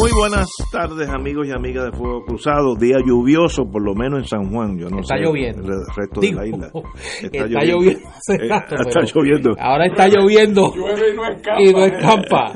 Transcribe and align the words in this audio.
Muy 0.00 0.10
buenas 0.12 0.48
tardes, 0.70 1.08
amigos 1.08 1.46
y 1.48 1.52
amigas 1.52 1.86
de 1.86 1.92
Fuego 1.96 2.24
Cruzado. 2.24 2.74
Día 2.76 2.98
lluvioso, 3.04 3.64
por 3.70 3.82
lo 3.82 3.94
menos 3.94 4.20
en 4.20 4.24
San 4.26 4.52
Juan. 4.52 4.78
Yo 4.78 4.88
no 4.90 5.00
está 5.00 5.16
sé 5.16 5.22
lloviendo. 5.24 5.62
el 5.72 5.80
resto 5.96 6.20
Digo, 6.20 6.40
de 6.40 6.50
la 6.50 6.56
isla. 6.56 6.70
Está, 7.32 7.64
lloviendo. 7.64 8.08
hace 8.08 8.34
Eh, 8.34 8.48
rato, 8.48 8.74
está 8.76 9.00
lloviendo. 9.14 9.50
Ahora 9.58 9.86
está 9.86 10.08
lloviendo 10.08 10.72
y 11.58 11.72
no 11.72 11.84
escampa. 11.84 12.52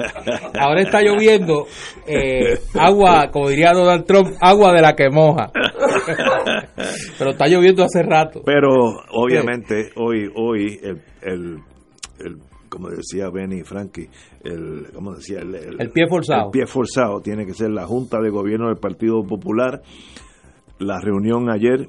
Ahora 0.59 0.81
está 0.83 1.01
lloviendo 1.03 1.67
eh, 2.07 2.59
agua, 2.79 3.29
como 3.33 3.49
diría 3.49 3.73
Donald 3.73 4.05
Trump, 4.05 4.29
agua 4.41 4.73
de 4.73 4.83
la 4.83 4.95
que 4.95 5.09
moja. 5.11 5.51
Pero 7.19 7.31
está 7.31 7.47
lloviendo 7.49 7.85
hace 7.85 8.03
rato. 8.03 8.43
Pero 8.45 8.69
obviamente 9.13 9.91
hoy, 9.97 10.31
hoy 10.37 10.79
el, 10.83 11.01
el, 11.23 11.59
el- 12.21 12.39
como 12.73 12.89
decía 12.89 13.29
Benny 13.31 13.63
Frankie, 13.63 14.09
el, 14.43 14.87
como 14.95 15.15
decía 15.15 15.41
el, 15.41 15.55
El 15.79 15.91
pie 15.91 16.07
forzado. 16.09 16.47
el 16.47 16.51
pie 16.51 16.67
forzado 16.67 17.21
tiene 17.21 17.45
que 17.45 17.53
ser 17.53 17.71
la 17.71 17.87
Junta 17.87 18.19
de 18.21 18.31
Gobierno 18.31 18.69
del 18.69 18.79
Partido 18.79 19.23
Popular. 19.25 19.83
La 20.79 20.99
reunión 21.01 21.51
ayer, 21.51 21.89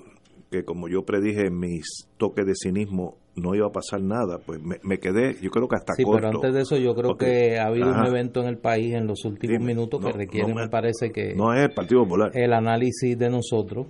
que 0.52 0.64
como 0.66 0.90
yo 0.90 1.03
predije 1.03 1.48
en 1.48 1.58
mis 1.58 2.08
toques 2.17 2.45
de 2.45 2.53
cinismo 2.56 3.16
no 3.36 3.56
iba 3.56 3.66
a 3.66 3.72
pasar 3.72 4.02
nada, 4.02 4.38
pues 4.45 4.62
me, 4.62 4.75
me 4.84 5.00
quedé, 5.00 5.36
yo 5.42 5.50
creo 5.50 5.67
que 5.67 5.75
hasta 5.78 5.94
Sí, 5.94 6.03
corto. 6.03 6.17
pero 6.17 6.28
antes 6.36 6.53
de 6.53 6.62
eso 6.62 6.78
yo 6.78 6.94
creo 6.94 7.16
que 7.18 7.58
ha 7.58 7.68
habido 7.68 7.90
un 7.92 8.06
evento 8.06 8.42
en 8.42 8.47
el 8.50 8.58
país 8.59 8.94
en 8.94 9.08
los 9.08 9.25
últimos 9.25 9.58
Dime. 9.58 9.73
minutos 9.73 10.03
que 10.06 10.12
requiere, 10.12 10.50
no 10.50 10.53
me- 10.56 10.62
me 10.64 10.70
parece 10.70 11.12
que 11.12 11.34
No 11.34 11.52
es 11.53 11.62
el 11.64 11.72
Partido 11.73 12.03
Popular. 12.03 12.30
el 12.36 12.53
análisis 12.53 13.18
de 13.18 13.30
nosotros. 13.31 13.88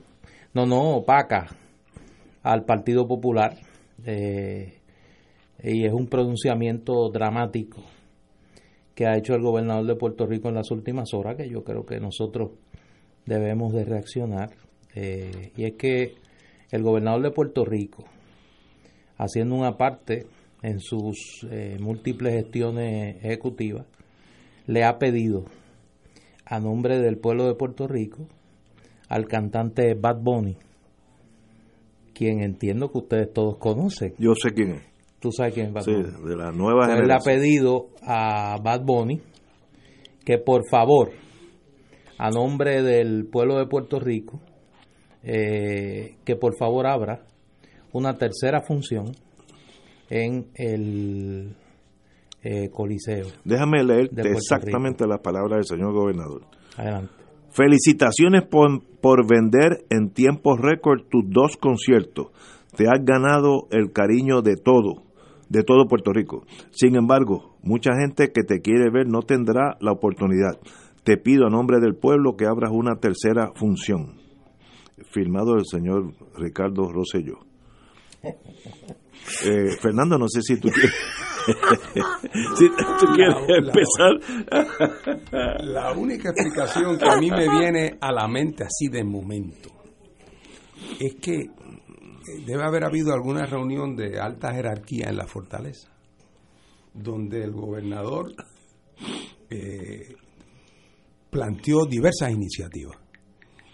No, 0.53 0.65
no, 0.65 0.97
opaca 0.97 1.47
al 2.43 2.63
Partido 2.63 3.05
Popular. 3.07 3.55
eh, 4.05 4.79
y 5.63 5.85
es 5.85 5.93
un 5.93 6.07
pronunciamiento 6.07 7.09
dramático 7.09 7.81
que 8.95 9.07
ha 9.07 9.17
hecho 9.17 9.33
el 9.33 9.41
gobernador 9.41 9.85
de 9.87 9.95
Puerto 9.95 10.27
Rico 10.27 10.49
en 10.49 10.55
las 10.55 10.69
últimas 10.71 11.13
horas, 11.13 11.37
que 11.37 11.49
yo 11.49 11.63
creo 11.63 11.85
que 11.85 11.99
nosotros 11.99 12.51
debemos 13.25 13.73
de 13.73 13.85
reaccionar. 13.85 14.51
eh, 14.95 15.51
y 15.55 15.63
es 15.63 15.73
que 15.73 16.13
el 16.69 16.83
gobernador 16.83 17.23
de 17.23 17.31
Puerto 17.31 17.65
Rico, 17.65 18.03
haciendo 19.17 19.55
una 19.55 19.77
parte 19.77 20.27
en 20.61 20.79
sus 20.79 21.47
eh, 21.49 21.77
múltiples 21.79 22.33
gestiones 22.33 23.17
ejecutivas, 23.23 23.85
le 24.67 24.83
ha 24.83 24.99
pedido 24.99 25.45
a 26.45 26.59
nombre 26.59 26.99
del 26.99 27.17
pueblo 27.17 27.47
de 27.47 27.55
Puerto 27.55 27.87
Rico 27.87 28.27
al 29.09 29.27
cantante 29.27 29.95
Bad 29.95 30.21
Bunny, 30.21 30.57
quien 32.13 32.41
entiendo 32.41 32.91
que 32.91 32.99
ustedes 32.99 33.33
todos 33.33 33.57
conocen. 33.57 34.13
Yo 34.19 34.33
sé 34.35 34.53
quién 34.53 34.71
es. 34.71 34.92
Tú 35.23 35.31
sabes 35.31 35.53
quién 35.53 35.67
es 35.67 35.73
Bad 35.73 35.83
Sí, 35.83 35.93
Bunny. 35.93 36.29
de 36.29 36.35
la 36.35 36.51
nueva 36.51 36.85
Pues 36.85 36.99
él 36.99 37.07
le 37.07 37.13
ha 37.13 37.19
pedido 37.19 37.87
a 38.05 38.57
Bad 38.61 38.81
Bunny 38.83 39.21
que 40.25 40.37
por 40.37 40.67
favor, 40.69 41.11
a 42.17 42.29
nombre 42.29 42.83
del 42.83 43.25
pueblo 43.31 43.57
de 43.57 43.65
Puerto 43.67 43.99
Rico, 44.01 44.41
eh, 45.23 46.15
que 46.25 46.35
por 46.35 46.57
favor 46.57 46.87
abra 46.87 47.23
una 47.93 48.17
tercera 48.17 48.61
función 48.61 49.13
en 50.09 50.47
el 50.55 51.55
eh, 52.43 52.69
Coliseo. 52.69 53.27
Déjame 53.45 53.81
leerte 53.83 54.15
Puerto 54.23 54.37
exactamente 54.37 55.07
las 55.07 55.21
palabras 55.21 55.59
del 55.59 55.77
señor 55.77 55.93
gobernador. 55.93 56.41
Adelante. 56.75 57.13
Felicitaciones 57.51 58.43
por, 58.43 58.81
por 58.99 59.25
vender 59.27 59.85
en 59.89 60.09
tiempo 60.09 60.57
récord 60.57 61.03
tus 61.09 61.23
dos 61.29 61.55
conciertos. 61.55 62.27
Te 62.75 62.85
has 62.87 63.05
ganado 63.05 63.67
el 63.69 63.91
cariño 63.93 64.41
de 64.41 64.55
todo, 64.55 65.02
de 65.53 65.63
todo 65.63 65.87
Puerto 65.87 66.11
Rico. 66.11 66.45
Sin 66.71 66.95
embargo, 66.95 67.55
mucha 67.61 67.91
gente 67.99 68.31
que 68.33 68.41
te 68.43 68.59
quiere 68.61 68.89
ver 68.91 69.07
no 69.07 69.21
tendrá 69.21 69.77
la 69.79 69.91
oportunidad. 69.91 70.59
Te 71.03 71.17
pido 71.17 71.45
a 71.45 71.49
nombre 71.49 71.79
del 71.79 71.95
pueblo 71.95 72.35
que 72.35 72.45
abras 72.45 72.71
una 72.73 72.95
tercera 72.95 73.51
función. 73.55 74.19
Firmado 75.11 75.55
el 75.55 75.65
señor 75.65 76.13
Ricardo 76.37 76.91
Rosselló. 76.91 77.37
Eh, 79.45 79.77
Fernando, 79.81 80.17
no 80.17 80.27
sé 80.27 80.41
si 80.41 80.59
tú 80.59 80.67
quieres, 80.67 80.93
si 82.57 82.67
tú 82.67 83.05
quieres 83.15 83.35
La- 83.47 83.57
la- 83.61 83.67
empezar. 83.69 85.63
La 85.63 85.91
única 85.93 86.29
explicación 86.31 86.97
que 86.97 87.05
a 87.09 87.15
mí 87.17 87.29
me 87.31 87.47
viene 87.57 87.97
a 88.01 88.11
la 88.11 88.27
mente 88.27 88.65
así 88.65 88.87
de 88.91 89.01
momento 89.05 89.69
es 90.99 91.15
que 91.21 91.45
debe 92.45 92.63
haber 92.63 92.83
habido 92.83 93.13
alguna 93.13 93.45
reunión 93.45 93.95
de 93.95 94.19
alta 94.19 94.53
jerarquía 94.53 95.09
en 95.09 95.17
la 95.17 95.27
fortaleza, 95.27 95.89
donde 96.93 97.43
el 97.43 97.51
gobernador 97.51 98.33
eh, 99.49 100.15
planteó 101.29 101.85
diversas 101.85 102.31
iniciativas. 102.31 103.02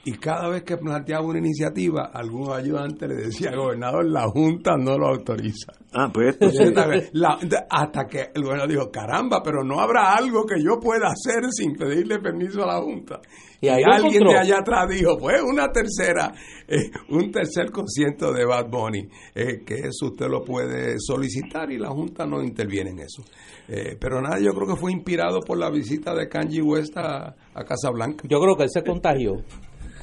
Y 0.05 0.13
cada 0.13 0.47
vez 0.49 0.63
que 0.63 0.77
planteaba 0.77 1.25
una 1.25 1.39
iniciativa, 1.39 2.09
algún 2.13 2.49
ayudante 2.51 3.05
le 3.07 3.15
decía, 3.15 3.51
gobernador, 3.53 4.09
la 4.09 4.27
Junta 4.29 4.77
no 4.77 4.97
lo 4.97 5.07
autoriza. 5.07 5.73
Ah, 5.93 6.09
pues 6.13 6.29
esto 6.29 6.49
sí. 6.51 6.57
Entonces, 6.63 7.09
la- 7.13 7.37
hasta 7.69 8.05
que 8.07 8.29
el 8.33 8.41
gobernador 8.43 8.69
dijo, 8.71 8.91
caramba, 8.91 9.41
pero 9.43 9.61
no 9.63 9.79
habrá 9.81 10.13
algo 10.15 10.45
que 10.45 10.63
yo 10.63 10.79
pueda 10.79 11.09
hacer 11.09 11.43
sin 11.51 11.73
pedirle 11.75 12.19
permiso 12.19 12.63
a 12.63 12.67
la 12.67 12.81
Junta. 12.81 13.19
Y 13.61 13.67
Y, 13.67 13.69
alguien 13.71 14.05
encontró. 14.05 14.31
de 14.31 14.37
allá 14.39 14.59
atrás 14.59 14.87
dijo, 14.89 15.17
pues 15.19 15.41
una 15.43 15.67
tercera, 15.69 16.31
eh, 16.65 16.89
un 17.09 17.29
tercer 17.29 17.69
concierto 17.71 18.31
de 18.31 18.45
Bad 18.45 18.69
Bunny, 18.69 19.05
eh, 19.35 19.63
que 19.65 19.79
eso 19.79 20.05
usted 20.07 20.27
lo 20.29 20.45
puede 20.45 20.95
solicitar 20.97 21.69
y 21.71 21.77
la 21.77 21.89
Junta 21.89 22.25
no 22.25 22.41
interviene 22.41 22.91
en 22.91 22.99
eso. 22.99 23.21
Eh, 23.67 23.97
pero 23.99 24.21
nada, 24.21 24.39
yo 24.39 24.53
creo 24.53 24.65
que 24.65 24.79
fue 24.79 24.93
inspirado 24.93 25.41
por 25.41 25.57
la 25.57 25.69
visita 25.69 26.15
de 26.15 26.29
Kanye 26.29 26.61
West 26.61 26.95
a, 26.97 27.35
a 27.53 27.63
Casablanca. 27.65 28.23
Yo 28.29 28.39
creo 28.39 28.55
que 28.55 28.63
él 28.63 28.69
se 28.71 28.81
contagió. 28.81 29.33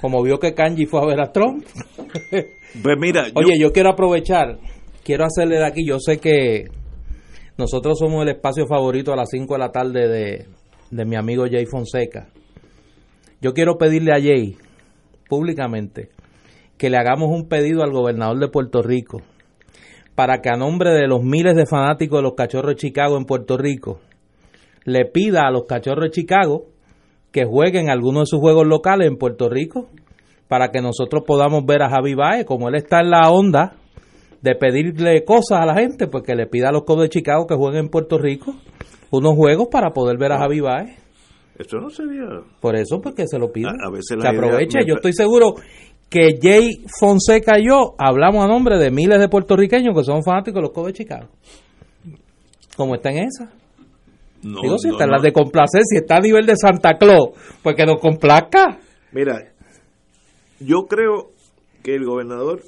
Como 0.01 0.23
vio 0.23 0.39
que 0.39 0.55
Kanji 0.55 0.87
fue 0.87 1.01
a 1.03 1.07
ver 1.07 1.21
a 1.21 1.33
Trump. 1.33 1.65
Pues 2.83 2.97
mira, 2.99 3.29
yo- 3.29 3.33
Oye, 3.37 3.59
yo 3.59 3.73
quiero 3.73 3.89
aprovechar, 3.91 4.59
quiero 5.03 5.25
hacerle 5.25 5.57
de 5.57 5.65
aquí, 5.65 5.87
yo 5.87 5.99
sé 5.99 6.19
que 6.19 6.65
nosotros 7.57 7.99
somos 7.99 8.23
el 8.23 8.29
espacio 8.31 8.67
favorito 8.67 9.15
a 9.15 9.17
las 9.17 9.31
5 9.31 9.55
de 9.55 9.59
la 9.59 9.73
tarde 9.73 10.09
de, 10.09 10.47
de 10.91 11.05
mi 11.07 11.17
amigo 11.17 11.47
Jay 11.51 11.65
Fonseca. 11.65 12.27
Yo 13.41 13.55
quiero 13.55 13.79
pedirle 13.79 14.13
a 14.13 14.21
Jay, 14.21 14.57
públicamente, 15.29 16.11
que 16.77 16.91
le 16.91 16.99
hagamos 16.99 17.31
un 17.31 17.49
pedido 17.49 17.83
al 17.83 17.93
gobernador 17.93 18.39
de 18.41 18.49
Puerto 18.49 18.83
Rico 18.83 19.23
para 20.15 20.43
que 20.43 20.51
a 20.51 20.57
nombre 20.57 20.91
de 20.93 21.07
los 21.07 21.23
miles 21.23 21.55
de 21.57 21.65
fanáticos 21.65 22.19
de 22.19 22.23
los 22.25 22.35
Cachorros 22.35 22.73
de 22.73 22.77
Chicago 22.77 23.17
en 23.17 23.25
Puerto 23.25 23.57
Rico, 23.57 24.01
le 24.85 25.07
pida 25.07 25.47
a 25.47 25.51
los 25.51 25.65
Cachorros 25.65 26.05
de 26.05 26.11
Chicago 26.11 26.67
que 27.37 27.45
jueguen 27.45 27.91
algunos 27.91 28.23
de 28.23 28.27
sus 28.29 28.41
juegos 28.41 28.67
locales 28.67 29.07
en 29.09 29.19
Puerto 29.19 29.51
Rico 29.51 29.89
para 30.49 30.71
que 30.71 30.81
nosotros 30.81 31.23
podamos 31.27 31.67
ver 31.67 31.83
a 31.83 31.91
Javi 31.91 32.15
Baez, 32.15 32.47
como 32.47 32.69
él 32.71 32.77
está 32.77 33.01
en 33.01 33.11
la 33.11 33.31
onda 33.31 33.75
de 34.41 34.55
pedirle 34.55 35.23
cosas 35.23 35.59
a 35.61 35.67
la 35.67 35.75
gente, 35.75 36.07
pues 36.07 36.25
que 36.25 36.35
le 36.35 36.47
pida 36.47 36.71
a 36.71 36.73
los 36.73 36.85
Cubs 36.85 37.03
de 37.03 37.09
Chicago 37.11 37.47
que 37.47 37.55
jueguen 37.55 37.85
en 37.85 37.89
Puerto 37.91 38.17
Rico 38.17 38.55
unos 39.11 39.35
juegos 39.35 39.69
para 39.71 39.91
poder 39.91 40.17
ver 40.17 40.33
a 40.33 40.39
Javi 40.39 40.61
Baez. 40.61 40.97
esto 41.59 41.77
no 41.79 41.91
sería. 41.91 42.25
Por 42.59 42.75
eso, 42.75 43.03
porque 43.03 43.27
se 43.27 43.39
lo 43.39 43.53
pida. 43.53 43.69
A- 43.69 43.89
a 43.89 43.91
veces 43.91 44.17
idea 44.19 44.31
aproveche. 44.31 44.79
me- 44.79 44.87
Yo 44.87 44.95
estoy 44.95 45.13
seguro 45.13 45.57
que 46.09 46.39
Jay 46.41 46.85
Fonseca 46.99 47.59
y 47.59 47.67
yo 47.69 47.95
hablamos 47.99 48.43
a 48.43 48.49
nombre 48.49 48.79
de 48.79 48.91
miles 48.91 49.19
de 49.21 49.29
puertorriqueños 49.29 49.95
que 49.95 50.05
son 50.05 50.23
fanáticos 50.23 50.55
de 50.57 50.63
los 50.63 50.71
Cubs 50.71 50.87
de 50.87 50.93
Chicago. 50.95 51.27
Como 52.79 52.95
está 52.95 53.11
en 53.11 53.19
esa. 53.27 53.51
No, 54.47 54.61
Digo, 54.63 54.79
si 54.79 54.89
no, 54.89 54.95
está 54.95 55.05
en 55.05 55.11
no. 55.11 55.17
las 55.17 55.23
de 55.23 55.33
complacer, 55.33 55.83
si 55.85 55.97
está 55.97 56.17
a 56.17 56.21
nivel 56.21 56.47
de 56.47 56.57
Santa 56.57 56.97
Claus, 56.99 57.31
pues 57.63 57.75
que 57.75 57.85
nos 57.85 58.01
complazca. 58.01 58.79
Mira, 59.13 59.53
yo 60.61 60.87
creo 60.87 61.33
que 61.83 61.95
el 61.95 62.05
gobernador 62.05 62.63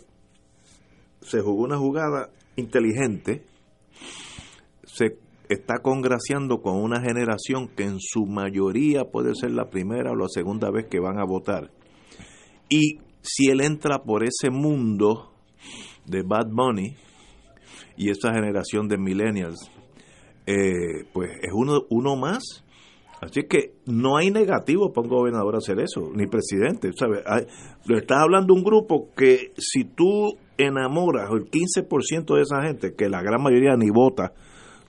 se 1.20 1.40
jugó 1.40 1.64
una 1.64 1.78
jugada 1.78 2.30
inteligente, 2.56 3.44
se 4.84 5.18
está 5.48 5.78
congraciando 5.82 6.60
con 6.60 6.76
una 6.76 7.00
generación 7.00 7.68
que 7.68 7.84
en 7.84 7.98
su 8.00 8.26
mayoría 8.26 9.04
puede 9.04 9.34
ser 9.34 9.52
la 9.52 9.70
primera 9.70 10.10
o 10.12 10.16
la 10.16 10.28
segunda 10.28 10.70
vez 10.70 10.86
que 10.86 11.00
van 11.00 11.18
a 11.18 11.24
votar. 11.24 11.70
Y 12.68 12.98
si 13.22 13.48
él 13.48 13.60
entra 13.60 13.98
por 14.02 14.24
ese 14.24 14.50
mundo 14.50 15.32
de 16.06 16.22
Bad 16.22 16.48
Bunny 16.50 16.96
y 17.96 18.10
esa 18.10 18.32
generación 18.32 18.88
de 18.88 18.98
millennials, 18.98 19.70
eh, 20.48 21.04
pues 21.12 21.30
es 21.42 21.52
uno, 21.52 21.82
uno 21.90 22.16
más. 22.16 22.64
Así 23.20 23.42
que 23.42 23.74
no 23.84 24.16
hay 24.16 24.30
negativo 24.30 24.92
para 24.92 25.06
un 25.06 25.10
gobernador 25.10 25.56
hacer 25.56 25.78
eso, 25.80 26.10
ni 26.14 26.26
presidente. 26.26 26.90
¿sabes? 26.96 27.22
lo 27.84 27.98
estás 27.98 28.18
hablando 28.18 28.54
un 28.54 28.62
grupo 28.62 29.08
que 29.14 29.52
si 29.58 29.84
tú 29.84 30.38
enamoras 30.56 31.28
el 31.32 31.50
15% 31.50 32.34
de 32.34 32.42
esa 32.42 32.62
gente, 32.62 32.94
que 32.94 33.10
la 33.10 33.20
gran 33.20 33.42
mayoría 33.42 33.76
ni 33.76 33.90
vota, 33.90 34.32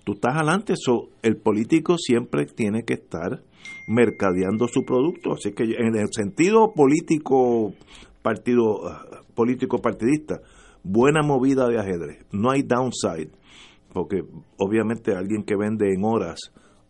tú 0.05 0.13
estás 0.13 0.35
adelante. 0.35 0.73
eso 0.73 1.09
el 1.23 1.35
político 1.37 1.97
siempre 1.97 2.45
tiene 2.45 2.83
que 2.83 2.93
estar 2.93 3.41
mercadeando 3.87 4.67
su 4.69 4.85
producto. 4.85 5.33
Así 5.33 5.51
que 5.51 5.63
en 5.63 5.97
el 5.97 6.07
sentido 6.11 6.71
político, 6.73 7.73
partido 8.21 8.79
político 9.35 9.79
partidista, 9.81 10.39
buena 10.83 11.21
movida 11.21 11.67
de 11.67 11.79
ajedrez. 11.79 12.25
No 12.31 12.51
hay 12.51 12.61
downside, 12.61 13.31
porque 13.93 14.23
obviamente 14.57 15.13
alguien 15.13 15.43
que 15.43 15.55
vende 15.55 15.93
en 15.93 16.03
horas 16.03 16.39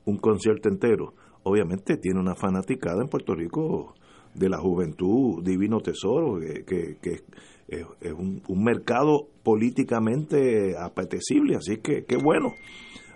un 0.05 0.17
concierto 0.17 0.69
entero, 0.69 1.13
obviamente 1.43 1.97
tiene 1.97 2.19
una 2.19 2.35
fanaticada 2.35 3.01
en 3.01 3.09
Puerto 3.09 3.35
Rico 3.35 3.93
de 4.33 4.49
la 4.49 4.57
juventud, 4.57 5.43
divino 5.43 5.79
tesoro, 5.79 6.39
que, 6.39 6.97
que, 7.01 7.21
es, 7.67 8.13
un, 8.13 8.41
mercado 8.63 9.27
políticamente 9.43 10.75
apetecible, 10.77 11.55
así 11.55 11.77
que 11.77 12.05
qué 12.05 12.17
bueno. 12.17 12.53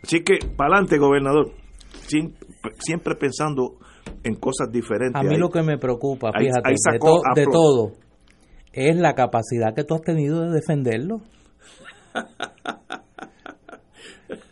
Así 0.01 0.23
que, 0.23 0.39
para 0.55 0.75
adelante, 0.75 0.97
gobernador, 0.97 1.51
siempre 2.79 3.15
pensando 3.15 3.77
en 4.23 4.35
cosas 4.35 4.71
diferentes. 4.71 5.19
A 5.19 5.23
mí 5.23 5.37
lo 5.37 5.49
que 5.49 5.63
me 5.63 5.77
preocupa, 5.77 6.31
fíjate, 6.37 6.73
de 7.35 7.45
todo, 7.45 7.93
es 8.73 8.95
la 8.97 9.13
capacidad 9.13 9.73
que 9.73 9.83
tú 9.83 9.95
has 9.95 10.01
tenido 10.01 10.41
de 10.41 10.51
defenderlo. 10.51 11.21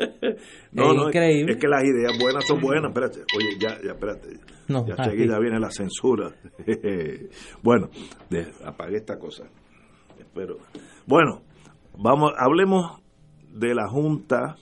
no, 0.71 0.93
no, 0.93 1.07
increíble. 1.07 1.53
Es, 1.53 1.57
que 1.57 1.67
las 1.67 1.83
ideas 1.83 2.17
buenas 2.19 2.45
son 2.45 2.59
buenas. 2.59 2.89
Espérate, 2.89 3.19
oye, 3.37 3.57
ya, 3.59 3.79
ya, 3.83 3.91
espérate. 3.91 4.39
No, 4.67 4.85
ya 4.85 4.95
enseguida 4.97 5.39
viene 5.39 5.59
la 5.59 5.71
censura. 5.71 6.31
bueno, 7.63 7.89
apague 8.65 8.97
esta 8.97 9.17
cosa. 9.17 9.45
Espero. 10.17 10.57
Bueno, 11.05 11.41
vamos, 11.97 12.33
hablemos 12.37 13.01
de 13.51 13.75
la 13.75 13.87
Junta 13.87 14.55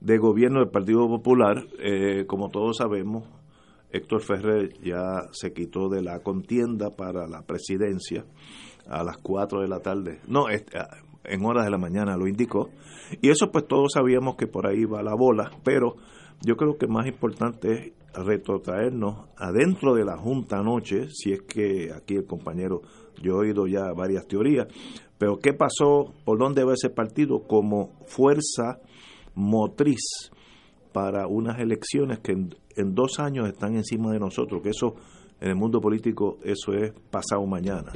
de 0.00 0.18
Gobierno 0.18 0.60
del 0.60 0.70
Partido 0.70 1.08
Popular. 1.08 1.64
Eh, 1.78 2.26
como 2.26 2.50
todos 2.50 2.76
sabemos, 2.76 3.28
Héctor 3.90 4.22
Ferrer 4.22 4.72
ya 4.82 5.22
se 5.32 5.52
quitó 5.52 5.88
de 5.88 6.02
la 6.02 6.20
contienda 6.20 6.90
para 6.90 7.26
la 7.26 7.42
presidencia 7.42 8.24
a 8.86 9.02
las 9.04 9.16
4 9.18 9.62
de 9.62 9.68
la 9.68 9.80
tarde. 9.80 10.20
No, 10.26 10.48
en 11.24 11.44
horas 11.44 11.64
de 11.64 11.70
la 11.70 11.78
mañana 11.78 12.16
lo 12.16 12.26
indicó. 12.26 12.70
Y 13.20 13.30
eso 13.30 13.50
pues 13.50 13.66
todos 13.66 13.92
sabíamos 13.94 14.36
que 14.36 14.46
por 14.46 14.66
ahí 14.66 14.84
va 14.84 15.02
la 15.02 15.14
bola, 15.14 15.50
pero 15.62 15.96
yo 16.42 16.56
creo 16.56 16.76
que 16.76 16.86
más 16.86 17.06
importante 17.06 17.72
es 17.72 17.92
retrotraernos 18.14 19.28
adentro 19.36 19.94
de 19.94 20.04
la 20.04 20.16
Junta 20.16 20.58
anoche, 20.58 21.08
si 21.10 21.32
es 21.32 21.42
que 21.42 21.92
aquí 21.92 22.14
el 22.14 22.26
compañero, 22.26 22.82
yo 23.20 23.34
he 23.34 23.48
oído 23.48 23.66
ya 23.66 23.92
varias 23.92 24.26
teorías, 24.26 24.68
pero 25.18 25.38
¿qué 25.38 25.52
pasó? 25.52 26.12
¿Por 26.24 26.38
dónde 26.38 26.64
va 26.64 26.74
ese 26.74 26.90
partido 26.90 27.42
como 27.46 27.92
fuerza 28.06 28.78
motriz 29.34 30.30
para 30.92 31.26
unas 31.26 31.58
elecciones 31.58 32.20
que 32.20 32.32
en, 32.32 32.94
dos 32.94 33.18
años 33.18 33.48
están 33.48 33.74
encima 33.74 34.12
de 34.12 34.20
nosotros, 34.20 34.62
que 34.62 34.70
eso 34.70 34.94
en 35.40 35.50
el 35.50 35.56
mundo 35.56 35.80
político 35.80 36.38
eso 36.44 36.72
es 36.72 36.92
pasado 37.10 37.44
mañana. 37.46 37.92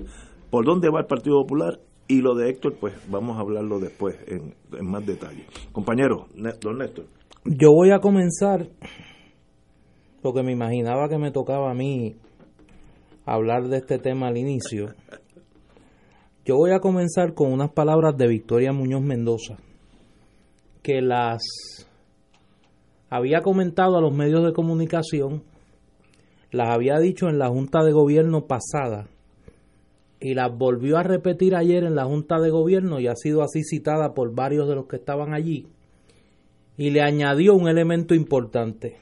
¿Por 0.50 0.64
dónde 0.64 0.90
va 0.90 1.00
el 1.00 1.06
Partido 1.06 1.40
Popular? 1.42 1.78
Y 2.10 2.22
lo 2.22 2.34
de 2.34 2.48
Héctor, 2.48 2.76
pues 2.80 2.94
vamos 3.10 3.36
a 3.36 3.40
hablarlo 3.40 3.78
después 3.78 4.16
en, 4.26 4.54
más 4.80 5.04
detalle. 5.04 5.44
Compañero, 5.72 6.26
don 6.62 6.78
Néstor. 6.78 7.04
Yo 7.44 7.70
voy 7.70 7.90
a 7.90 8.00
comenzar, 8.00 8.66
porque 10.22 10.42
me 10.42 10.52
imaginaba 10.52 11.10
que 11.10 11.18
me 11.18 11.30
tocaba 11.30 11.70
a 11.70 11.74
mí 11.74 12.16
hablar 13.26 13.68
de 13.68 13.76
este 13.76 13.98
tema 13.98 14.28
al 14.28 14.38
inicio. 14.38 14.94
Yo 16.46 16.56
voy 16.56 16.70
a 16.70 16.80
comenzar 16.80 17.34
con 17.34 17.52
unas 17.52 17.72
palabras 17.72 18.16
de 18.16 18.26
Victoria 18.26 18.72
Muñoz 18.72 19.02
Mendoza, 19.02 19.58
que 20.82 21.02
las 21.02 21.42
había 23.10 23.42
comentado 23.42 23.98
a 23.98 24.00
los 24.00 24.14
medios 24.14 24.46
de 24.46 24.54
comunicación, 24.54 25.42
las 26.52 26.70
había 26.70 26.98
dicho 27.00 27.28
en 27.28 27.38
la 27.38 27.50
Junta 27.50 27.84
de 27.84 27.92
Gobierno 27.92 28.46
pasada 28.46 29.08
y 30.20 30.34
las 30.34 30.56
volvió 30.56 30.98
a 30.98 31.02
repetir 31.02 31.54
ayer 31.54 31.84
en 31.84 31.94
la 31.94 32.04
Junta 32.04 32.40
de 32.40 32.50
Gobierno 32.50 33.00
y 33.00 33.06
ha 33.06 33.14
sido 33.14 33.42
así 33.42 33.62
citada 33.62 34.14
por 34.14 34.34
varios 34.34 34.68
de 34.68 34.74
los 34.74 34.86
que 34.86 34.96
estaban 34.96 35.34
allí 35.34 35.66
y 36.76 36.90
le 36.90 37.02
añadió 37.02 37.54
un 37.54 37.68
elemento 37.68 38.14
importante. 38.14 38.96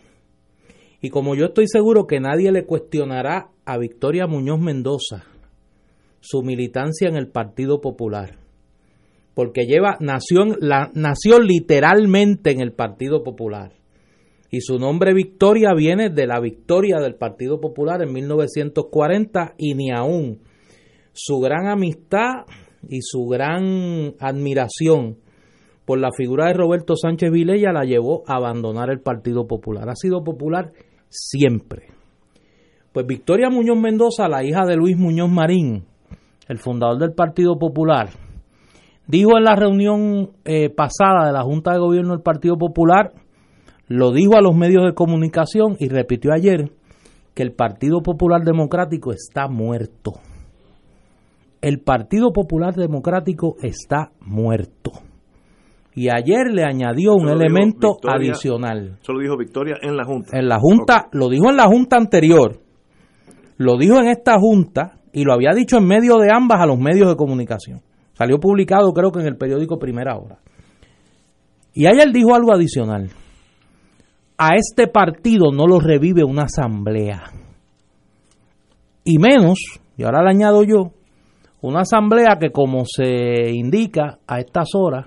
Y 1.00 1.10
como 1.10 1.34
yo 1.34 1.46
estoy 1.46 1.68
seguro 1.68 2.06
que 2.06 2.20
nadie 2.20 2.50
le 2.50 2.64
cuestionará 2.64 3.50
a 3.64 3.78
Victoria 3.78 4.26
Muñoz 4.26 4.60
Mendoza 4.60 5.24
su 6.20 6.42
militancia 6.42 7.08
en 7.08 7.16
el 7.16 7.28
Partido 7.28 7.80
Popular, 7.80 8.38
porque 9.34 9.66
lleva 9.66 9.96
nació, 10.00 10.44
la, 10.58 10.90
nació 10.94 11.38
literalmente 11.38 12.50
en 12.50 12.60
el 12.60 12.72
Partido 12.72 13.22
Popular 13.22 13.72
y 14.50 14.60
su 14.60 14.78
nombre 14.78 15.12
Victoria 15.12 15.74
viene 15.76 16.08
de 16.08 16.26
la 16.26 16.40
victoria 16.40 16.96
del 16.98 17.14
Partido 17.14 17.60
Popular 17.60 18.02
en 18.02 18.12
1940 18.12 19.54
y 19.58 19.74
ni 19.74 19.90
aún 19.90 20.40
su 21.16 21.40
gran 21.40 21.66
amistad 21.66 22.44
y 22.88 23.00
su 23.00 23.26
gran 23.26 24.14
admiración 24.20 25.16
por 25.84 25.98
la 25.98 26.10
figura 26.16 26.46
de 26.46 26.54
Roberto 26.54 26.94
Sánchez 26.94 27.30
Vilella 27.32 27.72
la 27.72 27.84
llevó 27.84 28.22
a 28.26 28.36
abandonar 28.36 28.90
el 28.90 29.00
Partido 29.00 29.46
Popular. 29.46 29.88
Ha 29.88 29.96
sido 29.96 30.22
popular 30.22 30.72
siempre. 31.08 31.88
Pues 32.92 33.06
Victoria 33.06 33.50
Muñoz 33.50 33.78
Mendoza, 33.78 34.28
la 34.28 34.44
hija 34.44 34.64
de 34.66 34.76
Luis 34.76 34.96
Muñoz 34.96 35.30
Marín, 35.30 35.84
el 36.48 36.58
fundador 36.58 36.98
del 36.98 37.12
Partido 37.12 37.58
Popular, 37.58 38.10
dijo 39.06 39.36
en 39.36 39.44
la 39.44 39.56
reunión 39.56 40.30
eh, 40.44 40.70
pasada 40.70 41.26
de 41.26 41.32
la 41.32 41.42
Junta 41.42 41.72
de 41.72 41.78
Gobierno 41.78 42.12
del 42.12 42.22
Partido 42.22 42.56
Popular 42.56 43.12
lo 43.88 44.10
dijo 44.12 44.36
a 44.36 44.40
los 44.40 44.54
medios 44.56 44.84
de 44.84 44.94
comunicación 44.94 45.76
y 45.78 45.88
repitió 45.88 46.32
ayer 46.32 46.72
que 47.34 47.42
el 47.42 47.52
Partido 47.52 48.02
Popular 48.02 48.42
Democrático 48.42 49.12
está 49.12 49.46
muerto. 49.46 50.14
El 51.60 51.80
Partido 51.80 52.32
Popular 52.32 52.74
Democrático 52.74 53.56
está 53.62 54.12
muerto. 54.20 54.92
Y 55.94 56.08
ayer 56.10 56.52
le 56.52 56.64
añadió 56.64 57.14
un 57.14 57.28
elemento 57.28 57.96
adicional. 58.06 58.98
Solo 59.00 59.20
dijo 59.20 59.36
Victoria 59.36 59.76
en 59.80 59.96
la 59.96 60.04
Junta. 60.04 60.38
En 60.38 60.48
la 60.48 60.58
Junta, 60.58 61.08
lo 61.12 61.28
dijo 61.28 61.48
en 61.48 61.56
la 61.56 61.66
Junta 61.66 61.96
anterior, 61.96 62.60
lo 63.56 63.78
dijo 63.78 63.98
en 63.98 64.08
esta 64.08 64.38
Junta 64.38 64.98
y 65.12 65.24
lo 65.24 65.32
había 65.32 65.52
dicho 65.54 65.78
en 65.78 65.86
medio 65.86 66.18
de 66.18 66.28
ambas 66.30 66.60
a 66.60 66.66
los 66.66 66.78
medios 66.78 67.08
de 67.08 67.16
comunicación. 67.16 67.80
Salió 68.12 68.38
publicado 68.38 68.92
creo 68.92 69.10
que 69.10 69.20
en 69.20 69.26
el 69.26 69.36
periódico 69.36 69.78
Primera 69.78 70.16
Hora. 70.16 70.38
Y 71.72 71.86
ayer 71.86 72.12
dijo 72.12 72.34
algo 72.34 72.52
adicional 72.52 73.10
a 74.38 74.54
este 74.56 74.86
partido 74.86 75.50
no 75.52 75.66
lo 75.66 75.80
revive 75.80 76.24
una 76.24 76.44
asamblea. 76.44 77.32
Y 79.04 79.18
menos, 79.18 79.58
y 79.96 80.02
ahora 80.02 80.22
le 80.22 80.30
añado 80.30 80.62
yo, 80.62 80.92
una 81.66 81.80
asamblea 81.80 82.38
que 82.40 82.50
como 82.50 82.84
se 82.84 83.50
indica 83.50 84.18
a 84.26 84.38
estas 84.38 84.68
horas, 84.74 85.06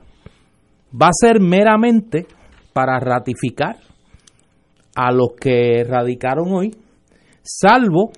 va 0.94 1.08
a 1.08 1.14
ser 1.14 1.40
meramente 1.40 2.26
para 2.74 3.00
ratificar 3.00 3.78
a 4.96 5.12
los 5.12 5.30
que 5.40 5.84
radicaron 5.84 6.52
hoy, 6.52 6.76
salvo 7.42 8.12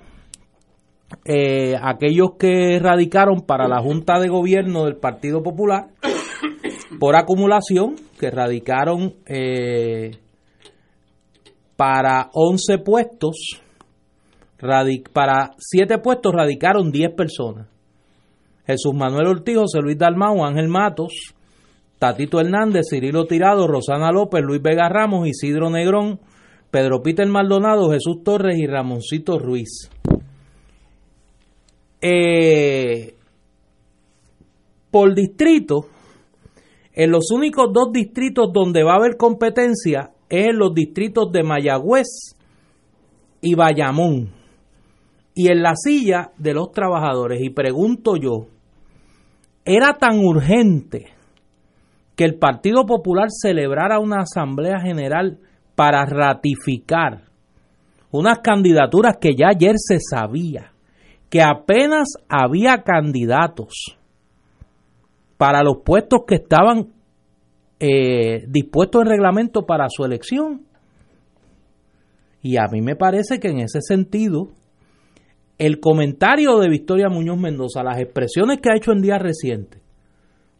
eh, 1.24 1.74
aquellos 1.80 2.32
que 2.38 2.78
radicaron 2.80 3.42
para 3.42 3.68
la 3.68 3.80
Junta 3.80 4.18
de 4.18 4.28
Gobierno 4.28 4.84
del 4.84 4.96
Partido 4.96 5.42
Popular 5.42 5.88
por 6.98 7.16
acumulación, 7.16 7.96
que 8.18 8.30
radicaron 8.30 9.14
eh, 9.26 10.12
para 11.76 12.30
11 12.32 12.78
puestos, 12.78 13.60
para 15.12 15.50
7 15.58 15.98
puestos 15.98 16.32
radicaron 16.32 16.90
10 16.90 17.14
personas. 17.14 17.71
Jesús 18.72 18.94
Manuel 18.94 19.28
Ortiz, 19.28 19.56
José 19.56 19.80
Luis 19.80 19.96
Dalmau, 19.96 20.44
Ángel 20.44 20.68
Matos, 20.68 21.34
Tatito 21.98 22.40
Hernández, 22.40 22.86
Cirilo 22.90 23.26
Tirado, 23.26 23.66
Rosana 23.66 24.10
López, 24.10 24.42
Luis 24.42 24.60
Vega 24.60 24.88
Ramos, 24.88 25.28
Isidro 25.28 25.70
Negrón, 25.70 26.18
Pedro 26.70 27.02
Peter 27.02 27.26
Maldonado, 27.28 27.90
Jesús 27.90 28.24
Torres 28.24 28.58
y 28.58 28.66
Ramoncito 28.66 29.38
Ruiz. 29.38 29.88
Eh, 32.00 33.14
por 34.90 35.14
distrito, 35.14 35.86
en 36.92 37.10
los 37.10 37.30
únicos 37.30 37.70
dos 37.72 37.92
distritos 37.92 38.52
donde 38.52 38.82
va 38.82 38.94
a 38.94 38.96
haber 38.96 39.16
competencia 39.16 40.10
es 40.28 40.46
en 40.48 40.58
los 40.58 40.74
distritos 40.74 41.30
de 41.30 41.42
Mayagüez 41.42 42.34
y 43.42 43.54
Bayamón 43.54 44.30
y 45.34 45.48
en 45.48 45.62
la 45.62 45.74
silla 45.76 46.32
de 46.38 46.54
los 46.54 46.72
trabajadores. 46.72 47.40
Y 47.42 47.50
pregunto 47.50 48.16
yo, 48.16 48.48
¿era 49.64 49.98
tan 49.98 50.18
urgente 50.18 51.06
que 52.16 52.24
el 52.24 52.38
Partido 52.38 52.84
Popular 52.86 53.28
celebrara 53.30 53.98
una 53.98 54.20
asamblea 54.20 54.80
general 54.80 55.38
para 55.74 56.04
ratificar 56.04 57.22
unas 58.10 58.40
candidaturas 58.40 59.16
que 59.18 59.34
ya 59.34 59.48
ayer 59.48 59.74
se 59.76 59.98
sabía, 59.98 60.72
que 61.30 61.42
apenas 61.42 62.08
había 62.28 62.82
candidatos 62.82 63.96
para 65.38 65.62
los 65.62 65.78
puestos 65.82 66.20
que 66.26 66.36
estaban 66.36 66.92
eh, 67.80 68.44
dispuestos 68.48 69.02
en 69.02 69.08
reglamento 69.08 69.66
para 69.66 69.86
su 69.88 70.04
elección. 70.04 70.66
Y 72.42 72.58
a 72.58 72.66
mí 72.70 72.82
me 72.82 72.96
parece 72.96 73.40
que 73.40 73.48
en 73.48 73.60
ese 73.60 73.80
sentido, 73.80 74.50
el 75.58 75.80
comentario 75.80 76.58
de 76.58 76.68
Victoria 76.68 77.08
Muñoz 77.08 77.38
Mendoza, 77.38 77.82
las 77.82 78.00
expresiones 78.00 78.60
que 78.60 78.70
ha 78.70 78.76
hecho 78.76 78.92
en 78.92 79.02
días 79.02 79.20
recientes, 79.20 79.80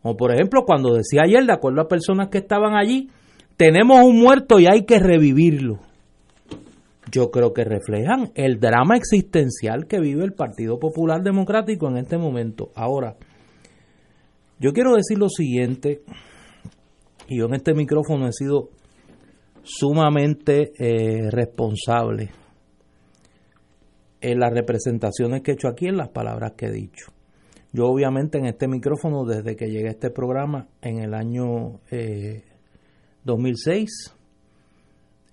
como 0.03 0.17
por 0.17 0.33
ejemplo 0.33 0.65
cuando 0.65 0.95
decía 0.95 1.23
ayer, 1.25 1.45
de 1.45 1.53
acuerdo 1.53 1.81
a 1.81 1.89
personas 1.89 2.29
que 2.29 2.39
estaban 2.39 2.75
allí, 2.77 3.09
tenemos 3.57 4.05
un 4.05 4.21
muerto 4.21 4.59
y 4.59 4.67
hay 4.67 4.85
que 4.85 4.99
revivirlo. 4.99 5.79
Yo 7.11 7.31
creo 7.31 7.53
que 7.53 7.65
reflejan 7.65 8.31
el 8.35 8.59
drama 8.59 8.97
existencial 8.97 9.87
que 9.87 10.01
vive 10.01 10.25
el 10.25 10.33
Partido 10.33 10.79
Popular 10.79 11.23
Democrático 11.23 11.89
en 11.89 11.99
este 11.99 12.17
momento. 12.17 12.71
Ahora, 12.75 13.17
yo 14.59 14.73
quiero 14.73 14.95
decir 14.95 15.19
lo 15.19 15.29
siguiente, 15.29 16.03
y 17.29 17.39
yo 17.39 17.47
en 17.47 17.55
este 17.55 17.75
micrófono 17.75 18.27
he 18.29 18.33
sido 18.33 18.71
sumamente 19.63 20.73
eh, 20.79 21.31
responsable 21.31 22.31
en 24.23 24.39
las 24.39 24.53
representaciones 24.53 25.43
que 25.43 25.51
he 25.51 25.55
hecho 25.55 25.69
aquí, 25.69 25.89
en 25.89 25.97
las 25.97 26.09
palabras 26.09 26.53
que 26.57 26.67
he 26.67 26.73
dicho. 26.73 27.13
Yo 27.73 27.87
obviamente 27.87 28.39
en 28.39 28.47
este 28.47 28.69
micrófono, 28.69 29.25
desde 29.25 29.57
que 29.57 29.67
llegué 29.67 29.89
a 29.89 29.93
este 29.93 30.11
programa 30.11 30.69
en 30.81 30.99
el 30.99 31.15
año 31.15 31.81
2006, 33.25 33.91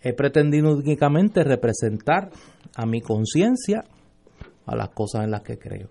eh, 0.02 0.10
he 0.10 0.14
pretendido 0.14 0.76
únicamente 0.76 1.44
representar 1.44 2.32
a 2.76 2.86
mi 2.86 3.02
conciencia, 3.02 3.84
a 4.66 4.76
las 4.76 4.90
cosas 4.90 5.26
en 5.26 5.32
las 5.32 5.42
que 5.42 5.60
creo. 5.60 5.90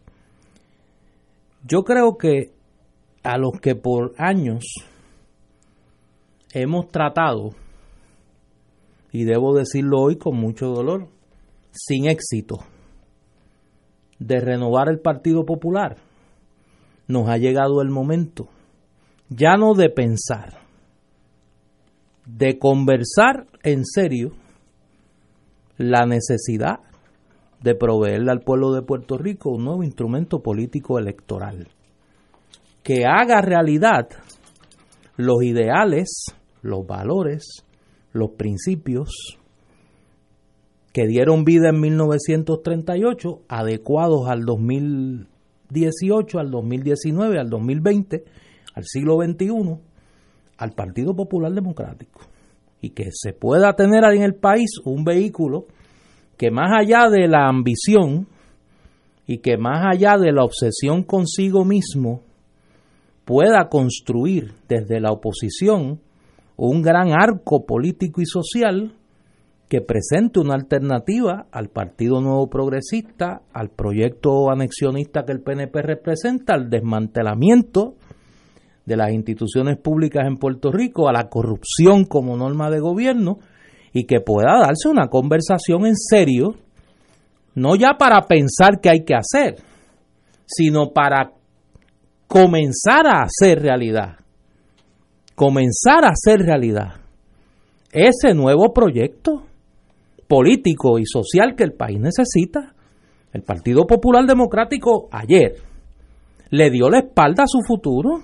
Yo 1.65 1.85
creo 1.85 2.17
que 2.17 2.53
a 3.23 3.37
los 3.37 3.61
que 3.61 3.75
por 3.75 4.15
años 4.17 4.65
hemos 6.53 6.89
tratado, 6.89 7.51
y 9.13 9.25
debo 9.25 9.55
decirlo 9.55 10.01
hoy 10.01 10.17
con 10.17 10.37
mucho 10.37 10.69
dolor, 10.69 11.09
sin 11.73 12.09
éxito, 12.09 12.59
de 14.19 14.41
renovar 14.41 14.89
el 14.89 15.01
Partido 15.01 15.45
Popular, 15.45 15.97
nos 17.07 17.29
ha 17.29 17.39
llegado 17.39 17.81
el 17.83 17.91
momento 17.91 18.49
ya 19.31 19.57
no 19.57 19.75
de 19.75 19.91
pensar, 19.91 20.59
de 22.25 22.59
conversar 22.59 23.47
en 23.63 23.85
serio 23.85 24.33
la 25.77 26.07
necesidad 26.07 26.81
de 27.63 27.75
proveerle 27.75 28.31
al 28.31 28.41
pueblo 28.41 28.73
de 28.73 28.83
Puerto 28.83 29.19
Rico 29.19 29.51
un 29.51 29.65
nuevo 29.65 29.83
instrumento 29.83 30.41
político 30.41 30.99
electoral 30.99 31.69
que 32.83 33.05
haga 33.05 33.43
realidad 33.43 34.09
los 35.17 35.43
ideales 35.43 36.35
los 36.63 36.87
valores, 36.87 37.65
los 38.13 38.31
principios 38.31 39.38
que 40.93 41.07
dieron 41.07 41.45
vida 41.45 41.71
en 41.71 41.81
1938, 41.81 43.43
adecuados 43.49 44.29
al 44.29 44.45
2018, 44.45 46.39
al 46.39 46.51
2019, 46.51 47.39
al 47.39 47.51
2020, 47.51 48.25
al 48.75 48.85
siglo 48.85 49.17
XXI, 49.23 49.77
al 50.57 50.73
Partido 50.73 51.15
Popular 51.15 51.53
Democrático. 51.53 52.21
Y 52.81 52.91
que 52.91 53.11
se 53.13 53.33
pueda 53.33 53.75
tener 53.75 54.05
en 54.05 54.23
el 54.23 54.35
país 54.35 54.71
un 54.85 55.05
vehículo 55.05 55.67
que 56.37 56.51
más 56.51 56.71
allá 56.79 57.11
de 57.11 57.27
la 57.27 57.49
ambición 57.49 58.29
y 59.27 59.39
que 59.39 59.59
más 59.59 59.85
allá 59.85 60.17
de 60.17 60.33
la 60.33 60.45
obsesión 60.45 61.03
consigo 61.03 61.65
mismo, 61.65 62.23
pueda 63.27 63.69
construir 63.69 64.55
desde 64.69 65.01
la 65.01 65.13
oposición 65.13 66.01
un 66.57 66.81
gran 66.81 67.13
arco 67.13 67.67
político 67.67 68.23
y 68.23 68.27
social 68.27 68.98
que 69.69 69.81
presente 69.81 70.41
una 70.41 70.55
alternativa 70.55 71.47
al 71.53 71.69
Partido 71.69 72.21
Nuevo 72.21 72.49
Progresista, 72.49 73.43
al 73.53 73.71
proyecto 73.71 74.51
anexionista 74.51 75.25
que 75.25 75.33
el 75.33 75.43
PNP 75.43 75.83
representa, 75.83 76.55
al 76.55 76.71
desmantelamiento 76.71 77.95
de 78.87 78.97
las 78.97 79.13
instituciones 79.13 79.77
públicas 79.77 80.27
en 80.27 80.39
Puerto 80.39 80.73
Rico, 80.73 81.09
a 81.09 81.13
la 81.13 81.29
corrupción 81.29 82.05
como 82.05 82.37
norma 82.37 82.71
de 82.71 82.81
gobierno, 82.81 83.39
y 83.93 84.05
que 84.05 84.21
pueda 84.21 84.59
darse 84.61 84.89
una 84.89 85.09
conversación 85.09 85.87
en 85.87 85.97
serio, 85.97 86.55
no 87.55 87.77
ya 87.77 87.97
para 87.99 88.23
pensar 88.27 88.81
qué 88.81 88.91
hay 88.91 89.05
que 89.05 89.15
hacer, 89.15 89.57
sino 90.47 90.93
para 90.93 91.33
comenzar 92.27 93.07
a 93.07 93.23
hacer 93.23 93.61
realidad 93.61 94.19
comenzar 95.39 96.05
a 96.05 96.09
hacer 96.09 96.41
realidad 96.41 96.97
ese 97.93 98.35
nuevo 98.35 98.75
proyecto 98.75 99.45
político 100.29 100.99
y 100.99 101.07
social 101.07 101.57
que 101.57 101.65
el 101.65 101.73
país 101.73 101.99
necesita. 101.99 102.75
El 103.33 103.43
Partido 103.43 103.87
Popular 103.87 104.27
Democrático 104.27 105.09
ayer 105.11 105.57
le 106.51 106.71
dio 106.71 106.89
la 106.89 107.01
espalda 107.01 107.45
a 107.45 107.47
su 107.47 107.61
futuro, 107.67 108.21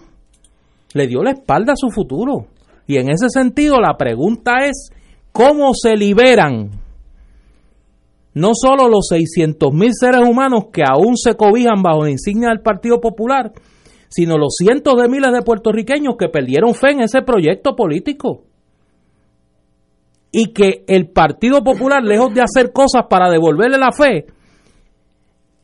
le 0.92 1.06
dio 1.06 1.22
la 1.22 1.32
espalda 1.32 1.72
a 1.72 1.76
su 1.76 1.88
futuro. 1.90 2.46
Y 2.86 2.98
en 2.98 3.10
ese 3.10 3.28
sentido 3.28 3.80
la 3.80 3.96
pregunta 3.96 4.66
es, 4.66 4.90
¿cómo 5.32 5.72
se 5.74 5.96
liberan 5.96 6.70
no 8.34 8.50
solo 8.54 8.88
los 8.88 9.06
600 9.08 9.72
mil 9.72 9.92
seres 9.94 10.20
humanos 10.28 10.66
que 10.72 10.82
aún 10.82 11.16
se 11.16 11.34
cobijan 11.34 11.82
bajo 11.82 12.04
la 12.04 12.10
insignia 12.10 12.48
del 12.48 12.60
Partido 12.60 13.00
Popular, 13.00 13.52
sino 14.08 14.36
los 14.36 14.54
cientos 14.58 15.00
de 15.00 15.08
miles 15.08 15.32
de 15.32 15.42
puertorriqueños 15.42 16.16
que 16.18 16.28
perdieron 16.28 16.74
fe 16.74 16.92
en 16.92 17.00
ese 17.00 17.22
proyecto 17.22 17.76
político. 17.76 18.42
Y 20.36 20.52
que 20.52 20.84
el 20.88 21.10
Partido 21.10 21.62
Popular, 21.62 22.02
lejos 22.02 22.34
de 22.34 22.42
hacer 22.42 22.72
cosas 22.72 23.04
para 23.08 23.30
devolverle 23.30 23.78
la 23.78 23.92
fe, 23.92 24.26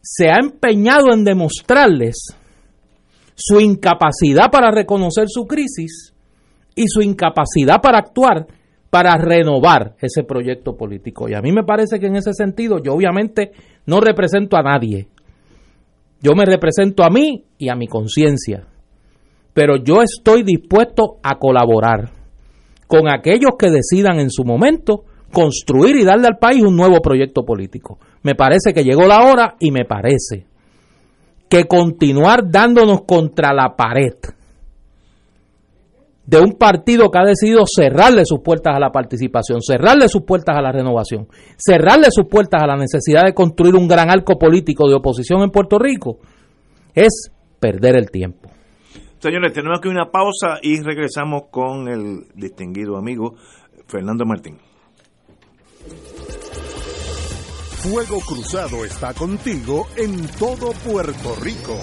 se 0.01 0.29
ha 0.29 0.37
empeñado 0.41 1.13
en 1.13 1.25
demostrarles 1.25 2.37
su 3.35 3.59
incapacidad 3.59 4.49
para 4.49 4.71
reconocer 4.71 5.25
su 5.27 5.45
crisis 5.47 6.15
y 6.77 6.85
su 6.87 7.03
incapacidad 7.03 7.81
para 7.83 7.99
actuar 7.99 8.47
para 8.91 9.17
renovar 9.17 9.97
ese 10.01 10.23
proyecto 10.23 10.77
político. 10.77 11.29
Y 11.29 11.35
a 11.35 11.41
mí 11.41 11.51
me 11.51 11.65
parece 11.65 11.99
que 11.99 12.07
en 12.07 12.17
ese 12.17 12.33
sentido 12.33 12.79
yo 12.81 12.93
obviamente 12.93 13.51
no 13.87 14.01
represento 14.01 14.57
a 14.57 14.63
nadie. 14.63 15.09
Yo 16.23 16.35
me 16.37 16.45
represento 16.45 17.03
a 17.03 17.11
mí 17.11 17.45
y 17.59 17.71
a 17.71 17.75
mi 17.75 17.89
conciencia. 17.89 18.67
Pero 19.53 19.77
yo 19.77 20.03
estoy 20.03 20.45
dispuesto 20.45 21.19
a 21.23 21.39
colaborar 21.39 22.20
con 22.91 23.09
aquellos 23.09 23.53
que 23.57 23.71
decidan 23.71 24.19
en 24.19 24.31
su 24.31 24.43
momento 24.43 25.05
construir 25.33 25.95
y 25.95 26.05
darle 26.05 26.27
al 26.27 26.39
país 26.39 26.61
un 26.65 26.75
nuevo 26.75 27.01
proyecto 27.01 27.45
político. 27.45 28.01
Me 28.25 28.35
parece 28.35 28.75
que 28.75 28.83
llegó 28.83 29.07
la 29.07 29.31
hora 29.31 29.55
y 29.61 29.71
me 29.71 29.85
parece 29.85 30.45
que 31.49 31.67
continuar 31.67 32.51
dándonos 32.51 33.03
contra 33.03 33.55
la 33.55 33.77
pared 33.77 34.15
de 36.27 36.41
un 36.41 36.55
partido 36.55 37.13
que 37.13 37.19
ha 37.21 37.25
decidido 37.25 37.63
cerrarle 37.65 38.25
sus 38.25 38.41
puertas 38.41 38.75
a 38.75 38.81
la 38.81 38.91
participación, 38.91 39.63
cerrarle 39.63 40.09
sus 40.09 40.23
puertas 40.23 40.57
a 40.57 40.61
la 40.61 40.73
renovación, 40.73 41.29
cerrarle 41.57 42.09
sus 42.11 42.27
puertas 42.27 42.61
a 42.61 42.67
la 42.67 42.77
necesidad 42.77 43.23
de 43.25 43.35
construir 43.35 43.77
un 43.77 43.87
gran 43.87 44.11
arco 44.11 44.37
político 44.37 44.89
de 44.89 44.97
oposición 44.97 45.43
en 45.43 45.51
Puerto 45.51 45.79
Rico, 45.79 46.19
es 46.93 47.31
perder 47.61 47.95
el 47.95 48.11
tiempo. 48.11 48.51
Señores, 49.21 49.53
tenemos 49.53 49.79
aquí 49.79 49.89
una 49.89 50.11
pausa 50.11 50.61
y 50.63 50.81
regresamos 50.81 51.43
con 51.51 51.89
el 51.89 52.27
distinguido 52.35 52.97
amigo 52.97 53.35
Fernando 53.87 54.25
Martín. 54.25 54.57
Fuego 57.83 58.21
Cruzado 58.21 58.83
está 58.83 59.13
contigo 59.13 59.87
en 59.97 60.27
todo 60.39 60.73
Puerto 60.73 61.35
Rico. 61.43 61.77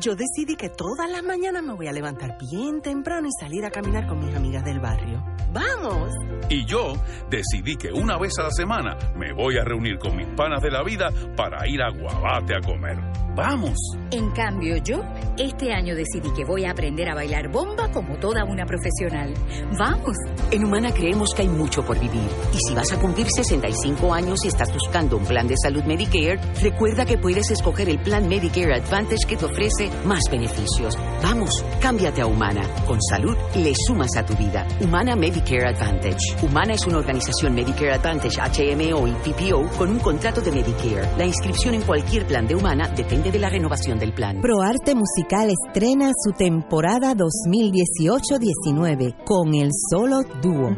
Yo 0.00 0.14
decidí 0.14 0.54
que 0.54 0.68
todas 0.68 1.10
las 1.10 1.24
mañanas 1.24 1.62
me 1.64 1.74
voy 1.74 1.88
a 1.88 1.92
levantar 1.92 2.38
bien 2.38 2.80
temprano 2.80 3.26
y 3.26 3.32
salir 3.40 3.64
a 3.64 3.70
caminar 3.70 4.06
con 4.06 4.24
mis 4.24 4.34
amigas 4.34 4.64
del 4.64 4.78
barrio. 4.78 5.24
¡Vamos! 5.52 6.12
Y 6.48 6.64
yo 6.66 6.92
decidí 7.28 7.76
que 7.76 7.90
una 7.90 8.16
vez 8.16 8.32
a 8.38 8.44
la 8.44 8.50
semana 8.50 8.96
me 9.16 9.32
voy 9.32 9.58
a 9.58 9.64
reunir 9.64 9.98
con 9.98 10.16
mis 10.16 10.28
panas 10.36 10.62
de 10.62 10.70
la 10.70 10.84
vida 10.84 11.10
para 11.36 11.66
ir 11.68 11.82
a 11.82 11.90
Guabate 11.90 12.54
a 12.54 12.60
comer. 12.60 12.96
¡Vamos! 13.34 13.76
En 14.10 14.30
cambio, 14.32 14.76
yo 14.78 15.00
este 15.38 15.72
año 15.72 15.94
decidí 15.94 16.32
que 16.34 16.44
voy 16.44 16.64
a 16.64 16.72
aprender 16.72 17.08
a 17.08 17.14
bailar 17.14 17.48
bomba 17.52 17.88
como 17.92 18.16
toda 18.18 18.44
una 18.44 18.66
profesional. 18.66 19.32
¡Vamos! 19.78 20.16
En 20.50 20.64
Humana 20.64 20.92
creemos 20.92 21.30
que 21.34 21.42
hay 21.42 21.48
mucho 21.48 21.84
por 21.84 22.00
vivir. 22.00 22.28
Y 22.52 22.58
si 22.66 22.74
vas 22.74 22.90
a 22.92 23.00
cumplir 23.00 23.28
65 23.30 24.12
años 24.12 24.44
y 24.44 24.48
estás 24.48 24.72
buscando 24.72 25.16
un 25.16 25.24
plan 25.24 25.46
de 25.46 25.54
salud 25.56 25.84
Medicare, 25.84 26.40
recuerda 26.60 27.04
que 27.04 27.16
puedes 27.16 27.50
escoger 27.50 27.88
el 27.88 28.00
plan 28.00 28.28
Medicare 28.28 28.74
Advantage 28.74 29.28
que 29.28 29.36
te 29.36 29.44
ofrece 29.44 29.87
14, 29.88 30.06
más 30.06 30.20
beneficios. 30.30 30.94
Vamos, 31.22 31.50
cámbiate 31.80 32.20
a 32.22 32.26
Humana. 32.26 32.62
Con 32.86 33.00
salud 33.02 33.36
le 33.56 33.72
sumas 33.86 34.16
a 34.16 34.24
tu 34.24 34.34
vida. 34.34 34.66
Humana 34.80 35.16
Medicare 35.16 35.68
Advantage. 35.68 36.36
Humana 36.42 36.74
es 36.74 36.86
una 36.86 36.98
organización 36.98 37.54
Medicare 37.54 37.92
Advantage 37.92 38.38
HMO 38.38 39.08
y 39.08 39.12
PPO 39.12 39.68
con 39.76 39.90
un 39.90 39.98
contrato 39.98 40.40
de 40.40 40.52
Medicare. 40.52 41.08
La 41.16 41.26
inscripción 41.26 41.74
en 41.74 41.82
cualquier 41.82 42.26
plan 42.26 42.46
de 42.46 42.54
Humana 42.54 42.88
depende 42.88 43.30
de 43.30 43.38
la 43.38 43.48
renovación 43.48 43.98
del 43.98 44.12
plan. 44.12 44.40
ProArte 44.40 44.94
Musical 44.94 45.50
estrena 45.50 46.10
su 46.14 46.32
temporada 46.32 47.14
2018-19 47.14 49.24
con 49.24 49.54
el 49.54 49.70
solo 49.90 50.22
dúo 50.42 50.74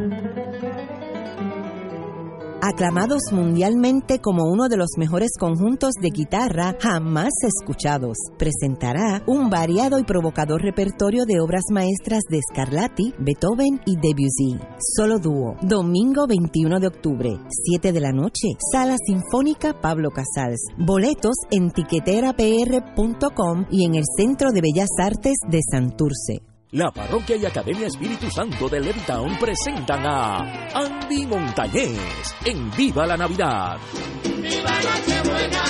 aclamados 2.62 3.22
mundialmente 3.32 4.18
como 4.20 4.44
uno 4.44 4.68
de 4.68 4.76
los 4.76 4.90
mejores 4.96 5.30
conjuntos 5.38 5.92
de 6.00 6.10
guitarra 6.10 6.76
jamás 6.80 7.30
escuchados. 7.42 8.16
Presentará 8.38 9.22
un 9.26 9.50
variado 9.50 9.98
y 9.98 10.04
provocador 10.04 10.62
repertorio 10.62 11.24
de 11.24 11.40
obras 11.40 11.64
maestras 11.70 12.22
de 12.28 12.40
Scarlatti, 12.50 13.14
Beethoven 13.18 13.80
y 13.86 13.96
Debussy. 13.96 14.58
Solo 14.96 15.18
dúo, 15.18 15.56
domingo 15.62 16.26
21 16.26 16.80
de 16.80 16.86
octubre, 16.86 17.38
7 17.48 17.92
de 17.92 18.00
la 18.00 18.12
noche, 18.12 18.48
Sala 18.72 18.96
Sinfónica 19.06 19.80
Pablo 19.80 20.10
Casals. 20.10 20.60
Boletos 20.78 21.36
en 21.50 21.70
tiqueterapr.com 21.70 23.66
y 23.70 23.84
en 23.84 23.94
el 23.94 24.04
Centro 24.16 24.50
de 24.52 24.60
Bellas 24.60 24.90
Artes 24.98 25.36
de 25.48 25.60
Santurce. 25.70 26.49
La 26.72 26.92
Parroquia 26.92 27.34
y 27.34 27.44
Academia 27.44 27.88
Espíritu 27.88 28.30
Santo 28.30 28.68
de 28.68 28.78
Levittown 28.78 29.36
presentan 29.40 30.06
a 30.06 30.68
Andy 30.72 31.26
Montañez 31.26 31.98
en 32.44 32.70
Viva 32.70 33.04
la 33.08 33.16
Navidad. 33.16 33.76
¡Viva 34.22 34.70
Nochebuena! 34.70 35.62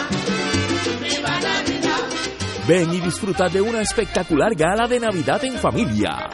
¡Viva 1.00 1.40
Navidad! 1.40 2.66
Ven 2.68 2.92
y 2.92 3.00
disfruta 3.00 3.48
de 3.48 3.62
una 3.62 3.80
espectacular 3.80 4.54
gala 4.54 4.86
de 4.86 5.00
Navidad 5.00 5.42
en 5.42 5.54
familia. 5.54 6.28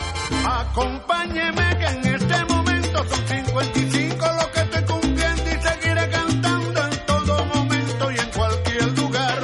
Acompáñeme 0.44 1.78
que 1.78 1.86
en 1.86 2.14
este 2.16 2.44
momento 2.46 3.04
son 3.08 3.28
55 3.28 4.16
lo 4.16 4.50
que 4.50 4.60
estoy 4.62 4.82
cumpliendo 4.82 5.44
y 5.44 5.62
seguiré 5.62 6.10
cantando 6.10 6.86
en 6.86 7.06
todo 7.06 7.44
momento 7.54 8.10
y 8.10 8.18
en 8.18 8.30
cualquier 8.32 8.98
lugar. 8.98 9.38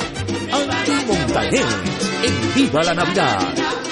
Andy 0.52 1.04
Montañez 1.06 1.66
en 2.24 2.54
Viva 2.56 2.82
la 2.82 2.94
Navidad. 2.94 3.91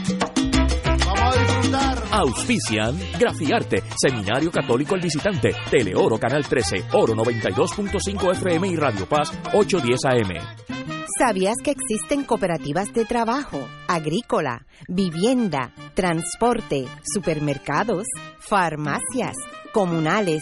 Auspician 2.11 2.99
Grafiarte, 3.17 3.83
Seminario 3.95 4.51
Católico 4.51 4.95
El 4.95 5.01
Visitante, 5.01 5.55
Teleoro 5.69 6.19
Canal 6.19 6.45
13, 6.45 6.85
Oro 6.93 7.15
92.5 7.15 8.31
FM 8.33 8.67
y 8.67 8.75
Radio 8.75 9.07
Paz 9.07 9.31
810 9.53 10.05
AM. 10.05 11.05
¿Sabías 11.17 11.55
que 11.63 11.71
existen 11.71 12.23
cooperativas 12.23 12.93
de 12.93 13.05
trabajo, 13.05 13.65
agrícola, 13.87 14.65
vivienda, 14.89 15.73
transporte, 15.93 16.85
supermercados, 17.13 18.07
farmacias, 18.39 19.35
comunales, 19.71 20.41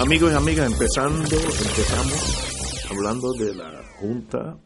Amigos 0.00 0.30
y 0.32 0.36
amigas, 0.36 0.70
empezando, 0.70 1.24
empezamos 1.24 2.86
hablando 2.88 3.32
de 3.32 3.52
la 3.52 3.82
Junta 3.98 4.56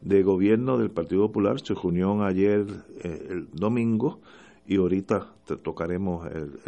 de 0.00 0.22
Gobierno 0.24 0.78
del 0.78 0.90
Partido 0.90 1.28
Popular. 1.28 1.60
Se 1.62 1.74
reunió 1.74 2.20
ayer, 2.24 2.66
eh, 3.04 3.26
el 3.30 3.50
domingo, 3.52 4.18
y 4.66 4.78
ahorita 4.78 5.32
tocaremos 5.62 6.26
el, 6.26 6.58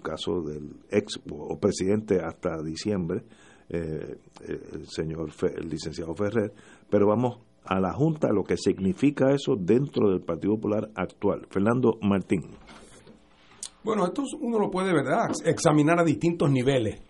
caso 0.00 0.42
del 0.42 0.76
ex 0.90 1.18
o 1.28 1.58
presidente 1.58 2.20
hasta 2.20 2.62
diciembre, 2.62 3.24
eh, 3.68 4.16
el 4.72 4.86
señor, 4.86 5.30
el 5.56 5.68
licenciado 5.68 6.14
Ferrer. 6.14 6.52
Pero 6.88 7.08
vamos 7.08 7.40
a 7.64 7.80
la 7.80 7.92
Junta 7.94 8.28
lo 8.32 8.44
que 8.44 8.56
significa 8.56 9.32
eso 9.32 9.56
dentro 9.58 10.08
del 10.10 10.20
Partido 10.20 10.54
Popular 10.54 10.88
actual. 10.94 11.48
Fernando 11.50 11.98
Martín. 12.00 12.42
Bueno, 13.82 14.06
esto 14.06 14.22
uno 14.40 14.60
lo 14.60 14.70
puede, 14.70 14.92
¿verdad?, 14.92 15.30
examinar 15.44 15.98
a 15.98 16.04
distintos 16.04 16.48
niveles. 16.50 17.07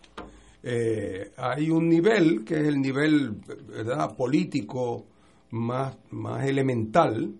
Eh, 0.62 1.32
hay 1.36 1.70
un 1.70 1.88
nivel 1.88 2.44
que 2.44 2.54
es 2.54 2.66
el 2.66 2.80
nivel, 2.80 3.40
¿verdad?, 3.68 4.16
político 4.16 5.06
más, 5.50 5.96
más 6.10 6.44
elemental, 6.46 7.34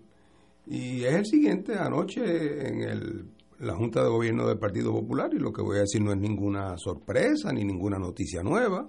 y 0.65 1.03
es 1.03 1.13
el 1.15 1.25
siguiente, 1.25 1.75
anoche 1.75 2.67
en 2.67 2.81
el, 2.81 3.25
la 3.59 3.75
Junta 3.75 4.03
de 4.03 4.09
Gobierno 4.09 4.47
del 4.47 4.57
Partido 4.57 4.91
Popular, 4.91 5.29
y 5.33 5.39
lo 5.39 5.51
que 5.51 5.61
voy 5.61 5.77
a 5.77 5.81
decir 5.81 6.01
no 6.01 6.11
es 6.11 6.17
ninguna 6.19 6.77
sorpresa 6.77 7.51
ni 7.51 7.63
ninguna 7.63 7.97
noticia 7.97 8.41
nueva, 8.43 8.85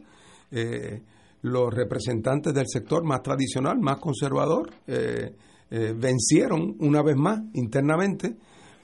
eh, 0.51 1.03
los 1.43 1.73
representantes 1.73 2.53
del 2.53 2.67
sector 2.69 3.03
más 3.05 3.23
tradicional, 3.23 3.79
más 3.81 3.97
conservador, 3.99 4.71
eh, 4.87 5.35
eh, 5.71 5.95
vencieron 5.97 6.77
una 6.81 7.03
vez 7.03 7.17
más 7.17 7.41
internamente 7.55 8.37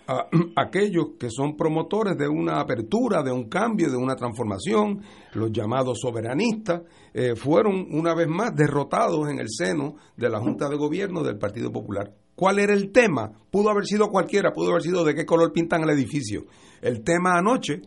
a 0.07 0.29
aquellos 0.57 1.11
que 1.19 1.31
son 1.31 1.57
promotores 1.57 2.17
de 2.17 2.29
una 2.29 2.61
apertura, 2.61 3.23
de 3.23 3.33
un 3.33 3.49
cambio, 3.49 3.91
de 3.91 3.97
una 3.97 4.15
transformación, 4.15 5.03
los 5.35 5.51
llamados 5.53 5.99
soberanistas, 6.01 6.83
eh, 7.13 7.35
fueron 7.35 7.87
una 7.91 8.15
vez 8.15 8.29
más 8.29 8.55
derrotados 8.55 9.29
en 9.31 9.39
el 9.39 9.49
seno 9.49 9.97
de 10.17 10.29
la 10.29 10.41
Junta 10.41 10.69
de 10.69 10.77
Gobierno 10.77 11.23
del 11.23 11.39
Partido 11.39 11.73
Popular. 11.73 12.13
¿Cuál 12.35 12.59
era 12.59 12.75
el 12.75 12.93
tema? 12.93 13.33
Pudo 13.51 13.71
haber 13.71 13.87
sido 13.87 14.09
cualquiera, 14.09 14.53
pudo 14.53 14.71
haber 14.71 14.83
sido 14.83 15.05
de 15.05 15.15
qué 15.15 15.25
color 15.25 15.53
pintan 15.53 15.83
el 15.83 15.91
edificio. 15.91 16.45
El 16.83 17.03
tema 17.03 17.39
anoche 17.39 17.81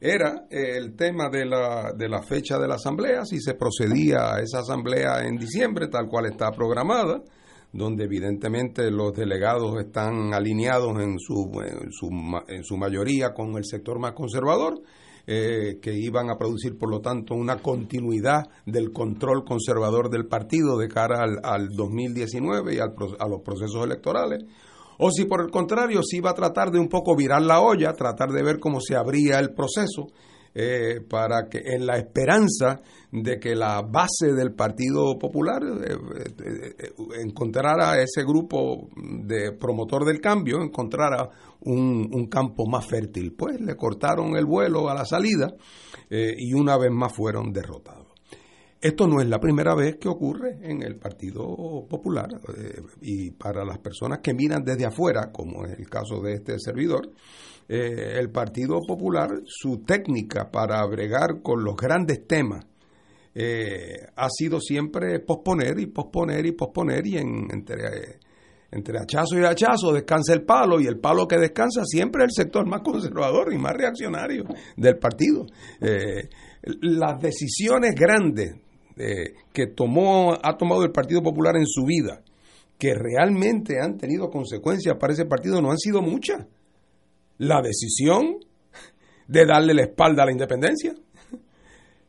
era 0.00 0.46
el 0.50 0.96
tema 0.96 1.28
de 1.30 1.46
la, 1.46 1.92
de 1.96 2.08
la 2.08 2.22
fecha 2.22 2.58
de 2.58 2.66
la 2.66 2.74
asamblea, 2.74 3.24
si 3.24 3.40
se 3.40 3.54
procedía 3.54 4.34
a 4.34 4.40
esa 4.40 4.58
asamblea 4.58 5.24
en 5.24 5.36
diciembre, 5.36 5.86
tal 5.86 6.08
cual 6.08 6.26
está 6.26 6.50
programada, 6.50 7.22
donde 7.72 8.04
evidentemente 8.04 8.90
los 8.90 9.14
delegados 9.14 9.78
están 9.80 10.34
alineados 10.34 11.00
en 11.00 11.18
su, 11.18 11.50
en 11.64 11.90
su, 11.90 12.10
en 12.48 12.64
su 12.64 12.76
mayoría 12.76 13.32
con 13.32 13.56
el 13.56 13.64
sector 13.64 13.98
más 13.98 14.12
conservador, 14.12 14.80
eh, 15.26 15.78
que 15.80 15.94
iban 15.94 16.30
a 16.30 16.36
producir, 16.36 16.76
por 16.76 16.90
lo 16.90 17.00
tanto, 17.00 17.34
una 17.34 17.62
continuidad 17.62 18.42
del 18.66 18.92
control 18.92 19.44
conservador 19.44 20.10
del 20.10 20.26
partido 20.26 20.76
de 20.76 20.88
cara 20.88 21.22
al, 21.22 21.38
al 21.44 21.68
2019 21.68 22.74
y 22.74 22.78
al, 22.78 22.94
a 23.18 23.28
los 23.28 23.40
procesos 23.40 23.84
electorales. 23.84 24.44
O 24.98 25.10
si 25.10 25.24
por 25.24 25.40
el 25.40 25.50
contrario 25.50 26.00
se 26.02 26.18
iba 26.18 26.30
a 26.30 26.34
tratar 26.34 26.70
de 26.70 26.78
un 26.78 26.88
poco 26.88 27.16
virar 27.16 27.40
la 27.42 27.60
olla, 27.60 27.92
tratar 27.92 28.30
de 28.30 28.42
ver 28.42 28.58
cómo 28.58 28.80
se 28.80 28.96
abría 28.96 29.38
el 29.38 29.54
proceso 29.54 30.08
eh, 30.54 31.00
para 31.08 31.48
que 31.48 31.58
en 31.64 31.86
la 31.86 31.96
esperanza 31.96 32.80
de 33.10 33.38
que 33.38 33.54
la 33.54 33.82
base 33.82 34.32
del 34.34 34.54
Partido 34.54 35.18
Popular 35.18 35.62
eh, 35.62 35.96
eh, 36.44 36.92
encontrara 37.22 38.00
ese 38.02 38.22
grupo 38.22 38.88
de 38.94 39.52
promotor 39.52 40.04
del 40.04 40.20
cambio, 40.20 40.62
encontrara 40.62 41.28
un, 41.60 42.26
campo 42.28 42.66
más 42.66 42.86
fértil. 42.86 43.34
Pues 43.34 43.60
le 43.60 43.76
cortaron 43.76 44.36
el 44.36 44.46
vuelo 44.46 44.88
a 44.88 44.94
la 44.94 45.04
salida 45.04 45.54
y 46.10 46.52
una 46.54 46.76
vez 46.76 46.90
más 46.90 47.12
fueron 47.12 47.52
derrotados. 47.52 48.02
Esto 48.82 49.06
no 49.06 49.20
es 49.20 49.28
la 49.28 49.38
primera 49.38 49.76
vez 49.76 49.96
que 49.96 50.08
ocurre 50.08 50.58
en 50.60 50.82
el 50.82 50.96
Partido 50.96 51.86
Popular 51.88 52.28
eh, 52.52 52.82
y 53.00 53.30
para 53.30 53.64
las 53.64 53.78
personas 53.78 54.18
que 54.18 54.34
miran 54.34 54.64
desde 54.64 54.84
afuera, 54.84 55.30
como 55.30 55.64
es 55.64 55.78
el 55.78 55.88
caso 55.88 56.20
de 56.20 56.32
este 56.32 56.58
servidor, 56.58 57.12
eh, 57.74 58.18
el 58.18 58.30
Partido 58.30 58.80
Popular, 58.86 59.28
su 59.46 59.82
técnica 59.84 60.50
para 60.50 60.84
bregar 60.86 61.42
con 61.42 61.64
los 61.64 61.76
grandes 61.76 62.26
temas 62.26 62.66
eh, 63.34 63.96
ha 64.14 64.28
sido 64.28 64.60
siempre 64.60 65.20
posponer 65.20 65.78
y 65.78 65.86
posponer 65.86 66.44
y 66.44 66.52
posponer 66.52 67.06
y 67.06 67.16
en, 67.16 67.48
entre, 67.50 68.18
entre 68.70 68.98
hachazo 68.98 69.38
y 69.38 69.44
hachazo 69.44 69.92
descansa 69.92 70.34
el 70.34 70.42
palo 70.42 70.80
y 70.80 70.86
el 70.86 70.98
palo 70.98 71.26
que 71.26 71.38
descansa 71.38 71.84
siempre 71.84 72.24
es 72.24 72.36
el 72.36 72.44
sector 72.44 72.68
más 72.68 72.82
conservador 72.82 73.52
y 73.54 73.58
más 73.58 73.72
reaccionario 73.72 74.44
del 74.76 74.98
partido. 74.98 75.46
las 76.80 77.20
decisiones 77.20 77.94
grandes 77.94 78.56
eh, 78.96 79.34
que 79.52 79.68
tomó, 79.68 80.34
ha 80.34 80.56
tomado 80.58 80.84
el 80.84 80.92
Partido 80.92 81.22
Popular 81.22 81.56
en 81.56 81.66
su 81.66 81.84
vida, 81.86 82.22
que 82.78 82.94
realmente 82.94 83.80
han 83.80 83.96
tenido 83.96 84.28
consecuencias 84.28 84.96
para 84.98 85.14
ese 85.14 85.24
partido 85.24 85.62
no 85.62 85.70
han 85.70 85.78
sido 85.78 86.02
muchas. 86.02 86.46
La 87.42 87.60
decisión 87.60 88.36
de 89.26 89.44
darle 89.46 89.74
la 89.74 89.82
espalda 89.82 90.22
a 90.22 90.26
la 90.26 90.30
independencia, 90.30 90.94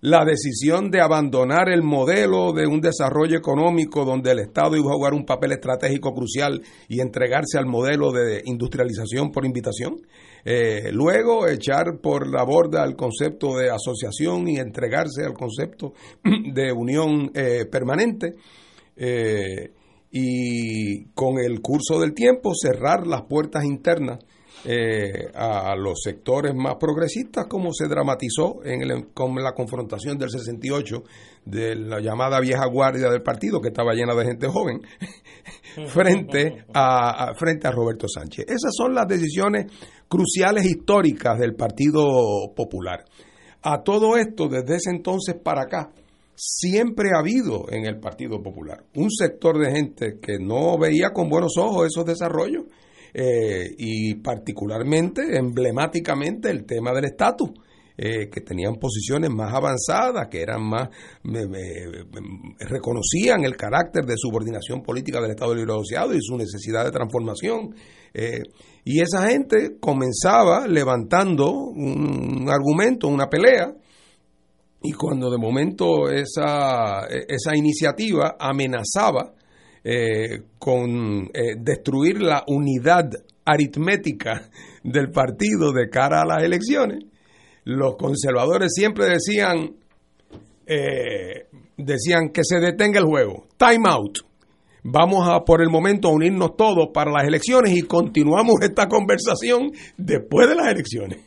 la 0.01 0.23
decisión 0.25 0.91
de 0.91 1.01
abandonar 1.01 1.69
el 1.69 1.81
modelo 1.81 2.53
de 2.53 2.67
un 2.67 2.79
desarrollo 2.79 3.35
económico 3.35 4.05
donde 4.05 4.29
el 4.29 4.37
Estado 4.37 4.75
iba 4.75 4.91
a 4.91 4.93
jugar 4.93 5.15
un 5.15 5.25
papel 5.25 5.53
estratégico 5.53 6.13
crucial 6.13 6.61
y 6.87 6.99
entregarse 6.99 7.57
al 7.57 7.65
modelo 7.65 8.11
de 8.11 8.43
industrialización 8.45 9.31
por 9.31 9.43
invitación. 9.43 9.95
Eh, 10.45 10.91
luego 10.91 11.47
echar 11.47 11.99
por 11.99 12.27
la 12.27 12.43
borda 12.43 12.83
el 12.83 12.95
concepto 12.95 13.57
de 13.57 13.71
asociación 13.71 14.47
y 14.47 14.57
entregarse 14.57 15.23
al 15.25 15.33
concepto 15.33 15.93
de 16.53 16.71
unión 16.71 17.31
eh, 17.33 17.65
permanente. 17.65 18.35
Eh, 18.95 19.71
y 20.11 21.05
con 21.15 21.39
el 21.39 21.59
curso 21.59 21.99
del 21.99 22.13
tiempo 22.13 22.51
cerrar 22.53 23.07
las 23.07 23.23
puertas 23.23 23.63
internas 23.63 24.19
eh, 24.65 25.29
a 25.35 25.75
los 25.75 26.01
sectores 26.01 26.53
más 26.55 26.75
progresistas, 26.79 27.47
como 27.47 27.73
se 27.73 27.87
dramatizó 27.87 28.63
en 28.63 28.81
el, 28.81 29.07
con 29.13 29.35
la 29.35 29.51
confrontación 29.51 30.17
del 30.17 30.29
68 30.29 31.03
de 31.45 31.75
la 31.75 31.99
llamada 31.99 32.39
vieja 32.39 32.65
guardia 32.67 33.09
del 33.09 33.21
partido, 33.21 33.59
que 33.59 33.67
estaba 33.67 33.93
llena 33.93 34.15
de 34.15 34.25
gente 34.25 34.47
joven, 34.47 34.81
frente 35.87 36.65
a, 36.73 37.33
frente 37.35 37.67
a 37.67 37.71
Roberto 37.71 38.07
Sánchez. 38.07 38.45
Esas 38.47 38.71
son 38.77 38.93
las 38.93 39.05
decisiones 39.07 39.65
cruciales 40.07 40.65
históricas 40.65 41.37
del 41.39 41.55
Partido 41.55 42.53
Popular. 42.55 43.03
A 43.63 43.81
todo 43.83 44.15
esto, 44.15 44.47
desde 44.47 44.75
ese 44.75 44.91
entonces 44.91 45.35
para 45.43 45.63
acá, 45.63 45.91
siempre 46.35 47.09
ha 47.15 47.19
habido 47.19 47.65
en 47.69 47.85
el 47.85 47.99
Partido 47.99 48.41
Popular 48.41 48.83
un 48.95 49.11
sector 49.11 49.57
de 49.59 49.71
gente 49.71 50.19
que 50.21 50.39
no 50.39 50.77
veía 50.77 51.11
con 51.11 51.29
buenos 51.29 51.57
ojos 51.57 51.87
esos 51.87 52.05
desarrollos 52.05 52.63
eh, 53.13 53.69
y 53.77 54.15
particularmente, 54.15 55.37
emblemáticamente, 55.37 56.49
el 56.49 56.65
tema 56.65 56.91
del 56.93 57.05
estatus. 57.05 57.51
Eh, 57.95 58.27
que 58.31 58.41
tenían 58.41 58.77
posiciones 58.77 59.29
más 59.29 59.53
avanzadas, 59.53 60.27
que 60.27 60.41
eran 60.41 60.63
más, 60.63 60.89
reconocían 62.57 63.43
el 63.43 63.55
carácter 63.55 64.03
de 64.03 64.15
subordinación 64.17 64.81
política 64.81 65.21
del 65.21 65.29
Estado 65.29 65.53
Libre 65.53 65.73
Asociado 65.73 66.15
y 66.15 66.19
su 66.19 66.35
necesidad 66.35 66.85
de 66.85 66.91
transformación. 66.91 67.75
Eh, 68.11 68.41
y 68.83 68.99
esa 68.99 69.29
gente 69.29 69.77
comenzaba 69.79 70.65
levantando 70.65 71.51
un, 71.51 72.47
argumento, 72.49 73.07
una 73.07 73.27
pelea, 73.27 73.75
y 74.81 74.91
cuando 74.93 75.29
de 75.29 75.37
momento 75.37 76.09
esa, 76.09 77.05
esa 77.05 77.55
iniciativa 77.55 78.37
amenazaba 78.39 79.33
eh, 79.83 80.43
con 80.57 81.29
eh, 81.33 81.55
destruir 81.57 82.21
la 82.21 82.43
unidad 82.47 83.09
aritmética 83.45 84.49
del 84.83 85.11
partido 85.11 85.73
de 85.73 85.89
cara 85.89 86.21
a 86.21 86.25
las 86.25 86.43
elecciones, 86.43 86.99
los 87.65 87.95
conservadores 87.95 88.71
siempre 88.73 89.05
decían, 89.07 89.75
eh, 90.65 91.47
decían 91.77 92.29
que 92.29 92.43
se 92.43 92.59
detenga 92.59 92.99
el 92.99 93.05
juego, 93.05 93.47
time 93.57 93.89
out. 93.89 94.19
Vamos 94.85 95.27
a 95.29 95.45
por 95.45 95.61
el 95.61 95.69
momento 95.69 96.09
a 96.09 96.11
unirnos 96.11 96.57
todos 96.57 96.89
para 96.93 97.11
las 97.11 97.25
elecciones 97.25 97.73
y 97.73 97.83
continuamos 97.83 98.55
esta 98.61 98.87
conversación 98.87 99.71
después 99.97 100.49
de 100.49 100.55
las 100.55 100.67
elecciones. 100.67 101.19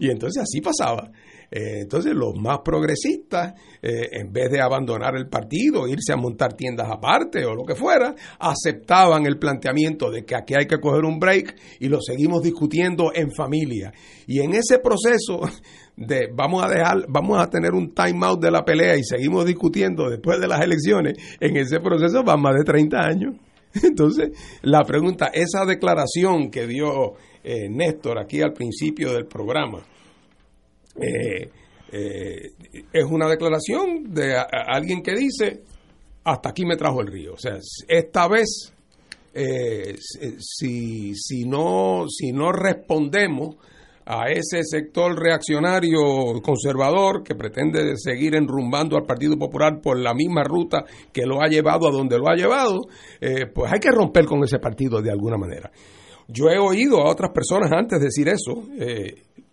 Y 0.00 0.10
entonces 0.10 0.42
así 0.42 0.60
pasaba. 0.60 1.10
Eh, 1.56 1.82
entonces 1.82 2.12
los 2.12 2.34
más 2.34 2.58
progresistas, 2.64 3.54
eh, 3.80 4.08
en 4.10 4.32
vez 4.32 4.50
de 4.50 4.60
abandonar 4.60 5.14
el 5.14 5.28
partido, 5.28 5.86
irse 5.86 6.12
a 6.12 6.16
montar 6.16 6.54
tiendas 6.54 6.90
aparte 6.90 7.44
o 7.44 7.54
lo 7.54 7.64
que 7.64 7.76
fuera, 7.76 8.12
aceptaban 8.40 9.24
el 9.24 9.38
planteamiento 9.38 10.10
de 10.10 10.24
que 10.24 10.34
aquí 10.34 10.54
hay 10.58 10.66
que 10.66 10.80
coger 10.80 11.04
un 11.04 11.20
break 11.20 11.54
y 11.78 11.86
lo 11.88 12.00
seguimos 12.00 12.42
discutiendo 12.42 13.12
en 13.14 13.30
familia. 13.30 13.92
Y 14.26 14.40
en 14.40 14.54
ese 14.54 14.80
proceso 14.80 15.42
de 15.96 16.28
vamos 16.34 16.64
a 16.64 16.68
dejar, 16.68 17.06
vamos 17.08 17.40
a 17.40 17.48
tener 17.48 17.72
un 17.72 17.94
time 17.94 18.26
out 18.26 18.42
de 18.42 18.50
la 18.50 18.64
pelea 18.64 18.96
y 18.96 19.04
seguimos 19.04 19.46
discutiendo 19.46 20.10
después 20.10 20.40
de 20.40 20.48
las 20.48 20.60
elecciones, 20.60 21.16
en 21.38 21.56
ese 21.56 21.78
proceso 21.78 22.24
van 22.24 22.42
más 22.42 22.56
de 22.56 22.64
30 22.64 22.98
años. 22.98 23.34
Entonces, 23.84 24.30
la 24.62 24.82
pregunta, 24.82 25.30
esa 25.32 25.64
declaración 25.64 26.50
que 26.50 26.66
dio 26.66 27.12
eh, 27.44 27.68
Néstor 27.68 28.18
aquí 28.18 28.42
al 28.42 28.52
principio 28.52 29.12
del 29.12 29.26
programa, 29.26 29.84
eh, 31.00 31.50
eh, 31.92 32.52
es 32.92 33.04
una 33.04 33.28
declaración 33.28 34.12
de 34.12 34.36
alguien 34.36 35.02
que 35.02 35.14
dice, 35.14 35.62
hasta 36.24 36.50
aquí 36.50 36.64
me 36.64 36.76
trajo 36.76 37.00
el 37.00 37.08
río. 37.08 37.34
O 37.34 37.38
sea, 37.38 37.58
esta 37.88 38.28
vez, 38.28 38.72
eh, 39.32 39.96
si, 40.38 41.14
si, 41.14 41.44
no, 41.44 42.06
si 42.08 42.32
no 42.32 42.52
respondemos 42.52 43.56
a 44.06 44.28
ese 44.28 44.62
sector 44.64 45.18
reaccionario 45.18 46.42
conservador 46.42 47.22
que 47.22 47.34
pretende 47.34 47.96
seguir 47.96 48.34
enrumbando 48.34 48.96
al 48.96 49.06
Partido 49.06 49.38
Popular 49.38 49.80
por 49.80 49.98
la 49.98 50.12
misma 50.12 50.42
ruta 50.44 50.84
que 51.10 51.24
lo 51.24 51.40
ha 51.40 51.48
llevado 51.48 51.88
a 51.88 51.90
donde 51.90 52.18
lo 52.18 52.28
ha 52.28 52.34
llevado, 52.34 52.80
pues 53.54 53.72
hay 53.72 53.80
que 53.80 53.90
romper 53.90 54.26
con 54.26 54.44
ese 54.44 54.58
partido 54.58 55.00
de 55.00 55.10
alguna 55.10 55.38
manera. 55.38 55.70
Yo 56.28 56.50
he 56.50 56.58
oído 56.58 57.00
a 57.00 57.10
otras 57.10 57.30
personas 57.30 57.72
antes 57.72 57.98
decir 57.98 58.28
eso, 58.28 58.64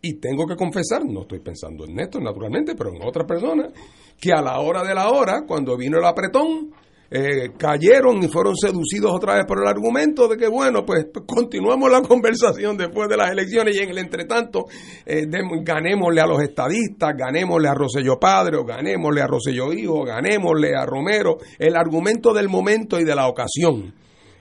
y 0.02 0.20
tengo 0.20 0.48
que 0.48 0.56
confesar, 0.56 1.06
no 1.06 1.22
estoy 1.22 1.40
pensando 1.40 1.86
en 1.86 1.96
Néstor 1.96 2.24
naturalmente, 2.24 2.74
pero 2.76 2.92
en 2.92 3.04
otras 3.04 3.28
personas, 3.28 3.72
que 4.20 4.32
a 4.32 4.42
la 4.42 4.60
hora 4.60 4.84
de 4.84 4.96
la 4.96 5.10
hora, 5.10 5.44
cuando 5.48 5.78
vino 5.78 6.00
el 6.00 6.06
apretón, 6.06 6.72
eh, 7.14 7.52
cayeron 7.58 8.24
y 8.24 8.30
fueron 8.30 8.56
seducidos 8.56 9.12
otra 9.14 9.36
vez 9.36 9.46
por 9.46 9.62
el 9.62 9.68
argumento 9.68 10.30
de 10.30 10.38
que, 10.38 10.48
bueno, 10.48 10.86
pues 10.86 11.08
continuamos 11.28 11.92
la 11.92 12.02
conversación 12.08 12.78
después 12.78 13.10
de 13.10 13.18
las 13.18 13.32
elecciones 13.32 13.76
y 13.76 13.80
en 13.80 13.90
el 13.90 13.98
entretanto 13.98 14.66
eh, 15.06 15.28
ganémosle 15.62 16.22
a 16.22 16.26
los 16.26 16.42
estadistas, 16.42 17.14
ganémosle 17.18 17.68
a 17.68 17.74
Rosselló 17.74 18.18
Padre, 18.18 18.58
o 18.58 18.64
ganémosle 18.64 19.22
a 19.22 19.28
Rosselló 19.28 19.74
Hijo, 19.74 20.04
ganémosle 20.04 20.74
a 20.74 20.86
Romero, 20.86 21.38
el 21.60 21.76
argumento 21.76 22.34
del 22.34 22.48
momento 22.48 22.98
y 22.98 23.04
de 23.04 23.14
la 23.14 23.28
ocasión. 23.28 23.94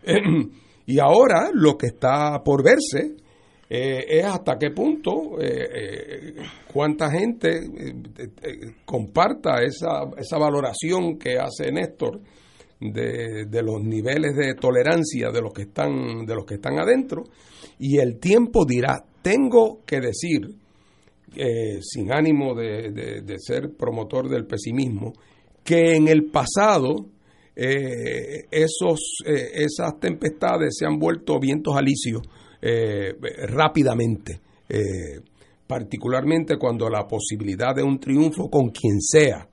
y 0.87 0.99
ahora 1.01 1.51
lo 1.53 1.77
que 1.77 1.88
está 1.88 2.40
por 2.44 2.62
verse 2.62 3.19
eh, 3.72 4.18
es 4.18 4.24
hasta 4.24 4.59
qué 4.59 4.72
punto, 4.72 5.40
eh, 5.40 5.68
eh, 5.72 6.35
cuánta 6.72 7.09
gente 7.09 7.50
comparta 8.85 9.62
esa, 9.62 10.11
esa 10.18 10.38
valoración 10.38 11.16
que 11.16 11.38
hace 11.38 11.70
Néstor 11.70 12.20
de, 12.80 13.44
de, 13.46 13.62
los 13.62 13.80
niveles 13.80 14.35
de 14.35 14.54
tolerancia 14.54 15.30
de 15.30 15.40
los 15.40 15.52
que 15.52 15.62
están, 15.62 16.26
de 16.26 16.35
los 16.35 16.44
que 16.44 16.54
están 16.54 16.80
adentro, 16.80 17.22
y 17.78 17.98
el 17.98 18.18
tiempo 18.18 18.64
dirá, 18.66 19.04
tengo 19.22 19.83
que 19.87 20.00
decir, 20.00 20.48
sin 21.80 22.12
ánimo 22.12 22.56
de, 22.56 22.90
de, 22.90 23.38
ser 23.38 23.76
promotor 23.76 24.28
del 24.28 24.46
pesimismo, 24.46 25.12
que 25.62 25.94
en 25.94 26.09
el 26.09 26.24
pasado 26.24 27.06
esos, 27.54 28.98
esas 29.24 30.00
tempestades 30.00 30.74
se 30.76 30.87
han 30.87 30.98
vuelto 30.98 31.38
vientos 31.38 31.76
alicios 31.76 32.22
eh, 32.62 33.14
rápidamente, 33.49 34.38
eh, 34.68 35.20
particularmente 35.66 36.59
cuando 36.59 36.90
la 36.90 37.07
posibilidad 37.07 37.75
de 37.75 37.83
un 37.83 37.99
triunfo 37.99 38.51
con 38.51 38.68
quien 38.68 39.01
sea 39.01 39.49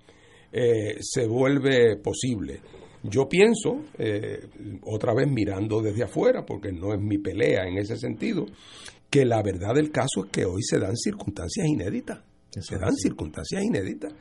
eh, 0.52 0.98
se 1.00 1.26
vuelve 1.26 1.96
posible. 1.98 2.60
Yo 3.04 3.30
pienso, 3.30 3.86
otra 4.82 5.13
vez 5.13 5.30
mirando 5.30 5.82
desde 5.82 6.04
afuera, 6.04 6.46
porque 6.46 6.74
no 6.74 6.93
es 6.93 7.00
mi 7.00 7.20
pelea 7.20 7.65
en 7.65 7.78
ese 7.78 7.96
sentido, 7.96 8.46
que 9.10 9.24
la 9.24 9.41
verdad 9.41 9.76
del 9.76 9.91
caso 9.91 10.26
es 10.26 10.32
que 10.32 10.43
hoy 10.43 10.62
se 10.63 10.80
dan 10.80 10.98
circunstancias 10.98 11.65
inéditas, 11.67 12.20
se 12.50 12.78
dan 12.78 12.93
circunstancias 12.96 13.63
inéditas, 13.63 14.13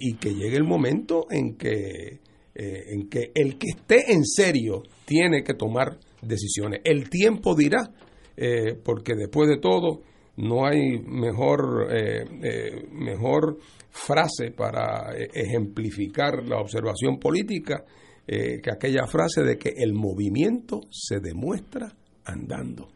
y 0.00 0.14
que 0.14 0.34
llegue 0.34 0.56
el 0.56 0.64
momento 0.64 1.26
en 1.30 1.54
que, 1.56 2.18
en 2.54 3.08
que 3.08 3.30
el 3.34 3.58
que 3.58 3.68
esté 3.76 4.12
en 4.12 4.24
serio 4.24 4.82
tiene 5.04 5.44
que 5.44 5.54
tomar 5.54 5.98
decisiones. 6.22 6.80
El 6.84 7.10
tiempo 7.10 7.54
dirá 7.54 7.92
eh, 8.40 8.78
porque 8.84 9.16
después 9.16 9.48
de 9.48 9.58
todo 9.58 10.02
no 10.36 10.64
hay 10.64 11.00
mejor, 11.00 11.88
eh, 11.90 12.24
eh, 12.40 12.86
mejor 12.92 13.58
frase 13.90 14.52
para 14.52 15.12
ejemplificar 15.16 16.44
la 16.44 16.60
observación 16.60 17.18
política 17.18 17.84
que 18.30 18.70
aquella 18.70 19.06
frase 19.06 19.42
de 19.42 19.56
que 19.56 19.70
el 19.74 19.94
movimiento 19.94 20.80
se 20.90 21.18
demuestra 21.18 21.90
andando. 22.26 22.88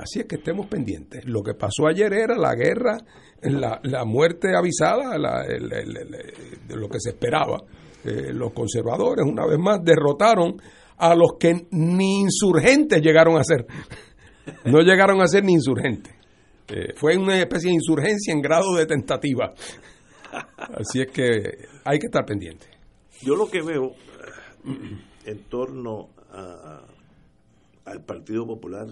así 0.00 0.20
es 0.20 0.24
que 0.26 0.36
estemos 0.36 0.66
pendientes. 0.66 1.26
Lo 1.26 1.42
que 1.42 1.52
pasó 1.52 1.86
ayer 1.86 2.10
era 2.14 2.38
la 2.38 2.54
guerra, 2.54 2.96
la, 3.42 3.78
la 3.82 4.06
muerte 4.06 4.56
avisada, 4.56 5.14
de 5.46 6.74
lo 6.74 6.88
que 6.88 7.00
se 7.00 7.10
esperaba. 7.10 7.64
los 8.02 8.54
conservadores, 8.54 9.26
una 9.26 9.46
vez 9.46 9.58
más, 9.58 9.84
derrotaron 9.84 10.56
a 10.96 11.14
los 11.14 11.34
que 11.38 11.66
ni 11.72 12.20
insurgentes 12.20 13.02
llegaron 13.02 13.36
a 13.36 13.44
ser. 13.44 13.66
No 14.64 14.80
llegaron 14.80 15.20
a 15.20 15.26
ser 15.26 15.44
ni 15.44 15.52
insurgentes. 15.54 16.14
Eh, 16.68 16.94
fue 16.96 17.16
una 17.16 17.38
especie 17.40 17.68
de 17.70 17.74
insurgencia 17.76 18.32
en 18.32 18.40
grado 18.42 18.74
de 18.74 18.86
tentativa. 18.86 19.54
Así 20.56 21.00
es 21.00 21.10
que 21.10 21.66
hay 21.84 21.98
que 21.98 22.06
estar 22.06 22.24
pendiente. 22.24 22.66
Yo 23.22 23.34
lo 23.36 23.48
que 23.48 23.62
veo 23.62 23.92
en 25.24 25.38
torno 25.44 26.08
a- 26.30 26.82
al 27.84 28.04
Partido 28.04 28.46
Popular 28.46 28.88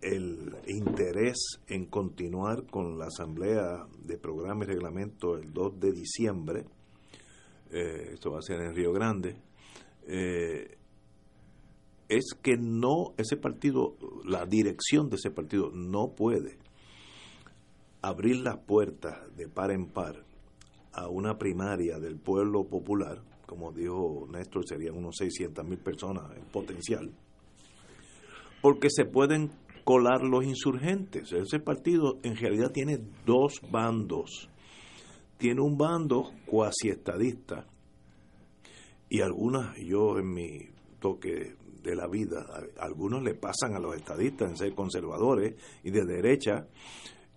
el 0.00 0.54
interés 0.68 1.60
en 1.66 1.86
continuar 1.86 2.64
con 2.70 2.98
la 2.98 3.06
asamblea 3.06 3.84
de 4.04 4.16
programa 4.16 4.64
y 4.64 4.68
reglamento 4.68 5.36
el 5.36 5.52
2 5.52 5.78
de 5.80 5.92
diciembre, 5.92 6.64
eh, 7.72 8.10
esto 8.14 8.30
va 8.30 8.38
a 8.38 8.42
ser 8.42 8.60
en 8.60 8.74
Río 8.74 8.92
Grande, 8.92 9.36
eh, 10.06 10.77
es 12.08 12.34
que 12.40 12.56
no, 12.56 13.14
ese 13.18 13.36
partido, 13.36 13.96
la 14.24 14.46
dirección 14.46 15.10
de 15.10 15.16
ese 15.16 15.30
partido 15.30 15.70
no 15.72 16.14
puede 16.16 16.58
abrir 18.02 18.36
las 18.36 18.58
puertas 18.58 19.18
de 19.36 19.48
par 19.48 19.70
en 19.70 19.86
par 19.86 20.24
a 20.92 21.08
una 21.08 21.36
primaria 21.36 21.98
del 21.98 22.16
pueblo 22.16 22.64
popular, 22.64 23.22
como 23.46 23.72
dijo 23.72 24.26
Néstor, 24.30 24.66
serían 24.66 24.96
unos 24.96 25.16
600 25.16 25.64
mil 25.66 25.78
personas 25.78 26.36
en 26.36 26.44
potencial, 26.44 27.10
porque 28.62 28.88
se 28.90 29.04
pueden 29.04 29.50
colar 29.84 30.22
los 30.22 30.44
insurgentes. 30.44 31.32
Ese 31.32 31.60
partido 31.60 32.18
en 32.22 32.36
realidad 32.36 32.72
tiene 32.72 32.98
dos 33.24 33.60
bandos. 33.70 34.50
Tiene 35.38 35.62
un 35.62 35.78
bando 35.78 36.32
cuasi 36.46 36.88
estadista 36.88 37.64
y 39.08 39.20
algunas, 39.22 39.76
yo 39.78 40.18
en 40.18 40.34
mi 40.34 40.68
toque 41.00 41.54
de 41.88 41.96
la 41.96 42.06
vida, 42.06 42.46
algunos 42.78 43.22
le 43.22 43.34
pasan 43.34 43.74
a 43.74 43.80
los 43.80 43.96
estadistas 43.96 44.50
en 44.50 44.56
ser 44.56 44.74
conservadores 44.74 45.54
y 45.82 45.90
de 45.90 46.04
derecha, 46.04 46.66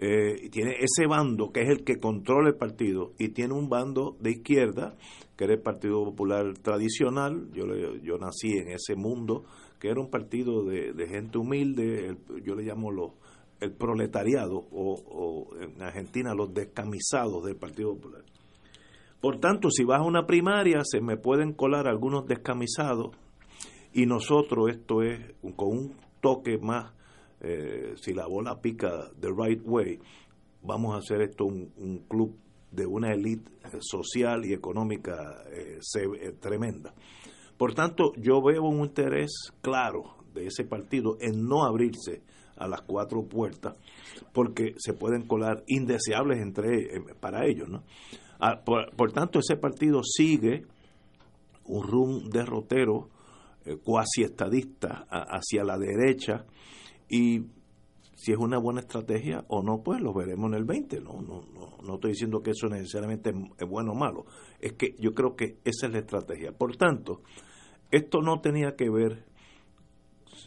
eh, 0.03 0.49
tiene 0.49 0.77
ese 0.79 1.05
bando 1.07 1.51
que 1.51 1.61
es 1.61 1.69
el 1.69 1.83
que 1.83 1.97
controla 1.97 2.49
el 2.49 2.55
partido 2.55 3.13
y 3.19 3.29
tiene 3.29 3.53
un 3.53 3.69
bando 3.69 4.17
de 4.19 4.31
izquierda 4.31 4.95
que 5.37 5.43
era 5.43 5.53
el 5.53 5.61
Partido 5.61 6.03
Popular 6.03 6.57
tradicional. 6.59 7.51
Yo 7.53 7.65
yo 8.01 8.17
nací 8.17 8.57
en 8.57 8.69
ese 8.69 8.95
mundo 8.95 9.45
que 9.79 9.89
era 9.89 10.01
un 10.01 10.09
partido 10.09 10.63
de, 10.63 10.93
de 10.93 11.07
gente 11.07 11.37
humilde 11.37 12.17
yo 12.43 12.55
le 12.55 12.63
llamo 12.63 12.91
los 12.91 13.11
el 13.59 13.73
proletariado 13.73 14.55
o, 14.71 14.95
o 14.95 15.61
en 15.61 15.79
Argentina 15.83 16.33
los 16.33 16.51
descamisados 16.51 17.43
del 17.45 17.57
Partido 17.57 17.93
Popular. 17.93 18.23
Por 19.21 19.39
tanto 19.39 19.69
si 19.69 19.83
vas 19.83 19.99
a 19.99 20.03
una 20.03 20.25
primaria 20.25 20.81
se 20.83 20.99
me 20.99 21.15
pueden 21.15 21.53
colar 21.53 21.87
algunos 21.87 22.25
descamisados 22.25 23.15
y 23.93 24.05
nosotros 24.05 24.69
esto 24.69 25.01
es 25.01 25.19
con 25.55 25.69
un 25.69 25.95
toque 26.21 26.57
más 26.57 26.93
eh, 27.43 27.95
si 27.95 28.13
la 28.13 28.27
bola 28.27 28.61
pica 28.61 29.09
the 29.19 29.29
right 29.35 29.61
way, 29.65 29.99
vamos 30.61 30.93
a 30.93 30.99
hacer 30.99 31.21
esto 31.21 31.45
un, 31.45 32.05
club 32.07 32.37
de 32.69 32.85
una 32.85 33.11
élite 33.13 33.51
social 33.79 34.45
y 34.45 34.53
económica 34.53 35.43
eh, 35.51 35.79
eh, 35.79 36.31
tremenda. 36.39 36.93
Por 37.57 37.73
tanto, 37.73 38.13
yo 38.15 38.41
veo 38.43 38.63
un 38.63 38.85
interés 38.85 39.51
claro 39.61 40.17
de 40.33 40.47
ese 40.47 40.65
partido 40.65 41.17
en 41.19 41.47
no 41.47 41.63
abrirse 41.63 42.21
a 42.57 42.67
las 42.67 42.83
cuatro 42.83 43.23
puertas 43.23 43.75
porque 44.33 44.75
se 44.77 44.93
pueden 44.93 45.25
colar 45.25 45.63
indeseables 45.67 46.39
entre 46.39 47.01
para 47.19 47.47
ellos, 47.47 47.69
¿no? 47.69 47.83
Ah, 48.39 48.61
por, 48.63 48.95
por 48.95 49.11
tanto, 49.11 49.39
ese 49.39 49.55
partido 49.55 50.01
sigue 50.03 50.65
un 51.65 51.87
rum 51.87 52.29
derrotero 52.29 53.09
cuasi 53.83 54.23
estadista 54.23 55.05
hacia 55.09 55.63
la 55.63 55.77
derecha 55.77 56.45
y 57.07 57.41
si 58.21 58.31
es 58.31 58.37
una 58.37 58.59
buena 58.59 58.81
estrategia 58.81 59.43
o 59.47 59.63
no, 59.63 59.81
pues 59.81 59.99
lo 59.99 60.13
veremos 60.13 60.51
en 60.51 60.57
el 60.59 60.63
20. 60.63 61.01
No, 61.01 61.21
no, 61.21 61.41
no, 61.53 61.77
no 61.83 61.95
estoy 61.95 62.11
diciendo 62.11 62.43
que 62.43 62.51
eso 62.51 62.67
necesariamente 62.67 63.31
es 63.57 63.67
bueno 63.67 63.93
o 63.93 63.95
malo. 63.95 64.25
Es 64.59 64.73
que 64.73 64.95
yo 64.99 65.13
creo 65.13 65.35
que 65.35 65.57
esa 65.63 65.87
es 65.87 65.93
la 65.93 65.99
estrategia. 65.99 66.51
Por 66.51 66.77
tanto, 66.77 67.23
esto 67.89 68.21
no 68.21 68.39
tenía 68.39 68.75
que 68.75 68.91
ver 68.91 69.25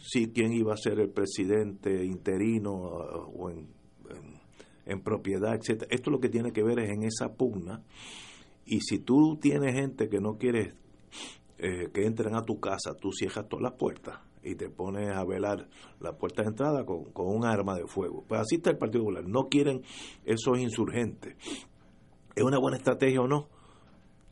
si 0.03 0.31
quién 0.31 0.53
iba 0.53 0.73
a 0.73 0.77
ser 0.77 1.01
el 1.01 1.09
presidente 1.09 2.05
interino 2.05 2.71
o 2.71 3.49
en, 3.49 5.01
propiedad, 5.03 5.53
etcétera. 5.55 5.87
Esto 5.91 6.11
lo 6.11 6.21
que 6.21 6.29
tiene 6.29 6.53
que 6.53 6.63
ver 6.63 6.79
es 6.79 6.89
en 6.91 7.03
esa 7.03 7.33
pugna. 7.33 7.83
Y 8.65 8.79
si 8.79 8.99
tú 8.99 9.37
tienes 9.41 9.73
gente 9.73 10.07
que 10.07 10.21
no 10.21 10.37
quiere 10.37 10.75
eh, 11.57 11.89
que 11.93 12.05
entren 12.05 12.35
a 12.35 12.41
tu 12.43 12.59
casa, 12.59 12.93
tú 12.99 13.11
cierras 13.11 13.47
todas 13.47 13.63
las 13.63 13.73
puertas 13.73 14.19
y 14.43 14.55
te 14.55 14.69
pones 14.69 15.09
a 15.15 15.23
velar 15.25 15.67
la 15.99 16.13
puerta 16.17 16.43
de 16.43 16.49
entrada 16.49 16.85
con, 16.85 17.05
con 17.11 17.27
un 17.27 17.45
arma 17.45 17.75
de 17.75 17.87
fuego. 17.87 18.23
Pues 18.27 18.41
así 18.41 18.55
está 18.55 18.69
el 18.71 18.77
Partido 18.77 19.03
Popular. 19.03 19.23
No 19.27 19.47
quieren 19.49 19.81
esos 20.25 20.59
insurgentes. 20.59 21.35
¿Es 22.35 22.43
una 22.43 22.59
buena 22.59 22.77
estrategia 22.77 23.21
o 23.21 23.27
no? 23.27 23.47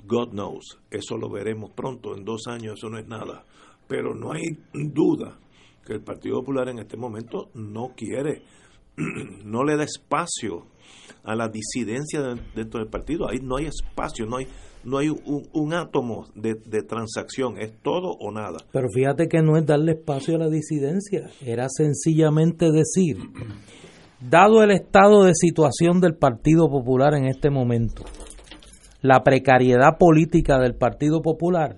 God 0.05 0.31
knows. 0.31 0.79
Eso 0.91 1.17
lo 1.17 1.29
veremos 1.29 1.71
pronto. 1.71 2.15
En 2.15 2.25
dos 2.25 2.47
años 2.47 2.73
eso 2.77 2.89
no 2.89 2.99
es 2.99 3.07
nada. 3.07 3.45
Pero 3.87 4.13
no 4.13 4.33
hay 4.33 4.43
duda 4.73 5.39
que 5.85 5.93
el 5.93 6.01
Partido 6.03 6.39
Popular 6.41 6.69
en 6.69 6.79
este 6.79 6.97
momento 6.97 7.49
no 7.55 7.93
quiere, 7.95 8.43
no 9.45 9.63
le 9.63 9.75
da 9.77 9.83
espacio 9.83 10.67
a 11.23 11.35
la 11.35 11.47
disidencia 11.49 12.21
de- 12.21 12.41
dentro 12.53 12.79
del 12.81 12.89
partido. 12.89 13.27
Ahí 13.29 13.39
no 13.41 13.55
hay 13.57 13.65
espacio, 13.65 14.25
no 14.25 14.37
hay, 14.37 14.47
no 14.83 14.97
hay 14.97 15.09
un, 15.09 15.73
átomo 15.73 16.25
de, 16.35 16.55
de 16.55 16.83
transacción. 16.83 17.57
Es 17.57 17.73
todo 17.81 18.11
o 18.19 18.31
nada. 18.31 18.57
Pero 18.71 18.87
fíjate 18.93 19.27
que 19.27 19.41
no 19.41 19.57
es 19.57 19.65
darle 19.65 19.93
espacio 19.93 20.35
a 20.35 20.39
la 20.39 20.49
disidencia, 20.49 21.29
era 21.45 21.67
sencillamente 21.69 22.71
decir, 22.71 23.17
dado 24.19 24.63
el 24.63 24.71
estado 24.71 25.23
de 25.23 25.33
situación 25.33 26.01
del 26.01 26.15
Partido 26.15 26.69
Popular 26.69 27.13
en 27.15 27.25
este 27.25 27.49
momento, 27.49 28.03
la 29.01 29.23
precariedad 29.23 29.97
política 29.97 30.59
del 30.59 30.75
Partido 30.75 31.21
Popular, 31.21 31.77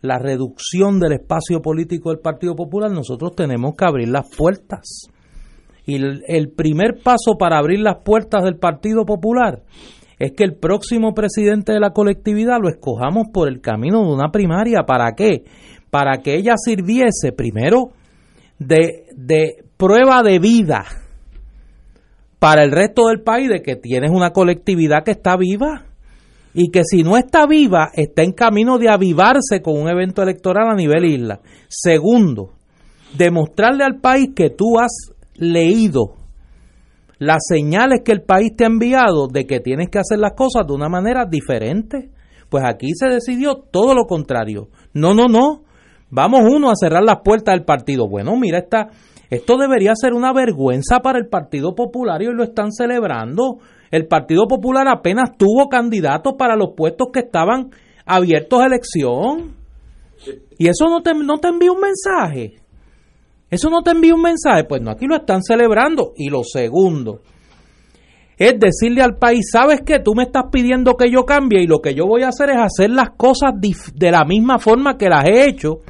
la 0.00 0.18
reducción 0.18 0.98
del 0.98 1.12
espacio 1.12 1.60
político 1.62 2.10
del 2.10 2.20
Partido 2.20 2.54
Popular, 2.56 2.90
nosotros 2.90 3.34
tenemos 3.36 3.74
que 3.76 3.84
abrir 3.84 4.08
las 4.08 4.28
puertas. 4.36 5.08
Y 5.84 5.96
el, 5.96 6.22
el 6.28 6.50
primer 6.50 7.00
paso 7.02 7.36
para 7.38 7.58
abrir 7.58 7.80
las 7.80 8.02
puertas 8.04 8.44
del 8.44 8.56
Partido 8.56 9.04
Popular 9.04 9.62
es 10.22 10.32
que 10.34 10.44
el 10.44 10.54
próximo 10.54 11.14
presidente 11.14 11.72
de 11.72 11.80
la 11.80 11.90
colectividad 11.90 12.60
lo 12.62 12.68
escojamos 12.68 13.26
por 13.32 13.48
el 13.48 13.60
camino 13.60 14.02
de 14.02 14.14
una 14.14 14.30
primaria. 14.30 14.84
¿Para 14.86 15.16
qué? 15.16 15.42
Para 15.90 16.18
que 16.18 16.36
ella 16.36 16.54
sirviese 16.56 17.32
primero 17.36 17.90
de, 18.60 19.06
de 19.16 19.64
prueba 19.76 20.22
de 20.22 20.38
vida 20.38 20.84
para 22.38 22.62
el 22.62 22.70
resto 22.70 23.08
del 23.08 23.22
país 23.22 23.48
de 23.48 23.62
que 23.62 23.74
tienes 23.74 24.12
una 24.12 24.30
colectividad 24.30 25.02
que 25.02 25.10
está 25.10 25.36
viva 25.36 25.86
y 26.54 26.70
que 26.70 26.82
si 26.84 27.02
no 27.02 27.16
está 27.16 27.48
viva 27.48 27.90
está 27.92 28.22
en 28.22 28.30
camino 28.30 28.78
de 28.78 28.90
avivarse 28.90 29.60
con 29.60 29.76
un 29.76 29.88
evento 29.88 30.22
electoral 30.22 30.68
a 30.70 30.76
nivel 30.76 31.04
isla. 31.04 31.40
Segundo, 31.66 32.52
demostrarle 33.18 33.82
al 33.82 33.98
país 33.98 34.30
que 34.36 34.50
tú 34.50 34.78
has 34.78 34.92
leído 35.34 36.21
las 37.22 37.44
señales 37.48 38.00
que 38.04 38.10
el 38.10 38.22
país 38.22 38.56
te 38.56 38.64
ha 38.64 38.66
enviado 38.66 39.28
de 39.28 39.46
que 39.46 39.60
tienes 39.60 39.88
que 39.90 40.00
hacer 40.00 40.18
las 40.18 40.32
cosas 40.32 40.66
de 40.66 40.72
una 40.72 40.88
manera 40.88 41.24
diferente. 41.24 42.10
Pues 42.48 42.64
aquí 42.66 42.88
se 42.94 43.06
decidió 43.06 43.54
todo 43.54 43.94
lo 43.94 44.06
contrario. 44.06 44.70
No, 44.92 45.14
no, 45.14 45.28
no. 45.28 45.62
Vamos 46.10 46.40
uno 46.52 46.68
a 46.68 46.74
cerrar 46.74 47.04
las 47.04 47.20
puertas 47.24 47.54
del 47.54 47.64
partido. 47.64 48.08
Bueno, 48.08 48.36
mira, 48.36 48.58
esta, 48.58 48.88
esto 49.30 49.56
debería 49.56 49.92
ser 49.94 50.14
una 50.14 50.32
vergüenza 50.32 50.98
para 50.98 51.20
el 51.20 51.28
Partido 51.28 51.76
Popular 51.76 52.20
y 52.20 52.26
hoy 52.26 52.34
lo 52.34 52.42
están 52.42 52.72
celebrando. 52.72 53.58
El 53.92 54.08
Partido 54.08 54.48
Popular 54.48 54.88
apenas 54.88 55.36
tuvo 55.38 55.68
candidatos 55.68 56.34
para 56.36 56.56
los 56.56 56.70
puestos 56.76 57.08
que 57.12 57.20
estaban 57.20 57.70
abiertos 58.04 58.60
a 58.60 58.66
elección. 58.66 59.54
Y 60.58 60.66
eso 60.66 60.88
no 60.88 61.02
te, 61.02 61.14
no 61.14 61.38
te 61.38 61.48
envía 61.48 61.70
un 61.70 61.80
mensaje. 61.80 62.61
Eso 63.52 63.70
no 63.70 63.82
te 63.82 63.92
envía 63.92 64.16
un 64.16 64.22
mensaje. 64.22 64.64
Pues 64.64 64.82
no, 64.82 64.90
aquí 64.90 65.06
lo 65.06 65.14
están 65.14 65.44
celebrando. 65.44 66.12
Y 66.16 66.28
lo 66.28 66.42
segundo 66.42 67.20
es 68.44 68.58
decirle 68.58 69.02
al 69.02 69.18
país, 69.18 69.50
sabes 69.52 69.82
que 69.82 70.00
tú 70.00 70.14
me 70.16 70.24
estás 70.24 70.46
pidiendo 70.50 70.96
que 70.96 71.08
yo 71.08 71.24
cambie 71.24 71.62
y 71.62 71.68
lo 71.68 71.80
que 71.80 71.94
yo 71.94 72.06
voy 72.06 72.22
a 72.22 72.28
hacer 72.28 72.50
es 72.50 72.56
hacer 72.56 72.90
las 72.90 73.10
cosas 73.10 73.52
de 73.94 74.10
la 74.10 74.24
misma 74.24 74.58
forma 74.58 74.98
que 74.98 75.08
las 75.08 75.24
he 75.26 75.48
hecho 75.48 75.82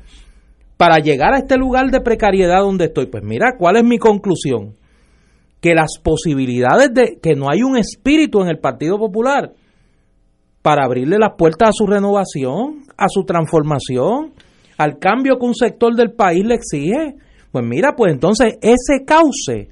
para 0.77 0.99
llegar 0.99 1.33
a 1.33 1.39
este 1.39 1.57
lugar 1.57 1.91
de 1.91 2.03
precariedad 2.03 2.61
donde 2.61 2.87
estoy. 2.87 3.07
Pues 3.07 3.23
mira, 3.23 3.55
¿cuál 3.59 3.77
es 3.77 3.85
mi 3.85 3.97
conclusión? 3.97 4.75
Que 5.63 5.75
las 5.75 5.99
posibilidades 6.03 6.93
de 6.93 7.19
que 7.23 7.35
no 7.37 7.47
hay 7.51 7.63
un 7.63 7.79
espíritu 7.79 8.43
en 8.43 8.49
el 8.49 8.59
Partido 8.59 8.99
Popular 8.99 9.53
para 10.61 10.85
abrirle 10.85 11.19
las 11.19 11.37
puertas 11.39 11.71
a 11.71 11.73
su 11.73 11.87
renovación, 11.87 12.83
a 12.99 13.07
su 13.09 13.25
transformación, 13.25 14.35
al 14.77 14.99
cambio 14.99 15.39
que 15.39 15.47
un 15.47 15.55
sector 15.55 15.95
del 15.95 16.13
país 16.13 16.45
le 16.45 16.57
exige. 16.57 17.15
Pues 17.53 17.65
mira, 17.65 17.95
pues 17.95 18.13
entonces 18.13 18.55
ese 18.63 19.05
cauce 19.05 19.69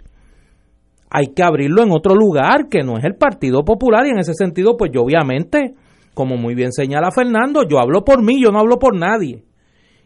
hay 1.10 1.28
que 1.34 1.42
abrirlo 1.42 1.82
en 1.82 1.90
otro 1.90 2.14
lugar 2.14 2.68
que 2.70 2.84
no 2.84 2.96
es 2.96 3.04
el 3.04 3.16
Partido 3.16 3.64
Popular 3.64 4.06
y 4.06 4.10
en 4.10 4.18
ese 4.18 4.34
sentido, 4.34 4.76
pues 4.76 4.92
yo 4.94 5.02
obviamente, 5.02 5.74
como 6.14 6.36
muy 6.36 6.54
bien 6.54 6.72
señala 6.72 7.10
Fernando, 7.10 7.66
yo 7.68 7.80
hablo 7.80 8.04
por 8.04 8.22
mí, 8.22 8.40
yo 8.40 8.52
no 8.52 8.60
hablo 8.60 8.78
por 8.78 8.94
nadie. 8.96 9.42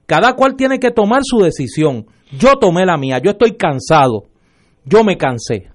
Cada 0.06 0.34
cual 0.34 0.54
tiene 0.56 0.78
que 0.78 0.90
tomar 0.90 1.20
su 1.24 1.38
decisión. 1.38 2.06
Yo 2.38 2.54
tomé 2.60 2.86
la 2.86 2.96
mía, 2.96 3.18
yo 3.22 3.32
estoy 3.32 3.56
cansado, 3.56 4.24
yo 4.84 5.04
me 5.04 5.16
cansé. 5.16 5.70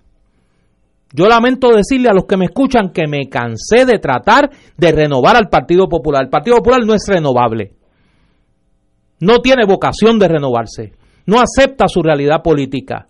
Yo 1.14 1.28
lamento 1.28 1.76
decirle 1.76 2.10
a 2.10 2.14
los 2.14 2.26
que 2.26 2.38
me 2.38 2.46
escuchan 2.46 2.92
que 2.92 3.08
me 3.08 3.28
cansé 3.30 3.86
de 3.86 3.98
tratar 3.98 4.52
de 4.78 4.92
renovar 4.92 5.36
al 5.36 5.50
Partido 5.50 5.88
Popular. 5.90 6.24
El 6.24 6.30
Partido 6.30 6.58
Popular 6.58 6.82
no 6.86 6.94
es 6.94 7.06
renovable. 7.08 7.74
no 9.20 9.40
tiene 9.40 9.66
vocación 9.66 10.18
de 10.18 10.30
renovarse, 10.30 10.94
no 11.26 11.38
acepta 11.40 11.88
su 11.88 12.02
realidad 12.02 12.42
política, 12.44 13.08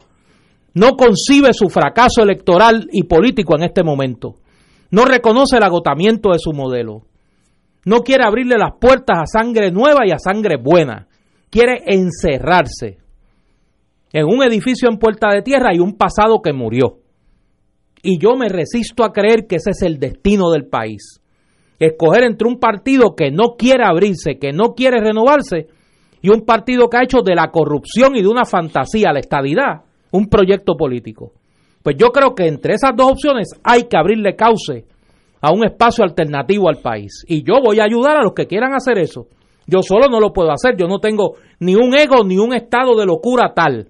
no 0.73 0.95
concibe 0.95 1.53
su 1.53 1.69
fracaso 1.69 2.21
electoral 2.21 2.87
y 2.91 3.03
político 3.03 3.55
en 3.57 3.63
este 3.63 3.83
momento, 3.83 4.35
no 4.91 5.05
reconoce 5.05 5.57
el 5.57 5.63
agotamiento 5.63 6.31
de 6.31 6.39
su 6.39 6.51
modelo, 6.51 7.03
no 7.85 8.01
quiere 8.01 8.23
abrirle 8.25 8.57
las 8.57 8.73
puertas 8.79 9.17
a 9.19 9.25
sangre 9.25 9.71
nueva 9.71 10.05
y 10.05 10.11
a 10.11 10.19
sangre 10.19 10.57
buena, 10.57 11.07
quiere 11.49 11.83
encerrarse 11.85 12.97
en 14.11 14.25
un 14.25 14.43
edificio 14.43 14.89
en 14.89 14.97
Puerta 14.97 15.29
de 15.33 15.41
Tierra 15.41 15.73
y 15.73 15.79
un 15.79 15.95
pasado 15.95 16.41
que 16.41 16.53
murió. 16.53 16.99
Y 18.01 18.17
yo 18.19 18.35
me 18.35 18.49
resisto 18.49 19.03
a 19.03 19.11
creer 19.11 19.45
que 19.47 19.57
ese 19.57 19.71
es 19.71 19.81
el 19.81 19.99
destino 19.99 20.51
del 20.51 20.67
país. 20.67 21.21
Escoger 21.79 22.23
entre 22.23 22.47
un 22.47 22.59
partido 22.59 23.15
que 23.15 23.31
no 23.31 23.55
quiere 23.57 23.83
abrirse, 23.85 24.37
que 24.39 24.51
no 24.51 24.73
quiere 24.73 24.99
renovarse, 24.99 25.67
y 26.21 26.29
un 26.29 26.41
partido 26.41 26.89
que 26.89 26.97
ha 26.97 27.03
hecho 27.03 27.21
de 27.21 27.35
la 27.35 27.51
corrupción 27.51 28.15
y 28.15 28.21
de 28.21 28.27
una 28.27 28.45
fantasía, 28.45 29.13
la 29.13 29.19
estabilidad, 29.19 29.83
un 30.11 30.27
proyecto 30.27 30.75
político. 30.75 31.31
Pues 31.83 31.95
yo 31.97 32.09
creo 32.09 32.35
que 32.35 32.47
entre 32.47 32.73
esas 32.73 32.91
dos 32.95 33.11
opciones 33.11 33.49
hay 33.63 33.83
que 33.83 33.97
abrirle 33.97 34.35
cauce 34.35 34.85
a 35.41 35.51
un 35.51 35.63
espacio 35.63 36.03
alternativo 36.03 36.67
al 36.69 36.77
país. 36.81 37.23
Y 37.27 37.43
yo 37.43 37.55
voy 37.63 37.79
a 37.79 37.85
ayudar 37.85 38.17
a 38.17 38.23
los 38.23 38.33
que 38.33 38.47
quieran 38.47 38.73
hacer 38.73 38.99
eso. 38.99 39.27
Yo 39.65 39.81
solo 39.81 40.07
no 40.09 40.19
lo 40.19 40.33
puedo 40.33 40.51
hacer, 40.51 40.75
yo 40.75 40.87
no 40.87 40.99
tengo 40.99 41.35
ni 41.59 41.75
un 41.75 41.95
ego 41.95 42.23
ni 42.25 42.37
un 42.37 42.53
estado 42.53 42.95
de 42.97 43.05
locura 43.05 43.53
tal. 43.53 43.87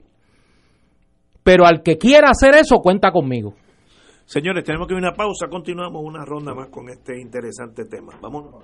Pero 1.44 1.66
al 1.66 1.82
que 1.82 1.98
quiera 1.98 2.30
hacer 2.30 2.54
eso, 2.56 2.78
cuenta 2.80 3.12
conmigo. 3.12 3.54
Señores, 4.26 4.64
tenemos 4.64 4.88
que 4.88 4.94
ir 4.94 4.98
a 4.98 5.08
una 5.08 5.16
pausa. 5.16 5.48
Continuamos 5.48 6.04
una 6.04 6.24
ronda 6.24 6.54
más 6.54 6.68
con 6.70 6.90
este 6.90 7.20
interesante 7.20 7.86
tema. 7.86 8.14
Vámonos. 8.22 8.64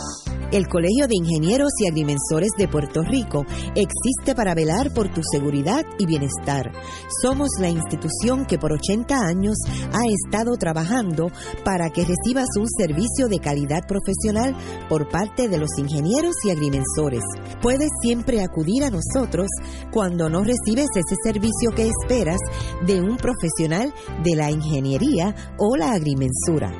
El 0.51 0.67
Colegio 0.67 1.07
de 1.07 1.15
Ingenieros 1.15 1.71
y 1.79 1.87
Agrimensores 1.87 2.51
de 2.57 2.67
Puerto 2.67 3.03
Rico 3.03 3.45
existe 3.75 4.35
para 4.35 4.53
velar 4.53 4.93
por 4.93 5.07
tu 5.13 5.21
seguridad 5.23 5.85
y 5.97 6.05
bienestar. 6.05 6.73
Somos 7.21 7.51
la 7.59 7.69
institución 7.69 8.45
que 8.45 8.57
por 8.57 8.73
80 8.73 9.15
años 9.15 9.55
ha 9.93 10.01
estado 10.25 10.57
trabajando 10.57 11.31
para 11.63 11.89
que 11.89 12.03
recibas 12.03 12.49
un 12.59 12.67
servicio 12.67 13.29
de 13.29 13.39
calidad 13.39 13.87
profesional 13.87 14.57
por 14.89 15.07
parte 15.07 15.47
de 15.47 15.57
los 15.57 15.69
ingenieros 15.77 16.16
y 16.43 16.49
agrimensores. 16.49 17.23
Puedes 17.61 17.89
siempre 18.01 18.41
acudir 18.41 18.83
a 18.83 18.89
nosotros 18.89 19.47
cuando 19.91 20.27
no 20.29 20.43
recibes 20.43 20.87
ese 20.95 21.15
servicio 21.23 21.69
que 21.75 21.87
esperas 21.87 22.39
de 22.85 22.99
un 23.01 23.17
profesional 23.17 23.93
de 24.23 24.35
la 24.35 24.49
ingeniería 24.49 25.35
o 25.59 25.77
la 25.77 25.91
agrimensura. 25.91 26.73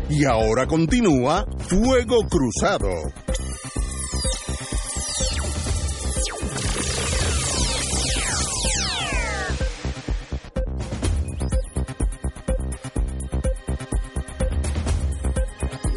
Y 0.09 0.25
ahora 0.25 0.67
continúa 0.67 1.45
Fuego 1.59 2.27
Cruzado. 2.29 2.89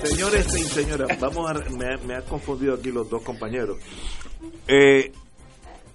Señores 0.02 0.46
y 0.54 0.64
señoras, 0.64 1.20
vamos 1.20 1.50
a, 1.50 1.54
me, 1.70 1.96
me 2.06 2.14
han 2.14 2.22
confundido 2.22 2.74
aquí 2.74 2.90
los 2.90 3.08
dos 3.10 3.22
compañeros. 3.22 3.78
Eh, 4.68 5.12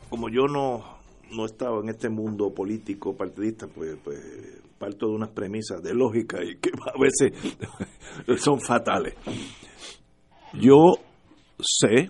como 0.10 0.30
yo 0.30 0.47
no, 0.47 0.84
no 1.32 1.45
estaba 1.45 1.80
en 1.80 1.89
este 1.89 2.10
mundo 2.10 2.54
político 2.54 3.15
partidista, 3.15 3.67
pues, 3.67 3.97
pues 4.04 4.61
parto 4.82 5.08
de 5.08 5.13
unas 5.13 5.29
premisas 5.29 5.84
de 5.84 5.94
lógica 5.94 6.44
y 6.44 6.58
que 6.58 6.71
a 6.94 7.00
veces 7.00 7.32
son 8.44 8.60
fatales. 8.60 9.13
Yo 10.54 10.96
sé, 11.60 12.10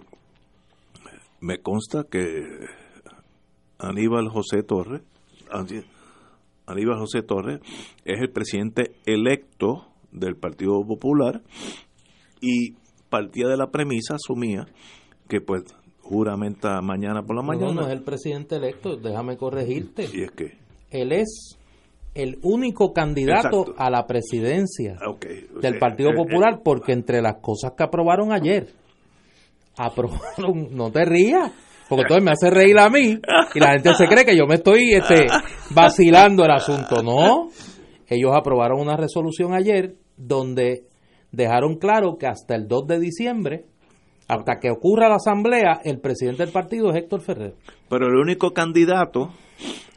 me 1.41 1.59
consta 1.59 2.05
que 2.09 2.43
Aníbal 3.78 4.30
José 4.30 4.63
Torres, 4.63 5.01
Aníbal 6.65 6.97
José 6.97 7.24
Torres 7.24 7.59
es 8.05 8.22
el 8.22 8.32
presidente 8.32 8.95
electo 9.05 9.88
del 10.13 10.38
Partido 10.38 10.82
Popular 10.88 11.41
y 12.39 12.76
partía 13.09 13.47
de 13.47 13.57
la 13.57 13.67
premisa, 13.67 14.15
asumía, 14.15 14.65
que 15.28 15.41
pues 15.41 15.63
juramenta 15.99 16.82
mañana 16.82 17.22
por 17.22 17.36
la 17.36 17.43
mañana. 17.43 17.74
No, 17.74 17.82
no 17.82 17.88
es 17.88 17.93
el 17.93 18.03
presidente 18.03 18.55
electo, 18.55 18.95
déjame 18.95 19.36
corregirte. 19.36 20.05
Y 20.13 20.24
es 20.24 20.32
que 20.32 20.57
él 20.89 21.11
es 21.11 21.57
el 22.14 22.39
único 22.43 22.91
candidato 22.91 23.62
Exacto. 23.62 23.76
a 23.78 23.89
la 23.89 24.05
presidencia 24.05 24.97
okay. 25.07 25.47
del 25.62 25.78
Partido 25.80 26.12
eh, 26.12 26.16
Popular, 26.16 26.55
eh, 26.55 26.62
porque 26.64 26.93
entre 26.93 27.22
las 27.22 27.36
cosas 27.41 27.72
que 27.78 27.84
aprobaron 27.84 28.34
ayer, 28.34 28.68
aprobaron, 29.78 30.68
no 30.72 30.91
te 30.91 31.05
rías, 31.05 31.51
porque 31.88 32.03
entonces 32.03 32.24
me 32.24 32.32
hace 32.32 32.49
reír 32.49 32.78
a 32.80 32.89
mí 32.89 33.20
y 33.53 33.59
la 33.59 33.74
gente 33.74 33.93
se 33.95 34.07
cree 34.07 34.26
que 34.26 34.36
yo 34.36 34.45
me 34.45 34.55
estoy 34.55 34.93
este, 34.93 35.28
vacilando 35.72 36.45
el 36.45 36.51
asunto. 36.51 37.01
No, 37.03 37.49
ellos 38.07 38.32
aprobaron 38.34 38.80
una 38.80 38.95
resolución 38.95 39.53
ayer 39.53 39.95
donde 40.18 40.86
dejaron 41.32 41.76
claro 41.78 42.18
que 42.18 42.28
hasta 42.28 42.55
el 42.55 42.68
2 42.68 42.88
de 42.88 42.99
diciembre, 42.99 43.66
hasta 44.32 44.59
que 44.59 44.69
ocurra 44.71 45.09
la 45.09 45.15
asamblea, 45.15 45.82
el 45.84 45.99
presidente 45.99 46.43
del 46.43 46.51
partido 46.53 46.89
es 46.91 46.97
Héctor 46.97 47.21
Ferrer. 47.21 47.55
Pero 47.89 48.07
el 48.07 48.15
único 48.15 48.51
candidato 48.51 49.32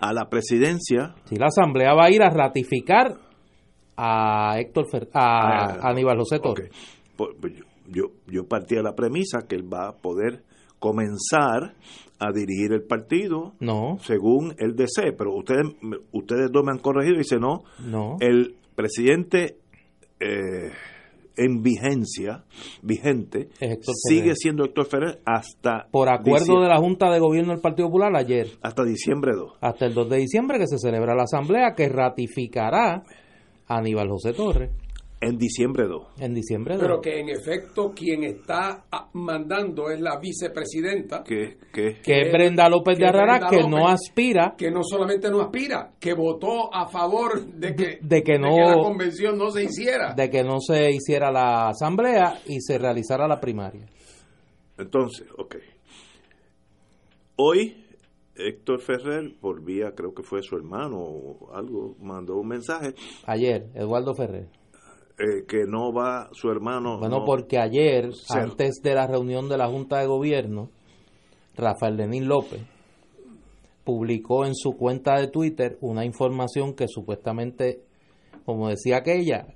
a 0.00 0.12
la 0.12 0.28
presidencia. 0.28 1.14
Si 1.24 1.36
la 1.36 1.46
asamblea 1.46 1.94
va 1.94 2.06
a 2.06 2.10
ir 2.10 2.22
a 2.22 2.30
ratificar 2.30 3.14
a 3.96 4.56
Héctor 4.58 4.88
Fer, 4.90 5.08
a, 5.14 5.74
Ah, 5.76 5.90
Aníbal 5.90 6.18
José 6.18 6.40
Torres. 6.40 6.70
Por- 7.16 7.36
pues 7.40 7.54
yo, 7.54 7.64
yo, 7.88 8.02
yo 8.26 8.46
partí 8.48 8.74
de 8.74 8.82
la 8.82 8.94
premisa 8.94 9.46
que 9.48 9.54
él 9.54 9.72
va 9.72 9.88
a 9.88 9.92
poder 9.96 10.42
comenzar 10.80 11.74
a 12.18 12.32
dirigir 12.32 12.72
el 12.72 12.82
partido 12.82 13.54
No. 13.60 13.98
según 14.00 14.54
él 14.58 14.74
desee, 14.76 15.12
pero 15.16 15.34
ustedes 15.34 15.64
ustedes 16.12 16.50
dos 16.52 16.64
me 16.64 16.72
han 16.72 16.78
corregido 16.78 17.14
y 17.14 17.18
dicen 17.18 17.40
no, 17.40 17.62
No. 17.84 18.16
el 18.20 18.56
presidente 18.74 19.58
eh, 20.20 20.70
en 21.36 21.62
vigencia, 21.62 22.44
vigente, 22.82 23.48
sigue 24.08 24.34
siendo 24.34 24.64
Héctor 24.64 24.86
Ferrer 24.86 25.20
hasta 25.24 25.88
Por 25.90 26.08
acuerdo 26.08 26.40
diciembre, 26.40 26.64
de 26.64 26.68
la 26.68 26.78
Junta 26.78 27.10
de 27.10 27.18
Gobierno 27.18 27.52
del 27.52 27.60
Partido 27.60 27.88
Popular 27.88 28.14
ayer, 28.16 28.48
hasta 28.62 28.84
diciembre 28.84 29.32
2. 29.34 29.58
hasta 29.60 29.86
el 29.86 29.94
2 29.94 30.08
de 30.10 30.16
diciembre 30.18 30.58
que 30.58 30.66
se 30.66 30.78
celebra 30.78 31.14
la 31.14 31.24
asamblea 31.24 31.74
que 31.76 31.88
ratificará 31.88 33.02
a 33.66 33.78
Aníbal 33.78 34.08
José 34.08 34.32
Torres 34.32 34.70
En 35.20 35.38
diciembre 35.38 35.84
2. 35.86 36.06
en 36.20 36.34
diciembre. 36.34 36.74
de- 36.74 36.80
Pero 36.80 37.00
que 37.00 37.18
en 37.18 37.30
efecto 37.30 37.92
quien 37.94 38.24
está 38.24 38.84
ah, 38.92 39.08
mandando 39.14 39.88
es 39.90 39.98
la 40.00 40.18
vicepresidenta. 40.18 41.22
Que, 41.22 41.56
que, 41.72 42.00
que 42.02 42.20
es 42.20 42.32
Brenda 42.32 42.68
López 42.68 42.98
de 42.98 43.06
que 43.06 43.10
Brenda 43.10 43.48
que 43.48 43.56
López, 43.56 43.68
no 43.70 43.88
aspira 43.88 44.54
Que 44.58 44.70
no 44.70 44.82
solamente 44.82 45.30
no 45.30 45.40
aspira, 45.40 45.92
que 45.98 46.12
votó 46.12 46.74
a 46.74 46.86
favor 46.88 47.42
de 47.46 47.74
que, 47.74 47.98
de 48.02 48.22
que 48.22 48.38
no 48.38 48.54
la 48.54 48.74
convención 48.74 49.38
no 49.38 49.50
se 49.50 49.64
hiciera. 49.64 50.12
de 50.14 50.28
que 50.28 50.44
no 50.44 50.60
se 50.60 50.90
hiciera 50.90 51.32
la 51.32 51.68
asamblea 51.68 52.40
y 52.46 52.60
se 52.60 52.76
realizara 52.76 53.26
la 53.26 53.40
primaria. 53.40 53.86
Entonces, 54.76 55.26
ok. 55.38 55.56
Hoy 57.36 57.82
Héctor 58.36 58.80
Ferrer, 58.80 59.32
por 59.40 59.64
vía, 59.64 59.92
creo 59.96 60.12
que 60.12 60.22
fue 60.22 60.42
su 60.42 60.56
hermano 60.56 60.98
o 60.98 61.54
algo, 61.54 61.96
mandó 62.00 62.36
un 62.36 62.48
mensaje 62.48 62.94
Ayer, 63.26 63.68
Eduardo 63.74 64.14
Ferrer. 64.14 64.48
Eh, 65.18 65.44
que 65.46 65.64
no 65.66 65.92
va 65.92 66.28
su 66.32 66.50
hermano. 66.50 66.98
Bueno, 66.98 67.18
no- 67.20 67.24
porque 67.24 67.58
ayer, 67.58 68.12
Ser- 68.14 68.42
antes 68.42 68.80
de 68.82 68.94
la 68.94 69.06
reunión 69.06 69.48
de 69.48 69.58
la 69.58 69.68
Junta 69.68 69.98
de 70.00 70.06
Gobierno, 70.06 70.70
Rafael 71.56 71.96
Lenín 71.96 72.26
López 72.28 72.62
publicó 73.84 74.46
en 74.46 74.54
su 74.54 74.76
cuenta 74.76 75.18
de 75.20 75.28
Twitter 75.28 75.76
una 75.80 76.04
información 76.04 76.74
que 76.74 76.86
supuestamente, 76.88 77.80
como 78.44 78.68
decía 78.68 78.98
aquella, 78.98 79.46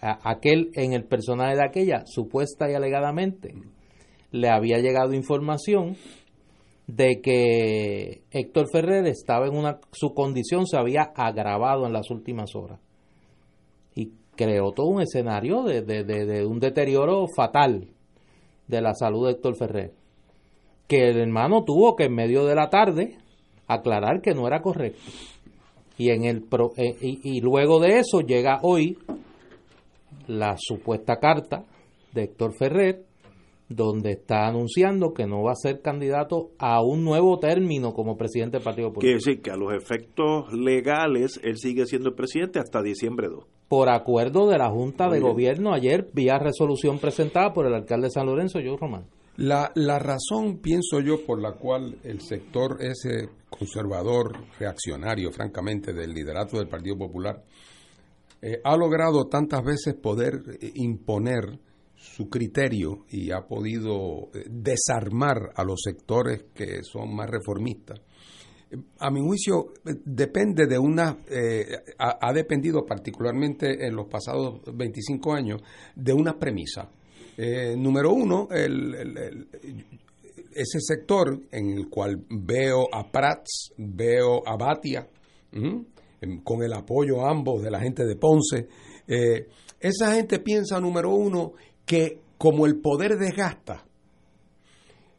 a- 0.00 0.30
aquel 0.30 0.70
en 0.74 0.92
el 0.92 1.04
personaje 1.04 1.56
de 1.56 1.64
aquella, 1.64 2.02
supuesta 2.06 2.70
y 2.70 2.74
alegadamente, 2.74 3.54
le 4.30 4.48
había 4.48 4.78
llegado 4.78 5.12
información 5.14 5.96
de 6.86 7.20
que 7.20 8.22
Héctor 8.30 8.66
Ferrer 8.72 9.06
estaba 9.06 9.46
en 9.46 9.56
una 9.56 9.78
su 9.92 10.14
condición 10.14 10.66
se 10.66 10.78
había 10.78 11.02
agravado 11.14 11.86
en 11.86 11.92
las 11.92 12.10
últimas 12.10 12.54
horas 12.54 12.80
creó 14.38 14.70
todo 14.72 14.86
un 14.86 15.02
escenario 15.02 15.64
de, 15.64 15.82
de- 15.82 16.04
de- 16.04 16.46
un 16.46 16.60
deterioro 16.60 17.26
fatal 17.36 17.88
de 18.68 18.80
la 18.80 18.94
salud 18.94 19.26
de 19.26 19.32
Héctor 19.32 19.56
Ferrer 19.56 19.92
que 20.86 21.10
el 21.10 21.18
hermano 21.18 21.64
tuvo 21.64 21.96
que 21.96 22.04
en 22.04 22.14
medio 22.14 22.46
de 22.46 22.54
la 22.54 22.70
tarde 22.70 23.18
aclarar 23.66 24.22
que 24.22 24.32
no 24.32 24.46
era 24.46 24.62
correcto. 24.62 25.02
Y 25.98 26.10
en 26.10 26.24
el 26.24 26.42
pro- 26.44 26.72
eh, 26.78 26.96
y, 27.02 27.20
y 27.36 27.40
luego 27.42 27.78
de 27.80 27.98
eso 27.98 28.20
llega 28.20 28.60
hoy 28.62 28.96
la 30.28 30.54
supuesta 30.58 31.16
carta 31.16 31.64
de 32.14 32.22
Héctor 32.22 32.54
Ferrer 32.56 33.04
donde 33.68 34.12
está 34.12 34.46
anunciando 34.46 35.12
que 35.12 35.26
no 35.26 35.42
va 35.42 35.52
a 35.52 35.56
ser 35.56 35.82
candidato 35.82 36.50
a 36.58 36.82
un 36.82 37.04
nuevo 37.04 37.38
término 37.38 37.92
como 37.92 38.16
presidente 38.16 38.56
del 38.56 38.64
Partido 38.64 38.88
Popular. 38.88 39.02
Quiere 39.02 39.16
decir 39.16 39.42
que 39.42 39.50
a 39.50 39.56
los 39.56 39.74
efectos 39.74 40.52
legales 40.52 41.38
él 41.42 41.58
sigue 41.58 41.86
siendo 41.86 42.08
el 42.08 42.14
presidente 42.14 42.58
hasta 42.58 42.82
diciembre 42.82 43.28
2. 43.28 43.44
Por 43.68 43.90
acuerdo 43.90 44.48
de 44.48 44.56
la 44.56 44.70
Junta 44.70 45.04
Muy 45.04 45.14
de 45.14 45.20
bien. 45.20 45.32
Gobierno 45.32 45.74
ayer, 45.74 46.08
vía 46.14 46.38
resolución 46.38 46.98
presentada 46.98 47.52
por 47.52 47.66
el 47.66 47.74
alcalde 47.74 48.06
de 48.06 48.12
San 48.12 48.26
Lorenzo, 48.26 48.58
Joe 48.64 48.78
Román. 48.78 49.04
La, 49.36 49.70
la 49.74 49.98
razón, 49.98 50.58
pienso 50.58 51.00
yo, 51.00 51.24
por 51.24 51.40
la 51.40 51.52
cual 51.52 51.98
el 52.02 52.20
sector 52.22 52.78
ese 52.80 53.28
conservador, 53.50 54.32
reaccionario, 54.58 55.30
francamente, 55.30 55.92
del 55.92 56.12
liderato 56.12 56.56
del 56.56 56.68
Partido 56.68 56.96
Popular, 56.96 57.44
eh, 58.40 58.60
ha 58.64 58.76
logrado 58.76 59.26
tantas 59.26 59.62
veces 59.62 59.94
poder 59.94 60.42
eh, 60.60 60.72
imponer 60.74 61.58
su 62.00 62.28
criterio 62.28 63.04
y 63.10 63.32
ha 63.32 63.40
podido 63.46 64.30
eh, 64.32 64.44
desarmar 64.48 65.50
a 65.56 65.64
los 65.64 65.80
sectores 65.82 66.44
que 66.54 66.82
son 66.84 67.14
más 67.14 67.28
reformistas. 67.28 68.00
Eh, 68.70 68.76
A 69.00 69.10
mi 69.10 69.20
juicio, 69.20 69.72
eh, 69.84 69.94
depende 70.04 70.66
de 70.66 70.78
una, 70.78 71.18
ha, 71.98 72.32
dependido 72.32 72.86
particularmente 72.86 73.84
en 73.86 73.96
los 73.96 74.06
pasados 74.06 74.60
25 74.72 75.32
años 75.32 75.60
de 75.96 76.12
una 76.12 76.38
premisa. 76.38 76.90
Número 77.76 78.12
uno, 78.12 78.48
el- 78.50 79.48
ese 80.52 80.80
sector 80.80 81.40
en 81.52 81.70
el 81.78 81.88
cual 81.88 82.24
veo 82.28 82.88
a 82.92 83.08
Prats, 83.12 83.72
veo 83.76 84.42
a 84.44 84.56
Batia, 84.56 85.08
con 86.42 86.62
el 86.64 86.72
apoyo 86.72 87.24
ambos 87.24 87.62
de 87.62 87.70
la 87.70 87.78
gente 87.78 88.04
de 88.04 88.16
Ponce, 88.16 88.66
esa 89.80 90.14
gente 90.16 90.40
piensa, 90.40 90.80
número 90.80 91.14
uno, 91.14 91.52
que 91.88 92.20
como 92.36 92.66
el 92.66 92.76
poder 92.80 93.16
desgasta 93.18 93.84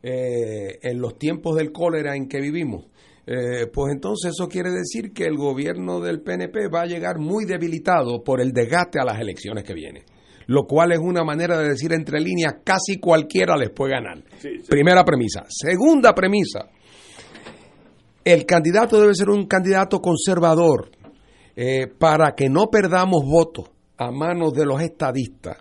eh, 0.01 0.79
en 0.81 1.01
los 1.01 1.17
tiempos 1.17 1.57
del 1.57 1.73
cólera 1.73 2.15
en 2.15 2.29
que 2.29 2.39
vivimos, 2.39 2.85
eh, 3.25 3.67
pues 3.73 3.91
entonces 3.93 4.31
eso 4.31 4.47
quiere 4.47 4.71
decir 4.71 5.11
que 5.11 5.25
el 5.25 5.35
gobierno 5.35 5.99
del 5.99 6.21
PNP 6.21 6.69
va 6.73 6.83
a 6.83 6.85
llegar 6.85 7.19
muy 7.19 7.45
debilitado 7.45 8.23
por 8.23 8.39
el 8.39 8.53
desgaste 8.53 8.99
a 9.01 9.03
las 9.03 9.19
elecciones 9.19 9.63
que 9.63 9.73
vienen. 9.73 10.03
Lo 10.47 10.65
cual 10.65 10.93
es 10.93 10.99
una 10.99 11.23
manera 11.23 11.59
de 11.59 11.69
decir 11.69 11.91
entre 11.93 12.19
líneas, 12.19 12.55
casi 12.63 12.99
cualquiera 12.99 13.55
les 13.55 13.69
puede 13.69 13.93
ganar. 13.93 14.23
Primera 14.67 15.03
premisa. 15.03 15.43
Segunda 15.47 16.15
premisa, 16.15 16.69
el 18.23 18.45
candidato 18.45 18.99
debe 18.99 19.13
ser 19.13 19.29
un 19.29 19.45
candidato 19.45 19.99
conservador 19.99 20.89
eh, 21.55 21.87
para 21.87 22.33
que 22.35 22.49
no 22.49 22.67
perdamos 22.71 23.23
votos 23.25 23.69
a 23.97 24.11
manos 24.11 24.53
de 24.53 24.65
los 24.65 24.81
estadistas. 24.81 25.57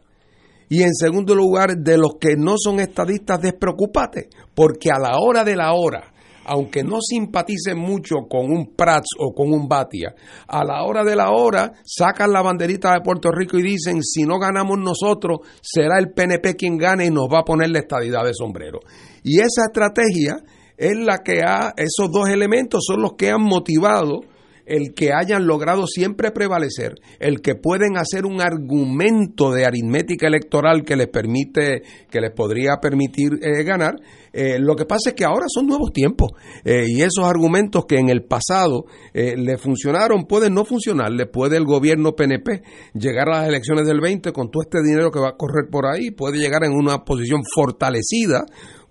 Y 0.69 0.83
en 0.83 0.95
segundo 0.95 1.35
lugar, 1.35 1.77
de 1.79 1.97
los 1.97 2.17
que 2.21 2.37
no 2.37 2.55
son 2.59 2.81
estadistas, 2.81 3.41
despreocúpate, 3.41 4.29
porque 4.55 4.91
a 4.91 4.99
la 4.99 5.19
hora 5.19 5.45
de 5.45 5.57
la 5.57 5.73
hora, 5.73 6.13
aunque 6.45 6.83
no 6.83 6.99
simpaticen 7.01 7.79
mucho 7.79 8.27
con 8.29 8.51
un 8.51 8.75
Prats 8.75 9.09
o 9.19 9.33
con 9.33 9.53
un 9.53 9.69
Batia, 9.69 10.15
a 10.47 10.65
la 10.65 10.85
hora 10.85 11.05
de 11.05 11.17
la 11.17 11.31
hora 11.31 11.73
sacan 11.85 12.33
la 12.33 12.43
banderita 12.43 12.93
de 12.93 13.01
Puerto 13.03 13.31
Rico 13.31 13.59
y 13.59 13.63
dicen, 13.63 14.03
si 14.03 14.23
no 14.23 14.39
ganamos 14.39 14.79
nosotros, 14.79 15.41
será 15.61 15.99
el 15.99 16.13
PNP 16.13 16.55
quien 16.55 16.77
gane 16.77 17.07
y 17.07 17.11
nos 17.11 17.29
va 17.29 17.41
a 17.41 17.45
poner 17.45 17.71
la 17.71 17.81
estadidad 17.81 18.25
de 18.25 18.35
sombrero. 18.35 18.81
Y 19.23 19.41
esa 19.41 19.67
estrategia 19.67 20.37
es 20.77 20.97
la 20.97 21.19
que 21.19 21.43
ha, 21.45 21.75
esos 21.77 22.11
dos 22.11 22.29
elementos 22.29 22.85
son 22.87 23.03
los 23.03 23.13
que 23.15 23.31
han 23.31 23.43
motivado 23.43 24.21
el 24.69 24.95
que 24.95 25.13
hayan 25.13 25.47
logrado 25.47 25.87
siempre 25.87 26.31
prevalecer, 26.31 26.95
el 27.19 27.41
que 27.41 27.55
pueden 27.55 27.97
hacer 27.97 28.27
un 28.27 28.41
argumento 28.41 29.51
de 29.51 29.65
aritmética 29.65 30.27
electoral 30.27 30.85
que 30.85 30.97
les 30.97 31.09
permite, 31.09 31.83
que 32.11 32.21
les 32.21 32.33
podría 32.33 32.77
permitir 32.81 33.39
eh, 33.43 33.65
ganar. 33.65 33.97
Eh, 34.33 34.59
lo 34.59 34.77
que 34.77 34.85
pasa 34.85 35.11
es 35.11 35.15
que 35.15 35.25
ahora 35.25 35.47
son 35.49 35.67
nuevos 35.67 35.91
tiempos 35.93 36.31
eh, 36.65 36.85
y 36.87 37.01
esos 37.01 37.25
argumentos 37.25 37.87
que 37.87 37.97
en 37.97 38.11
el 38.11 38.25
pasado 38.25 38.85
le 39.15 39.57
funcionaron 39.57 40.27
pueden 40.27 40.55
no 40.55 40.65
funcionar. 40.65 41.11
Le 41.11 41.27
puede 41.27 41.57
el 41.57 41.65
gobierno 41.65 42.15
PNP 42.15 42.63
llegar 42.95 43.29
a 43.31 43.41
las 43.41 43.49
elecciones 43.49 43.87
del 43.87 44.01
20 44.01 44.33
con 44.33 44.51
todo 44.51 44.63
este 44.63 44.83
dinero 44.83 45.11
que 45.11 45.19
va 45.19 45.31
a 45.31 45.37
correr 45.37 45.69
por 45.71 45.87
ahí, 45.87 46.11
puede 46.11 46.39
llegar 46.39 46.63
en 46.65 46.73
una 46.73 47.05
posición 47.05 47.41
fortalecida 47.55 48.45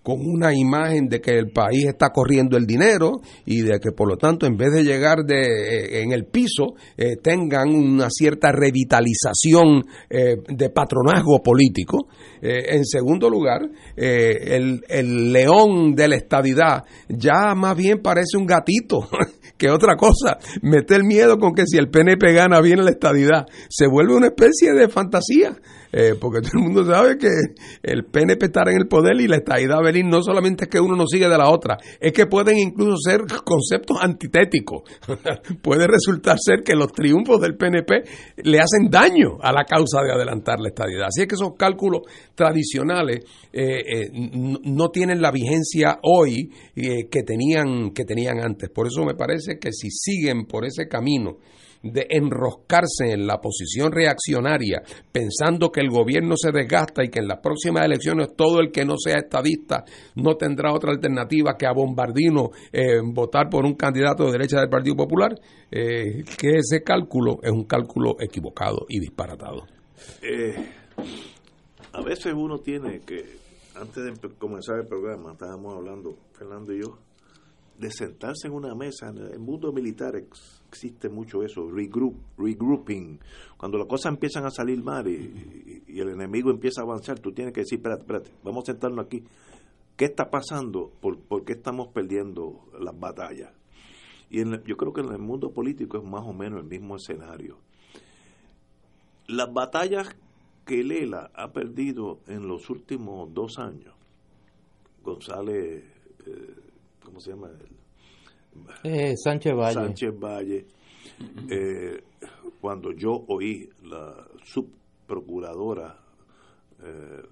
con 0.07 0.21
una 0.25 0.53
imagen 0.55 1.09
de 1.09 1.19
que 1.19 1.31
el 1.31 1.51
país 1.51 1.85
está 1.85 2.11
corriendo 2.11 2.55
el 2.55 2.65
dinero 2.65 3.19
y 3.45 3.63
de 3.63 3.77
que 3.77 3.91
por 3.91 4.07
lo 4.07 4.15
tanto 4.15 4.45
en 4.45 4.55
vez 4.55 4.71
de 4.71 4.85
llegar 4.85 5.25
de, 5.25 5.41
eh, 5.41 6.01
en 6.01 6.13
el 6.13 6.27
piso 6.27 6.75
eh, 6.95 7.17
tengan 7.21 7.75
una 7.75 8.07
cierta 8.09 8.53
revitalización 8.53 9.83
eh, 10.09 10.37
de 10.47 10.69
patronazgo 10.69 11.43
político. 11.43 12.07
En 12.39 12.85
segundo 12.85 13.29
lugar, 13.29 13.61
el, 13.95 14.81
el 14.87 15.33
león 15.33 15.95
de 15.95 16.07
la 16.07 16.15
estadidad 16.15 16.83
ya 17.09 17.55
más 17.55 17.75
bien 17.75 17.99
parece 18.01 18.37
un 18.37 18.45
gatito 18.45 19.09
que 19.57 19.69
otra 19.69 19.95
cosa. 19.95 20.37
Mete 20.61 20.95
el 20.95 21.03
miedo 21.03 21.37
con 21.37 21.53
que 21.53 21.63
si 21.65 21.77
el 21.77 21.89
PNP 21.89 22.31
gana 22.33 22.61
viene 22.61 22.83
la 22.83 22.91
estadidad. 22.91 23.45
Se 23.69 23.87
vuelve 23.87 24.15
una 24.15 24.27
especie 24.27 24.71
de 24.73 24.87
fantasía. 24.87 25.57
Eh, 25.91 26.15
porque 26.19 26.41
todo 26.41 26.51
el 26.55 26.63
mundo 26.63 26.85
sabe 26.85 27.17
que 27.17 27.29
el 27.83 28.05
PNP 28.05 28.45
estará 28.45 28.71
en 28.71 28.77
el 28.77 28.87
poder 28.87 29.19
y 29.19 29.27
la 29.27 29.37
estadidad 29.37 29.81
venir 29.83 30.05
no 30.05 30.21
solamente 30.21 30.65
es 30.65 30.69
que 30.69 30.79
uno 30.79 30.95
no 30.95 31.05
sigue 31.07 31.27
de 31.27 31.37
la 31.37 31.49
otra, 31.49 31.77
es 31.99 32.13
que 32.13 32.25
pueden 32.25 32.57
incluso 32.57 32.97
ser 32.97 33.21
conceptos 33.43 33.97
antitéticos. 34.01 34.83
Puede 35.61 35.87
resultar 35.87 36.37
ser 36.39 36.63
que 36.63 36.75
los 36.75 36.91
triunfos 36.91 37.41
del 37.41 37.55
PNP 37.55 38.03
le 38.43 38.59
hacen 38.59 38.89
daño 38.89 39.37
a 39.41 39.51
la 39.51 39.63
causa 39.63 40.01
de 40.01 40.11
adelantar 40.11 40.59
la 40.59 40.69
estadidad. 40.69 41.07
Así 41.07 41.21
es 41.21 41.27
que 41.27 41.35
esos 41.35 41.55
cálculos 41.57 42.01
tradicionales 42.35 43.25
eh, 43.51 43.79
eh, 43.79 44.11
no 44.13 44.89
tienen 44.89 45.21
la 45.21 45.31
vigencia 45.31 45.99
hoy 46.03 46.51
eh, 46.75 47.07
que 47.09 47.23
tenían 47.23 47.91
que 47.91 48.05
tenían 48.05 48.39
antes. 48.39 48.69
Por 48.69 48.87
eso 48.87 49.03
me 49.03 49.15
parece 49.15 49.57
que 49.59 49.71
si 49.71 49.89
siguen 49.89 50.45
por 50.45 50.65
ese 50.65 50.87
camino 50.87 51.37
de 51.83 52.07
enroscarse 52.09 53.11
en 53.11 53.27
la 53.27 53.39
posición 53.39 53.91
reaccionaria, 53.91 54.81
pensando 55.11 55.71
que 55.71 55.81
el 55.81 55.89
gobierno 55.89 56.35
se 56.37 56.51
desgasta 56.51 57.03
y 57.03 57.09
que 57.09 57.19
en 57.19 57.27
las 57.27 57.39
próximas 57.39 57.85
elecciones 57.85 58.35
todo 58.35 58.59
el 58.59 58.71
que 58.71 58.85
no 58.85 58.95
sea 58.97 59.17
estadista 59.17 59.83
no 60.15 60.35
tendrá 60.35 60.73
otra 60.73 60.91
alternativa 60.91 61.55
que 61.57 61.65
a 61.65 61.73
bombardino 61.73 62.51
eh, 62.71 62.99
votar 63.03 63.49
por 63.49 63.65
un 63.65 63.75
candidato 63.75 64.25
de 64.25 64.31
derecha 64.31 64.59
del 64.59 64.69
Partido 64.69 64.95
Popular, 64.95 65.35
eh, 65.71 66.23
que 66.37 66.57
ese 66.57 66.83
cálculo 66.83 67.39
es 67.41 67.51
un 67.51 67.65
cálculo 67.65 68.15
equivocado 68.19 68.85
y 68.89 68.99
disparatado. 68.99 69.65
Eh, 70.21 70.55
a 71.93 72.01
veces 72.01 72.33
uno 72.33 72.59
tiene 72.59 72.99
que, 73.01 73.37
antes 73.75 74.03
de 74.03 74.29
comenzar 74.37 74.79
el 74.79 74.87
programa, 74.87 75.33
estábamos 75.33 75.75
hablando, 75.75 76.15
Fernando 76.33 76.73
y 76.73 76.81
yo, 76.81 76.97
de 77.77 77.91
sentarse 77.91 78.47
en 78.47 78.53
una 78.53 78.75
mesa. 78.75 79.09
En 79.09 79.17
el 79.17 79.39
mundo 79.39 79.71
militar 79.71 80.15
existe 80.67 81.09
mucho 81.09 81.43
eso, 81.43 81.69
regroup, 81.69 82.15
regrouping. 82.37 83.19
Cuando 83.57 83.77
las 83.77 83.87
cosas 83.87 84.13
empiezan 84.13 84.45
a 84.45 84.51
salir 84.51 84.83
mal 84.83 85.07
y, 85.07 85.83
el 85.87 86.09
enemigo 86.09 86.51
empieza 86.51 86.81
a 86.81 86.83
avanzar, 86.83 87.19
tú 87.19 87.31
tienes 87.31 87.53
que 87.53 87.61
decir, 87.61 87.79
espérate, 87.79 88.01
espérate, 88.01 88.31
vamos 88.43 88.63
a 88.63 88.71
sentarnos 88.73 89.05
aquí. 89.05 89.23
¿Qué 89.95 90.05
está 90.05 90.29
pasando? 90.29 90.91
¿Por, 91.01 91.17
por 91.19 91.43
qué 91.43 91.53
estamos 91.53 91.87
perdiendo 91.87 92.67
las 92.79 92.97
batallas? 92.99 93.51
Y 94.29 94.41
en 94.41 94.63
yo 94.63 94.77
creo 94.77 94.93
que 94.93 95.01
en 95.01 95.11
el 95.11 95.19
mundo 95.19 95.51
político 95.51 95.97
es 95.97 96.03
más 96.03 96.23
o 96.23 96.33
menos 96.33 96.59
el 96.59 96.67
mismo 96.67 96.97
escenario. 96.97 97.57
Las 99.27 99.51
batallas 99.51 100.15
que 100.65 100.83
Lela 100.83 101.31
ha 101.33 101.51
perdido 101.51 102.19
en 102.27 102.47
los 102.47 102.69
últimos 102.69 103.33
dos 103.33 103.57
años, 103.57 103.95
González, 105.03 105.83
eh, 106.25 106.55
¿cómo 107.03 107.19
se 107.19 107.31
llama? 107.31 107.49
Eh, 108.83 109.15
Sánchez 109.15 109.53
Valle. 109.53 109.73
Sánchez 109.73 110.19
Valle, 110.19 110.65
eh, 111.49 112.03
cuando 112.59 112.91
yo 112.91 113.25
oí 113.27 113.69
la 113.83 114.27
subprocuradora, 114.43 115.97
eh, 116.83 117.23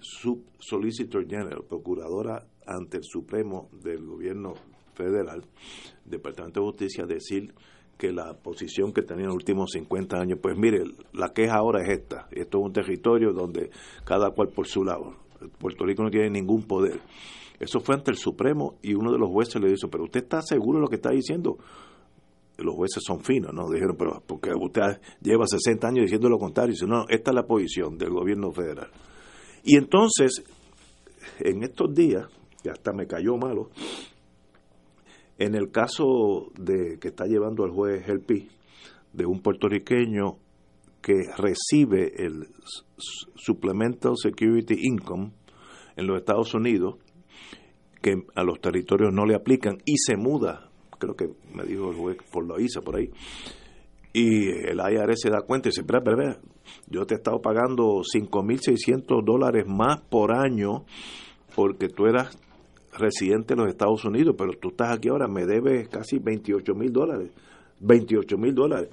sub 0.00 0.44
solicitor 0.58 1.26
general, 1.26 1.64
procuradora 1.68 2.46
ante 2.66 2.98
el 2.98 3.04
Supremo 3.04 3.68
del 3.82 4.04
gobierno 4.04 4.54
federal, 4.94 5.44
Departamento 6.04 6.60
de 6.60 6.66
Justicia, 6.66 7.04
decir 7.04 7.52
que 7.98 8.12
la 8.12 8.34
posición 8.34 8.92
que 8.92 9.02
tenía 9.02 9.24
en 9.24 9.28
los 9.28 9.36
últimos 9.36 9.70
50 9.72 10.16
años, 10.16 10.38
pues 10.42 10.56
mire, 10.56 10.84
la 11.12 11.32
queja 11.32 11.56
ahora 11.56 11.82
es 11.82 12.00
esta, 12.00 12.28
esto 12.30 12.58
es 12.58 12.64
un 12.64 12.72
territorio 12.72 13.32
donde 13.32 13.70
cada 14.04 14.30
cual 14.30 14.48
por 14.48 14.66
su 14.66 14.84
lado, 14.84 15.16
Puerto 15.58 15.84
Rico 15.84 16.02
no 16.02 16.10
tiene 16.10 16.30
ningún 16.30 16.62
poder. 16.62 17.00
Eso 17.62 17.78
fue 17.78 17.94
ante 17.94 18.10
el 18.10 18.16
Supremo 18.16 18.74
y 18.82 18.94
uno 18.94 19.12
de 19.12 19.18
los 19.18 19.30
jueces 19.30 19.62
le 19.62 19.68
dijo, 19.68 19.88
pero 19.88 20.02
usted 20.02 20.24
está 20.24 20.42
seguro 20.42 20.78
de 20.78 20.82
lo 20.82 20.88
que 20.88 20.96
está 20.96 21.10
diciendo. 21.10 21.58
Los 22.58 22.74
jueces 22.74 23.04
son 23.06 23.20
finos, 23.20 23.54
¿no? 23.54 23.70
Dijeron, 23.70 23.94
pero 23.96 24.20
porque 24.26 24.50
usted 24.52 25.00
lleva 25.20 25.46
60 25.46 25.86
años 25.86 26.02
diciendo 26.06 26.28
lo 26.28 26.40
contrario. 26.40 26.72
Dice, 26.72 26.88
no, 26.88 27.04
esta 27.08 27.30
es 27.30 27.34
la 27.36 27.46
posición 27.46 27.96
del 27.96 28.10
gobierno 28.10 28.50
federal. 28.50 28.90
Y 29.62 29.76
entonces, 29.76 30.42
en 31.38 31.62
estos 31.62 31.94
días, 31.94 32.26
que 32.64 32.70
hasta 32.70 32.92
me 32.92 33.06
cayó 33.06 33.36
malo, 33.36 33.70
en 35.38 35.54
el 35.54 35.70
caso 35.70 36.50
de 36.58 36.98
que 36.98 37.08
está 37.08 37.26
llevando 37.26 37.62
al 37.62 37.70
juez 37.70 38.08
Helpi, 38.08 38.48
de 39.12 39.24
un 39.24 39.40
puertorriqueño 39.40 40.36
que 41.00 41.14
recibe 41.38 42.12
el 42.24 42.48
Supplemental 43.36 44.14
Security 44.16 44.74
Income 44.82 45.30
en 45.94 46.08
los 46.08 46.18
Estados 46.18 46.54
Unidos, 46.54 46.96
que 48.02 48.24
a 48.34 48.42
los 48.42 48.60
territorios 48.60 49.12
no 49.12 49.24
le 49.24 49.34
aplican 49.34 49.78
y 49.84 49.96
se 49.96 50.16
muda, 50.16 50.68
creo 50.98 51.14
que 51.14 51.28
me 51.54 51.64
dijo 51.64 51.90
el 51.90 51.96
juez 51.96 52.18
por 52.30 52.46
la 52.46 52.60
ISA 52.60 52.80
por 52.80 52.96
ahí, 52.96 53.10
y 54.12 54.50
el 54.50 54.78
IRS 54.78 55.20
se 55.22 55.30
da 55.30 55.40
cuenta 55.40 55.68
y 55.68 55.70
dice, 55.70 55.80
espera, 55.80 56.00
espera, 56.00 56.38
yo 56.88 57.06
te 57.06 57.14
he 57.14 57.16
estado 57.16 57.40
pagando 57.40 58.02
5.600 58.02 59.24
dólares 59.24 59.64
más 59.66 60.02
por 60.02 60.36
año 60.36 60.84
porque 61.54 61.88
tú 61.88 62.06
eras 62.06 62.36
residente 62.92 63.54
de 63.54 63.62
los 63.62 63.70
Estados 63.70 64.04
Unidos, 64.04 64.34
pero 64.36 64.52
tú 64.60 64.68
estás 64.68 64.96
aquí 64.96 65.08
ahora, 65.08 65.28
me 65.28 65.46
debes 65.46 65.88
casi 65.88 66.18
28 66.18 66.74
mil 66.74 66.92
dólares. 66.92 67.30
28 67.80 68.36
mil 68.36 68.54
dólares. 68.54 68.90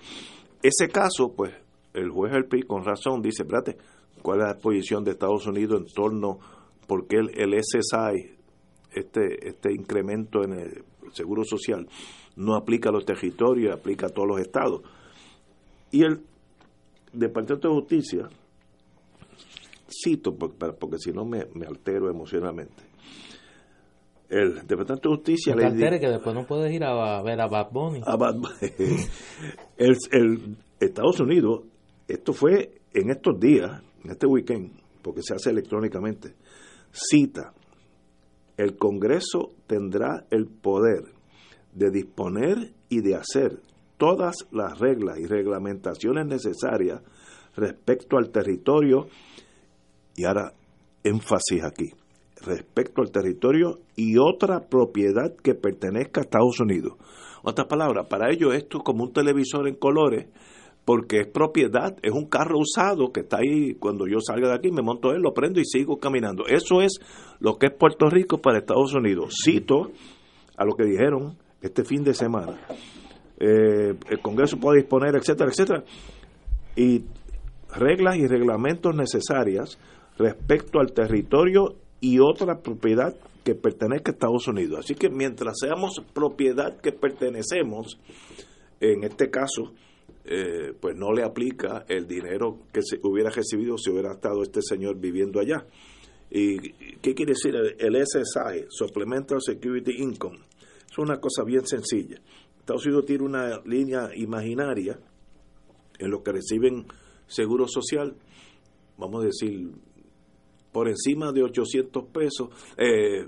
Ese 0.64 0.88
caso, 0.88 1.34
pues, 1.36 1.54
el 1.94 2.10
juez 2.10 2.34
Helpi, 2.34 2.64
con 2.64 2.84
razón, 2.84 3.22
dice, 3.22 3.44
espérate, 3.44 3.78
¿cuál 4.22 4.42
es 4.42 4.48
la 4.48 4.58
posición 4.58 5.04
de 5.04 5.12
Estados 5.12 5.46
Unidos 5.48 5.82
en 5.82 5.94
torno, 5.94 6.40
por 6.88 7.08
qué 7.08 7.18
el, 7.18 7.30
el 7.38 7.62
SSI, 7.62 8.39
este, 8.94 9.48
este 9.48 9.74
incremento 9.74 10.44
en 10.44 10.54
el 10.54 10.84
seguro 11.14 11.44
social, 11.44 11.88
no 12.36 12.56
aplica 12.56 12.90
a 12.90 12.92
los 12.92 13.06
territorios, 13.06 13.74
aplica 13.76 14.08
a 14.08 14.10
todos 14.10 14.28
los 14.28 14.40
estados? 14.42 14.82
Y 15.92 16.04
el 16.04 16.22
Departamento 17.14 17.68
de 17.70 17.74
Justicia, 17.76 18.30
cito, 19.90 20.36
por- 20.36 20.54
para- 20.56 20.74
porque 20.74 20.98
si 21.00 21.12
no 21.12 21.26
me, 21.26 21.46
me 21.56 21.66
altero 21.66 22.10
emocionalmente, 22.10 22.84
el 24.30 24.68
Departamento 24.68 25.10
de 25.10 25.16
Justicia 25.16 25.56
le 25.56 25.66
alteres 25.66 26.00
que 26.00 26.08
después 26.10 26.36
no 26.36 26.46
puedes 26.46 26.72
ir 26.72 26.84
a, 26.84 27.22
ver 27.24 27.42
a 27.42 27.48
Bad 27.48 27.72
Bunny. 27.72 28.02
a 28.06 28.16
Bad 28.16 28.36
Bunny. 28.36 28.52
el, 29.78 29.98
el 30.12 30.58
Estados 30.80 31.20
Unidos, 31.20 31.64
esto 32.08 32.34
fue 32.34 32.80
en 32.94 33.10
estos 33.10 33.40
días, 33.40 33.82
en 34.04 34.12
este 34.12 34.28
weekend, 34.28 34.72
porque 35.02 35.22
se 35.24 35.34
hace 35.34 35.50
electrónicamente, 35.50 36.36
cita, 36.92 37.54
el 38.60 38.76
Congreso 38.76 39.52
tendrá 39.68 40.26
el 40.32 40.46
poder 40.46 41.06
de 41.74 41.92
disponer 41.92 42.74
y 42.90 43.00
de 43.00 43.16
hacer 43.16 43.62
todas 43.98 44.36
las 44.52 44.78
reglas 44.80 45.18
y 45.18 45.28
reglamentaciones 45.28 46.26
necesarias 46.26 47.02
respecto 47.56 48.18
al 48.18 48.32
territorio, 48.32 49.08
y 50.14 50.26
ahora 50.26 50.52
énfasis 51.06 51.64
aquí, 51.64 51.94
respecto 52.42 53.02
al 53.02 53.12
territorio 53.12 53.80
y 53.96 54.18
otra 54.18 54.68
propiedad 54.68 55.34
que 55.38 55.56
pertenezca 55.56 56.20
a 56.20 56.24
Estados 56.26 56.60
Unidos. 56.60 56.96
Otras 57.44 57.68
palabras, 57.68 58.08
para 58.10 58.30
ellos 58.30 58.54
esto 58.54 58.80
es 58.80 58.84
como 58.84 59.06
un 59.06 59.14
televisor 59.14 59.70
en 59.70 59.76
colores, 59.76 60.28
porque 60.90 61.20
es 61.20 61.28
propiedad, 61.28 61.96
es 62.02 62.12
un 62.12 62.26
carro 62.26 62.58
usado 62.58 63.12
que 63.12 63.20
está 63.20 63.38
ahí, 63.38 63.76
cuando 63.76 64.08
yo 64.08 64.18
salga 64.26 64.50
de 64.50 64.56
aquí 64.56 64.72
me 64.72 64.82
monto 64.82 65.12
él, 65.12 65.22
lo 65.22 65.36
prendo 65.36 65.60
y 65.60 65.64
sigo 65.64 66.00
caminando. 66.00 66.48
Eso 66.48 66.82
es 66.82 67.00
lo 67.40 67.60
que 67.60 67.68
es 67.68 67.74
Puerto 67.74 68.10
Rico 68.10 68.42
para 68.42 68.58
Estados 68.58 68.96
Unidos. 68.96 69.36
Cito 69.46 69.92
a 70.58 70.66
lo 70.66 70.74
que 70.74 70.86
dijeron 70.86 71.38
este 71.62 71.84
fin 71.84 72.04
de 72.04 72.16
semana. 72.16 72.60
Eh, 73.40 73.94
el 74.10 74.20
Congreso 74.24 74.58
puede 74.58 74.80
disponer, 74.80 75.16
etcétera, 75.16 75.52
etcétera. 75.52 75.84
Y 76.76 77.04
reglas 77.76 78.18
y 78.18 78.26
reglamentos 78.26 78.96
necesarias 78.96 79.78
respecto 80.18 80.80
al 80.80 80.92
territorio 80.92 81.76
y 82.02 82.18
otra 82.18 82.62
propiedad 82.64 83.14
que 83.44 83.54
pertenezca 83.54 84.10
a 84.10 84.14
Estados 84.14 84.48
Unidos. 84.48 84.80
Así 84.80 84.96
que 84.96 85.12
mientras 85.12 85.60
seamos 85.60 86.02
propiedad 86.16 86.82
que 86.82 86.92
pertenecemos, 86.94 88.00
en 88.80 89.04
este 89.04 89.30
caso, 89.30 89.72
eh, 90.26 90.74
pues 90.80 90.96
no 90.96 91.14
le 91.14 91.24
aplica 91.24 91.86
el 91.88 92.08
dinero 92.08 92.60
que 92.72 92.82
se 92.84 93.00
hubiera 93.04 93.30
recibido 93.30 93.78
si 93.78 93.90
hubiera 93.90 94.12
estado 94.12 94.44
este 94.44 94.62
señor 94.62 95.00
viviendo 95.00 95.40
allá. 95.40 95.66
¿Y 96.30 96.74
qué 97.02 97.16
quiere 97.16 97.34
decir 97.34 97.56
el, 97.56 97.96
SSI, 97.96 98.66
Supplemental 98.70 99.42
Security 99.42 99.94
Income? 99.98 100.40
Es 100.90 100.98
una 100.98 101.20
cosa 101.20 101.44
bien 101.44 101.66
sencilla. 101.66 102.22
Estados 102.60 102.86
Unidos 102.86 103.06
tiene 103.06 103.24
una 103.24 103.62
línea 103.66 104.10
imaginaria 104.16 105.00
en 105.98 106.12
lo 106.12 106.22
que 106.22 106.32
reciben 106.32 106.86
seguro 107.28 107.68
social, 107.68 108.16
vamos 108.98 109.24
a 109.24 109.28
decir, 109.28 109.72
por 110.72 110.88
encima 110.88 111.32
de 111.32 111.44
800 111.44 112.06
pesos, 112.06 112.50
eh, 112.78 113.28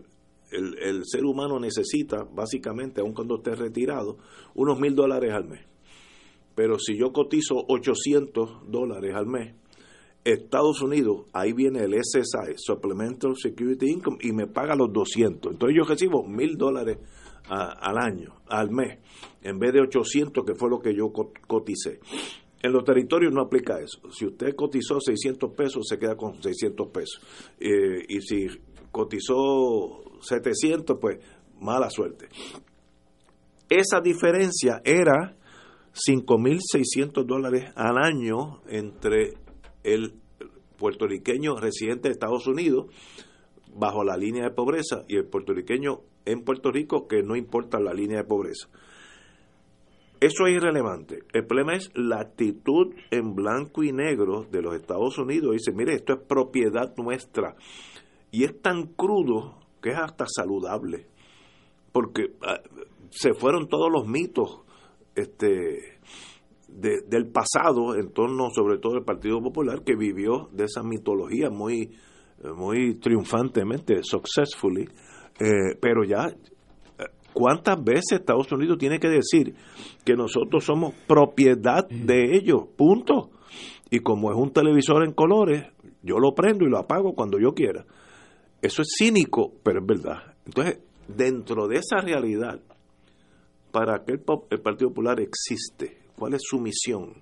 el, 0.51 0.77
el 0.77 1.01
ser 1.05 1.25
humano 1.25 1.59
necesita, 1.59 2.23
básicamente, 2.23 3.01
aun 3.01 3.13
cuando 3.13 3.37
esté 3.37 3.55
retirado, 3.55 4.17
unos 4.53 4.79
mil 4.79 4.93
dólares 4.93 5.33
al 5.33 5.45
mes. 5.45 5.70
Pero 6.55 6.77
si 6.79 6.97
yo 6.97 7.11
cotizo 7.11 7.55
800 7.67 8.69
dólares 8.69 9.13
al 9.15 9.25
mes, 9.27 9.55
Estados 10.23 10.81
Unidos, 10.81 11.25
ahí 11.33 11.53
viene 11.53 11.79
el 11.83 11.95
SSI, 11.95 12.53
Supplemental 12.57 13.35
Security 13.35 13.87
Income, 13.89 14.17
y 14.21 14.31
me 14.33 14.47
paga 14.47 14.75
los 14.75 14.91
200. 14.93 15.53
Entonces 15.53 15.75
yo 15.77 15.83
recibo 15.83 16.23
mil 16.27 16.57
dólares 16.57 16.97
a- 17.49 17.71
al 17.89 17.97
año, 17.97 18.35
al 18.47 18.69
mes, 18.69 18.99
en 19.41 19.57
vez 19.57 19.73
de 19.73 19.81
800, 19.81 20.43
que 20.45 20.53
fue 20.53 20.69
lo 20.69 20.79
que 20.79 20.93
yo 20.93 21.11
co- 21.11 21.31
coticé. 21.47 21.99
En 22.61 22.71
los 22.71 22.83
territorios 22.83 23.33
no 23.33 23.41
aplica 23.41 23.79
eso. 23.79 23.99
Si 24.11 24.27
usted 24.27 24.55
cotizó 24.55 24.99
600 24.99 25.51
pesos, 25.55 25.87
se 25.87 25.97
queda 25.97 26.15
con 26.15 26.39
600 26.43 26.89
pesos. 26.89 27.19
Eh, 27.59 28.05
y 28.07 28.21
si 28.21 28.45
cotizó 28.91 30.03
700, 30.21 30.99
pues 31.01 31.17
mala 31.59 31.89
suerte. 31.89 32.27
Esa 33.67 34.01
diferencia 34.01 34.81
era 34.83 35.35
5.600 35.93 37.25
dólares 37.25 37.71
al 37.75 37.97
año 37.97 38.61
entre 38.67 39.33
el 39.83 40.13
puertorriqueño 40.77 41.57
residente 41.57 42.07
de 42.07 42.13
Estados 42.13 42.47
Unidos 42.47 42.87
bajo 43.75 44.03
la 44.03 44.17
línea 44.17 44.43
de 44.43 44.51
pobreza 44.51 45.03
y 45.07 45.17
el 45.17 45.25
puertorriqueño 45.25 46.01
en 46.25 46.43
Puerto 46.43 46.71
Rico 46.71 47.07
que 47.07 47.23
no 47.23 47.35
importa 47.35 47.79
la 47.79 47.93
línea 47.93 48.19
de 48.19 48.23
pobreza. 48.25 48.69
Eso 50.19 50.45
es 50.45 50.55
irrelevante. 50.55 51.23
El 51.33 51.47
problema 51.47 51.73
es 51.73 51.91
la 51.95 52.19
actitud 52.19 52.93
en 53.09 53.33
blanco 53.33 53.83
y 53.83 53.91
negro 53.91 54.45
de 54.51 54.61
los 54.61 54.75
Estados 54.75 55.17
Unidos. 55.17 55.53
Dice, 55.53 55.71
mire, 55.71 55.95
esto 55.95 56.13
es 56.13 56.19
propiedad 56.19 56.95
nuestra. 56.97 57.55
Y 58.29 58.43
es 58.43 58.61
tan 58.61 58.85
crudo 58.85 59.57
que 59.81 59.89
es 59.89 59.97
hasta 59.97 60.25
saludable. 60.27 61.07
Porque 61.91 62.33
ah, 62.43 62.61
se 63.09 63.33
fueron 63.33 63.67
todos 63.67 63.91
los 63.91 64.07
mitos 64.07 64.61
este, 65.15 65.99
del 66.67 67.27
pasado 67.27 67.95
en 67.95 68.11
torno 68.11 68.49
sobre 68.51 68.77
todo 68.77 68.95
al 68.95 69.03
Partido 69.03 69.41
Popular 69.41 69.83
que 69.83 69.95
vivió 69.95 70.49
de 70.51 70.65
esa 70.65 70.83
mitología 70.83 71.49
muy, 71.49 71.91
muy 72.55 72.95
triunfantemente, 72.95 74.03
successfully. 74.03 74.87
Eh, 75.39 75.75
pero 75.79 76.03
ya 76.03 76.27
¿Cuántas 77.33 77.81
veces 77.83 78.19
Estados 78.19 78.51
Unidos 78.51 78.77
tiene 78.77 78.99
que 78.99 79.07
decir 79.07 79.55
que 80.03 80.15
nosotros 80.15 80.63
somos 80.63 80.93
propiedad 81.07 81.87
de 81.87 82.35
ellos? 82.35 82.63
Punto. 82.75 83.29
Y 83.89 83.99
como 83.99 84.31
es 84.31 84.37
un 84.37 84.51
televisor 84.51 85.05
en 85.05 85.13
colores, 85.13 85.65
yo 86.01 86.17
lo 86.19 86.33
prendo 86.33 86.65
y 86.65 86.69
lo 86.69 86.77
apago 86.77 87.13
cuando 87.13 87.39
yo 87.39 87.53
quiera. 87.53 87.85
Eso 88.61 88.81
es 88.81 88.89
cínico, 88.97 89.53
pero 89.63 89.79
es 89.79 89.85
verdad. 89.85 90.35
Entonces, 90.45 90.79
dentro 91.07 91.67
de 91.67 91.77
esa 91.77 92.01
realidad, 92.01 92.59
¿para 93.71 94.03
qué 94.03 94.13
el, 94.13 94.61
Partido 94.61 94.89
Popular 94.89 95.19
existe? 95.19 95.99
¿Cuál 96.15 96.33
es 96.33 96.41
su 96.43 96.59
misión? 96.59 97.13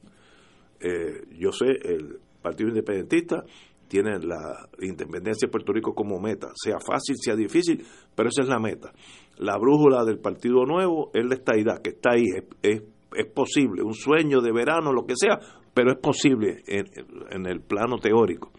Eh, 0.80 1.24
yo 1.38 1.52
sé, 1.52 1.68
el 1.84 2.20
Partido 2.41 2.70
Independentista 2.70 3.43
tiene 3.88 4.20
la 4.20 4.70
independencia 4.82 5.47
de 5.47 5.52
Puerto 5.52 5.74
Rico 5.74 5.93
como 5.93 6.20
meta, 6.20 6.50
sea 6.56 6.78
fácil, 6.80 7.16
sea 7.20 7.36
difícil, 7.36 7.84
pero 8.16 8.30
esa 8.30 8.43
es 8.43 8.47
la 8.47 8.60
meta 8.60 8.93
la 9.39 9.58
brújula 9.58 10.04
del 10.04 10.20
Partido 10.20 10.66
Nuevo 10.66 11.12
es 11.14 11.26
la 11.26 11.36
estadidad, 11.36 11.82
que 11.82 11.91
está 11.91 12.12
ahí, 12.12 12.26
es, 12.62 12.84
es, 13.14 13.26
posible, 13.34 13.82
un 13.82 13.93
sueño 13.93 14.41
de 14.41 14.52
verano, 14.52 14.91
lo 14.91 15.06
que 15.06 15.14
sea, 15.16 15.39
pero 15.74 15.91
es 15.91 15.97
posible 15.97 16.62
en, 16.68 17.45
el 17.45 17.62
plano 17.62 17.97
teórico. 17.97 18.52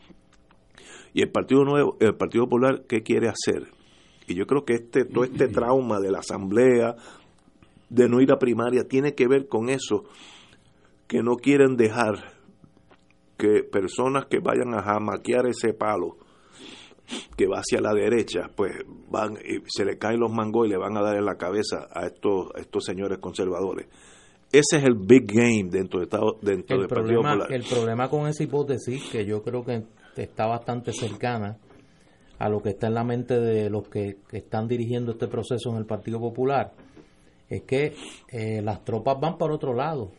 Y 1.12 1.22
el 1.22 1.30
Partido 1.30 1.64
Nuevo, 1.64 1.97
el 2.01 2.14
Partido 2.14 2.45
Popular, 2.45 2.84
¿qué 2.88 3.03
quiere 3.03 3.28
hacer? 3.28 3.68
Y 4.26 4.34
yo 4.34 4.47
creo 4.47 4.64
que 4.64 4.74
este, 4.74 5.05
todo 5.05 5.24
este 5.24 5.49
trauma 5.49 6.01
de 6.01 6.11
la 6.11 6.20
asamblea, 6.20 6.95
de 7.91 8.09
no 8.09 8.20
ir 8.20 8.32
a 8.32 8.38
primaria, 8.38 8.84
tiene 8.84 9.14
que 9.14 9.28
ver 9.28 9.49
con 9.49 9.68
eso, 9.68 10.05
que 11.07 11.22
no 11.22 11.36
quieren 11.36 11.76
dejar 11.76 12.41
que 13.36 13.64
personas 13.64 14.26
que 14.26 14.38
vayan 14.38 14.74
a 14.74 14.82
jamaquear 14.82 15.47
ese 15.47 15.74
palo, 15.74 16.16
que 17.36 17.47
va 17.47 17.59
hacia 17.59 17.80
la 17.80 17.93
derecha, 17.93 18.51
pues 18.55 18.72
van 19.09 19.32
y 19.32 19.62
se 19.66 19.84
le 19.84 19.99
caen 19.99 20.20
los 20.20 20.30
mangos 20.30 20.66
y 20.66 20.70
le 20.70 20.78
van 20.78 20.97
a 20.97 21.03
dar 21.03 21.16
en 21.16 21.24
la 21.24 21.36
cabeza 21.36 21.88
a 21.93 22.07
estos, 22.07 22.51
estos 22.57 22.84
señores 22.84 23.18
conservadores. 23.18 23.88
Ese 24.53 24.78
es 24.78 24.84
el 24.84 24.95
big 24.95 25.26
game 25.26 25.68
dentro, 25.70 26.01
de, 26.01 26.07
dentro 26.43 26.76
el 26.76 26.82
del 26.82 26.88
problema, 26.88 26.88
Partido 26.88 27.22
Popular. 27.22 27.53
El 27.53 27.64
problema 27.64 28.09
con 28.09 28.26
esa 28.26 28.43
hipótesis, 28.43 29.09
que 29.11 29.24
yo 29.24 29.43
creo 29.43 29.64
que 29.64 29.84
está 30.16 30.47
bastante 30.47 30.93
cercana 30.93 31.57
a 32.38 32.49
lo 32.49 32.61
que 32.61 32.70
está 32.70 32.88
en 32.88 32.95
la 32.95 33.05
mente 33.05 33.38
de 33.38 33.70
los 33.70 33.88
que, 33.88 34.16
están 34.32 34.66
dirigiendo 34.66 35.12
este 35.12 35.28
proceso 35.28 35.70
en 35.70 35.76
el 35.76 35.86
Partido 35.86 36.18
Popular, 36.18 36.72
es 37.51 37.62
que 37.64 37.94
eh, 38.28 38.62
las 38.62 38.84
tropas 38.84 39.18
van 39.20 39.36
por 39.36 39.51
otro 39.51 39.74
lado. 39.74 40.12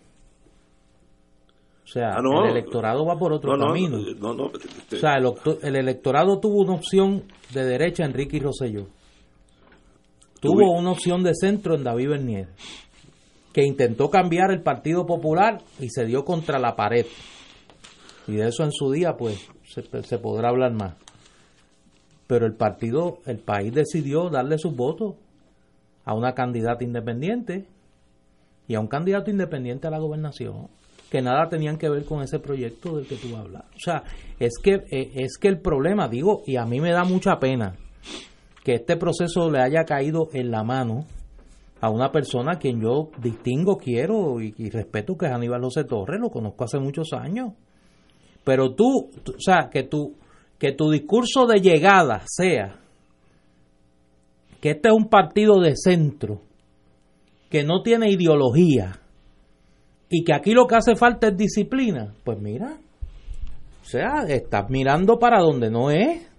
O 1.83 1.87
sea, 1.87 2.15
ah, 2.15 2.21
el 2.43 2.51
electorado 2.51 3.05
va 3.05 3.17
por 3.17 3.33
otro 3.33 3.57
camino. 3.57 3.97
Este 3.99 4.97
o 4.97 4.99
sea, 4.99 5.15
el, 5.17 5.75
electorado 5.75 6.39
tuvo 6.39 6.61
una 6.61 6.73
opción 6.73 7.23
de 7.53 7.65
derecha 7.65 8.05
en 8.05 8.13
Ricky 8.13 8.39
Rosselló. 8.39 8.87
Tuvo 10.39 10.77
una 10.77 10.91
opción 10.91 11.23
de 11.23 11.33
centro 11.33 11.75
en 11.75 11.83
David 11.83 12.09
Bernier, 12.09 12.47
que 13.53 13.63
intentó 13.63 14.09
cambiar 14.09 14.51
el 14.51 14.61
Partido 14.61 15.05
Popular 15.05 15.59
y 15.79 15.89
se 15.89 16.05
dio 16.05 16.23
contra 16.23 16.59
la 16.59 16.75
pared. 16.75 17.05
Y 18.27 18.33
de 18.33 18.47
eso 18.47 18.63
en 18.63 18.71
su 18.71 18.91
día, 18.91 19.15
pues, 19.17 19.47
se, 19.65 19.83
se 20.03 20.17
podrá 20.17 20.49
hablar 20.49 20.73
más. 20.73 20.95
Pero 22.27 22.45
el 22.45 22.55
partido, 22.55 23.19
el 23.25 23.39
país 23.39 23.73
decidió 23.73 24.29
darle 24.29 24.57
sus 24.57 24.75
votos 24.75 25.15
a 26.05 26.13
una 26.13 26.33
candidata 26.33 26.83
independiente 26.83 27.65
y 28.67 28.75
a 28.75 28.79
un 28.79 28.87
candidato 28.87 29.29
independiente 29.29 29.87
a 29.87 29.91
la 29.91 29.99
gobernación 29.99 30.67
que 31.11 31.21
nada 31.21 31.49
tenían 31.49 31.77
que 31.77 31.89
ver 31.89 32.05
con 32.05 32.23
ese 32.23 32.39
proyecto 32.39 32.95
del 32.95 33.05
que 33.05 33.17
tú 33.17 33.35
hablas. 33.35 33.65
O 33.75 33.79
sea, 33.79 34.03
es 34.39 34.53
que, 34.63 34.75
eh, 34.89 35.11
es 35.15 35.37
que 35.37 35.49
el 35.49 35.59
problema, 35.59 36.07
digo, 36.07 36.41
y 36.47 36.55
a 36.55 36.65
mí 36.65 36.79
me 36.79 36.91
da 36.91 37.03
mucha 37.03 37.37
pena 37.37 37.75
que 38.63 38.75
este 38.75 38.95
proceso 38.95 39.51
le 39.51 39.59
haya 39.59 39.83
caído 39.83 40.29
en 40.31 40.51
la 40.51 40.63
mano 40.63 41.05
a 41.81 41.89
una 41.89 42.11
persona 42.13 42.53
a 42.53 42.59
quien 42.59 42.79
yo 42.79 43.09
distingo, 43.21 43.77
quiero 43.77 44.39
y, 44.39 44.69
respeto, 44.69 45.17
que 45.17 45.25
es 45.25 45.33
Aníbal 45.33 45.61
José 45.61 45.83
Torres, 45.83 46.21
lo 46.21 46.29
conozco 46.29 46.63
hace 46.63 46.79
muchos 46.79 47.11
años. 47.11 47.53
Pero 48.45 48.73
tú, 48.73 49.09
tú, 49.23 49.33
o 49.33 49.41
sea, 49.41 49.69
que 49.69 49.83
tu, 49.83 50.15
que 50.57 50.71
tu 50.71 50.89
discurso 50.89 51.45
de 51.45 51.59
llegada 51.59 52.21
sea 52.25 52.79
que 54.61 54.71
este 54.71 54.89
es 54.89 54.95
un 54.95 55.09
partido 55.09 55.59
de 55.59 55.75
centro, 55.75 56.41
que 57.49 57.63
no 57.63 57.81
tiene 57.81 58.11
ideología, 58.11 59.01
y 60.07 60.23
que 60.23 60.33
aquí 60.33 60.51
lo 60.51 60.67
que 60.67 60.75
hace 60.75 60.95
falta 60.95 61.29
es 61.29 61.37
disciplina, 61.37 62.13
pues 62.23 62.39
mira, 62.39 62.77
o 63.81 63.85
sea, 63.85 64.23
estás 64.27 64.69
mirando 64.69 65.17
para 65.17 65.39
donde 65.39 65.71
no 65.71 65.89
es 65.89 66.29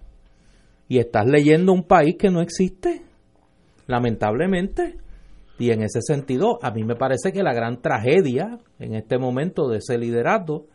y 0.87 0.99
estás 0.99 1.25
leyendo 1.25 1.73
un 1.73 1.83
país 1.83 2.15
que 2.17 2.29
no 2.29 2.41
existe, 2.41 3.01
lamentablemente. 3.87 4.97
Y 5.59 5.71
en 5.71 5.83
ese 5.83 6.01
sentido, 6.01 6.59
a 6.61 6.71
mí 6.71 6.83
me 6.83 6.95
parece 6.95 7.31
que 7.31 7.43
la 7.43 7.53
gran 7.53 7.81
tragedia 7.81 8.59
en 8.79 8.95
este 8.95 9.17
momento 9.17 9.67
de 9.67 9.79
ese 9.79 9.97
liderato 9.97 10.65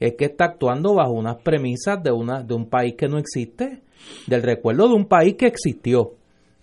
es 0.00 0.14
que 0.16 0.26
está 0.26 0.46
actuando 0.46 0.94
bajo 0.94 1.12
unas 1.12 1.42
premisas 1.42 2.02
de, 2.02 2.12
una, 2.12 2.42
de 2.42 2.54
un 2.54 2.68
país 2.68 2.94
que 2.96 3.08
no 3.08 3.18
existe, 3.18 3.82
del 4.26 4.42
recuerdo 4.42 4.88
de 4.88 4.94
un 4.94 5.06
país 5.06 5.34
que 5.34 5.46
existió 5.46 6.14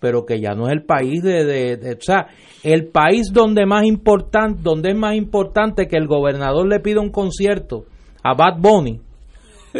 pero 0.02 0.26
que 0.26 0.40
ya 0.40 0.54
no 0.54 0.66
es 0.66 0.72
el 0.72 0.82
país 0.82 1.22
de, 1.22 1.44
de, 1.44 1.92
o 1.92 2.00
sea, 2.00 2.26
el 2.64 2.88
país 2.88 3.32
donde 3.32 3.64
más 3.66 3.84
importante, 3.84 4.60
donde 4.60 4.90
es 4.90 4.96
más 4.96 5.14
importante 5.14 5.86
que 5.86 5.96
el 5.96 6.08
gobernador 6.08 6.66
le 6.66 6.80
pida 6.80 7.00
un 7.00 7.10
concierto 7.10 7.84
a 8.24 8.34
Bad 8.34 8.58
Bunny 8.58 9.00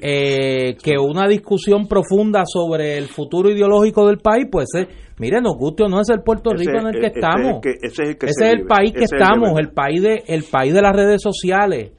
eh, 0.00 0.76
que 0.80 0.92
una 1.00 1.26
discusión 1.26 1.88
profunda 1.88 2.44
sobre 2.46 2.96
el 2.96 3.06
futuro 3.06 3.50
ideológico 3.50 4.06
del 4.06 4.18
país, 4.18 4.46
pues 4.50 4.68
eh, 4.78 4.86
mire, 5.18 5.40
nos 5.40 5.56
guste 5.56 5.82
o 5.82 5.88
no 5.88 6.00
es 6.00 6.08
el 6.08 6.22
Puerto 6.22 6.50
Rico 6.52 6.78
en 6.78 6.86
el 6.86 7.00
que 7.00 7.08
estamos. 7.08 7.60
ese 7.82 8.16
es 8.20 8.40
el, 8.40 8.66
país 8.66 8.92
que 8.92 9.04
estamos, 9.04 9.58
el, 9.58 9.70
país 9.70 10.00
de 10.00 10.22
el 10.28 10.44
país 10.44 10.72
de 10.72 10.80
las 10.80 10.94
redes 10.94 11.20
sociales, 11.20 11.90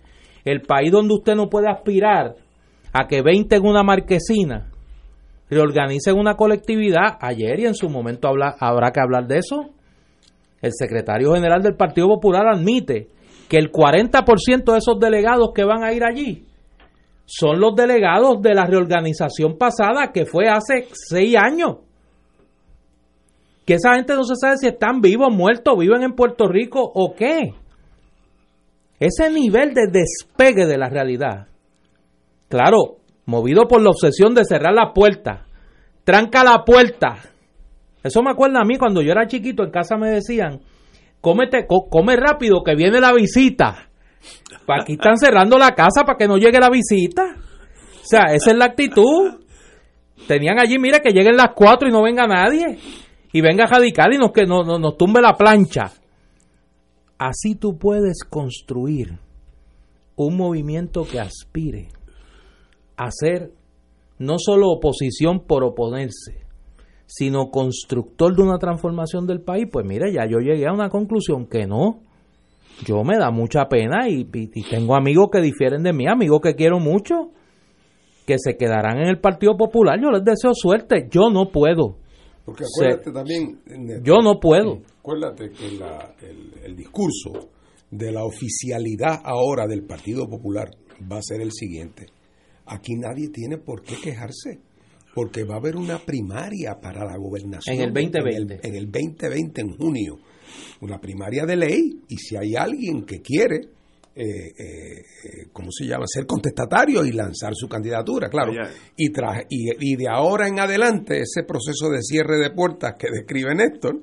el 0.45 0.61
país 0.61 0.89
donde 0.89 1.15
usted 1.15 1.35
no 1.35 1.49
puede 1.49 1.69
aspirar 1.69 2.35
a 2.93 3.07
que 3.07 3.21
20 3.21 3.57
en 3.57 3.65
una 3.65 3.83
marquesina 3.83 4.69
reorganicen 5.49 6.17
una 6.17 6.35
colectividad. 6.35 7.17
Ayer 7.21 7.59
y 7.59 7.65
en 7.65 7.75
su 7.75 7.89
momento 7.89 8.27
habrá 8.27 8.91
que 8.91 8.99
hablar 8.99 9.27
de 9.27 9.37
eso. 9.39 9.69
El 10.61 10.71
secretario 10.73 11.33
general 11.33 11.61
del 11.61 11.75
Partido 11.75 12.07
Popular 12.07 12.47
admite 12.47 13.07
que 13.47 13.57
el 13.57 13.71
40% 13.71 14.71
de 14.71 14.77
esos 14.77 14.99
delegados 14.99 15.51
que 15.53 15.63
van 15.63 15.83
a 15.83 15.93
ir 15.93 16.03
allí 16.03 16.47
son 17.25 17.59
los 17.59 17.75
delegados 17.75 18.41
de 18.41 18.55
la 18.55 18.65
reorganización 18.65 19.57
pasada 19.57 20.11
que 20.13 20.25
fue 20.25 20.47
hace 20.47 20.87
seis 20.93 21.35
años. 21.35 21.77
Que 23.65 23.75
esa 23.75 23.95
gente 23.95 24.15
no 24.15 24.23
se 24.23 24.35
sabe 24.35 24.55
si 24.57 24.67
están 24.67 25.01
vivos, 25.01 25.27
muertos, 25.29 25.77
viven 25.77 26.03
en 26.03 26.13
Puerto 26.13 26.47
Rico 26.47 26.79
o 26.81 27.13
qué. 27.13 27.53
Ese 28.97 29.29
nivel 29.29 29.73
de 29.73 29.87
despegue 29.91 30.65
de 30.65 30.77
la 30.77 30.87
realidad. 30.87 31.47
Claro, 32.47 32.97
movido 33.27 33.67
por 33.67 33.81
la 33.81 33.91
obsesión 33.91 34.33
de 34.33 34.45
cerrar 34.45 34.73
la 34.73 34.93
puerta. 34.93 35.45
Tranca 36.03 36.43
la 36.43 36.63
puerta. 36.63 37.17
Eso 38.01 38.23
me 38.23 38.31
acuerda 38.31 38.61
a 38.61 38.65
mí 38.65 38.77
cuando 38.77 39.01
yo 39.01 39.11
era 39.11 39.27
chiquito, 39.27 39.63
en 39.63 39.69
casa 39.69 39.97
me 39.97 40.09
decían, 40.09 40.61
cómete, 41.21 41.67
come 41.67 42.15
rápido 42.15 42.63
que 42.63 42.73
viene 42.73 42.99
la 42.99 43.13
visita. 43.13 43.89
Aquí 44.67 44.93
están 44.93 45.17
cerrando 45.17 45.57
la 45.57 45.75
casa 45.75 46.03
para 46.05 46.17
que 46.17 46.27
no 46.27 46.37
llegue 46.37 46.59
la 46.59 46.69
visita. 46.69 47.35
O 47.35 48.05
sea, 48.05 48.33
esa 48.33 48.51
es 48.51 48.57
la 48.57 48.65
actitud. 48.65 49.33
Tenían 50.27 50.59
allí, 50.59 50.79
mira, 50.79 50.99
que 50.99 51.11
lleguen 51.11 51.35
las 51.35 51.51
cuatro 51.53 51.87
y 51.87 51.91
no 51.91 52.01
venga 52.01 52.27
nadie. 52.27 52.77
Y 53.33 53.41
venga 53.41 53.65
Radical 53.65 54.13
y 54.13 54.17
nos, 54.17 54.31
que 54.31 54.45
nos 54.45 54.97
tumbe 54.97 55.21
la 55.21 55.33
plancha. 55.33 55.91
Así 57.17 57.55
tú 57.55 57.77
puedes 57.77 58.23
construir 58.23 59.19
un 60.15 60.37
movimiento 60.37 61.05
que 61.05 61.19
aspire 61.19 61.89
a 62.97 63.09
ser 63.11 63.51
no 64.19 64.35
solo 64.39 64.69
oposición 64.71 65.41
por 65.45 65.63
oponerse, 65.63 66.41
sino 67.05 67.49
constructor 67.51 68.35
de 68.35 68.43
una 68.43 68.57
transformación 68.57 69.25
del 69.27 69.41
país, 69.41 69.67
pues 69.71 69.85
mire, 69.85 70.11
ya 70.11 70.25
yo 70.29 70.39
llegué 70.39 70.67
a 70.67 70.73
una 70.73 70.89
conclusión 70.89 71.45
que 71.45 71.65
no. 71.67 72.01
Yo 72.85 73.03
me 73.03 73.17
da 73.17 73.31
mucha 73.31 73.67
pena 73.69 74.07
y, 74.09 74.25
tengo 74.69 74.95
amigos 74.95 75.29
que 75.31 75.41
difieren 75.41 75.81
de 75.83 75.93
mí, 75.93 76.05
amigos 76.07 76.41
que 76.43 76.53
quiero 76.55 76.79
mucho, 76.79 77.31
que 78.27 78.35
se 78.37 78.55
quedarán 78.57 78.97
en 78.99 79.07
el 79.07 79.19
Partido 79.19 79.55
Popular. 79.57 79.99
Yo 80.01 80.11
les 80.11 80.23
deseo 80.23 80.51
suerte. 80.53 81.07
Yo 81.09 81.29
no 81.31 81.49
puedo. 81.51 81.97
Porque 82.45 82.65
Se- 82.65 82.83
acuérdate 82.85 83.11
también. 83.11 83.59
Néstor, 83.65 84.03
Yo 84.03 84.21
no 84.21 84.39
puedo. 84.39 84.79
Acuérdate 84.99 85.49
que 85.51 85.71
la- 85.77 86.13
el, 86.21 86.51
el 86.65 86.75
discurso 86.75 87.49
de 87.89 88.11
la 88.11 88.23
oficialidad 88.25 89.21
ahora 89.23 89.65
del 89.65 89.83
Partido 89.85 90.27
Popular 90.27 90.69
va 91.11 91.17
a 91.17 91.21
ser 91.23 91.41
el 91.41 91.51
siguiente. 91.51 92.07
Aquí 92.67 92.95
nadie 92.95 93.29
tiene 93.29 93.57
por 93.57 93.83
qué 93.83 93.95
quejarse, 94.01 94.59
porque 95.13 95.43
va 95.43 95.55
a 95.55 95.57
haber 95.57 95.75
una 95.75 95.99
primaria 95.99 96.79
para 96.79 97.05
la 97.05 97.17
gobernación. 97.17 97.75
En 97.75 97.81
el 97.81 97.93
2020. 97.93 98.35
En 98.35 98.51
el, 98.51 98.65
en 98.65 98.75
el 98.75 98.91
2020, 98.91 99.61
en 99.61 99.77
junio. 99.77 100.19
Una 100.81 100.99
primaria 100.99 101.45
de 101.45 101.55
ley, 101.55 102.01
y 102.07 102.17
si 102.17 102.35
hay 102.35 102.55
alguien 102.55 103.05
que 103.05 103.21
quiere, 103.21 103.76
eh, 104.17 104.53
eh, 104.57 104.99
eh, 104.99 105.45
¿cómo 105.53 105.69
se 105.71 105.85
llama? 105.85 106.05
Ser 106.07 106.25
contestatario 106.25 107.05
y 107.05 107.11
lanzar 107.11 107.53
su 107.55 107.67
candidatura, 107.67 108.29
claro. 108.29 108.51
Y, 108.95 109.11
tras- 109.11 109.45
y, 109.49 109.69
y 109.79 109.95
de 109.95 110.07
ahora 110.09 110.47
en 110.47 110.59
adelante, 110.59 111.19
ese 111.21 111.43
proceso 111.43 111.89
de 111.89 112.01
cierre 112.01 112.37
de 112.37 112.49
puertas 112.51 112.95
que 112.97 113.07
describe 113.11 113.53
Néstor, 113.55 113.99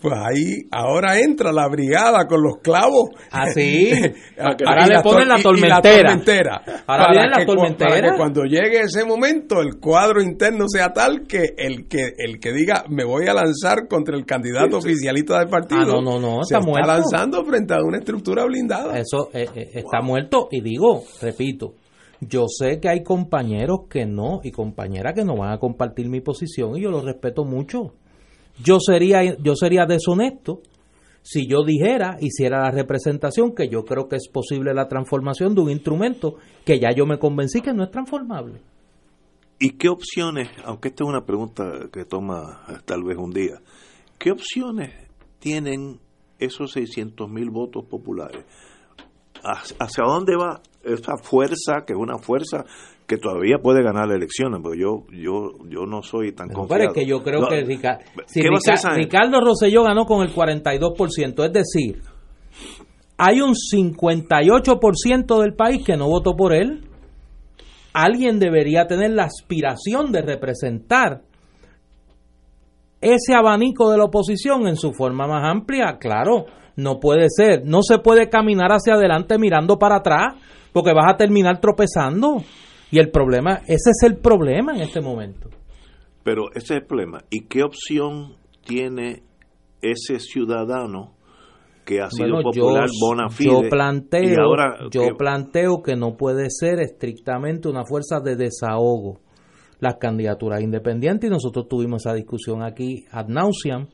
pues 0.00 0.14
ahí 0.16 0.62
ahora 0.70 1.18
entra 1.18 1.52
la 1.52 1.68
brigada 1.68 2.26
con 2.26 2.42
los 2.42 2.58
clavos. 2.62 3.10
Así. 3.30 3.90
A- 4.38 4.56
Ahora 4.66 4.86
le 4.86 5.00
ponen 5.02 5.28
la 5.28 5.36
tor- 5.38 5.56
y- 5.56 5.58
y 5.58 5.62
tormentera. 5.62 5.82
tormentera. 6.02 6.62
Ahora 6.86 7.04
Para 7.04 7.10
viene 7.12 7.28
la 7.30 7.36
que 7.38 7.46
tormentera. 7.46 7.90
Para 7.90 8.10
que 8.12 8.16
cuando 8.16 8.42
llegue 8.44 8.80
ese 8.82 9.04
momento 9.04 9.60
el 9.60 9.78
cuadro 9.80 10.22
interno 10.22 10.66
sea 10.68 10.92
tal 10.92 11.26
que 11.26 11.54
el 11.56 11.86
que 11.88 12.12
el 12.18 12.38
que 12.38 12.52
diga 12.52 12.84
me 12.88 13.04
voy 13.04 13.26
a 13.26 13.34
lanzar 13.34 13.88
contra 13.88 14.16
el 14.16 14.24
candidato 14.24 14.78
oficialista 14.78 15.38
del 15.38 15.48
partido. 15.48 15.80
Ah, 15.82 15.86
no, 15.86 16.02
no, 16.02 16.20
no, 16.20 16.44
se 16.44 16.54
está 16.54 16.64
muerto. 16.66 16.86
lanzando 16.88 17.44
frente 17.44 17.74
a 17.74 17.78
una 17.82 17.98
estructura 17.98 18.44
blindada. 18.44 18.98
Eso 18.98 19.30
eh, 19.32 19.46
eh, 19.56 19.70
está 19.72 20.02
muerto 20.02 20.48
y 20.50 20.60
digo, 20.60 21.02
repito, 21.22 21.74
yo 22.20 22.46
sé 22.46 22.78
que 22.78 22.90
hay 22.90 23.02
compañeros 23.02 23.86
que 23.88 24.04
no 24.04 24.40
y 24.42 24.50
compañeras 24.50 25.14
que 25.14 25.24
no 25.24 25.36
van 25.36 25.52
a 25.52 25.58
compartir 25.58 26.08
mi 26.08 26.20
posición 26.20 26.76
y 26.76 26.82
yo 26.82 26.90
lo 26.90 27.00
respeto 27.00 27.44
mucho. 27.44 27.94
Yo 28.62 28.80
sería 28.80 29.22
yo 29.36 29.54
sería 29.54 29.86
deshonesto 29.86 30.60
si 31.22 31.48
yo 31.48 31.64
dijera, 31.64 32.18
hiciera 32.20 32.60
la 32.60 32.70
representación 32.70 33.54
que 33.54 33.68
yo 33.68 33.84
creo 33.84 34.08
que 34.08 34.16
es 34.16 34.28
posible 34.28 34.74
la 34.74 34.88
transformación 34.88 35.54
de 35.54 35.62
un 35.62 35.70
instrumento 35.70 36.36
que 36.64 36.78
ya 36.78 36.92
yo 36.94 37.04
me 37.04 37.18
convencí 37.18 37.62
que 37.62 37.72
no 37.72 37.82
es 37.82 37.90
transformable. 37.90 38.60
¿Y 39.58 39.70
qué 39.70 39.88
opciones, 39.88 40.50
aunque 40.64 40.88
esta 40.88 41.02
es 41.02 41.08
una 41.08 41.24
pregunta 41.24 41.88
que 41.90 42.04
toma 42.04 42.62
tal 42.84 43.02
vez 43.02 43.16
un 43.16 43.32
día, 43.32 43.60
qué 44.18 44.30
opciones 44.30 44.92
tienen 45.38 45.98
esos 46.38 46.72
600 46.72 47.28
mil 47.28 47.50
votos 47.50 47.86
populares? 47.86 48.44
¿Hacia 49.42 50.04
dónde 50.04 50.36
va 50.36 50.60
esa 50.84 51.16
fuerza, 51.22 51.84
que 51.86 51.92
es 51.92 51.98
una 51.98 52.18
fuerza 52.18 52.64
que 53.06 53.16
todavía 53.18 53.58
puede 53.62 53.82
ganar 53.82 54.10
elecciones? 54.10 54.60
Porque 54.62 54.78
yo 54.80 55.04
yo 55.12 55.52
yo 55.68 55.86
no 55.86 56.02
soy 56.02 56.32
tan 56.32 56.48
Pero 56.48 56.60
confiado. 56.60 56.84
es 56.84 56.92
que 56.94 57.06
yo 57.06 57.22
creo 57.22 57.40
No, 57.40 57.48
que 57.48 57.62
Rica- 57.64 57.98
si. 58.26 58.40
Ricardo 58.42 59.40
Rosselló 59.40 59.82
ganó 59.84 60.04
con 60.06 60.22
el 60.22 60.32
42%, 60.34 61.44
es 61.44 61.52
decir, 61.52 62.00
hay 63.18 63.40
un 63.40 63.54
58% 63.54 65.40
del 65.40 65.54
país 65.54 65.84
que 65.84 65.96
no 65.96 66.06
votó 66.08 66.34
por 66.36 66.52
él. 66.54 66.82
Alguien 67.94 68.38
debería 68.38 68.86
tener 68.86 69.12
la 69.12 69.24
aspiración 69.24 70.12
de 70.12 70.20
representar 70.22 71.22
ese 73.00 73.34
abanico 73.34 73.90
de 73.90 73.98
la 73.98 74.04
oposición 74.04 74.66
en 74.68 74.76
su 74.76 74.92
forma 74.92 75.26
más 75.26 75.44
amplia. 75.44 75.96
Claro, 75.98 76.46
no 76.76 77.00
puede 77.00 77.26
ser, 77.28 77.62
no 77.64 77.82
se 77.82 77.98
puede 77.98 78.28
caminar 78.28 78.70
hacia 78.70 78.94
adelante 78.94 79.38
mirando 79.38 79.78
para 79.78 79.96
atrás, 79.96 80.34
porque 80.72 80.92
vas 80.92 81.12
a 81.12 81.16
terminar 81.16 81.60
tropezando. 81.60 82.36
Y 82.90 82.98
el 82.98 83.10
problema, 83.10 83.62
ese 83.66 83.90
es 83.90 84.02
el 84.04 84.16
problema 84.18 84.74
en 84.74 84.82
este 84.82 85.00
momento. 85.00 85.48
Pero 86.22 86.44
ese 86.54 86.74
es 86.74 86.80
el 86.82 86.86
problema. 86.86 87.22
¿Y 87.30 87.46
qué 87.46 87.62
opción 87.62 88.34
tiene 88.64 89.22
ese 89.82 90.18
ciudadano 90.20 91.14
que 91.84 92.00
ha 92.00 92.10
sido 92.10 92.28
Bueno, 92.34 92.42
popular 92.50 92.86
yo, 92.86 93.06
bona 93.06 93.28
fide? 93.28 93.50
yo 93.50 93.68
planteo, 93.68 94.22
y 94.22 94.34
ahora 94.36 94.76
yo 94.90 95.02
que- 95.02 95.14
planteo 95.16 95.82
que 95.84 95.94
no 95.96 96.16
puede 96.16 96.46
ser 96.50 96.80
estrictamente 96.80 97.68
una 97.68 97.84
fuerza 97.84 98.18
de 98.20 98.34
desahogo 98.36 99.20
las 99.78 99.96
candidaturas 100.00 100.60
independientes 100.62 101.28
y 101.28 101.32
nosotros 101.32 101.68
tuvimos 101.68 102.02
esa 102.04 102.14
discusión 102.14 102.62
aquí 102.62 103.04
ad 103.12 103.26
nauseam. 103.28 103.86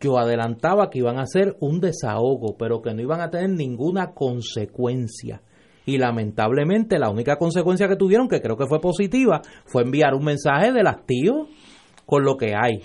Yo 0.00 0.18
adelantaba 0.18 0.90
que 0.90 0.98
iban 0.98 1.18
a 1.18 1.26
ser 1.26 1.56
un 1.60 1.80
desahogo, 1.80 2.56
pero 2.56 2.82
que 2.82 2.94
no 2.94 3.02
iban 3.02 3.20
a 3.20 3.30
tener 3.30 3.50
ninguna 3.50 4.12
consecuencia. 4.12 5.42
Y 5.84 5.98
lamentablemente 5.98 6.98
la 6.98 7.10
única 7.10 7.36
consecuencia 7.36 7.88
que 7.88 7.96
tuvieron, 7.96 8.28
que 8.28 8.40
creo 8.40 8.56
que 8.56 8.66
fue 8.66 8.80
positiva, 8.80 9.42
fue 9.66 9.82
enviar 9.82 10.14
un 10.14 10.24
mensaje 10.24 10.72
del 10.72 10.86
hastío 10.86 11.48
con 12.06 12.24
lo 12.24 12.36
que 12.36 12.54
hay. 12.54 12.80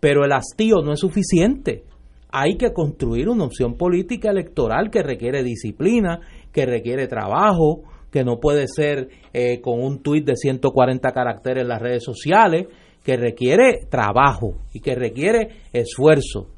Pero 0.00 0.24
el 0.24 0.32
hastío 0.32 0.76
no 0.82 0.92
es 0.92 1.00
suficiente. 1.00 1.84
Hay 2.30 2.56
que 2.56 2.72
construir 2.72 3.28
una 3.28 3.44
opción 3.44 3.76
política 3.76 4.30
electoral 4.30 4.90
que 4.90 5.02
requiere 5.02 5.42
disciplina, 5.42 6.20
que 6.50 6.64
requiere 6.64 7.06
trabajo, 7.06 7.82
que 8.10 8.24
no 8.24 8.40
puede 8.40 8.66
ser 8.68 9.08
eh, 9.32 9.60
con 9.60 9.80
un 9.80 10.02
tuit 10.02 10.24
de 10.24 10.36
140 10.36 11.12
caracteres 11.12 11.62
en 11.62 11.68
las 11.68 11.80
redes 11.80 12.04
sociales, 12.04 12.68
que 13.02 13.16
requiere 13.16 13.86
trabajo 13.90 14.54
y 14.72 14.80
que 14.80 14.94
requiere 14.94 15.62
esfuerzo. 15.72 16.48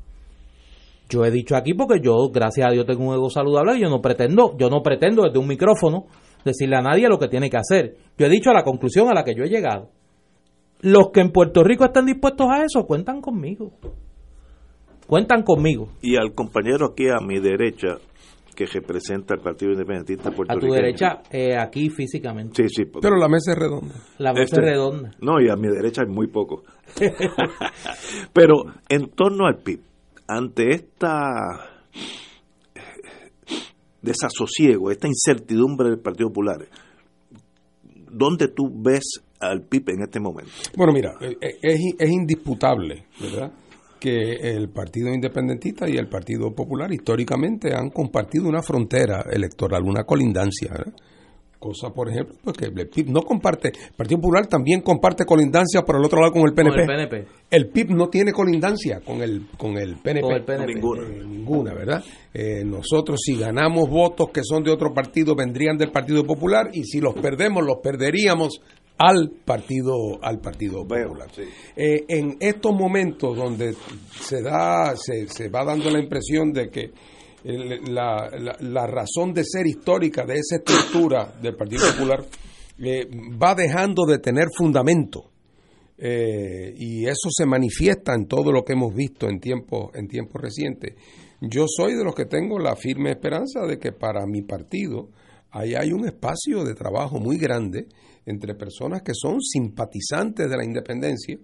Yo 1.08 1.24
he 1.24 1.30
dicho 1.30 1.56
aquí 1.56 1.74
porque 1.74 2.00
yo, 2.02 2.28
gracias 2.32 2.66
a 2.66 2.70
Dios, 2.70 2.86
tengo 2.86 3.04
un 3.04 3.14
ego 3.14 3.30
saludable 3.30 3.76
y 3.76 3.82
yo 3.82 3.88
no 3.88 4.00
pretendo, 4.00 4.56
yo 4.56 4.70
no 4.70 4.82
pretendo 4.82 5.22
desde 5.22 5.38
un 5.38 5.46
micrófono 5.46 6.06
decirle 6.44 6.76
a 6.76 6.82
nadie 6.82 7.08
lo 7.08 7.18
que 7.18 7.28
tiene 7.28 7.50
que 7.50 7.56
hacer. 7.56 7.96
Yo 8.18 8.26
he 8.26 8.30
dicho 8.30 8.52
la 8.52 8.64
conclusión 8.64 9.08
a 9.08 9.14
la 9.14 9.24
que 9.24 9.34
yo 9.34 9.44
he 9.44 9.48
llegado. 9.48 9.90
Los 10.80 11.10
que 11.12 11.20
en 11.20 11.30
Puerto 11.30 11.62
Rico 11.62 11.84
estén 11.84 12.06
dispuestos 12.06 12.46
a 12.50 12.64
eso, 12.64 12.84
cuentan 12.84 13.20
conmigo. 13.20 13.72
Cuentan 15.06 15.42
conmigo. 15.42 15.88
Y 16.02 16.16
al 16.16 16.34
compañero 16.34 16.86
aquí 16.86 17.08
a 17.08 17.24
mi 17.24 17.38
derecha, 17.38 17.98
que 18.54 18.66
representa 18.66 19.34
al 19.34 19.40
Partido 19.40 19.72
Independentista 19.72 20.28
A 20.28 20.30
tu 20.30 20.36
puertorriqueño. 20.36 20.72
derecha, 20.74 21.22
eh, 21.30 21.56
aquí 21.56 21.90
físicamente. 21.90 22.62
Sí, 22.68 22.82
sí. 22.84 22.90
Pero 23.00 23.16
la 23.16 23.28
mesa 23.28 23.52
es 23.52 23.58
redonda. 23.58 23.94
La 24.18 24.32
mesa 24.32 24.44
Este- 24.44 24.60
es 24.60 24.64
redonda. 24.66 25.10
No, 25.20 25.40
y 25.40 25.48
a 25.50 25.56
mi 25.56 25.68
derecha 25.68 26.02
hay 26.02 26.08
muy 26.12 26.28
poco. 26.28 26.62
Pero 28.32 28.64
en 28.88 29.08
torno 29.10 29.46
al 29.46 29.58
PIB, 29.58 29.80
ante 30.28 30.70
esta 30.74 31.30
eh, 32.74 32.80
desasosiego, 34.02 34.90
esta 34.90 35.08
incertidumbre 35.08 35.88
del 35.90 35.98
Partido 36.00 36.28
Popular, 36.28 36.66
¿dónde 38.10 38.48
tú 38.48 38.70
ves 38.74 39.24
al 39.40 39.62
PIB 39.62 39.90
en 39.90 40.02
este 40.02 40.20
momento? 40.20 40.52
Bueno, 40.76 40.92
mira, 40.92 41.12
eh, 41.20 41.36
es, 41.62 41.80
es 41.98 42.10
indisputable, 42.10 43.06
¿verdad? 43.20 43.52
Que 44.04 44.54
el 44.54 44.68
Partido 44.68 45.08
Independentista 45.14 45.88
y 45.88 45.96
el 45.96 46.08
Partido 46.08 46.54
Popular 46.54 46.92
históricamente 46.92 47.74
han 47.74 47.88
compartido 47.88 48.46
una 48.46 48.60
frontera 48.60 49.24
electoral, 49.32 49.82
una 49.82 50.04
colindancia, 50.04 50.72
¿verdad? 50.72 50.92
Cosa, 51.58 51.88
por 51.88 52.10
ejemplo, 52.10 52.34
pues 52.44 52.54
que 52.54 52.66
el 52.66 52.88
PIB 52.90 53.08
no 53.08 53.22
comparte, 53.22 53.68
el 53.68 53.94
Partido 53.96 54.20
Popular 54.20 54.46
también 54.46 54.82
comparte 54.82 55.24
colindancia 55.24 55.80
por 55.80 55.96
el 55.96 56.04
otro 56.04 56.20
lado 56.20 56.34
con 56.34 56.42
el 56.42 56.52
PNP. 56.52 56.84
Con 56.84 56.90
el 56.90 57.08
PNP. 57.08 57.28
El 57.50 57.70
PIB 57.70 57.90
no 57.92 58.08
tiene 58.10 58.32
colindancia 58.32 59.00
con 59.00 59.22
el, 59.22 59.46
con 59.56 59.78
el 59.78 59.96
PNP. 59.96 60.20
Con 60.20 60.32
el 60.34 60.44
PNP. 60.44 60.74
Ninguna. 60.74 61.02
Eh, 61.04 61.24
ninguna, 61.26 61.72
¿verdad? 61.72 62.04
Eh, 62.34 62.62
nosotros 62.66 63.18
si 63.24 63.38
ganamos 63.38 63.88
votos 63.88 64.28
que 64.28 64.42
son 64.44 64.62
de 64.62 64.70
otro 64.70 64.92
partido 64.92 65.34
vendrían 65.34 65.78
del 65.78 65.90
Partido 65.90 66.22
Popular 66.24 66.68
y 66.74 66.84
si 66.84 67.00
los 67.00 67.14
perdemos 67.14 67.64
los 67.64 67.78
perderíamos 67.82 68.60
al 68.98 69.30
partido 69.44 70.22
al 70.22 70.40
partido 70.40 70.86
popular. 70.86 71.28
Eh, 71.76 72.04
en 72.08 72.36
estos 72.40 72.72
momentos 72.74 73.36
donde 73.36 73.74
se 74.20 74.40
da 74.42 74.94
se, 74.96 75.26
se 75.28 75.48
va 75.48 75.64
dando 75.64 75.90
la 75.90 75.98
impresión 76.00 76.52
de 76.52 76.70
que 76.70 76.90
el- 77.44 77.92
la, 77.94 78.30
la- 78.38 78.56
la 78.60 78.86
razón 78.86 79.34
de 79.34 79.42
ser 79.44 79.66
histórica 79.66 80.24
de 80.24 80.34
esa 80.34 80.56
estructura 80.56 81.34
del 81.42 81.56
Partido 81.56 81.82
Popular 81.92 82.24
eh, 82.78 83.06
va 83.40 83.54
dejando 83.54 84.04
de 84.06 84.18
tener 84.18 84.46
fundamento 84.56 85.30
eh, 85.98 86.74
y 86.76 87.04
eso 87.06 87.28
se 87.30 87.46
manifiesta 87.46 88.14
en 88.14 88.26
todo 88.26 88.50
lo 88.50 88.64
que 88.64 88.72
hemos 88.72 88.94
visto 88.94 89.28
en 89.28 89.38
tiempos 89.40 89.90
en 89.94 90.08
tiempos 90.08 90.40
recientes. 90.42 90.94
Yo 91.40 91.66
soy 91.68 91.94
de 91.94 92.04
los 92.04 92.14
que 92.14 92.24
tengo 92.24 92.58
la 92.58 92.74
firme 92.76 93.10
esperanza 93.10 93.60
de 93.66 93.78
que 93.78 93.92
para 93.92 94.24
mi 94.26 94.42
partido 94.42 95.08
ahí 95.50 95.74
hay 95.74 95.92
un 95.92 96.06
espacio 96.06 96.64
de 96.64 96.74
trabajo 96.74 97.18
muy 97.20 97.36
grande 97.38 97.86
entre 98.26 98.54
personas 98.54 99.02
que 99.02 99.12
son 99.14 99.40
simpatizantes 99.40 100.48
de 100.48 100.56
la 100.56 100.64
independencia, 100.64 101.38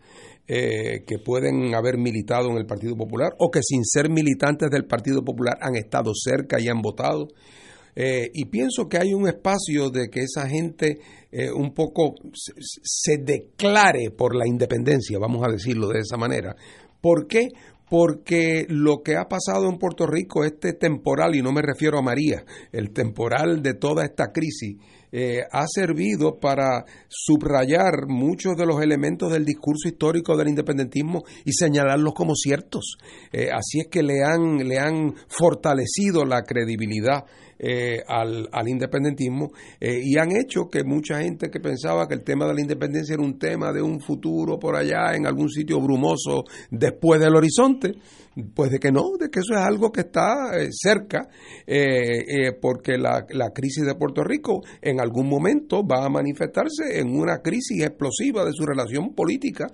eh, 0.47 1.05
que 1.07 1.19
pueden 1.19 1.75
haber 1.75 1.99
militado 1.99 2.51
en 2.51 2.57
el 2.57 2.67
Partido 2.67 2.97
Popular 2.97 3.35
o 3.39 3.51
que 3.51 3.61
sin 3.63 3.85
ser 3.85 4.09
militantes 4.09 4.71
del 4.71 4.87
Partido 4.87 5.23
Popular 5.25 5.59
han 5.61 5.77
estado 5.77 6.13
cerca 6.15 6.61
y 6.61 6.69
han 6.69 6.81
votado. 6.81 7.29
Eh, 7.95 8.31
y 8.33 8.47
pienso 8.47 8.89
que 8.89 8.99
hay 8.99 9.13
un 9.13 9.29
espacio 9.29 9.91
de 9.91 10.09
que 10.09 10.21
esa 10.21 10.49
gente 10.49 11.01
eh, 11.33 11.51
un 11.51 11.75
poco 11.75 12.15
se, 12.33 12.53
se 12.59 13.19
declare 13.19 14.11
por 14.11 14.35
la 14.35 14.47
independencia, 14.47 15.19
vamos 15.19 15.43
a 15.47 15.51
decirlo 15.51 15.89
de 15.89 16.01
esa 16.01 16.17
manera. 16.17 16.55
¿Por 17.01 17.27
qué? 17.27 17.49
porque 17.91 18.67
lo 18.69 19.03
que 19.03 19.17
ha 19.17 19.27
pasado 19.27 19.69
en 19.69 19.77
Puerto 19.77 20.07
Rico, 20.07 20.45
este 20.45 20.75
temporal, 20.75 21.35
y 21.35 21.43
no 21.43 21.51
me 21.51 21.61
refiero 21.61 21.99
a 21.99 22.03
María, 22.03 22.45
el 22.71 22.93
temporal 22.93 23.63
de 23.63 23.75
toda 23.75 24.05
esta 24.05 24.31
crisis, 24.31 24.77
eh, 25.13 25.43
ha 25.51 25.67
servido 25.67 26.39
para 26.39 26.85
subrayar 27.09 28.07
muchos 28.07 28.57
de 28.57 28.67
los 28.67 28.81
elementos 28.83 29.33
del 29.33 29.45
discurso 29.45 29.89
histórico 29.89 30.37
del 30.37 30.49
independentismo 30.49 31.25
y 31.45 31.53
señalarlos 31.53 32.15
como 32.15 32.35
ciertos. 32.35 32.97
Eh, 33.33 33.49
así 33.53 33.81
es 33.81 33.89
que 33.91 34.03
le 34.03 34.23
han, 34.25 34.69
le 34.69 34.79
han 34.79 35.15
fortalecido 35.29 36.25
la 36.25 36.43
credibilidad 36.43 37.25
eh, 37.63 38.03
al, 38.07 38.49
al, 38.51 38.69
independentismo 38.69 39.53
y 39.81 40.17
han 40.17 40.31
hecho 40.33 40.69
que 40.71 40.83
mucha 40.83 41.21
gente 41.21 41.51
que 41.51 41.61
pensaba 41.61 42.09
que 42.09 42.15
el 42.15 42.23
tema 42.23 42.47
de 42.47 42.55
la 42.55 42.61
independencia 42.61 43.15
era 43.15 43.23
un 43.23 43.39
tema 43.39 43.73
de 43.73 43.83
un 43.83 44.01
futuro 44.01 44.59
por 44.59 44.77
allá 44.77 45.15
en 45.15 45.27
algún 45.27 45.51
sitio 45.51 45.81
brumoso 45.81 46.45
después 46.71 47.21
del 47.21 47.37
horizonte, 47.37 47.95
pues 48.55 48.71
de 48.71 48.79
que 48.79 48.93
no, 48.93 49.03
de 49.19 49.29
que 49.29 49.41
eso 49.41 49.55
es 49.55 49.61
algo 49.61 49.91
que 49.91 50.03
está 50.03 50.53
eh, 50.57 50.69
cerca, 50.71 51.29
eh, 51.67 52.21
eh, 52.27 52.53
porque 52.61 52.97
la, 52.97 53.27
la, 53.31 53.51
crisis 53.51 53.85
de 53.85 53.95
Puerto 53.95 54.23
Rico 54.23 54.63
en 54.81 55.01
algún 55.01 55.29
momento 55.29 55.87
va 55.87 56.05
a 56.05 56.09
manifestarse 56.09 57.01
en 57.01 57.09
una 57.09 57.39
crisis 57.39 57.83
explosiva 57.83 58.45
de 58.45 58.53
su 58.53 58.65
relación 58.65 59.15
política 59.15 59.67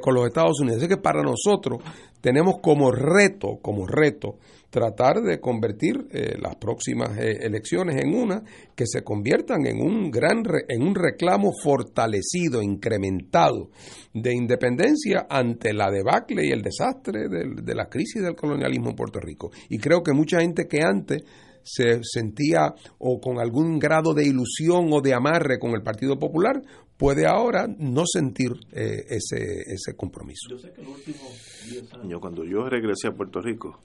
con 0.00 0.14
los 0.14 0.26
Estados 0.26 0.60
Unidos. 0.60 0.78
Así 0.78 0.88
que 0.88 0.96
para 0.96 1.22
nosotros 1.22 1.82
tenemos 2.20 2.56
como 2.62 2.90
reto, 2.90 3.58
como 3.60 3.86
reto, 3.86 4.38
tratar 4.76 5.22
de 5.22 5.40
convertir 5.40 6.06
eh, 6.10 6.36
las 6.38 6.56
próximas 6.56 7.16
eh, 7.16 7.38
elecciones 7.40 7.96
en 7.96 8.14
una 8.14 8.42
que 8.74 8.84
se 8.86 9.02
conviertan 9.02 9.64
en 9.66 9.80
un 9.80 10.10
gran 10.10 10.42
en 10.68 10.82
un 10.82 10.94
reclamo 10.94 11.50
fortalecido, 11.62 12.60
incrementado 12.60 13.70
de 14.12 14.34
independencia 14.34 15.26
ante 15.30 15.72
la 15.72 15.90
debacle 15.90 16.46
y 16.46 16.50
el 16.50 16.60
desastre 16.60 17.26
de, 17.30 17.62
de 17.62 17.74
la 17.74 17.86
crisis 17.86 18.22
del 18.22 18.36
colonialismo 18.36 18.90
en 18.90 18.96
Puerto 18.96 19.18
Rico. 19.18 19.50
Y 19.70 19.78
creo 19.78 20.02
que 20.02 20.12
mucha 20.12 20.40
gente 20.40 20.68
que 20.68 20.82
antes 20.82 21.22
se 21.62 22.00
sentía 22.02 22.74
o 22.98 23.18
con 23.18 23.40
algún 23.40 23.78
grado 23.78 24.12
de 24.12 24.26
ilusión 24.26 24.92
o 24.92 25.00
de 25.00 25.14
amarre 25.14 25.58
con 25.58 25.70
el 25.70 25.82
Partido 25.82 26.18
Popular, 26.18 26.60
puede 26.98 27.26
ahora 27.26 27.66
no 27.78 28.04
sentir 28.06 28.52
eh, 28.72 29.04
ese, 29.08 29.62
ese 29.66 29.96
compromiso. 29.96 30.50
Yo 30.50 30.58
sé 30.58 30.70
que 30.72 30.82
en 30.82 30.88
los 30.88 30.98
últimos 30.98 31.62
10 31.70 31.94
años, 31.94 32.20
cuando 32.20 32.44
yo 32.44 32.68
regresé 32.68 33.08
a 33.08 33.12
Puerto 33.12 33.40
Rico, 33.40 33.80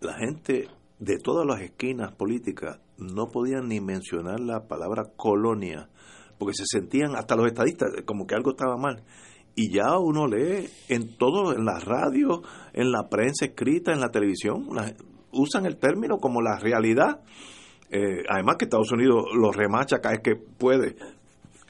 la 0.00 0.14
gente 0.14 0.68
de 0.98 1.18
todas 1.18 1.46
las 1.46 1.60
esquinas 1.60 2.12
políticas 2.12 2.78
no 2.98 3.30
podían 3.30 3.68
ni 3.68 3.80
mencionar 3.80 4.40
la 4.40 4.66
palabra 4.66 5.04
colonia, 5.16 5.88
porque 6.38 6.54
se 6.54 6.64
sentían, 6.66 7.16
hasta 7.16 7.36
los 7.36 7.46
estadistas, 7.46 7.90
como 8.04 8.26
que 8.26 8.34
algo 8.34 8.50
estaba 8.50 8.76
mal. 8.76 9.02
Y 9.54 9.72
ya 9.72 9.98
uno 9.98 10.26
lee 10.26 10.68
en 10.88 11.16
todo, 11.16 11.54
en 11.54 11.64
la 11.64 11.80
radio, 11.80 12.42
en 12.72 12.92
la 12.92 13.08
prensa 13.08 13.46
escrita, 13.46 13.92
en 13.92 14.00
la 14.00 14.10
televisión, 14.10 14.68
usan 15.32 15.66
el 15.66 15.76
término 15.76 16.18
como 16.18 16.40
la 16.40 16.58
realidad. 16.58 17.20
Eh, 17.90 18.22
además 18.28 18.56
que 18.58 18.66
Estados 18.66 18.92
Unidos 18.92 19.24
lo 19.34 19.50
remacha 19.50 19.98
cada 20.00 20.14
vez 20.14 20.22
que 20.22 20.36
puede 20.36 20.96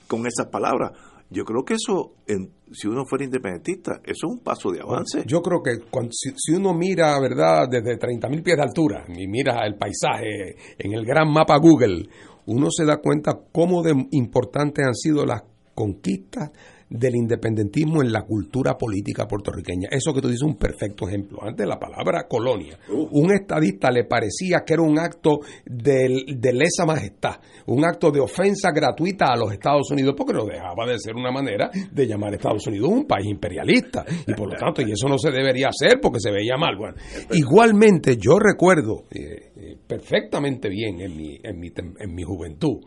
con 0.06 0.26
esas 0.26 0.46
palabras. 0.46 0.92
Yo 1.30 1.44
creo 1.44 1.64
que 1.64 1.74
eso, 1.74 2.14
en, 2.26 2.50
si 2.72 2.88
uno 2.88 3.04
fuera 3.04 3.24
independentista, 3.24 4.00
eso 4.04 4.26
es 4.26 4.32
un 4.32 4.40
paso 4.40 4.72
de 4.72 4.80
avance. 4.80 5.22
Yo 5.26 5.40
creo 5.40 5.62
que 5.62 5.78
cuando, 5.88 6.10
si, 6.12 6.52
uno 6.52 6.74
mira, 6.74 7.18
¿verdad?, 7.20 7.68
desde 7.70 7.98
30.000 7.98 8.42
pies 8.42 8.56
de 8.56 8.62
altura 8.62 9.04
y 9.08 9.28
mira 9.28 9.64
el 9.64 9.76
paisaje 9.76 10.56
en 10.76 10.92
el 10.92 11.06
gran 11.06 11.32
mapa 11.32 11.56
Google, 11.58 12.08
uno 12.46 12.68
se 12.70 12.84
da 12.84 12.96
cuenta 12.96 13.38
cómo 13.52 13.82
de 13.82 13.94
importantes 14.10 14.84
han 14.84 14.94
sido 14.94 15.24
las 15.24 15.42
conquistas 15.72 16.50
del 16.90 17.14
independentismo 17.14 18.02
en 18.02 18.12
la 18.12 18.22
cultura 18.22 18.76
política 18.76 19.26
puertorriqueña. 19.26 19.88
Eso 19.92 20.12
que 20.12 20.20
tú 20.20 20.26
dices 20.26 20.42
es 20.42 20.48
un 20.48 20.56
perfecto 20.56 21.08
ejemplo. 21.08 21.38
Antes 21.42 21.66
la 21.66 21.78
palabra 21.78 22.26
colonia, 22.28 22.76
un 22.88 23.32
estadista 23.32 23.90
le 23.92 24.04
parecía 24.04 24.64
que 24.66 24.74
era 24.74 24.82
un 24.82 24.98
acto 24.98 25.38
de, 25.64 26.24
de, 26.36 26.52
lesa 26.52 26.84
majestad, 26.84 27.36
un 27.66 27.84
acto 27.84 28.10
de 28.10 28.20
ofensa 28.20 28.70
gratuita 28.74 29.26
a 29.26 29.36
los 29.36 29.52
Estados 29.52 29.88
Unidos, 29.92 30.14
porque 30.16 30.32
no 30.32 30.44
dejaba 30.44 30.84
de 30.86 30.98
ser 30.98 31.14
una 31.14 31.30
manera 31.30 31.70
de 31.92 32.06
llamar 32.06 32.32
a 32.32 32.36
Estados 32.36 32.66
Unidos 32.66 32.90
un 32.90 33.06
país 33.06 33.28
imperialista. 33.28 34.04
Y 34.26 34.34
por 34.34 34.52
lo 34.52 34.56
tanto, 34.58 34.82
y 34.82 34.90
eso 34.90 35.08
no 35.08 35.16
se 35.16 35.30
debería 35.30 35.68
hacer 35.68 36.00
porque 36.00 36.18
se 36.18 36.32
veía 36.32 36.56
mal. 36.56 36.76
Bueno, 36.76 36.96
igualmente 37.30 38.16
yo 38.16 38.38
recuerdo 38.40 39.04
eh, 39.12 39.52
eh, 39.56 39.76
perfectamente 39.86 40.68
bien 40.68 41.00
en 41.00 41.16
mi, 41.16 41.38
en, 41.40 41.58
mi, 41.58 41.68
en 42.00 42.14
mi 42.14 42.22
juventud 42.24 42.80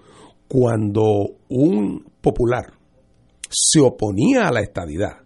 cuando 0.47 1.37
un 1.49 2.05
popular 2.21 2.82
se 3.53 3.79
oponía 3.79 4.47
a 4.47 4.51
la 4.51 4.61
estadidad. 4.61 5.17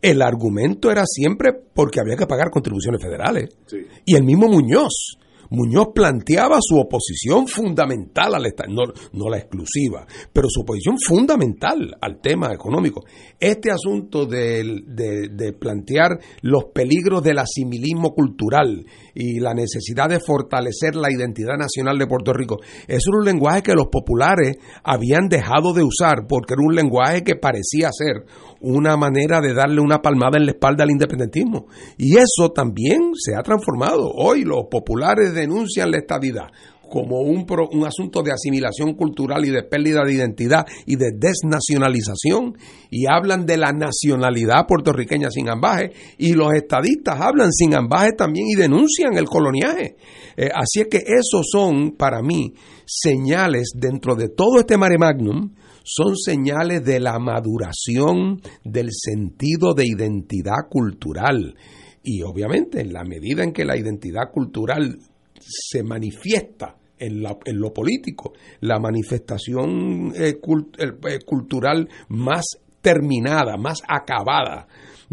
El 0.00 0.20
argumento 0.20 0.90
era 0.90 1.04
siempre 1.06 1.52
porque 1.52 2.00
había 2.00 2.16
que 2.16 2.26
pagar 2.26 2.50
contribuciones 2.50 3.02
federales. 3.02 3.56
Sí. 3.66 3.78
Y 4.04 4.16
el 4.16 4.22
mismo 4.22 4.48
Muñoz, 4.48 5.16
Muñoz 5.54 5.88
planteaba 5.94 6.58
su 6.60 6.76
oposición 6.78 7.46
fundamental 7.46 8.34
al 8.34 8.46
Estado, 8.46 8.72
no, 8.72 8.82
no, 9.12 9.30
la 9.30 9.38
exclusiva, 9.38 10.06
pero 10.32 10.48
su 10.50 10.60
oposición 10.62 10.96
fundamental 10.98 11.96
al 12.00 12.20
tema 12.20 12.52
económico. 12.52 13.04
Este 13.38 13.70
asunto 13.70 14.26
de, 14.26 14.82
de, 14.86 15.28
de, 15.30 15.52
plantear 15.52 16.18
los 16.42 16.66
peligros 16.74 17.22
del 17.22 17.38
asimilismo 17.38 18.14
cultural 18.14 18.84
y 19.14 19.40
la 19.40 19.54
necesidad 19.54 20.08
de 20.08 20.20
fortalecer 20.20 20.96
la 20.96 21.12
identidad 21.12 21.56
nacional 21.56 21.98
de 21.98 22.06
Puerto 22.06 22.32
Rico, 22.32 22.58
es 22.86 23.06
un 23.06 23.24
lenguaje 23.24 23.62
que 23.62 23.74
los 23.74 23.86
populares 23.86 24.56
habían 24.82 25.28
dejado 25.28 25.72
de 25.72 25.82
usar 25.82 26.26
porque 26.28 26.54
era 26.54 26.62
un 26.66 26.74
lenguaje 26.74 27.22
que 27.22 27.36
parecía 27.36 27.90
ser 27.92 28.24
una 28.64 28.96
manera 28.96 29.40
de 29.40 29.54
darle 29.54 29.80
una 29.80 30.00
palmada 30.00 30.38
en 30.38 30.46
la 30.46 30.52
espalda 30.52 30.84
al 30.84 30.90
independentismo. 30.90 31.66
Y 31.98 32.16
eso 32.16 32.50
también 32.54 33.12
se 33.14 33.36
ha 33.36 33.42
transformado. 33.42 34.10
Hoy 34.16 34.44
los 34.44 34.64
populares 34.70 35.34
denuncian 35.34 35.90
la 35.90 35.98
estadidad 35.98 36.48
como 36.94 37.22
un, 37.22 37.44
pro, 37.44 37.68
un 37.72 37.84
asunto 37.84 38.22
de 38.22 38.32
asimilación 38.32 38.94
cultural 38.94 39.44
y 39.44 39.50
de 39.50 39.64
pérdida 39.64 40.02
de 40.04 40.14
identidad 40.14 40.64
y 40.86 40.96
de 40.96 41.10
desnacionalización 41.12 42.56
y 42.90 43.06
hablan 43.10 43.46
de 43.46 43.56
la 43.56 43.72
nacionalidad 43.72 44.66
puertorriqueña 44.68 45.28
sin 45.30 45.48
ambaje 45.48 45.92
y 46.18 46.34
los 46.34 46.52
estadistas 46.52 47.20
hablan 47.20 47.50
sin 47.50 47.74
ambaje 47.74 48.12
también 48.12 48.46
y 48.48 48.54
denuncian 48.54 49.16
el 49.16 49.24
coloniaje. 49.24 49.96
Eh, 50.36 50.50
así 50.54 50.82
es 50.82 50.88
que 50.88 50.98
esos 50.98 51.46
son 51.50 51.96
para 51.96 52.22
mí 52.22 52.54
señales 52.86 53.72
dentro 53.74 54.14
de 54.14 54.28
todo 54.28 54.60
este 54.60 54.76
mare 54.76 54.98
magnum 54.98 55.50
son 55.84 56.16
señales 56.16 56.84
de 56.84 56.98
la 56.98 57.18
maduración 57.18 58.40
del 58.64 58.88
sentido 58.90 59.74
de 59.74 59.84
identidad 59.86 60.68
cultural. 60.68 61.54
Y 62.02 62.22
obviamente 62.22 62.80
en 62.80 62.92
la 62.92 63.04
medida 63.04 63.44
en 63.44 63.52
que 63.52 63.64
la 63.64 63.76
identidad 63.76 64.30
cultural 64.32 64.98
se 65.38 65.82
manifiesta 65.82 66.76
en, 66.98 67.22
la, 67.22 67.36
en 67.44 67.60
lo 67.60 67.72
político, 67.72 68.32
la 68.60 68.78
manifestación 68.78 70.12
eh, 70.16 70.38
cult, 70.40 70.80
eh, 70.80 71.18
cultural 71.24 71.88
más 72.08 72.44
terminada, 72.80 73.56
más 73.56 73.82
acabada 73.86 74.66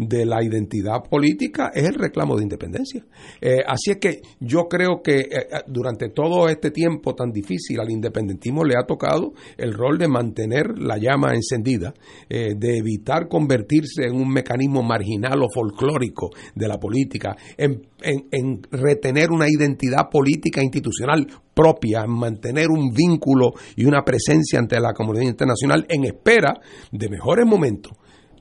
de 0.08 0.24
la 0.26 0.42
identidad 0.42 1.02
política 1.08 1.70
es 1.74 1.84
el 1.84 1.94
reclamo 1.94 2.36
de 2.36 2.42
independencia. 2.42 3.04
Eh, 3.40 3.62
así 3.66 3.92
es 3.92 3.96
que 3.98 4.20
yo 4.40 4.68
creo 4.68 5.02
que 5.02 5.20
eh, 5.20 5.46
durante 5.66 6.08
todo 6.08 6.48
este 6.48 6.70
tiempo 6.70 7.14
tan 7.14 7.30
difícil 7.30 7.80
al 7.80 7.90
independentismo 7.90 8.64
le 8.64 8.76
ha 8.76 8.84
tocado 8.86 9.32
el 9.56 9.72
rol 9.72 9.98
de 9.98 10.08
mantener 10.08 10.78
la 10.78 10.98
llama 10.98 11.34
encendida, 11.34 11.94
eh, 12.28 12.54
de 12.56 12.78
evitar 12.78 13.28
convertirse 13.28 14.04
en 14.04 14.14
un 14.14 14.28
mecanismo 14.28 14.82
marginal 14.82 15.42
o 15.42 15.48
folclórico 15.52 16.30
de 16.54 16.68
la 16.68 16.78
política, 16.78 17.36
en, 17.56 17.86
en, 18.00 18.26
en 18.30 18.62
retener 18.70 19.30
una 19.30 19.46
identidad 19.48 20.08
política 20.10 20.62
institucional 20.62 21.26
propia, 21.54 22.06
mantener 22.06 22.68
un 22.70 22.92
vínculo 22.92 23.52
y 23.76 23.84
una 23.84 24.02
presencia 24.04 24.58
ante 24.58 24.80
la 24.80 24.92
comunidad 24.92 25.24
internacional 25.24 25.86
en 25.88 26.04
espera 26.04 26.54
de 26.90 27.08
mejores 27.08 27.46
momentos 27.46 27.92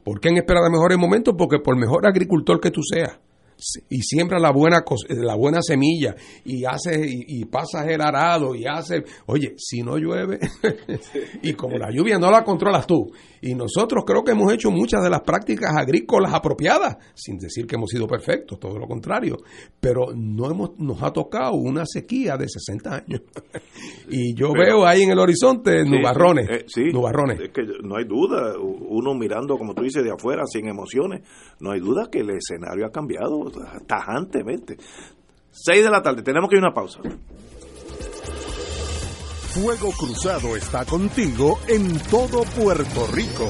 ¿Por 0.04 0.20
qué 0.20 0.30
en 0.30 0.38
espera 0.38 0.62
de 0.62 0.72
mejores 0.72 0.98
momentos? 0.98 1.36
Porque 1.38 1.60
por 1.60 1.78
mejor 1.78 2.08
agricultor 2.08 2.60
que 2.60 2.72
tú 2.72 2.82
seas, 2.82 3.20
y 3.90 4.02
siembra 4.02 4.40
la 4.40 4.52
buena 4.52 4.84
cos- 4.84 5.08
la 5.10 5.36
buena 5.36 5.62
semilla 5.62 6.16
y 6.46 6.66
hace 6.66 7.00
y, 7.08 7.42
y 7.42 7.46
pasas 7.46 7.88
el 7.88 8.02
arado 8.02 8.56
y 8.56 8.66
hace 8.66 9.04
oye 9.28 9.54
si 9.58 9.82
no 9.82 9.98
llueve 9.98 10.40
y 11.42 11.54
como 11.54 11.78
la 11.78 11.90
lluvia 11.92 12.18
no 12.20 12.32
la 12.32 12.44
controlas 12.44 12.88
tú. 12.88 13.12
Y 13.44 13.56
nosotros 13.56 14.04
creo 14.06 14.24
que 14.24 14.32
hemos 14.34 14.54
hecho 14.54 14.70
muchas 14.70 15.02
de 15.04 15.10
las 15.10 15.22
prácticas 15.22 15.72
agrícolas 15.76 16.32
apropiadas 16.34 16.98
sin 17.16 17.38
decir 17.38 17.66
que 17.66 17.76
hemos 17.76 17.90
sido 17.90 18.06
perfectos 18.08 18.60
todo 18.60 18.78
lo 18.78 18.88
contrario 18.88 19.38
pero 19.80 20.08
no 20.16 20.50
hemos 20.52 20.72
nos 20.78 21.02
ha 21.02 21.12
tocado 21.12 21.54
una 21.54 21.84
sequía 21.86 22.38
de 22.38 22.48
60 22.48 22.96
años. 22.96 23.22
Y 24.10 24.36
yo 24.36 24.52
Pero- 24.54 24.66
veo 24.80 24.86
ahí 24.86 25.04
en 25.04 25.12
el 25.12 25.20
horizonte 25.20 25.84
Sí, 25.84 25.90
nubarrones 25.90 26.48
eh, 26.50 26.66
sí, 26.68 26.84
nubarrones. 26.92 27.40
Es 27.40 27.50
que 27.52 27.62
no 27.84 27.96
hay 27.96 28.04
duda, 28.06 28.54
uno 28.60 29.14
mirando, 29.14 29.58
como 29.58 29.74
tú 29.74 29.84
dices, 29.84 30.04
de 30.04 30.12
afuera, 30.12 30.44
sin 30.46 30.68
emociones, 30.68 31.22
no 31.60 31.72
hay 31.72 31.80
duda 31.80 32.10
que 32.12 32.20
el 32.20 32.30
escenario 32.32 32.86
ha 32.86 32.92
cambiado 32.92 33.50
tajantemente. 33.88 34.78
Seis 35.52 35.84
de 35.84 35.90
la 35.92 36.02
tarde, 36.02 36.22
tenemos 36.24 36.50
que 36.50 36.56
ir 36.56 36.64
a 36.64 36.68
una 36.68 36.74
pausa. 36.74 37.00
Fuego 39.54 39.92
Cruzado 39.92 40.56
está 40.56 40.86
contigo 40.86 41.60
en 41.68 42.00
todo 42.10 42.44
Puerto 42.44 43.08
Rico. 43.08 43.50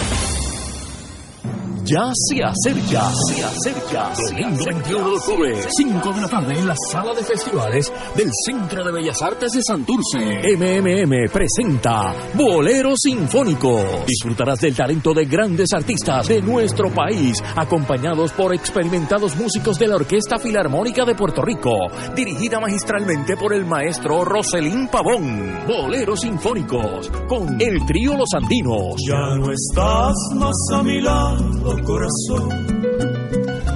Ya 1.91 2.09
se 2.13 2.41
acerca, 2.41 3.11
se 3.27 3.43
acerca. 3.43 4.13
Domingo 4.29 4.63
21 4.63 5.09
de 5.09 5.15
octubre, 5.17 5.55
5 5.75 6.13
de 6.13 6.21
la 6.21 6.27
tarde 6.29 6.57
en 6.57 6.65
la 6.65 6.75
sala 6.89 7.13
de 7.13 7.21
festivales 7.21 7.91
del 8.15 8.29
Centro 8.45 8.85
de 8.85 8.93
Bellas 8.93 9.21
Artes 9.21 9.51
de 9.51 9.61
Santurce. 9.61 10.55
MMM 10.55 11.29
presenta 11.29 12.15
Bolero 12.33 12.93
Sinfónico. 12.95 14.05
Disfrutarás 14.07 14.61
del 14.61 14.73
talento 14.73 15.13
de 15.13 15.25
grandes 15.25 15.73
artistas 15.73 16.29
de 16.29 16.41
nuestro 16.41 16.93
país, 16.93 17.43
acompañados 17.57 18.31
por 18.31 18.53
experimentados 18.53 19.35
músicos 19.35 19.77
de 19.77 19.89
la 19.89 19.97
Orquesta 19.97 20.39
Filarmónica 20.39 21.03
de 21.03 21.15
Puerto 21.15 21.41
Rico, 21.41 21.75
dirigida 22.15 22.61
magistralmente 22.61 23.35
por 23.35 23.53
el 23.53 23.65
maestro 23.65 24.23
Roselín 24.23 24.87
Pavón. 24.87 25.65
Boleros 25.67 26.21
Sinfónicos, 26.21 27.09
con 27.27 27.61
el 27.61 27.85
trío 27.85 28.15
Los 28.15 28.29
Andinos. 28.33 28.95
Ya 29.05 29.35
no 29.35 29.51
estás 29.51 30.13
más 30.35 30.55
a 30.73 30.83
mi 30.83 31.01
lado, 31.01 31.80
corazón. 31.83 32.49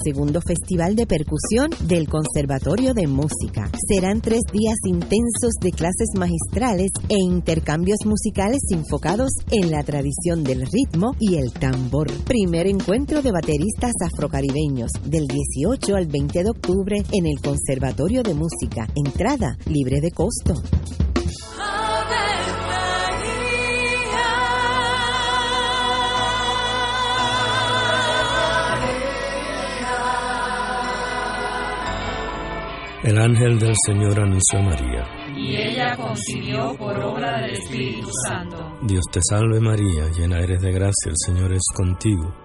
Festival 0.48 0.96
de 0.96 1.06
Percusión 1.06 1.70
del 1.86 2.08
Conservatorio 2.08 2.94
de 2.94 3.08
Música. 3.08 3.70
Serán 3.90 4.22
tres 4.22 4.44
días 4.54 4.78
intensos 4.86 5.56
de 5.60 5.74
clases 5.74 6.08
magistrales 6.18 6.92
e 7.10 7.18
intercambios 7.18 8.06
musicales 8.06 8.62
enfocados 8.72 9.32
en 9.52 9.70
la 9.70 9.84
tradición 9.84 10.46
del 10.46 10.66
ritmo 10.66 11.14
y 11.20 11.36
el 11.36 11.52
tambor. 11.52 12.10
Primer 12.24 12.68
encuentro 12.68 13.22
de 13.22 13.34
bateristas 13.34 13.92
afrocaribeños 14.14 14.92
del 15.04 15.28
18 15.28 15.94
al 15.94 16.08
20 16.08 16.42
de 16.42 16.50
octubre 16.50 17.04
en 17.12 17.26
el 17.26 17.42
Conservatorio 17.42 17.65
de 17.68 18.34
Música. 18.36 18.88
Entrada 18.96 19.58
libre 19.66 20.00
de 20.00 20.12
costo. 20.12 20.54
El 33.04 33.20
ángel 33.20 33.60
del 33.60 33.74
Señor 33.86 34.20
anunció 34.20 34.60
a 34.60 34.62
María. 34.62 35.04
Y 35.36 35.56
ella 35.56 35.96
concibió 35.96 36.76
por 36.78 36.98
obra 37.00 37.42
del 37.42 37.52
Espíritu 37.52 38.10
Santo. 38.28 38.78
Dios 38.84 39.04
te 39.12 39.20
salve 39.28 39.60
María, 39.60 40.10
llena 40.18 40.40
eres 40.40 40.62
de 40.62 40.72
gracia, 40.72 41.10
el 41.10 41.16
Señor 41.18 41.54
es 41.54 41.64
contigo. 41.76 42.45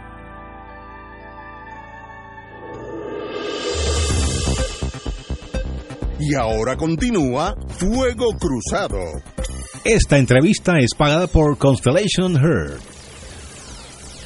Y 6.23 6.35
ahora 6.35 6.77
continúa 6.77 7.55
Fuego 7.67 8.27
Cruzado. 8.39 8.99
Esta 9.83 10.19
entrevista 10.19 10.77
es 10.77 10.93
pagada 10.93 11.25
por 11.25 11.57
Constellation 11.57 12.35
Heard. 12.35 12.79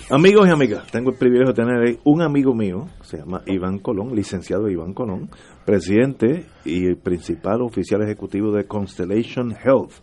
Amigos 0.10 0.46
y 0.46 0.52
amigas, 0.52 0.86
tengo 0.92 1.12
el 1.12 1.18
privilegio 1.18 1.54
de 1.54 1.64
tener 1.64 2.00
un 2.04 2.22
amigo 2.22 2.54
mío, 2.54 2.88
se 3.02 3.20
llama 3.20 3.44
Iván 3.46 3.80
Colón, 3.80 4.14
licenciado 4.14 4.70
Iván 4.70 4.94
Colón, 4.94 5.30
presidente 5.66 6.46
y 6.66 6.96
principal 6.96 7.62
oficial 7.62 8.04
ejecutivo 8.04 8.52
de 8.52 8.66
Constellation 8.66 9.54
Health. 9.54 9.94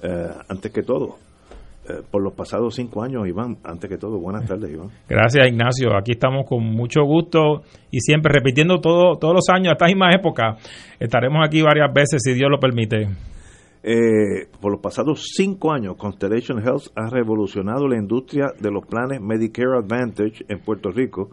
Eh, 0.00 0.28
antes 0.48 0.70
que 0.70 0.82
todo, 0.82 1.18
eh, 1.88 2.02
por 2.10 2.22
los 2.22 2.32
pasados 2.34 2.76
cinco 2.76 3.02
años, 3.02 3.26
Iván, 3.26 3.58
antes 3.64 3.90
que 3.90 3.98
todo, 3.98 4.20
buenas 4.20 4.46
tardes, 4.46 4.70
Iván. 4.70 4.90
Gracias, 5.08 5.46
Ignacio. 5.48 5.96
Aquí 5.96 6.12
estamos 6.12 6.46
con 6.48 6.62
mucho 6.62 7.02
gusto 7.02 7.62
y 7.90 7.98
siempre 8.00 8.32
repitiendo 8.32 8.80
todo, 8.80 9.18
todos 9.18 9.34
los 9.34 9.48
años, 9.48 9.72
hasta 9.72 9.86
misma 9.86 10.12
época. 10.12 10.56
Estaremos 11.00 11.44
aquí 11.44 11.60
varias 11.60 11.92
veces, 11.92 12.22
si 12.22 12.34
Dios 12.34 12.48
lo 12.48 12.60
permite. 12.60 13.08
Eh, 13.82 14.46
por 14.60 14.70
los 14.70 14.80
pasados 14.80 15.32
cinco 15.34 15.72
años, 15.72 15.96
Constellation 15.96 16.60
Health 16.60 16.92
ha 16.94 17.10
revolucionado 17.10 17.88
la 17.88 17.96
industria 17.96 18.52
de 18.60 18.70
los 18.70 18.86
planes 18.86 19.20
Medicare 19.20 19.76
Advantage 19.76 20.44
en 20.48 20.60
Puerto 20.60 20.90
Rico. 20.90 21.30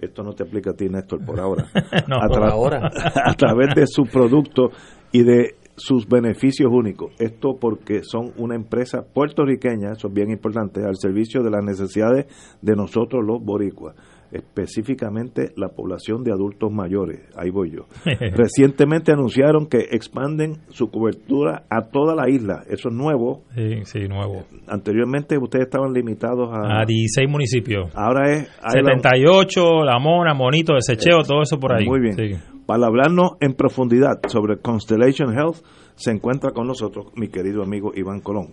Esto 0.00 0.22
no 0.22 0.32
te 0.32 0.44
aplica 0.44 0.70
a 0.70 0.74
ti, 0.74 0.88
Néstor, 0.88 1.24
por 1.24 1.40
ahora. 1.40 1.66
No, 2.06 2.18
a, 2.22 2.28
por 2.28 2.44
ahora. 2.44 2.88
a 3.24 3.34
través 3.34 3.74
de 3.74 3.84
su 3.88 4.04
producto 4.04 4.70
y 5.10 5.24
de 5.24 5.56
sus 5.78 6.06
beneficios 6.06 6.70
únicos. 6.70 7.12
Esto 7.18 7.56
porque 7.60 8.00
son 8.02 8.32
una 8.36 8.54
empresa 8.54 9.02
puertorriqueña, 9.14 9.92
eso 9.92 10.08
es 10.08 10.14
bien 10.14 10.30
importante, 10.30 10.84
al 10.84 10.96
servicio 10.96 11.42
de 11.42 11.50
las 11.50 11.64
necesidades 11.64 12.26
de 12.60 12.76
nosotros 12.76 13.24
los 13.26 13.42
boricuas, 13.42 13.94
específicamente 14.32 15.52
la 15.56 15.68
población 15.68 16.22
de 16.24 16.32
adultos 16.32 16.70
mayores. 16.72 17.20
Ahí 17.36 17.50
voy 17.50 17.70
yo. 17.70 17.86
Recientemente 18.34 19.12
anunciaron 19.12 19.66
que 19.66 19.78
expanden 19.92 20.56
su 20.68 20.90
cobertura 20.90 21.64
a 21.70 21.88
toda 21.90 22.14
la 22.14 22.28
isla. 22.28 22.62
Eso 22.68 22.88
es 22.88 22.94
nuevo. 22.94 23.42
Sí, 23.54 23.84
sí, 23.84 24.08
nuevo. 24.08 24.44
Anteriormente 24.66 25.38
ustedes 25.38 25.66
estaban 25.66 25.92
limitados 25.92 26.50
a... 26.52 26.80
A 26.80 26.84
16 26.84 27.28
municipios. 27.30 27.90
Ahora 27.94 28.30
es... 28.32 28.48
hay 28.62 28.82
la- 28.82 28.96
78, 28.96 29.84
La 29.84 29.98
Mona, 29.98 30.34
Monito, 30.34 30.74
Desecheo, 30.74 31.22
todo 31.26 31.42
eso 31.42 31.58
por 31.58 31.72
ahí. 31.72 31.86
Muy 31.86 32.00
bien. 32.00 32.14
Sí. 32.16 32.34
Para 32.68 32.84
hablarnos 32.84 33.30
en 33.40 33.54
profundidad 33.54 34.20
sobre 34.26 34.58
Constellation 34.58 35.32
Health, 35.32 35.64
se 35.94 36.10
encuentra 36.10 36.50
con 36.50 36.66
nosotros 36.66 37.06
mi 37.14 37.28
querido 37.28 37.62
amigo 37.62 37.92
Iván 37.94 38.20
Colón. 38.20 38.52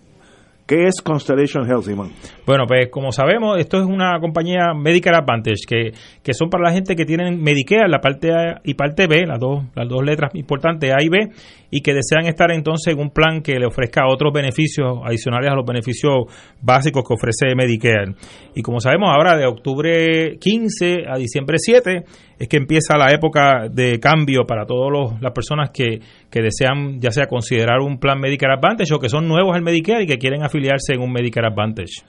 ¿Qué 0.66 0.86
es 0.86 1.02
Constellation 1.04 1.70
Health, 1.70 1.90
Iván? 1.90 2.12
Bueno, 2.48 2.64
pues 2.66 2.88
como 2.90 3.12
sabemos, 3.12 3.60
esto 3.60 3.78
es 3.78 3.86
una 3.86 4.18
compañía 4.22 4.74
Medicare 4.74 5.18
Advantage, 5.18 5.68
que, 5.68 5.92
que 6.24 6.34
son 6.34 6.50
para 6.50 6.64
la 6.64 6.72
gente 6.72 6.96
que 6.96 7.04
tienen 7.04 7.44
Medicare, 7.44 7.90
la 7.90 8.00
parte 8.00 8.32
A 8.32 8.62
y 8.64 8.76
parte 8.76 9.06
B, 9.06 9.26
las 9.28 9.38
dos, 9.38 9.66
las 9.76 9.90
dos 9.90 10.02
letras 10.02 10.34
importantes 10.34 10.94
A 10.94 11.04
y 11.04 11.10
B, 11.10 11.28
y 11.70 11.82
que 11.82 11.94
desean 11.94 12.26
estar 12.26 12.52
entonces 12.54 12.94
en 12.94 13.02
un 13.02 13.10
plan 13.10 13.42
que 13.42 13.60
le 13.60 13.68
ofrezca 13.68 14.08
otros 14.08 14.32
beneficios 14.34 14.98
adicionales 15.04 15.52
a 15.52 15.56
los 15.56 15.66
beneficios 15.66 16.24
básicos 16.62 17.04
que 17.06 17.14
ofrece 17.14 17.54
Medicare. 17.54 18.16
Y 18.56 18.62
como 18.62 18.80
sabemos, 18.80 19.10
ahora 19.14 19.38
de 19.38 19.46
octubre 19.46 20.38
15 20.40 21.04
a 21.06 21.18
diciembre 21.18 21.58
7 21.60 22.06
es 22.38 22.48
que 22.48 22.58
empieza 22.58 22.98
la 22.98 23.12
época 23.14 23.68
de 23.72 24.00
cambio 24.00 24.46
para 24.46 24.66
todas 24.66 25.22
las 25.22 25.32
personas 25.32 25.70
que, 25.72 26.00
que 26.30 26.42
desean 26.42 27.00
ya 27.00 27.12
sea 27.12 27.28
considerar 27.28 27.80
un 27.80 27.98
plan 27.98 28.20
Medicare 28.20 28.54
Advantage 28.54 28.94
o 28.94 29.00
que 29.00 29.10
son 29.10 29.28
nuevos 29.28 29.56
al 29.56 29.62
Medicare 29.62 30.04
y 30.04 30.08
que 30.08 30.18
quieren 30.18 30.44
afiliarse 30.44 30.94
en 30.94 31.02
un 31.02 31.12
Medicare 31.12 31.48
Advantage. 31.48 32.04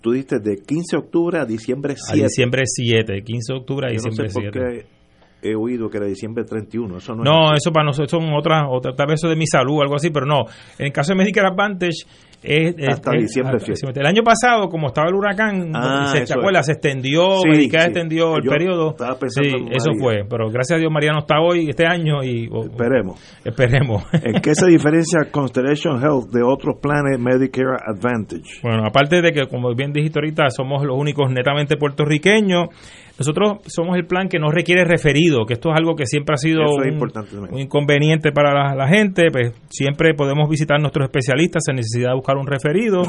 Tú 0.00 0.12
dijiste 0.12 0.38
de 0.38 0.56
15 0.62 0.96
de 0.96 1.02
octubre 1.02 1.38
a 1.38 1.44
diciembre 1.44 1.94
A 1.94 1.96
7. 1.96 2.22
diciembre 2.22 2.62
7, 2.64 3.22
15 3.24 3.52
de 3.52 3.58
octubre 3.58 3.86
a 3.88 3.90
Yo 3.90 3.96
no 3.96 4.10
diciembre 4.10 4.28
sé 4.28 4.34
por 4.34 4.42
7. 4.52 4.58
qué 4.58 5.04
he 5.44 5.54
oído 5.54 5.90
que 5.90 5.98
era 5.98 6.06
diciembre 6.06 6.44
31. 6.44 6.96
Eso 6.96 7.14
no, 7.14 7.22
No, 7.22 7.52
es 7.52 7.58
eso 7.62 7.70
para 7.70 7.84
nosotros 7.86 8.10
son 8.10 8.32
otras, 8.34 8.64
otra, 8.70 8.94
tal 8.94 9.06
vez 9.08 9.20
eso 9.20 9.28
de 9.28 9.36
mi 9.36 9.46
salud, 9.46 9.82
algo 9.82 9.96
así, 9.96 10.10
pero 10.10 10.26
no. 10.26 10.44
En 10.78 10.86
el 10.86 10.92
caso 10.92 11.12
de 11.12 11.18
Medicare 11.18 11.48
Advantage, 11.48 12.06
es, 12.44 12.74
es- 12.78 12.88
Hasta 12.88 13.14
es- 13.16 13.22
diciembre 13.22 13.56
hasta 13.56 13.64
7. 13.66 13.72
diciembre. 13.72 14.00
El 14.02 14.06
año 14.06 14.22
pasado, 14.22 14.68
como 14.68 14.88
estaba 14.88 15.08
el 15.08 15.14
huracán, 15.14 15.72
Ah, 15.74 16.12
se, 16.12 16.24
¿te 16.24 16.32
acuerdas? 16.34 16.60
es. 16.60 16.66
Se 16.66 16.72
extendió, 16.72 17.38
Sí, 17.38 17.48
Medicare 17.48 17.84
sí. 17.84 17.88
extendió 17.90 18.36
el 18.36 18.42
Yo 18.44 18.50
periodo. 18.50 18.90
estaba 18.90 19.18
pensando 19.18 19.58
Sí, 19.58 19.64
eso 19.72 19.90
fue. 19.98 20.24
Pero 20.28 20.48
gracias 20.50 20.76
a 20.76 20.80
Dios 20.80 20.92
María 20.92 21.12
no 21.12 21.20
está 21.20 21.40
hoy, 21.40 21.68
este 21.68 21.86
año, 21.86 22.22
y 22.22 22.48
o- 22.52 22.64
Esperemos. 22.64 23.20
esperemos. 23.44 24.04
¿En 24.24 24.40
qué 24.40 24.54
se 24.54 24.66
diferencia 24.66 25.20
Constellation 25.30 26.02
Health 26.02 26.30
de 26.32 26.42
otros 26.42 26.76
planes 26.80 27.18
Medicare 27.18 27.76
Advantage? 27.86 28.60
Bueno, 28.62 28.84
aparte 28.86 29.20
de 29.22 29.32
que, 29.32 29.46
como 29.46 29.74
bien 29.74 29.92
dijiste 29.92 30.18
ahorita, 30.18 30.50
somos 30.50 30.84
los 30.84 30.96
únicos 30.98 31.30
netamente 31.30 31.76
puertorriqueños, 31.76 32.68
nosotros 33.18 33.58
somos 33.66 33.96
el 33.96 34.06
plan 34.06 34.28
que 34.28 34.38
no 34.38 34.50
requiere 34.50 34.84
referido, 34.84 35.46
que 35.46 35.54
esto 35.54 35.70
es 35.70 35.76
algo 35.76 35.94
que 35.94 36.04
siempre 36.04 36.34
ha 36.34 36.36
sido 36.36 36.62
es 36.64 36.92
un, 36.92 37.48
un 37.52 37.60
inconveniente 37.60 38.32
para 38.32 38.52
la, 38.52 38.74
la 38.74 38.88
gente, 38.88 39.30
pues 39.30 39.52
siempre 39.68 40.14
podemos 40.14 40.48
visitar 40.48 40.80
nuestros 40.80 41.06
especialistas 41.06 41.62
sin 41.64 41.76
necesidad 41.76 42.10
de 42.10 42.16
buscar 42.16 42.36
un 42.36 42.46
referido. 42.46 43.02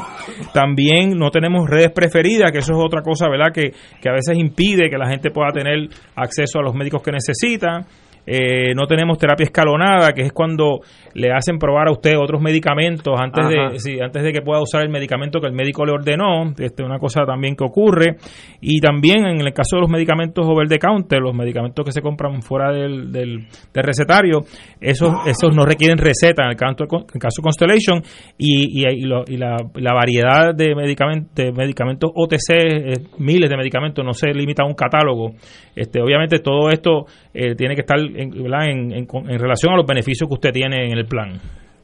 También 0.54 1.18
no 1.18 1.30
tenemos 1.30 1.68
redes 1.68 1.90
preferidas, 1.90 2.52
que 2.52 2.58
eso 2.58 2.72
es 2.72 2.78
otra 2.78 3.02
cosa, 3.02 3.28
¿verdad? 3.28 3.52
Que, 3.52 3.72
que 4.00 4.08
a 4.08 4.12
veces 4.12 4.38
impide 4.38 4.88
que 4.88 4.96
la 4.96 5.08
gente 5.08 5.30
pueda 5.30 5.50
tener 5.52 5.88
acceso 6.14 6.60
a 6.60 6.62
los 6.62 6.74
médicos 6.74 7.02
que 7.02 7.10
necesita. 7.10 7.84
Eh, 8.26 8.74
no 8.74 8.86
tenemos 8.86 9.18
terapia 9.18 9.44
escalonada, 9.44 10.12
que 10.12 10.22
es 10.22 10.32
cuando 10.32 10.80
le 11.14 11.30
hacen 11.32 11.58
probar 11.58 11.88
a 11.88 11.92
usted 11.92 12.16
otros 12.18 12.42
medicamentos 12.42 13.14
antes 13.18 13.44
Ajá. 13.44 13.70
de, 13.72 13.78
sí, 13.78 14.00
antes 14.00 14.22
de 14.24 14.32
que 14.32 14.42
pueda 14.42 14.60
usar 14.60 14.82
el 14.82 14.88
medicamento 14.88 15.40
que 15.40 15.46
el 15.46 15.52
médico 15.52 15.86
le 15.86 15.92
ordenó. 15.92 16.52
Este, 16.58 16.82
una 16.82 16.98
cosa 16.98 17.24
también 17.24 17.54
que 17.54 17.64
ocurre. 17.64 18.16
Y 18.60 18.80
también 18.80 19.24
en 19.26 19.40
el 19.40 19.52
caso 19.52 19.76
de 19.76 19.82
los 19.82 19.90
medicamentos 19.90 20.44
over 20.46 20.68
the 20.68 20.78
counter, 20.78 21.20
los 21.20 21.34
medicamentos 21.34 21.84
que 21.84 21.92
se 21.92 22.02
compran 22.02 22.42
fuera 22.42 22.72
del, 22.72 23.12
del, 23.12 23.46
del 23.72 23.84
recetario, 23.84 24.40
esos, 24.80 25.14
esos 25.26 25.54
no 25.54 25.64
requieren 25.64 25.98
receta 25.98 26.42
en 26.44 26.50
el 26.50 26.56
caso, 26.56 26.84
en 26.84 27.04
el 27.14 27.20
caso 27.20 27.42
Constellation. 27.42 28.02
Y, 28.38 28.82
y, 28.82 28.88
y 28.88 29.02
lo- 29.02 29.24
y 29.26 29.36
la, 29.36 29.56
la 29.74 29.92
variedad 29.94 30.54
de, 30.54 30.74
medicamentos 30.74 31.34
de 31.34 31.52
medicamentos 31.52 32.10
OTC, 32.14 32.50
eh, 32.50 32.92
miles 33.18 33.48
de 33.48 33.56
medicamentos, 33.56 34.04
no 34.04 34.12
se 34.12 34.32
limita 34.32 34.62
a 34.62 34.66
un 34.66 34.74
catálogo. 34.74 35.30
Este, 35.74 36.00
obviamente 36.00 36.38
todo 36.38 36.70
esto 36.70 37.06
eh, 37.34 37.54
tiene 37.54 37.74
que 37.74 37.82
estar 37.82 37.98
en, 38.16 38.30
¿verdad? 38.42 38.68
En, 38.70 38.92
en- 38.92 39.06
en 39.28 39.38
relación 39.38 39.72
a 39.72 39.76
los 39.76 39.86
beneficios 39.86 40.28
que 40.28 40.34
usted 40.34 40.52
tiene 40.52 40.86
en 40.90 40.98
el 40.98 41.06
plan. 41.06 41.38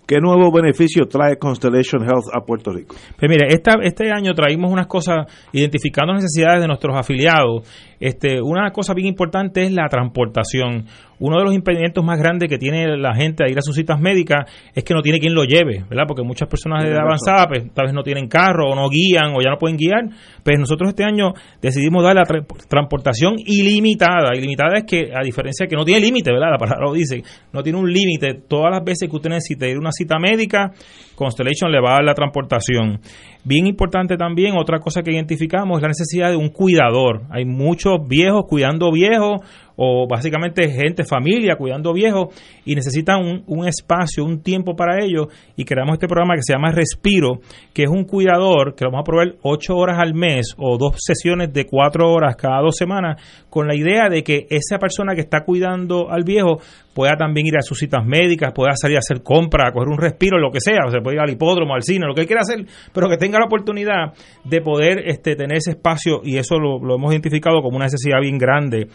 ¿Qué 0.04 0.18
nuevo 0.20 0.50
beneficio 0.52 1.06
trae 1.06 1.36
Constellation 1.38 2.02
Health 2.02 2.26
a 2.34 2.40
Puerto 2.44 2.72
Rico? 2.72 2.94
Pues 3.16 3.30
mire, 3.30 3.46
esta, 3.48 3.76
este 3.82 4.10
año 4.10 4.34
traímos 4.34 4.70
unas 4.70 4.88
cosas 4.88 5.26
identificando 5.52 6.12
necesidades 6.12 6.60
de 6.60 6.66
nuestros 6.66 6.96
afiliados. 6.98 7.62
Este, 8.02 8.42
una 8.42 8.72
cosa 8.72 8.94
bien 8.94 9.06
importante 9.06 9.62
es 9.62 9.70
la 9.70 9.88
transportación. 9.88 10.86
Uno 11.20 11.38
de 11.38 11.44
los 11.44 11.54
impedimentos 11.54 12.04
más 12.04 12.18
grandes 12.18 12.48
que 12.48 12.58
tiene 12.58 12.96
la 12.96 13.14
gente 13.14 13.44
a 13.44 13.48
ir 13.48 13.56
a 13.56 13.62
sus 13.62 13.76
citas 13.76 14.00
médicas 14.00 14.40
es 14.74 14.82
que 14.82 14.92
no 14.92 15.02
tiene 15.02 15.20
quien 15.20 15.34
lo 15.36 15.44
lleve, 15.44 15.84
¿verdad? 15.88 16.02
Porque 16.08 16.24
muchas 16.24 16.48
personas 16.48 16.82
de 16.82 16.90
edad 16.90 17.02
avanzada 17.02 17.46
pues, 17.46 17.72
tal 17.72 17.86
vez 17.86 17.94
no 17.94 18.02
tienen 18.02 18.26
carro 18.26 18.70
o 18.70 18.74
no 18.74 18.88
guían 18.88 19.32
o 19.36 19.40
ya 19.40 19.50
no 19.50 19.56
pueden 19.56 19.76
guiar. 19.76 20.08
Pues 20.42 20.58
nosotros 20.58 20.88
este 20.88 21.04
año 21.04 21.32
decidimos 21.60 22.02
dar 22.02 22.16
la 22.16 22.24
tra- 22.24 22.44
transportación 22.66 23.34
ilimitada. 23.38 24.34
Ilimitada 24.36 24.78
es 24.78 24.84
que, 24.84 25.12
a 25.14 25.22
diferencia 25.22 25.66
de 25.66 25.70
que 25.70 25.76
no 25.76 25.84
tiene 25.84 26.00
límite, 26.00 26.32
¿verdad? 26.32 26.50
La 26.50 26.58
palabra 26.58 26.84
lo 26.84 26.92
dice, 26.92 27.22
no 27.52 27.62
tiene 27.62 27.78
un 27.78 27.88
límite. 27.92 28.34
Todas 28.48 28.72
las 28.72 28.82
veces 28.82 29.08
que 29.08 29.14
usted 29.14 29.30
necesite 29.30 29.70
ir 29.70 29.76
a 29.76 29.78
una 29.78 29.92
cita 29.92 30.18
médica, 30.18 30.72
Constellation 31.14 31.70
le 31.70 31.80
va 31.80 31.90
a 31.90 31.94
dar 31.98 32.04
la 32.04 32.14
transportación. 32.14 32.98
Bien 33.44 33.66
importante 33.66 34.16
también, 34.16 34.56
otra 34.56 34.78
cosa 34.78 35.02
que 35.02 35.12
identificamos 35.12 35.78
es 35.78 35.82
la 35.82 35.88
necesidad 35.88 36.30
de 36.30 36.36
un 36.36 36.50
cuidador. 36.50 37.22
Hay 37.28 37.44
muchos 37.44 38.06
viejos 38.06 38.44
cuidando 38.48 38.92
viejos 38.92 39.40
o 39.76 40.06
básicamente 40.08 40.68
gente, 40.70 41.04
familia 41.04 41.56
cuidando 41.56 41.92
viejos 41.92 42.34
y 42.64 42.74
necesitan 42.74 43.20
un, 43.24 43.44
un 43.46 43.66
espacio, 43.66 44.24
un 44.24 44.42
tiempo 44.42 44.74
para 44.76 45.04
ello 45.04 45.28
y 45.56 45.64
creamos 45.64 45.94
este 45.94 46.08
programa 46.08 46.34
que 46.34 46.42
se 46.42 46.52
llama 46.52 46.72
Respiro, 46.72 47.40
que 47.72 47.84
es 47.84 47.90
un 47.90 48.04
cuidador 48.04 48.74
que 48.74 48.84
lo 48.84 48.90
vamos 48.90 49.04
a 49.04 49.10
proveer 49.10 49.36
ocho 49.42 49.76
horas 49.76 49.98
al 49.98 50.14
mes 50.14 50.54
o 50.58 50.78
dos 50.78 50.96
sesiones 50.98 51.52
de 51.52 51.66
cuatro 51.66 52.10
horas 52.12 52.36
cada 52.36 52.60
dos 52.60 52.76
semanas 52.76 53.20
con 53.50 53.66
la 53.66 53.74
idea 53.74 54.08
de 54.08 54.22
que 54.22 54.46
esa 54.50 54.78
persona 54.78 55.14
que 55.14 55.20
está 55.20 55.44
cuidando 55.44 56.10
al 56.10 56.24
viejo 56.24 56.58
pueda 56.94 57.16
también 57.16 57.46
ir 57.46 57.56
a 57.56 57.62
sus 57.62 57.78
citas 57.78 58.04
médicas, 58.04 58.52
pueda 58.54 58.74
salir 58.74 58.96
a 58.96 59.00
hacer 59.00 59.22
compras, 59.22 59.68
a 59.68 59.72
coger 59.72 59.88
un 59.88 59.98
respiro, 59.98 60.38
lo 60.38 60.50
que 60.50 60.60
sea, 60.60 60.80
o 60.86 60.90
se 60.90 61.00
puede 61.00 61.16
ir 61.16 61.22
al 61.22 61.30
hipódromo, 61.30 61.74
al 61.74 61.82
cine, 61.82 62.06
lo 62.06 62.14
que 62.14 62.22
él 62.22 62.26
quiera 62.26 62.42
hacer, 62.42 62.66
pero 62.92 63.08
que 63.08 63.16
tenga 63.16 63.38
la 63.38 63.46
oportunidad 63.46 64.12
de 64.44 64.60
poder 64.60 65.02
este, 65.06 65.34
tener 65.36 65.56
ese 65.56 65.70
espacio 65.72 66.20
y 66.24 66.36
eso 66.36 66.58
lo, 66.58 66.78
lo 66.78 66.96
hemos 66.96 67.12
identificado 67.12 67.62
como 67.62 67.76
una 67.76 67.86
necesidad 67.86 68.20
bien 68.20 68.38
grande. 68.38 68.88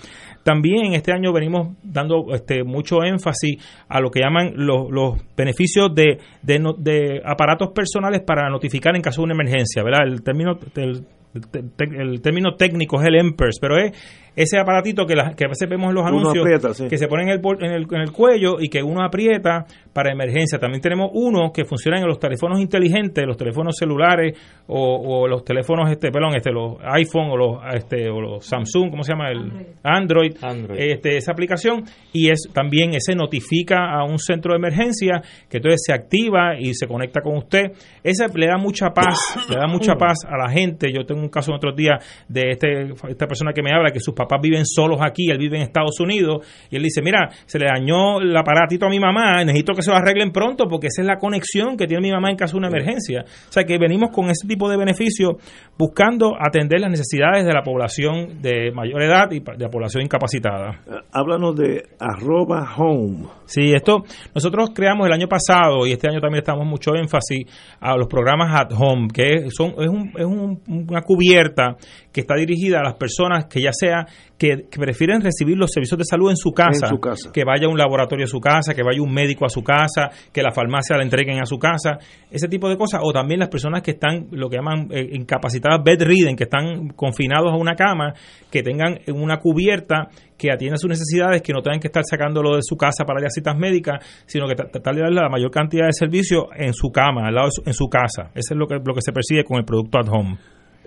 También 0.48 0.94
este 0.94 1.12
año 1.12 1.34
venimos 1.34 1.76
dando 1.84 2.34
este, 2.34 2.64
mucho 2.64 3.04
énfasis 3.04 3.58
a 3.90 4.00
lo 4.00 4.10
que 4.10 4.22
llaman 4.22 4.54
los, 4.56 4.90
los 4.90 5.18
beneficios 5.36 5.94
de, 5.94 6.20
de, 6.42 6.74
de 6.78 7.22
aparatos 7.26 7.72
personales 7.76 8.22
para 8.26 8.50
notificar 8.50 8.96
en 8.96 9.02
caso 9.02 9.20
de 9.20 9.26
una 9.26 9.34
emergencia, 9.34 9.84
¿verdad? 9.84 10.08
El 10.08 10.24
término, 10.24 10.58
el, 10.78 11.04
el- 11.34 12.00
el 12.00 12.22
término 12.22 12.56
técnico 12.56 13.02
es 13.02 13.08
el 13.08 13.16
EMPERS, 13.16 13.58
pero 13.60 13.78
es 13.78 13.92
ese 14.38 14.58
aparatito 14.58 15.06
que, 15.06 15.16
la- 15.16 15.34
que 15.36 15.44
a 15.46 15.50
veces 15.50 15.68
vemos 15.68 15.90
en 15.90 15.96
los 15.96 16.04
Uno 16.06 16.20
anuncios, 16.20 16.46
aprieta, 16.46 16.74
sí. 16.74 16.88
que 16.88 16.98
se 16.98 17.08
pone 17.10 17.24
en 17.24 17.30
el, 17.30 17.42
en, 17.60 17.72
el, 17.72 17.88
en 17.92 18.02
el 18.02 18.12
cuello 18.14 18.62
y 18.62 18.70
que 18.70 18.82
uno 18.82 19.04
aprieta 19.04 19.66
para 19.92 20.14
emergencia. 20.14 20.60
También 20.60 20.80
tenemos 20.82 21.10
uno 21.14 21.52
que 21.52 21.66
funciona 21.66 22.00
en 22.00 22.06
los 22.08 22.20
teléfonos 22.20 22.60
inteligentes, 22.62 23.26
los 23.26 23.36
teléfonos 23.36 23.76
celulares 23.78 24.38
o, 24.68 25.24
o 25.24 25.28
los 25.28 25.44
teléfonos, 25.44 25.90
este, 25.92 26.12
perdón, 26.12 26.36
este, 26.36 26.52
los 26.52 26.76
iPhone 26.84 27.32
o 27.32 27.36
los, 27.36 27.58
este, 27.74 28.10
o 28.10 28.22
los 28.22 28.46
Samsung, 28.46 28.92
¿cómo 28.92 29.02
se 29.04 29.14
llama? 29.14 29.32
El 29.32 29.52
Android. 29.84 30.34
Este, 30.80 31.18
esa 31.18 31.32
aplicación 31.32 31.84
y 32.14 32.30
es 32.30 32.44
también 32.54 32.94
ese 32.94 33.16
notifica 33.16 33.92
a 33.92 34.04
un 34.04 34.20
centro 34.20 34.54
de 34.54 34.58
emergencia 34.60 35.22
que 35.50 35.58
entonces 35.58 35.82
se 35.84 35.94
activa 35.94 36.60
y 36.60 36.76
se 36.76 36.86
conecta 36.88 37.22
con 37.22 37.38
usted. 37.38 37.72
Ese 38.04 38.28
le 38.36 38.46
da 38.46 38.58
mucha 38.58 38.90
paz, 38.92 39.18
le 39.50 39.56
da 39.56 39.66
mucha 39.68 39.96
paz 39.96 40.20
a 40.30 40.38
la 40.38 40.52
gente. 40.52 40.92
Yo 40.94 41.06
tengo 41.06 41.22
un 41.22 41.30
caso 41.30 41.50
en 41.52 41.56
otros 41.58 41.76
días 41.76 42.06
de 42.30 42.52
este, 42.52 42.82
esta 43.10 43.26
persona 43.26 43.52
que 43.52 43.64
me 43.64 43.72
habla 43.74 43.90
que 43.92 44.00
sus 44.00 44.14
papás 44.14 44.27
viven 44.42 44.66
solos 44.66 45.00
aquí, 45.02 45.30
él 45.32 45.38
vive 45.38 45.58
en 45.58 45.64
Estados 45.64 46.00
Unidos 46.00 46.46
y 46.70 46.76
él 46.76 46.84
dice, 46.84 47.02
mira, 47.02 47.30
se 47.46 47.58
le 47.60 47.66
dañó 47.68 48.20
el 48.20 48.36
aparatito 48.36 48.86
a 48.86 48.90
mi 48.90 49.00
mamá, 49.00 49.44
necesito 49.44 49.74
que 49.74 49.82
se 49.82 49.92
lo 49.92 49.98
arreglen 49.98 50.32
pronto 50.32 50.66
porque 50.70 50.88
esa 50.88 51.02
es 51.02 51.08
la 51.08 51.18
conexión 51.18 51.78
que 51.78 51.88
tiene 51.88 52.02
mi 52.02 52.12
mamá 52.12 52.30
en 52.30 52.36
caso 52.38 52.54
de 52.54 52.60
una 52.60 52.68
emergencia. 52.68 53.24
O 53.50 53.52
sea 53.52 53.64
que 53.64 53.78
venimos 53.78 54.12
con 54.12 54.26
ese 54.30 54.48
tipo 54.48 54.70
de 54.70 54.78
beneficios 54.78 55.36
buscando 55.78 56.34
atender 56.40 56.80
las 56.82 56.92
necesidades 56.92 57.46
de 57.46 57.54
la 57.54 57.62
población 57.64 58.42
de 58.42 58.72
mayor 58.74 59.02
edad 59.04 59.32
y 59.32 59.40
de 59.40 59.58
la 59.58 59.70
población 59.70 60.04
incapacitada. 60.04 60.82
Háblanos 61.12 61.56
de 61.56 61.84
arroba 62.00 62.68
home. 62.78 63.28
Sí, 63.46 63.72
esto 63.74 64.04
nosotros 64.36 64.72
creamos 64.74 65.08
el 65.08 65.14
año 65.14 65.28
pasado 65.28 65.86
y 65.88 65.92
este 65.94 66.10
año 66.10 66.20
también 66.20 66.40
estamos 66.44 66.66
mucho 66.66 66.92
énfasis 66.96 67.46
a 67.80 67.96
los 67.96 68.08
programas 68.08 68.54
at 68.54 68.72
home, 68.78 69.08
que 69.14 69.50
son 69.52 69.74
es, 69.80 69.88
un- 69.88 70.12
es 70.18 70.26
un- 70.26 70.62
una 70.90 71.02
cubierta 71.02 71.76
que 72.18 72.22
está 72.22 72.34
dirigida 72.34 72.80
a 72.80 72.84
las 72.84 72.96
personas 72.96 73.46
que 73.46 73.62
ya 73.62 73.70
sea 73.72 74.08
que, 74.40 74.66
que 74.72 74.80
prefieren 74.80 75.22
recibir 75.22 75.56
los 75.56 75.70
servicios 75.72 76.00
de 76.00 76.04
salud 76.06 76.32
en 76.32 76.36
su 76.36 76.50
casa, 76.52 76.88
En 76.88 76.90
su 76.90 77.00
casa. 77.00 77.32
que 77.32 77.44
vaya 77.44 77.68
un 77.68 77.78
laboratorio 77.78 78.26
a 78.26 78.28
su 78.28 78.40
casa, 78.40 78.74
que 78.74 78.82
vaya 78.82 79.00
un 79.04 79.14
médico 79.14 79.46
a 79.46 79.50
su 79.50 79.62
casa, 79.62 80.10
que 80.34 80.42
la 80.42 80.52
farmacia 80.52 80.98
la 80.98 81.04
entreguen 81.04 81.40
a 81.40 81.46
su 81.46 81.60
casa, 81.60 82.00
ese 82.32 82.48
tipo 82.48 82.68
de 82.70 82.76
cosas, 82.78 83.02
o 83.04 83.12
también 83.14 83.40
las 83.40 83.50
personas 83.50 83.84
que 83.84 83.92
están 83.92 84.28
lo 84.32 84.50
que 84.50 84.56
llaman 84.58 84.88
eh, 84.92 85.10
incapacitadas 85.14 85.84
bedridden, 85.84 86.36
que 86.36 86.46
están 86.46 86.90
confinados 86.96 87.52
a 87.54 87.56
una 87.56 87.76
cama, 87.76 88.14
que 88.50 88.64
tengan 88.64 88.98
una 89.14 89.38
cubierta 89.38 90.08
que 90.38 90.52
atienda 90.52 90.78
sus 90.78 90.90
necesidades, 90.90 91.42
que 91.44 91.54
no 91.54 91.62
tengan 91.62 91.80
que 91.80 91.88
estar 91.88 92.04
sacándolo 92.04 92.56
de 92.56 92.62
su 92.64 92.76
casa 92.78 93.06
para 93.06 93.20
ir 93.22 93.28
a 93.28 93.30
citas 93.30 93.56
médicas, 93.58 94.04
sino 94.26 94.48
que 94.48 94.56
tra- 94.56 94.70
tratar 94.72 94.96
de 94.96 95.02
darle 95.02 95.22
la 95.22 95.30
mayor 95.30 95.52
cantidad 95.52 95.86
de 95.86 95.94
servicios 95.94 96.46
en 96.56 96.74
su 96.74 96.90
cama, 96.92 97.28
al 97.28 97.34
lado 97.36 97.48
de 97.48 97.52
su- 97.54 97.64
en 97.66 97.74
su 97.74 97.88
casa. 97.88 98.32
Eso 98.36 98.54
es 98.54 98.58
lo 98.58 98.68
que, 98.68 98.76
lo 98.76 98.94
que 98.94 99.02
se 99.02 99.12
persigue 99.12 99.44
con 99.44 99.58
el 99.58 99.66
producto 99.66 99.98
at 100.00 100.08
home. 100.10 100.38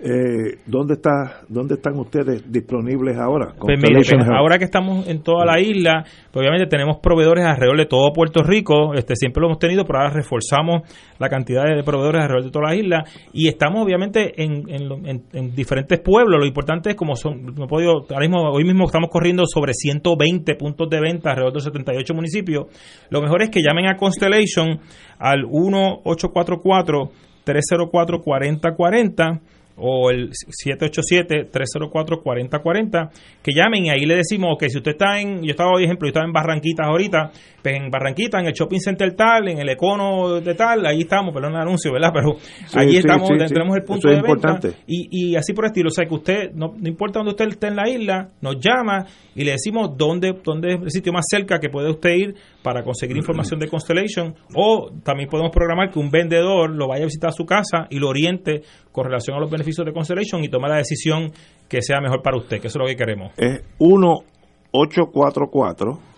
Eh, 0.03 0.57
¿dónde, 0.65 0.95
está, 0.95 1.41
¿Dónde 1.47 1.75
están 1.75 1.93
ustedes 1.99 2.51
disponibles 2.51 3.17
ahora? 3.17 3.53
Pues 3.59 3.77
mire, 3.77 4.01
pues, 4.17 4.29
ahora 4.35 4.57
que 4.57 4.65
estamos 4.65 5.07
en 5.07 5.21
toda 5.21 5.45
la 5.45 5.59
isla, 5.59 6.03
pues 6.31 6.41
obviamente 6.41 6.65
tenemos 6.65 6.97
proveedores 7.03 7.45
alrededor 7.45 7.77
de 7.77 7.85
todo 7.85 8.11
Puerto 8.11 8.41
Rico, 8.41 8.95
este 8.95 9.15
siempre 9.15 9.41
lo 9.41 9.47
hemos 9.47 9.59
tenido, 9.59 9.85
pero 9.85 9.99
ahora 9.99 10.09
reforzamos 10.11 10.81
la 11.19 11.29
cantidad 11.29 11.65
de 11.65 11.83
proveedores 11.83 12.23
alrededor 12.23 12.45
de 12.45 12.49
toda 12.51 12.69
la 12.69 12.75
isla 12.75 13.03
y 13.31 13.47
estamos 13.47 13.83
obviamente 13.85 14.41
en, 14.41 14.67
en 14.69 14.89
lo- 14.89 14.97
en- 15.05 15.21
en 15.33 15.53
diferentes 15.53 15.99
pueblos. 15.99 16.39
Lo 16.39 16.47
importante 16.47 16.89
es 16.89 16.95
como 16.95 17.15
son, 17.15 17.53
no 17.55 17.65
he 17.65 17.67
podido, 17.67 18.03
ahora 18.09 18.21
mismo, 18.27 18.49
hoy 18.51 18.63
mismo 18.63 18.85
estamos 18.85 19.09
corriendo 19.11 19.43
sobre 19.45 19.73
120 19.73 20.55
puntos 20.55 20.89
de 20.89 20.99
venta 20.99 21.29
alrededor 21.29 21.53
de 21.53 21.59
78 21.59 22.13
municipios. 22.15 22.65
Lo 23.11 23.21
mejor 23.21 23.43
es 23.43 23.51
que 23.51 23.61
llamen 23.61 23.85
a 23.85 23.97
Constellation 23.97 24.79
al 25.19 25.43
1844 25.45 27.11
304 27.43 28.21
4040 28.21 29.41
o 29.77 30.11
el 30.11 30.31
787-304-4040, 30.31 33.09
que 33.41 33.53
llamen 33.53 33.85
y 33.85 33.89
ahí 33.89 34.05
le 34.05 34.15
decimos 34.15 34.57
que 34.59 34.69
si 34.69 34.77
usted 34.77 34.91
está 34.91 35.19
en, 35.19 35.41
yo 35.43 35.51
estaba, 35.51 35.71
por 35.71 35.81
ejemplo, 35.81 36.07
yo 36.07 36.09
estaba 36.09 36.25
en 36.25 36.33
Barranquitas 36.33 36.87
ahorita, 36.87 37.31
en 37.63 37.89
Barranquita, 37.89 38.39
en 38.39 38.47
el 38.47 38.53
shopping 38.53 38.79
center 38.79 39.13
tal, 39.15 39.47
en 39.49 39.59
el 39.59 39.69
econo 39.69 40.39
de 40.41 40.55
tal, 40.55 40.85
ahí 40.85 41.01
estamos, 41.01 41.33
perdón 41.33 41.53
el 41.55 41.61
anuncio, 41.61 41.91
¿verdad? 41.93 42.11
Pero 42.13 42.37
Sí, 42.65 42.77
allí 42.79 42.91
sí, 42.91 42.97
estamos, 42.97 43.27
sí, 43.27 43.35
tenemos 43.53 43.75
el 43.75 43.83
punto 43.83 44.07
Eso 44.07 44.09
de 44.09 44.15
es 44.15 44.21
venta 44.23 44.49
importante. 44.49 44.83
y, 44.87 45.07
y 45.31 45.35
así 45.35 45.53
por 45.53 45.65
el 45.65 45.69
estilo, 45.71 45.87
o 45.89 45.91
sea 45.91 46.05
que 46.05 46.13
usted, 46.13 46.51
no, 46.53 46.73
no 46.77 46.87
importa 46.87 47.19
dónde 47.19 47.31
usted 47.31 47.47
esté 47.47 47.67
en 47.67 47.75
la 47.75 47.89
isla, 47.89 48.29
nos 48.41 48.57
llama 48.59 49.05
y 49.35 49.43
le 49.43 49.51
decimos 49.51 49.91
dónde, 49.97 50.33
dónde 50.43 50.73
es 50.73 50.81
el 50.81 50.91
sitio 50.91 51.13
más 51.13 51.25
cerca 51.29 51.59
que 51.59 51.69
puede 51.69 51.89
usted 51.89 52.11
ir 52.11 52.35
para 52.63 52.83
conseguir 52.83 53.15
información 53.17 53.59
de 53.59 53.67
Constellation 53.67 54.33
o 54.55 54.89
también 55.03 55.29
podemos 55.29 55.51
programar 55.51 55.91
que 55.91 55.99
un 55.99 56.09
vendedor 56.09 56.69
lo 56.71 56.87
vaya 56.87 57.03
a 57.03 57.05
visitar 57.05 57.29
a 57.29 57.33
su 57.33 57.45
casa 57.45 57.87
y 57.89 57.97
lo 57.99 58.09
oriente 58.09 58.61
con 58.91 59.05
relación 59.05 59.37
a 59.37 59.39
los 59.39 59.49
beneficios 59.49 59.85
de 59.85 59.93
Constellation 59.93 60.43
y 60.43 60.49
tome 60.49 60.67
la 60.67 60.77
decisión 60.77 61.31
que 61.69 61.81
sea 61.81 62.01
mejor 62.01 62.21
para 62.21 62.37
usted, 62.37 62.59
que 62.59 62.67
eso 62.67 62.77
es 62.79 62.81
lo 62.83 62.87
que 62.87 62.95
queremos. 62.95 63.31
Es 63.37 63.61
1844 63.79 65.49
1844 65.51 66.10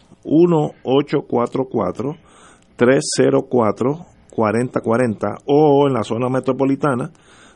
304 2.75 4.05
4040 4.31 5.27
o 5.45 5.87
en 5.87 5.93
la 5.93 6.03
zona 6.03 6.29
metropolitana 6.29 7.11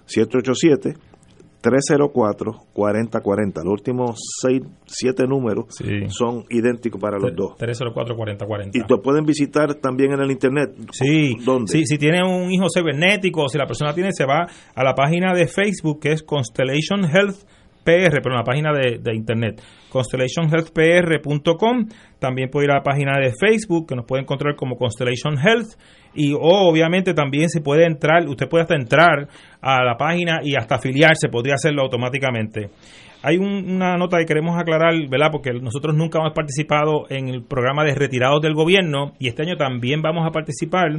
787 0.05 0.95
304 1.61 2.51
4040. 2.73 3.63
Los 3.63 3.71
últimos 3.71 4.19
6 4.41 4.61
7 4.85 5.27
números 5.27 5.65
son 6.09 6.45
idénticos 6.49 7.01
para 7.01 7.17
los 7.17 7.35
dos. 7.35 7.57
304-4040. 7.57 8.71
Y 8.73 8.83
te 8.85 8.97
pueden 8.97 9.25
visitar 9.25 9.73
también 9.75 10.13
en 10.13 10.21
el 10.21 10.31
internet. 10.31 10.71
Sí, 10.91 11.35
¿Dónde? 11.43 11.71
sí, 11.71 11.85
si 11.85 11.97
tiene 11.97 12.21
un 12.23 12.51
hijo 12.51 12.67
cibernético, 12.73 13.43
o 13.43 13.49
si 13.49 13.57
la 13.57 13.65
persona 13.65 13.93
tiene, 13.93 14.11
se 14.13 14.25
va 14.25 14.47
a 14.75 14.83
la 14.83 14.93
página 14.93 15.33
de 15.33 15.47
Facebook 15.47 15.99
que 15.99 16.11
es 16.11 16.23
Constellation 16.23 17.03
Health 17.05 17.37
PR, 17.87 18.19
pero 18.21 18.35
la 18.35 18.43
página 18.43 18.73
de, 18.73 19.15
internet, 19.15 19.61
constellationhealthpr.com. 19.89 21.87
También 22.19 22.49
puede 22.49 22.65
ir 22.65 22.71
a 22.71 22.75
la 22.75 22.83
página 22.83 23.17
de 23.17 23.31
Facebook, 23.39 23.87
que 23.87 23.95
nos 23.95 24.05
puede 24.05 24.23
encontrar 24.23 24.57
como 24.57 24.75
Constellation 24.75 25.37
Health. 25.39 25.79
Y 26.13 26.33
o, 26.33 26.39
obviamente 26.41 27.13
también 27.13 27.47
se 27.47 27.61
puede 27.61 27.85
entrar, 27.85 28.27
usted 28.27 28.49
puede 28.49 28.63
hasta 28.63 28.75
entrar 28.75 29.29
a 29.61 29.83
la 29.85 29.95
página 29.95 30.39
y 30.43 30.55
hasta 30.55 30.75
afiliarse, 30.75 31.29
podría 31.29 31.53
hacerlo 31.55 31.83
automáticamente. 31.83 32.69
Hay 33.23 33.37
un- 33.37 33.69
una 33.75 33.97
nota 33.97 34.17
que 34.19 34.25
queremos 34.25 34.57
aclarar, 34.59 34.93
¿verdad? 35.09 35.29
Porque 35.31 35.51
nosotros 35.53 35.95
nunca 35.95 36.19
hemos 36.19 36.33
participado 36.33 37.05
en 37.09 37.27
el 37.29 37.43
programa 37.43 37.83
de 37.83 37.95
retirados 37.95 38.41
del 38.41 38.53
gobierno 38.53 39.13
y 39.19 39.27
este 39.27 39.41
año 39.43 39.55
también 39.57 40.01
vamos 40.01 40.25
a 40.27 40.31
participar 40.31 40.89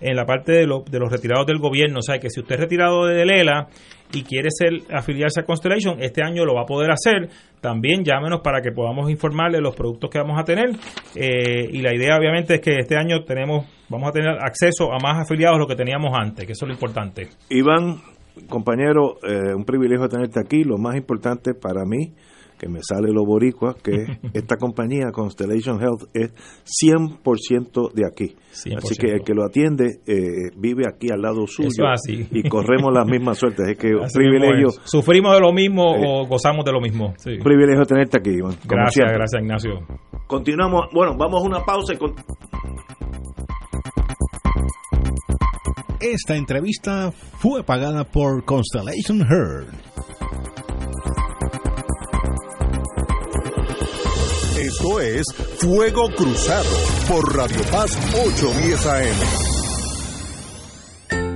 en 0.00 0.16
la 0.16 0.24
parte 0.26 0.52
de, 0.52 0.66
lo- 0.66 0.82
de 0.90 0.98
los 0.98 1.10
retirados 1.10 1.46
del 1.46 1.58
gobierno. 1.58 2.00
O 2.00 2.02
sea, 2.02 2.18
que 2.18 2.30
si 2.30 2.40
usted 2.40 2.56
es 2.56 2.60
retirado 2.62 3.06
de 3.06 3.24
Lela 3.24 3.68
y 4.12 4.22
quiere 4.22 4.48
ser 4.50 4.72
afiliarse 4.92 5.40
a 5.40 5.44
Constellation, 5.44 6.02
este 6.02 6.22
año 6.22 6.44
lo 6.44 6.54
va 6.54 6.62
a 6.62 6.66
poder 6.66 6.90
hacer. 6.90 7.28
También 7.60 8.04
llámenos 8.04 8.40
para 8.42 8.60
que 8.60 8.70
podamos 8.72 9.10
informarle 9.10 9.60
los 9.60 9.74
productos 9.76 10.10
que 10.10 10.18
vamos 10.18 10.38
a 10.40 10.44
tener. 10.44 10.70
Eh, 11.14 11.68
y 11.72 11.80
la 11.82 11.94
idea, 11.94 12.16
obviamente, 12.18 12.54
es 12.56 12.60
que 12.60 12.76
este 12.78 12.96
año 12.96 13.24
tenemos, 13.24 13.66
vamos 13.88 14.08
a 14.08 14.12
tener 14.12 14.30
acceso 14.40 14.92
a 14.92 14.98
más 14.98 15.22
afiliados 15.22 15.56
de 15.56 15.60
lo 15.60 15.66
que 15.66 15.76
teníamos 15.76 16.10
antes, 16.18 16.46
que 16.46 16.52
eso 16.52 16.64
es 16.64 16.68
lo 16.68 16.74
importante. 16.74 17.28
Iván, 17.50 17.96
compañero, 18.48 19.16
eh, 19.22 19.54
un 19.54 19.64
privilegio 19.64 20.08
tenerte 20.08 20.40
aquí. 20.40 20.64
Lo 20.64 20.78
más 20.78 20.96
importante 20.96 21.54
para 21.54 21.84
mí, 21.84 22.12
que 22.58 22.68
me 22.68 22.80
sale 22.82 23.12
lo 23.12 23.24
boricua, 23.24 23.76
que 23.82 23.92
esta 24.34 24.56
compañía, 24.56 25.12
Constellation 25.12 25.80
Health, 25.80 26.08
es 26.14 26.32
100% 26.82 27.92
de 27.92 28.06
aquí. 28.06 28.34
100%. 28.52 28.78
Así 28.78 28.94
que 28.96 29.12
el 29.12 29.22
que 29.22 29.32
lo 29.34 29.44
atiende 29.44 30.00
eh, 30.06 30.50
vive 30.56 30.84
aquí 30.88 31.08
al 31.12 31.22
lado 31.22 31.46
suyo. 31.46 31.68
Eso 31.68 31.84
es 31.84 31.90
así. 31.92 32.26
Y 32.32 32.48
corremos 32.48 32.92
las 32.92 33.06
mismas 33.06 33.38
suertes. 33.38 33.68
Es 33.68 33.78
que 33.78 33.94
un 33.94 34.08
privilegio. 34.12 34.70
¿Sufrimos 34.84 35.34
de 35.34 35.40
lo 35.40 35.52
mismo 35.52 35.84
o 35.84 36.26
gozamos 36.26 36.64
de 36.64 36.72
lo 36.72 36.80
mismo? 36.80 37.14
Sí. 37.18 37.34
un 37.34 37.44
privilegio 37.44 37.84
tenerte 37.84 38.18
aquí, 38.18 38.30
Iván. 38.30 38.54
Gracias, 38.66 38.94
siempre. 38.94 39.14
gracias 39.16 39.42
Ignacio. 39.42 39.70
Continuamos. 40.26 40.86
Bueno, 40.92 41.16
vamos 41.16 41.42
a 41.42 41.46
una 41.46 41.60
pausa 41.64 41.94
y 41.94 41.96
con- 41.96 42.14
Esta 46.00 46.36
entrevista 46.36 47.12
fue 47.40 47.64
pagada 47.64 48.04
por 48.04 48.44
Constellation 48.44 49.20
Heard. 49.20 49.66
Esto 54.56 55.00
es 55.00 55.24
Fuego 55.58 56.08
Cruzado 56.14 56.70
por 57.08 57.36
Radio 57.36 57.62
Paz 57.72 57.98
810 58.14 58.86
AM. 58.86 59.47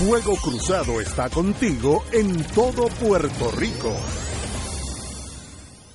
Fuego 0.00 0.34
Cruzado 0.42 0.98
está 0.98 1.28
contigo 1.28 2.02
en 2.10 2.42
todo 2.54 2.88
Puerto 2.88 3.50
Rico. 3.50 3.92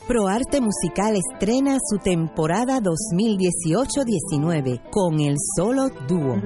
ProArte 0.08 0.62
Musical 0.62 1.16
estrena 1.16 1.80
su 1.84 1.98
temporada 1.98 2.80
2018-19 2.82 4.92
con 4.92 5.20
el 5.20 5.38
solo 5.58 5.90
dúo. 6.08 6.40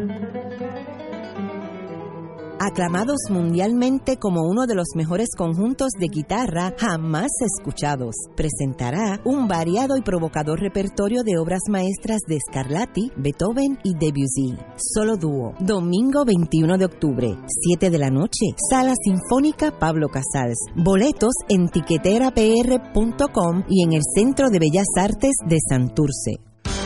Aclamados 2.62 3.20
mundialmente 3.30 4.18
como 4.18 4.42
uno 4.42 4.68
de 4.68 4.76
los 4.76 4.88
mejores 4.94 5.30
conjuntos 5.38 5.92
de 5.98 6.08
guitarra 6.08 6.74
jamás 6.78 7.30
escuchados, 7.40 8.16
presentará 8.36 9.22
un 9.24 9.48
variado 9.48 9.96
y 9.96 10.02
provocador 10.02 10.60
repertorio 10.60 11.24
de 11.24 11.38
obras 11.38 11.62
maestras 11.70 12.20
de 12.28 12.38
Scarlatti, 12.40 13.14
Beethoven 13.16 13.80
y 13.86 13.94
Debussy. 13.94 14.58
Solo 14.76 15.16
dúo, 15.16 15.54
domingo 15.62 16.26
21 16.26 16.78
de 16.78 16.84
octubre, 16.86 17.38
7 17.48 17.90
de 17.90 17.98
la 17.98 18.10
noche, 18.10 18.48
Sala 18.70 18.94
Sinfónica 19.02 19.80
Pablo 19.80 20.10
Casals. 20.10 20.60
Boletos 20.76 21.36
en 21.48 21.70
tiqueterapr.com 21.70 23.64
y 23.70 23.84
en 23.84 23.94
el 23.94 24.02
Centro 24.14 24.50
de 24.50 24.60
Bellas 24.60 24.88
Artes 24.98 25.32
de 25.48 25.60
Santurce. 25.70 26.49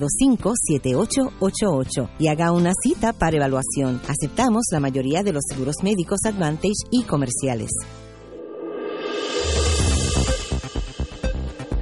725-7888 0.00 2.08
y 2.18 2.28
haga 2.28 2.52
una 2.52 2.72
cita 2.82 3.12
para 3.12 3.36
evaluación. 3.36 4.00
Aceptamos 4.08 4.64
la 4.72 4.80
mayoría 4.80 5.22
de 5.22 5.32
los 5.32 5.44
seguros 5.48 5.76
médicos 5.82 6.20
Advantage 6.24 6.72
y 6.90 7.02
comerciales. 7.04 7.70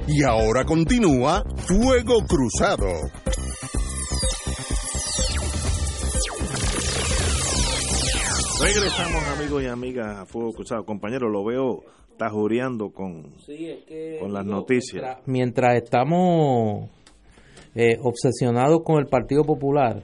Y 0.07 0.23
ahora 0.23 0.65
continúa 0.65 1.43
Fuego 1.55 2.25
Cruzado. 2.27 2.87
Regresamos 8.61 9.23
amigos 9.39 9.63
y 9.63 9.67
amigas 9.67 10.17
a 10.17 10.25
Fuego 10.25 10.51
Cruzado. 10.51 10.85
Compañero, 10.85 11.29
lo 11.29 11.45
veo 11.45 11.83
tajureando 12.17 12.91
con, 12.91 13.33
con 14.19 14.33
las 14.33 14.45
noticias. 14.45 15.19
Mientras, 15.25 15.27
mientras 15.27 15.77
estamos 15.77 16.89
eh, 17.75 17.97
obsesionados 18.01 18.81
con 18.83 18.99
el 18.99 19.07
Partido 19.07 19.43
Popular, 19.43 20.03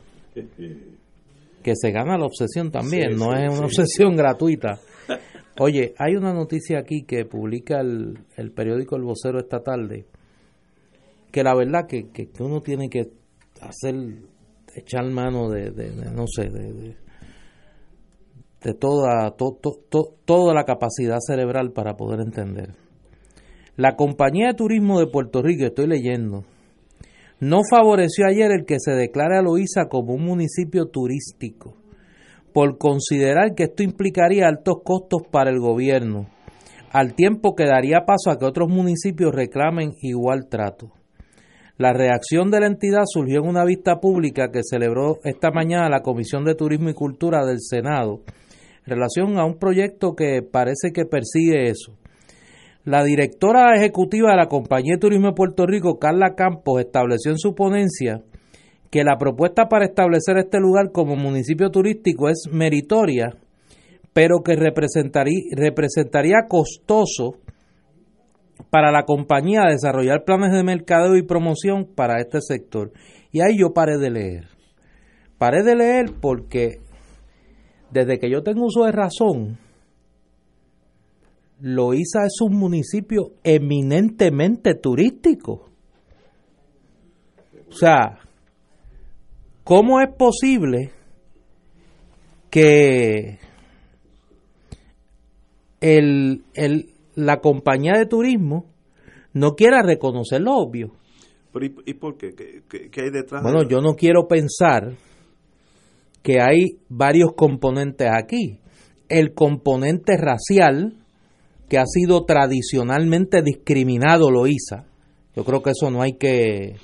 que 1.64 1.74
se 1.76 1.92
gana 1.92 2.18
la 2.18 2.26
obsesión 2.26 2.72
también, 2.72 3.14
Sí, 3.14 3.20
no 3.20 3.32
sí, 3.32 3.38
es 3.44 3.50
una 3.50 3.58
sí. 3.58 3.64
obsesión 3.64 4.16
gratuita. 4.16 4.80
Oye, 5.60 5.94
hay 5.98 6.16
una 6.16 6.34
noticia 6.34 6.80
aquí 6.80 7.04
que 7.04 7.26
publica 7.26 7.80
el, 7.82 8.20
el 8.38 8.52
periódico 8.52 8.96
El 8.96 9.04
Vocero 9.04 9.40
esta 9.40 9.62
tarde, 9.62 10.06
que 11.32 11.44
la 11.44 11.56
verdad 11.56 11.88
que, 11.88 12.10
que, 12.12 12.28
que 12.30 12.44
uno 12.44 12.62
tiene 12.62 12.90
que 12.90 13.10
hacer, 13.62 13.96
echar 14.76 15.10
mano 15.10 15.50
de, 15.50 15.72
de- 15.72 15.92
de, 15.92 16.12
no 16.12 16.26
sé, 16.28 16.50
de, 16.50 16.74
de, 16.74 16.96
de 18.64 18.74
toda, 18.76 19.32
to- 19.32 19.58
to- 19.62 19.80
to- 19.90 20.14
toda 20.26 20.54
la 20.54 20.64
capacidad 20.64 21.18
cerebral 21.26 21.72
para 21.72 21.96
poder 21.96 22.20
entender. 22.22 22.76
La 23.76 23.96
compañía 23.96 24.48
de 24.50 24.54
turismo 24.54 25.00
de 25.00 25.08
Puerto 25.08 25.42
Rico, 25.42 25.66
estoy 25.66 25.88
leyendo, 25.88 26.44
no 27.40 27.60
favoreció 27.70 28.26
ayer 28.28 28.52
el 28.52 28.66
que 28.66 28.78
se 28.80 28.92
declare 28.92 29.38
a 29.38 29.42
Loíza 29.42 29.88
como 29.90 30.14
un 30.14 30.26
municipio 30.26 30.88
turístico, 30.88 31.78
por 32.54 32.78
considerar 32.78 33.54
que 33.54 33.66
esto 33.66 33.84
implicaría 33.84 34.48
altos 34.48 34.78
costos 34.84 35.22
para 35.30 35.52
el 35.52 35.60
gobierno, 35.60 36.28
al 36.92 37.14
tiempo 37.14 37.56
que 37.56 37.66
daría 37.66 38.06
paso 38.06 38.32
a 38.32 38.40
que 38.40 38.46
otros 38.46 38.70
municipios 38.70 39.36
reclamen 39.36 39.94
igual 40.02 40.48
trato. 40.50 40.92
La 41.78 41.94
reacción 41.94 42.50
de 42.50 42.60
la 42.60 42.66
entidad 42.66 43.04
surgió 43.06 43.42
en 43.42 43.48
una 43.48 43.64
vista 43.64 44.00
pública 44.00 44.50
que 44.52 44.62
celebró 44.64 45.20
esta 45.24 45.52
mañana 45.52 45.90
la 45.90 46.02
Comisión 46.02 46.44
de 46.44 46.56
Turismo 46.56 46.90
y 46.90 46.96
Cultura 46.96 47.46
del 47.46 47.60
Senado 47.60 48.22
en 48.88 48.96
relación 48.96 49.38
a 49.38 49.46
un 49.46 49.60
proyecto 49.60 50.16
que 50.16 50.42
parece 50.42 50.92
que 50.92 51.06
persigue 51.06 51.70
eso. 51.70 51.94
La 52.88 53.04
directora 53.04 53.76
ejecutiva 53.76 54.32
de 54.32 54.38
la 54.38 54.48
Compañía 54.48 54.94
de 54.94 55.00
Turismo 55.02 55.28
de 55.28 55.34
Puerto 55.34 55.66
Rico, 55.66 56.00
Carla 56.00 56.36
Campos, 56.36 56.80
estableció 56.80 57.32
en 57.32 57.38
su 57.38 57.54
ponencia 57.54 58.24
que 58.90 59.04
la 59.04 59.18
propuesta 59.18 59.68
para 59.68 59.84
establecer 59.84 60.38
este 60.38 60.62
lugar 60.62 60.94
como 60.94 61.18
municipio 61.18 61.70
turístico 61.70 62.30
es 62.30 62.48
meritoria, 62.50 63.36
pero 64.14 64.38
que 64.42 64.56
representaría, 64.56 66.48
costoso 66.48 67.36
para 68.70 68.94
la 68.94 69.04
compañía 69.04 69.64
desarrollar 69.70 70.24
planes 70.24 70.54
de 70.54 70.64
mercadeo 70.64 71.18
y 71.18 71.24
promoción 71.24 71.90
para 71.94 72.22
este 72.22 72.40
sector. 72.40 72.94
Y 73.34 73.42
ahí 73.42 73.58
yo 73.60 73.74
paré 73.74 73.98
de 73.98 74.12
leer. 74.12 74.48
Paré 75.38 75.62
de 75.64 75.76
leer 75.76 76.14
porque 76.22 76.80
desde 77.92 78.18
que 78.18 78.32
yo 78.32 78.44
tengo 78.44 78.66
uso 78.66 78.86
de 78.86 78.94
razón, 78.94 79.58
Loíza 81.60 82.26
es 82.26 82.40
un 82.42 82.56
municipio 82.58 83.32
eminentemente 83.44 84.76
turístico. 84.76 85.70
O 87.70 87.72
sea, 87.72 88.20
¿cómo 89.64 90.00
es 90.00 90.10
posible 90.16 90.92
que 92.50 93.40
el, 95.82 96.44
el- 96.54 96.90
la 97.16 97.40
compañía 97.40 97.94
de 97.98 98.06
turismo 98.06 98.66
no 99.34 99.56
quiera 99.56 99.82
reconocer 99.82 100.42
lo 100.42 100.56
obvio? 100.56 100.92
Pero 101.52 101.66
¿y, 101.66 101.76
y 101.86 101.94
por 101.96 102.18
qué? 102.18 102.34
¿Qué, 102.36 102.62
qué- 102.70 102.90
qué 102.90 103.02
hay 103.02 103.10
detrás? 103.10 103.42
Bueno, 103.44 103.64
de 103.64 103.70
yo 103.70 103.82
no 103.82 103.96
quiero 103.96 104.28
pensar 104.28 104.94
que 106.22 106.40
hay 106.42 106.78
varios 106.90 107.34
componentes 107.36 108.08
aquí. 108.12 108.60
El 109.10 109.34
componente 109.34 110.18
racial, 110.18 110.94
que 111.68 111.78
ha 111.78 111.86
sido 111.86 112.24
tradicionalmente 112.26 113.42
discriminado, 113.42 114.32
Loíza. 114.32 114.86
Yo 115.36 115.44
creo 115.44 115.62
que 115.62 115.72
eso 115.72 115.92
no 115.92 116.02
hay 116.02 116.14
que, 116.14 116.76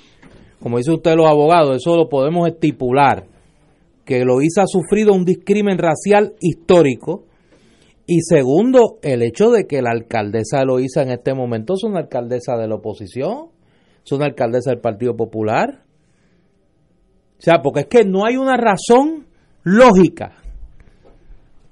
como 0.60 0.78
dice 0.78 0.92
usted 0.92 1.14
los 1.16 1.26
abogados, 1.26 1.76
eso 1.76 1.96
lo 1.96 2.08
podemos 2.08 2.46
estipular. 2.48 3.26
Que 4.04 4.24
Loíza 4.24 4.62
ha 4.62 4.66
sufrido 4.66 5.12
un 5.12 5.24
discrimen 5.24 5.78
racial 5.78 6.34
histórico. 6.40 7.24
Y 8.06 8.20
segundo, 8.20 8.98
el 9.02 9.22
hecho 9.22 9.50
de 9.50 9.66
que 9.66 9.80
la 9.80 9.90
alcaldesa 9.90 10.58
de 10.58 10.66
Loíza 10.66 11.02
en 11.02 11.10
este 11.10 11.32
momento 11.32 11.74
es 11.74 11.84
una 11.84 12.00
alcaldesa 12.00 12.56
de 12.56 12.68
la 12.68 12.74
oposición, 12.74 13.48
es 14.04 14.12
una 14.12 14.26
alcaldesa 14.26 14.70
del 14.70 14.80
Partido 14.80 15.16
Popular. 15.16 15.84
O 17.38 17.42
sea, 17.42 17.62
porque 17.62 17.80
es 17.80 17.86
que 17.86 18.04
no 18.04 18.26
hay 18.26 18.36
una 18.36 18.56
razón 18.58 19.26
lógica 19.62 20.43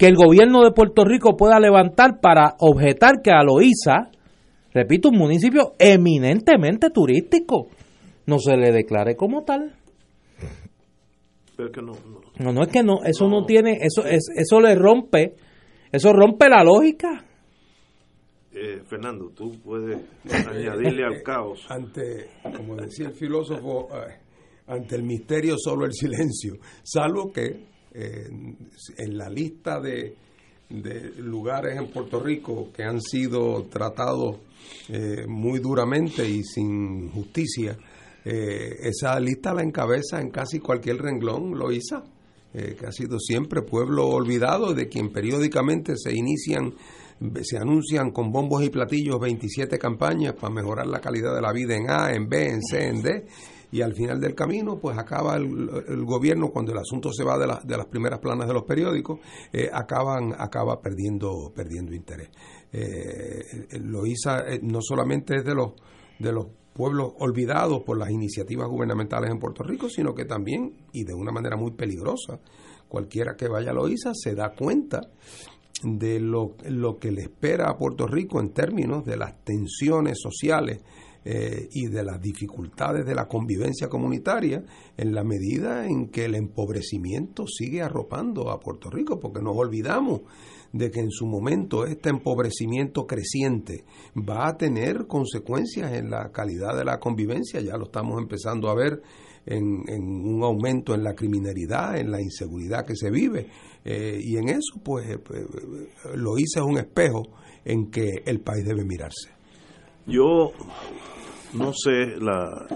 que 0.02 0.08
el 0.08 0.16
gobierno 0.16 0.64
de 0.64 0.72
Puerto 0.72 1.04
Rico 1.04 1.36
pueda 1.36 1.60
levantar 1.60 2.18
para 2.20 2.56
objetar 2.58 3.22
que 3.22 3.30
a 3.30 3.44
Loíza, 3.44 4.10
repito, 4.74 5.10
un 5.10 5.16
municipio 5.16 5.74
eminentemente 5.78 6.90
turístico, 6.90 7.68
no 8.26 8.40
se 8.40 8.56
le 8.56 8.72
declare 8.72 9.14
como 9.14 9.44
tal. 9.44 9.76
Pero 11.56 11.70
que 11.70 11.80
no, 11.80 11.92
no. 11.92 12.20
No, 12.40 12.52
no 12.52 12.62
es 12.64 12.68
que 12.72 12.82
no, 12.82 13.04
eso 13.04 13.28
no, 13.28 13.46
tiene, 13.46 13.78
eso, 13.80 14.04
es, 14.04 14.24
eso 14.34 14.60
le 14.60 14.74
rompe, 14.74 15.36
eso 15.92 16.12
rompe 16.12 16.48
la 16.48 16.64
lógica. 16.64 17.24
Eh, 18.52 18.80
Fernando, 18.84 19.30
tú 19.30 19.52
puedes 19.62 20.00
añadirle 20.48 21.04
al 21.04 21.22
caos. 21.22 21.64
Ante, 21.68 22.26
como 22.56 22.74
decía 22.74 23.06
el 23.06 23.14
filósofo, 23.14 23.86
eh, 23.92 24.18
ante 24.66 24.96
el 24.96 25.04
misterio 25.04 25.54
solo 25.56 25.86
el 25.86 25.92
silencio, 25.92 26.54
salvo 26.82 27.30
que 27.30 27.70
en 27.94 29.19
la 29.19 29.28
lista 29.28 29.81
de 29.81 30.16
de 30.73 31.12
lugares 31.19 31.77
en 31.77 31.89
Puerto 31.89 32.20
Rico 32.20 32.70
que 32.74 32.82
han 32.82 33.01
sido 33.01 33.64
tratados 33.64 34.39
eh, 34.89 35.27
muy 35.28 35.59
duramente 35.59 36.27
y 36.27 36.43
sin 36.43 37.10
justicia, 37.10 37.77
eh, 38.24 38.77
esa 38.81 39.19
lista 39.20 39.52
la 39.52 39.62
encabeza 39.62 40.20
en 40.20 40.31
casi 40.31 40.60
cualquier 40.60 40.98
renglón 40.98 41.59
Loíza, 41.59 42.05
eh, 42.55 42.77
que 42.78 42.86
ha 42.86 42.93
sido 42.93 43.19
siempre 43.19 43.62
pueblo 43.62 44.09
olvidado, 44.09 44.73
de 44.73 44.89
quien 44.89 45.12
periódicamente 45.12 45.94
se 45.97 46.14
inician, 46.14 46.73
se 47.43 47.59
anuncian 47.59 48.10
con 48.10 48.32
bombos 48.32 48.64
y 48.64 48.70
platillos 48.70 49.20
27 49.20 49.78
campañas 49.78 50.35
para 50.35 50.55
mejorar 50.55 50.86
la 50.86 51.01
calidad 51.01 51.35
de 51.35 51.43
la 51.43 51.52
vida 51.52 51.77
en 51.77 51.90
A, 51.90 52.12
en 52.12 52.28
B, 52.28 52.48
en 52.48 52.62
C, 52.62 52.89
en 52.89 53.02
D, 53.02 53.27
y 53.73 53.81
al 53.82 53.94
final 53.94 54.20
del 54.20 54.35
camino 54.36 54.78
pues 54.78 54.97
acaba 54.97 55.35
el, 55.36 56.05
gobierno 56.05 56.51
cuando 56.51 56.70
el 56.73 56.78
asunto 56.78 57.11
se 57.12 57.24
va 57.24 57.36
de, 57.39 57.47
la- 57.49 57.61
de 57.65 57.77
las 57.77 57.86
primeras 57.86 58.20
planas 58.20 58.47
de 58.47 58.55
los 58.55 58.62
periódicos 58.65 59.19
eh, 59.53 59.69
acaban 59.73 60.35
acaba 60.39 60.81
perdiendo 60.81 61.51
perdiendo 61.55 61.93
interés. 61.94 62.31
Eh, 62.70 63.78
Loíza 63.81 64.40
eh, 64.49 64.61
no 64.62 64.81
solamente 64.82 65.36
es 65.36 65.44
de 65.44 65.55
los 65.55 65.73
de 66.19 66.32
los 66.32 66.47
pueblos 66.73 67.12
olvidados 67.19 67.82
por 67.82 67.99
las 67.99 68.11
iniciativas 68.11 68.69
gubernamentales 68.69 69.31
en 69.31 69.39
Puerto 69.39 69.62
Rico 69.62 69.89
sino 69.89 70.15
que 70.15 70.24
también 70.24 70.74
y 70.93 71.05
de 71.05 71.15
una 71.15 71.32
manera 71.32 71.57
muy 71.57 71.73
peligrosa 71.73 72.40
cualquiera 72.89 73.35
que 73.36 73.49
vaya 73.49 73.70
a 73.70 73.74
Loíza 73.74 74.12
se 74.15 74.35
da 74.35 74.55
cuenta 74.55 75.01
de 75.82 76.20
lo, 76.20 76.55
lo 76.69 76.99
que 76.99 77.11
le 77.11 77.23
espera 77.23 77.69
a 77.70 77.77
Puerto 77.77 78.07
Rico 78.07 78.39
en 78.40 78.53
términos 78.53 79.05
de 79.05 79.16
las 79.16 79.43
tensiones 79.44 80.19
sociales 80.20 80.81
eh, 81.24 81.69
y 81.73 81.86
de 81.86 82.03
las 82.03 82.20
dificultades 82.20 83.07
de 83.07 83.15
la 83.15 83.28
convivencia 83.28 83.89
comunitaria 83.89 84.65
en 84.97 85.15
la 85.15 85.23
medida 85.23 85.86
en 85.86 86.09
que 86.09 86.24
el 86.24 86.35
empobrecimiento 86.35 87.47
sigue 87.47 87.82
arropando 87.82 88.51
a 88.51 88.61
Puerto 88.61 88.90
Rico, 88.90 89.20
porque 89.20 89.40
nos 89.40 89.57
olvidamos 89.57 90.23
de 90.73 90.90
que 90.90 91.01
en 91.01 91.11
su 91.11 91.27
momento 91.27 91.85
este 91.85 92.09
empobrecimiento 92.09 93.07
creciente 93.07 93.85
va 94.16 94.49
a 94.49 94.57
tener 94.57 95.07
consecuencias 95.07 95.93
en 95.93 96.11
la 96.11 96.32
calidad 96.32 96.77
de 96.77 96.85
la 96.85 96.99
convivencia, 96.99 97.61
ya 97.61 97.77
lo 97.77 97.85
estamos 97.85 98.20
empezando 98.20 98.70
a 98.70 98.74
ver 98.74 99.03
en, 99.44 99.82
un 100.03 100.43
aumento 100.43 100.94
en 100.94 101.03
la 101.03 101.15
criminalidad, 101.15 101.99
en 101.99 102.11
la 102.11 102.20
inseguridad 102.20 102.86
que 102.86 102.97
se 102.97 103.11
vive, 103.11 103.49
eh, 103.85 104.19
y 104.23 104.36
en 104.36 104.49
eso 104.49 104.81
pues 104.82 105.09
eh, 105.09 105.19
eh, 105.35 105.47
lo 106.16 106.39
hice 106.39 106.61
es 106.61 106.65
un 106.65 106.78
espejo 106.78 107.23
en 107.65 107.90
que 107.90 108.23
el 108.24 108.40
país 108.40 108.65
debe 108.65 108.85
mirarse. 108.85 109.41
Yo 110.06 110.52
no 111.54 111.72
sé 111.72 112.16
la 112.18 112.66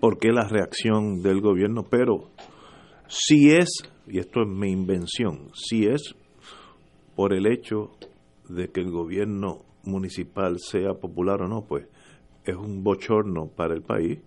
por 0.00 0.18
qué 0.18 0.32
la 0.32 0.46
reacción 0.48 1.22
del 1.22 1.40
gobierno, 1.40 1.84
pero 1.88 2.30
si 3.08 3.50
es, 3.50 3.68
y 4.06 4.18
esto 4.18 4.42
es 4.42 4.48
mi 4.48 4.70
invención, 4.70 5.50
si 5.54 5.86
es 5.86 6.14
por 7.16 7.34
el 7.34 7.46
hecho 7.46 7.90
de 8.48 8.68
que 8.68 8.80
el 8.80 8.90
gobierno 8.90 9.64
municipal 9.84 10.58
sea 10.58 10.94
popular 10.94 11.42
o 11.42 11.48
no, 11.48 11.64
pues 11.66 11.86
es 12.44 12.56
un 12.56 12.82
bochorno 12.82 13.48
para 13.48 13.74
el 13.74 13.82
país, 13.82 14.18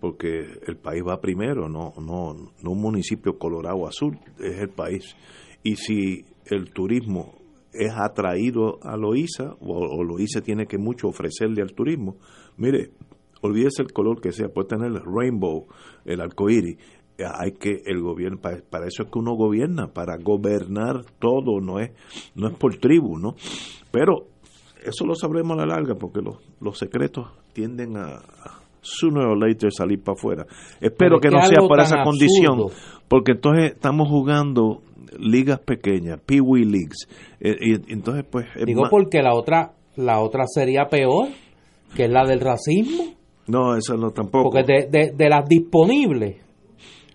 porque 0.00 0.46
el 0.66 0.76
país 0.76 1.02
va 1.06 1.20
primero, 1.20 1.68
no, 1.68 1.92
no, 1.98 2.34
no 2.62 2.70
un 2.70 2.80
municipio 2.80 3.38
colorado 3.38 3.86
azul, 3.86 4.18
es 4.38 4.58
el 4.60 4.70
país. 4.70 5.16
Y 5.62 5.76
si 5.76 6.24
el 6.46 6.72
turismo 6.72 7.34
es 7.78 7.92
atraído 7.94 8.78
a 8.82 8.96
Loíza, 8.96 9.54
o, 9.60 9.78
o 9.78 10.04
Loíza 10.04 10.40
tiene 10.40 10.66
que 10.66 10.78
mucho 10.78 11.08
ofrecerle 11.08 11.62
al 11.62 11.72
turismo, 11.72 12.16
mire, 12.56 12.90
olvídese 13.42 13.82
el 13.82 13.92
color 13.92 14.20
que 14.20 14.32
sea, 14.32 14.48
puede 14.48 14.68
tener 14.68 14.88
el 14.88 15.00
rainbow, 15.04 15.66
el 16.04 16.20
arcoíris, 16.20 16.78
eh, 17.18 17.24
hay 17.24 17.52
que 17.52 17.82
el 17.86 18.00
gobierno 18.00 18.38
para, 18.40 18.60
para 18.60 18.86
eso 18.86 19.04
es 19.04 19.10
que 19.10 19.18
uno 19.18 19.34
gobierna 19.34 19.88
para 19.88 20.18
gobernar 20.18 21.02
todo 21.18 21.62
no 21.62 21.80
es 21.80 21.92
no 22.34 22.46
es 22.48 22.54
por 22.58 22.76
tribu 22.76 23.16
no 23.18 23.34
pero 23.90 24.26
eso 24.84 25.06
lo 25.06 25.14
sabremos 25.14 25.56
a 25.56 25.64
la 25.64 25.76
larga 25.76 25.94
porque 25.94 26.20
los, 26.20 26.36
los 26.60 26.78
secretos 26.78 27.28
tienden 27.54 27.96
a, 27.96 28.16
a 28.16 28.60
sooner 28.82 29.24
or 29.24 29.36
later 29.36 29.72
salir 29.72 30.00
para 30.00 30.14
afuera. 30.14 30.46
Espero 30.80 31.18
Pero 31.18 31.20
que 31.20 31.30
no 31.30 31.42
sea 31.42 31.66
por 31.66 31.80
esa 31.80 32.02
condición 32.04 32.70
porque 33.08 33.32
entonces 33.32 33.72
estamos 33.72 34.08
jugando 34.08 34.82
ligas 35.18 35.60
pequeñas 35.60 36.20
pee 36.24 36.40
wee 36.40 36.64
leagues 36.64 37.08
Eh, 37.40 37.54
y, 37.60 37.92
entonces 37.92 38.24
pues 38.30 38.46
es 38.56 38.66
Digo 38.66 38.82
más- 38.82 38.90
porque 38.90 39.22
la 39.22 39.34
otra, 39.34 39.72
la 39.96 40.20
otra 40.20 40.44
sería 40.46 40.86
peor, 40.86 41.28
que 41.94 42.04
es 42.04 42.10
la 42.10 42.24
del 42.26 42.40
racismo. 42.40 43.14
no 43.46 43.76
eso 43.76 43.96
no 43.96 44.10
tampoco 44.10 44.50
Porque 44.50 44.64
de, 44.64 44.86
de, 44.90 45.12
de 45.16 45.28
las 45.28 45.48
disponibles, 45.48 46.36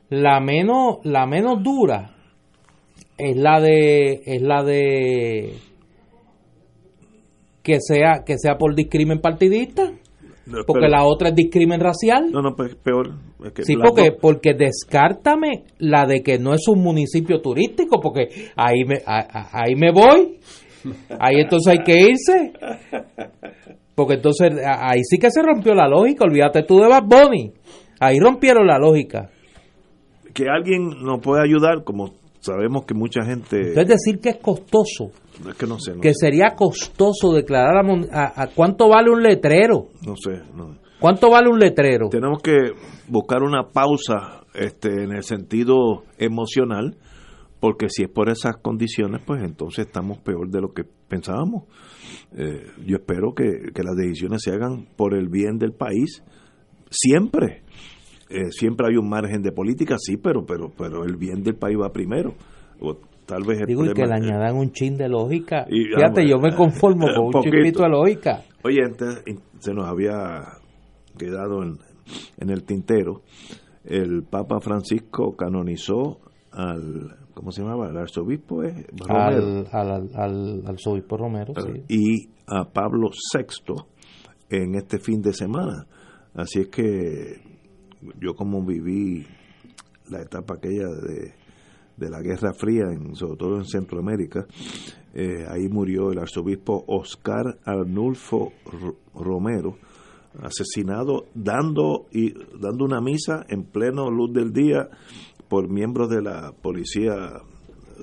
la 0.10 0.40
menos, 0.40 0.98
la 1.04 1.26
menos 1.26 1.62
dura 1.64 2.16
es 3.18 3.38
la 3.38 3.60
de, 3.62 4.22
es 4.26 4.42
la 4.42 4.64
de 4.64 5.54
que 7.64 7.78
sea, 7.80 8.24
que 8.26 8.36
sea 8.38 8.58
por 8.58 8.76
discrimen 8.76 9.20
partidista, 9.22 9.92
No, 10.46 10.60
porque 10.66 10.88
la 10.88 11.04
otra 11.06 11.30
es 11.30 11.36
discrimen 11.36 11.80
racial. 11.80 12.32
no 12.32 12.42
no 12.42 12.56
pues 12.56 12.76
peor 12.76 13.12
es 13.46 13.52
que 13.54 13.64
Sí, 13.64 13.76
porque, 13.76 14.10
dos- 14.10 14.20
porque 14.20 14.54
descártame 14.56 15.64
la 15.78 16.06
de 16.08 16.24
que 16.24 16.40
no 16.40 16.54
es 16.54 16.68
un 16.68 16.82
municipio 16.82 17.42
turístico, 17.42 18.00
porque 18.02 18.28
ahí 18.56 18.84
me, 18.86 18.96
a- 19.06 19.20
a- 19.20 19.50
ahí 19.62 19.76
me 19.76 19.92
voy, 19.92 20.40
ahí 21.20 21.36
entonces 21.42 21.72
hay 21.74 21.84
que 21.84 21.96
irse, 21.96 22.54
porque 23.96 24.16
entonces 24.16 24.52
ahí 24.66 25.02
sí 25.04 25.18
que 25.20 25.30
se 25.30 25.42
rompió 25.44 25.74
la 25.76 25.88
lógica, 25.88 26.26
olvídate 26.26 26.64
tú 26.64 26.80
de 26.80 26.88
Bad 26.88 27.04
Bunny, 27.04 27.52
ahí 28.00 28.18
rompieron 28.20 28.66
la 28.66 28.78
lógica. 28.80 29.30
que 30.34 30.46
alguien 30.50 30.90
nos 31.04 31.20
puede 31.22 31.44
ayudar 31.44 31.84
como 31.84 32.14
sabemos 32.42 32.86
que 32.86 32.94
mucha 32.94 33.24
gente 33.24 33.80
Es 33.80 33.88
decir, 33.88 34.20
que 34.20 34.30
es 34.30 34.38
costoso, 34.38 35.12
es 35.48 35.56
que 35.56 35.66
no 35.66 35.80
sé 35.80 35.96
no 35.96 36.02
que 36.02 36.14
sé, 36.14 36.26
sería 36.28 36.56
costoso 36.56 37.34
declarar 37.34 37.86
a 38.12 38.48
cuánto 38.48 38.90
vale 38.90 39.10
un 39.12 39.24
letrero, 39.24 39.88
no 40.06 40.16
sé, 40.16 40.42
no. 40.56 40.78
cuánto 41.00 41.30
vale 41.30 41.50
un 41.50 41.60
letrero. 41.60 42.10
tenemos 42.10 42.42
que 42.42 42.72
buscar 43.08 43.44
una 43.44 43.70
pausa 43.72 44.44
este 44.54 45.04
en 45.04 45.14
el 45.14 45.24
sentido 45.24 46.04
emocional 46.18 46.98
porque 47.60 47.88
si 47.90 48.04
es 48.04 48.10
por 48.10 48.30
esas 48.30 48.58
condiciones 48.58 49.22
pues 49.26 49.42
entonces 49.44 49.86
estamos 49.86 50.18
peor 50.18 50.50
de 50.50 50.62
lo 50.62 50.74
que 50.74 50.84
pensábamos. 51.08 51.66
Eh, 52.36 52.66
yo 52.86 52.98
espero 52.98 53.34
que, 53.36 53.72
que 53.74 53.84
las 53.84 53.96
decisiones 53.96 54.42
se 54.42 54.52
hagan 54.52 54.88
por 54.96 55.14
el 55.14 55.30
bien 55.30 55.58
del 55.58 55.74
país 55.74 56.24
siempre 56.90 57.64
Eh, 58.34 58.52
siempre 58.52 58.88
hay 58.90 58.96
un 58.98 59.10
margen 59.10 59.42
de 59.42 59.52
política 59.52 59.96
sí 60.00 60.18
pero 60.18 60.46
pero 60.46 60.72
pero 60.78 61.04
el 61.04 61.18
bien 61.18 61.44
del 61.44 61.56
país 61.56 61.78
va 61.80 61.92
primero 61.92 62.34
o 62.80 62.96
tal 63.26 63.44
vez 63.44 63.60
el 63.62 63.68
Digo, 63.68 63.86
y 63.86 63.94
que 63.94 64.06
le 64.06 64.14
añadan 64.14 64.56
un 64.58 64.72
chin 64.72 64.98
de 64.98 65.08
lógica. 65.08 65.66
Y, 65.70 65.86
Fíjate, 65.96 66.22
ah, 66.22 66.26
yo 66.28 66.40
me 66.40 66.54
conformo 66.56 67.08
con 67.16 67.26
un 67.36 67.44
chispito 67.44 67.84
de 67.84 67.90
lógica. 67.90 68.42
Oye, 68.64 68.80
in- 69.28 69.40
se 69.60 69.74
nos 69.74 69.86
había 69.88 70.42
quedado 71.18 71.62
en, 71.64 71.78
en 72.40 72.50
el 72.50 72.64
tintero. 72.64 73.22
El 73.86 74.24
Papa 74.24 74.60
Francisco 74.60 75.36
canonizó 75.36 76.20
al, 76.52 77.16
¿cómo 77.34 77.52
se 77.52 77.62
llamaba? 77.62 77.88
Al 77.88 77.98
arzobispo, 77.98 78.64
¿eh? 78.64 78.86
Romero. 78.98 79.18
al, 79.38 79.68
al, 79.72 79.92
al, 79.92 80.16
al 80.16 80.68
arzobispo 80.68 81.18
Romero, 81.18 81.54
sí. 81.56 81.84
y 81.88 82.30
a 82.48 82.66
Pablo 82.66 83.10
VI 83.34 83.76
en 84.50 84.76
este 84.76 85.00
fin 85.00 85.22
de 85.22 85.34
semana. 85.34 85.86
Así 86.34 86.60
es 86.62 86.68
que 86.68 87.51
yo 88.20 88.36
como 88.36 88.64
viví 88.66 89.26
la 90.10 90.22
etapa 90.22 90.56
aquella 90.56 90.88
de, 90.88 91.34
de 91.98 92.10
la 92.10 92.22
Guerra 92.22 92.54
Fría, 92.54 92.92
en, 92.92 93.16
sobre 93.16 93.38
todo 93.38 93.58
en 93.58 93.66
Centroamérica, 93.66 94.46
eh, 95.14 95.46
ahí 95.48 95.68
murió 95.68 96.12
el 96.12 96.20
arzobispo 96.20 96.84
Oscar 96.88 97.60
Arnulfo 97.66 98.54
Romero, 99.14 99.78
asesinado 100.42 101.26
dando 101.34 102.08
y 102.12 102.34
dando 102.58 102.86
una 102.86 103.02
misa 103.02 103.46
en 103.50 103.64
pleno 103.64 104.10
luz 104.10 104.32
del 104.34 104.54
día 104.54 104.90
por 105.50 105.70
miembros 105.70 106.10
de 106.10 106.22
la 106.22 106.54
policía 106.54 107.42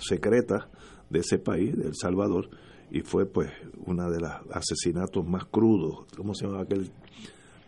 secreta 0.01 0.69
de 1.09 1.21
ese 1.21 1.39
país, 1.39 1.75
de 1.77 1.89
El 1.89 1.95
Salvador, 1.95 2.51
y 2.91 3.01
fue 3.01 3.27
pues 3.27 3.51
una 3.87 4.09
de 4.11 4.21
los 4.21 4.31
asesinatos 4.53 5.27
más 5.27 5.47
crudos. 5.47 6.07
¿Cómo 6.17 6.35
se 6.35 6.47
llama 6.47 6.63
aquel? 6.63 6.91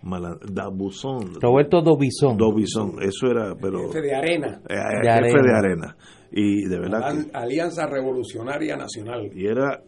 Mala, 0.02 0.38
Dabuzón. 0.50 1.34
Roberto 1.40 1.82
Dobizón. 1.82 2.36
Dobizón, 2.38 3.02
eso 3.02 3.26
era, 3.26 3.54
pero... 3.60 3.88
Jefe 3.88 4.00
de 4.00 4.14
Arena. 4.14 4.60
Eh, 4.68 4.74
De 4.74 4.80
jefe 4.80 5.10
Arena. 5.10 5.42
de 5.42 5.56
arena. 5.58 5.96
Y 6.32 6.64
de 6.68 6.78
verdad 6.78 7.12
que- 7.12 7.30
Alianza 7.36 7.86
Revolucionaria 7.86 8.76
Nacional. 8.76 9.30
y 9.34 9.46
era, 9.46 9.82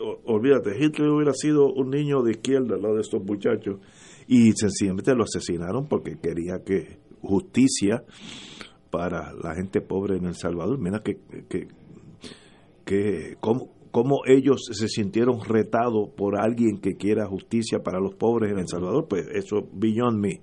o- 0.00 0.20
olvídate, 0.32 0.70
Hitler 0.78 1.08
hubiera 1.10 1.32
sido 1.34 1.66
un 1.72 1.90
niño 1.90 2.22
de 2.22 2.30
izquierda 2.32 2.76
al 2.76 2.82
lado 2.82 2.94
de 2.94 3.00
estos 3.02 3.22
muchachos 3.22 3.80
y 4.26 4.52
sencillamente 4.52 5.14
lo 5.14 5.24
asesinaron 5.24 5.86
porque 5.88 6.16
quería 6.20 6.60
que 6.64 6.98
justicia 7.20 8.04
para 8.90 9.32
la 9.34 9.54
gente 9.54 9.80
pobre 9.82 10.16
en 10.16 10.24
El 10.26 10.34
Salvador. 10.34 10.78
Mira 10.78 11.00
que, 11.04 11.18
que, 11.48 11.68
que 12.84 13.36
cómo, 13.40 13.68
cómo 13.90 14.20
ellos 14.26 14.68
se 14.70 14.88
sintieron 14.88 15.40
retados 15.44 16.10
por 16.16 16.38
alguien 16.40 16.78
que 16.80 16.96
quiera 16.96 17.26
justicia 17.26 17.80
para 17.80 18.00
los 18.00 18.14
pobres 18.14 18.52
en 18.52 18.58
El 18.58 18.68
Salvador, 18.68 19.06
pues 19.08 19.26
eso 19.34 19.68
beyond 19.72 20.18
me. 20.18 20.40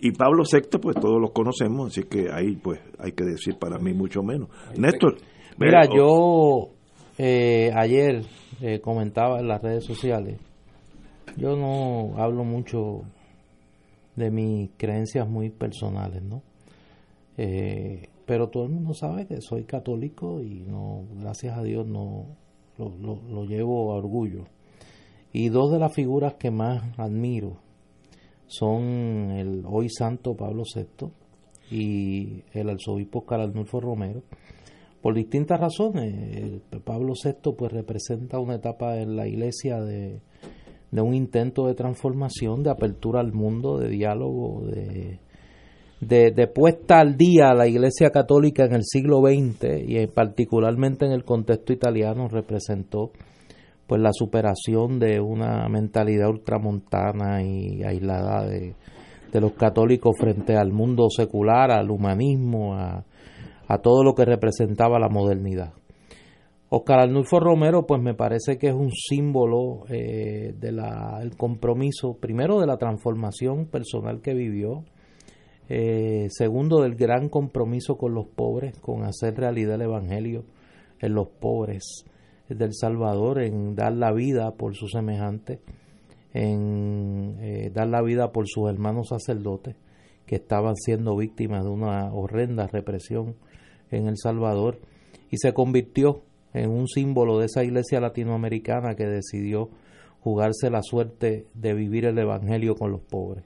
Y 0.00 0.12
Pablo 0.12 0.44
VI, 0.50 0.78
pues 0.78 0.96
todos 0.96 1.20
los 1.20 1.32
conocemos, 1.32 1.88
así 1.88 2.04
que 2.04 2.26
ahí 2.32 2.56
pues 2.56 2.80
hay 2.98 3.12
que 3.12 3.24
decir 3.24 3.56
para 3.58 3.78
mí 3.78 3.92
mucho 3.92 4.22
menos. 4.22 4.48
Néstor. 4.76 5.16
Mira, 5.58 5.84
eh, 5.84 5.88
yo 5.94 6.70
eh, 7.18 7.72
ayer 7.74 8.22
eh, 8.60 8.80
comentaba 8.80 9.40
en 9.40 9.48
las 9.48 9.62
redes 9.62 9.84
sociales, 9.84 10.38
yo 11.36 11.56
no 11.56 12.16
hablo 12.16 12.44
mucho 12.44 13.02
de 14.14 14.30
mis 14.30 14.70
creencias 14.76 15.28
muy 15.28 15.50
personales, 15.50 16.22
¿no? 16.22 16.42
Eh, 17.36 18.08
pero 18.26 18.48
todo 18.48 18.64
el 18.64 18.70
mundo 18.70 18.92
sabe 18.94 19.26
que 19.26 19.40
soy 19.40 19.64
católico 19.64 20.42
y 20.42 20.64
no, 20.66 21.06
gracias 21.20 21.56
a 21.56 21.62
Dios 21.62 21.86
no 21.86 22.26
lo, 22.78 22.90
lo, 22.98 23.20
lo 23.28 23.44
llevo 23.44 23.92
a 23.92 23.96
orgullo. 23.96 24.44
Y 25.32 25.50
dos 25.50 25.70
de 25.72 25.78
las 25.78 25.92
figuras 25.92 26.34
que 26.34 26.50
más 26.50 26.98
admiro 26.98 27.58
son 28.46 29.30
el 29.32 29.62
hoy 29.66 29.88
santo 29.90 30.34
Pablo 30.34 30.62
VI 30.74 31.10
y 31.70 32.44
el 32.52 32.70
arzobispo 32.70 33.20
Oscar 33.20 33.40
Arnulfo 33.40 33.80
Romero, 33.80 34.22
por 35.02 35.14
distintas 35.14 35.60
razones. 35.60 36.62
El 36.72 36.80
Pablo 36.80 37.12
VI 37.12 37.52
pues 37.52 37.72
representa 37.72 38.38
una 38.38 38.54
etapa 38.54 38.98
en 38.98 39.16
la 39.16 39.28
iglesia 39.28 39.80
de, 39.80 40.22
de 40.90 41.00
un 41.00 41.14
intento 41.14 41.66
de 41.66 41.74
transformación, 41.74 42.62
de 42.62 42.70
apertura 42.70 43.20
al 43.20 43.32
mundo, 43.32 43.78
de 43.78 43.88
diálogo, 43.90 44.66
de, 44.66 45.20
de, 46.00 46.30
de, 46.30 46.46
puesta 46.46 47.00
al 47.00 47.16
día 47.16 47.54
la 47.54 47.66
Iglesia 47.66 48.10
Católica 48.10 48.64
en 48.64 48.74
el 48.74 48.84
siglo 48.84 49.20
XX 49.20 49.82
y 49.86 50.06
particularmente 50.06 51.06
en 51.06 51.12
el 51.12 51.24
contexto 51.24 51.72
italiano 51.72 52.28
representó 52.28 53.10
pues 53.86 54.00
la 54.00 54.12
superación 54.12 54.98
de 54.98 55.20
una 55.20 55.68
mentalidad 55.68 56.28
ultramontana 56.28 57.42
y 57.42 57.82
aislada 57.82 58.46
de, 58.46 58.74
de 59.32 59.40
los 59.40 59.52
católicos 59.52 60.14
frente 60.18 60.56
al 60.56 60.72
mundo 60.72 61.08
secular, 61.10 61.70
al 61.70 61.90
humanismo, 61.90 62.74
a, 62.74 63.04
a 63.66 63.78
todo 63.78 64.02
lo 64.02 64.14
que 64.14 64.24
representaba 64.24 64.98
la 64.98 65.08
modernidad. 65.08 65.72
Oscar 66.70 67.00
Arnulfo 67.00 67.40
Romero, 67.40 67.86
pues 67.86 68.02
me 68.02 68.14
parece 68.14 68.58
que 68.58 68.68
es 68.68 68.74
un 68.74 68.90
símbolo 68.90 69.84
eh, 69.88 70.52
del 70.58 70.80
compromiso, 71.36 72.18
primero 72.20 72.60
de 72.60 72.66
la 72.66 72.76
transformación 72.76 73.66
personal 73.66 74.20
que 74.20 74.34
vivió, 74.34 74.84
eh, 75.68 76.28
segundo 76.30 76.82
del 76.82 76.94
gran 76.94 77.28
compromiso 77.28 77.96
con 77.96 78.14
los 78.14 78.26
pobres, 78.26 78.78
con 78.78 79.04
hacer 79.04 79.36
realidad 79.36 79.74
el 79.74 79.82
Evangelio 79.82 80.44
en 81.00 81.14
los 81.14 81.28
pobres 81.28 82.04
del 82.48 82.74
Salvador, 82.74 83.42
en 83.42 83.74
dar 83.74 83.92
la 83.92 84.12
vida 84.12 84.52
por 84.52 84.74
sus 84.74 84.92
semejantes, 84.92 85.60
en 86.32 87.36
eh, 87.40 87.70
dar 87.72 87.88
la 87.88 88.02
vida 88.02 88.32
por 88.32 88.48
sus 88.48 88.68
hermanos 88.68 89.08
sacerdotes 89.08 89.76
que 90.26 90.36
estaban 90.36 90.76
siendo 90.76 91.16
víctimas 91.16 91.64
de 91.64 91.70
una 91.70 92.12
horrenda 92.12 92.66
represión 92.66 93.34
en 93.90 94.06
El 94.06 94.16
Salvador 94.18 94.78
y 95.30 95.38
se 95.38 95.52
convirtió 95.52 96.22
en 96.52 96.70
un 96.70 96.86
símbolo 96.86 97.38
de 97.38 97.46
esa 97.46 97.64
iglesia 97.64 98.00
latinoamericana 98.00 98.94
que 98.94 99.06
decidió 99.06 99.70
jugarse 100.20 100.70
la 100.70 100.82
suerte 100.82 101.46
de 101.54 101.74
vivir 101.74 102.04
el 102.04 102.18
Evangelio 102.18 102.74
con 102.74 102.90
los 102.90 103.00
pobres. 103.00 103.44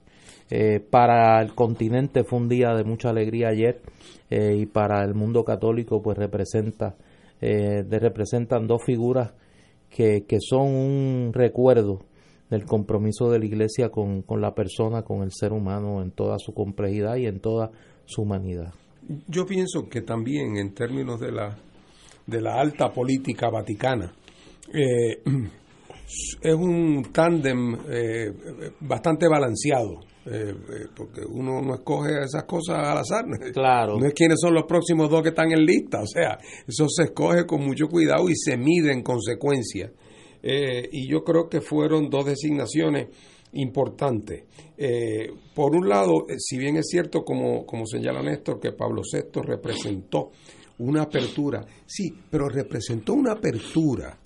Eh, 0.55 0.81
para 0.81 1.41
el 1.41 1.55
continente 1.55 2.25
fue 2.25 2.39
un 2.39 2.47
día 2.47 2.75
de 2.75 2.85
mucha 2.85 3.09
alegría 3.09 3.49
ayer 3.49 3.81
eh, 4.29 4.55
y 4.55 4.67
para 4.67 5.03
el 5.03 5.15
mundo 5.15 5.45
católico 5.45 6.03
pues 6.03 6.19
representa 6.19 6.95
eh, 7.41 7.83
de, 7.89 7.99
representan 7.99 8.67
dos 8.67 8.83
figuras 8.85 9.33
que, 9.89 10.27
que, 10.29 10.41
son 10.41 10.75
un 10.75 11.31
recuerdo 11.33 12.05
del 12.51 12.67
compromiso 12.67 13.31
de 13.31 13.39
la 13.39 13.47
iglesia 13.47 13.89
con, 13.89 14.21
con 14.21 14.43
la 14.43 14.55
persona, 14.55 15.01
con 15.01 15.23
el 15.23 15.33
ser 15.33 15.55
humano 15.55 16.03
en 16.03 16.11
toda 16.11 16.37
su 16.39 16.53
complejidad 16.53 17.17
y 17.17 17.25
en 17.25 17.41
toda 17.41 17.71
su 18.05 18.21
humanidad. 18.21 18.75
Yo 19.29 19.47
pienso 19.47 19.89
que 19.89 20.03
también 20.03 20.59
en 20.59 20.75
términos 20.75 21.19
de 21.19 21.33
la, 21.33 21.57
de 22.27 22.41
la 22.43 22.61
alta 22.61 22.93
política 22.93 23.49
vaticana, 23.49 24.13
eh, 24.71 25.23
es 26.43 26.55
un 26.55 27.05
tándem 27.11 27.75
eh, 27.91 28.33
bastante 28.81 29.27
balanceado. 29.29 30.12
Eh, 30.25 30.55
porque 30.95 31.23
uno 31.29 31.61
no 31.61 31.75
escoge 31.75 32.23
esas 32.23 32.45
cosas 32.45 32.79
al 32.79 32.99
azar. 32.99 33.25
Claro. 33.53 33.99
No 33.99 34.07
es 34.07 34.15
quiénes 34.15 34.39
son 34.41 34.55
los 34.55 34.65
próximos 34.65 35.11
dos 35.11 35.23
que 35.23 35.31
están 35.31 35.51
en 35.53 35.65
lista. 35.65 36.01
O 36.01 36.07
sea, 36.07 36.39
eso 36.67 36.87
se 36.89 37.05
escoge 37.05 37.45
con 37.47 37.65
mucho 37.65 37.89
cuidado 37.89 38.29
y 38.29 38.35
se 38.37 38.57
mide 38.57 38.93
en 38.93 39.03
consecuencia. 39.03 39.93
y 40.43 41.09
yo 41.09 41.23
creo 41.23 41.49
que 41.49 41.61
fueron 41.61 42.09
dos 42.11 42.27
designaciones 42.27 43.09
importante. 43.53 44.47
Eh, 44.77 45.29
por 45.55 45.75
un 45.75 45.89
lado, 45.89 46.27
eh, 46.29 46.37
si 46.39 46.59
bien 46.59 46.77
es 46.77 46.87
cierto, 46.89 47.25
como, 47.25 47.67
como 47.67 47.87
señala 47.87 48.23
Néstor, 48.23 48.61
que 48.61 48.73
Pablo 48.73 49.03
VI 49.03 49.43
representó 49.43 50.31
una 50.79 51.03
apertura, 51.03 51.65
sí, 51.87 52.13
pero 52.31 52.49
representó 52.49 53.15
una 53.15 53.33
apertura 53.33 54.19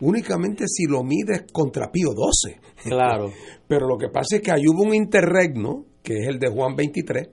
únicamente 0.00 0.64
si 0.66 0.84
lo 0.84 1.02
mides 1.02 1.44
contra 1.52 1.90
Pío 1.90 2.10
XII. 2.10 2.56
Claro. 2.84 3.32
pero 3.68 3.86
lo 3.86 3.96
que 3.98 4.08
pasa 4.08 4.36
es 4.36 4.42
que 4.42 4.52
hay 4.52 4.66
hubo 4.66 4.82
un 4.82 4.94
interregno, 4.94 5.86
que 6.02 6.14
es 6.18 6.28
el 6.28 6.38
de 6.38 6.48
Juan 6.48 6.76
23, 6.76 7.28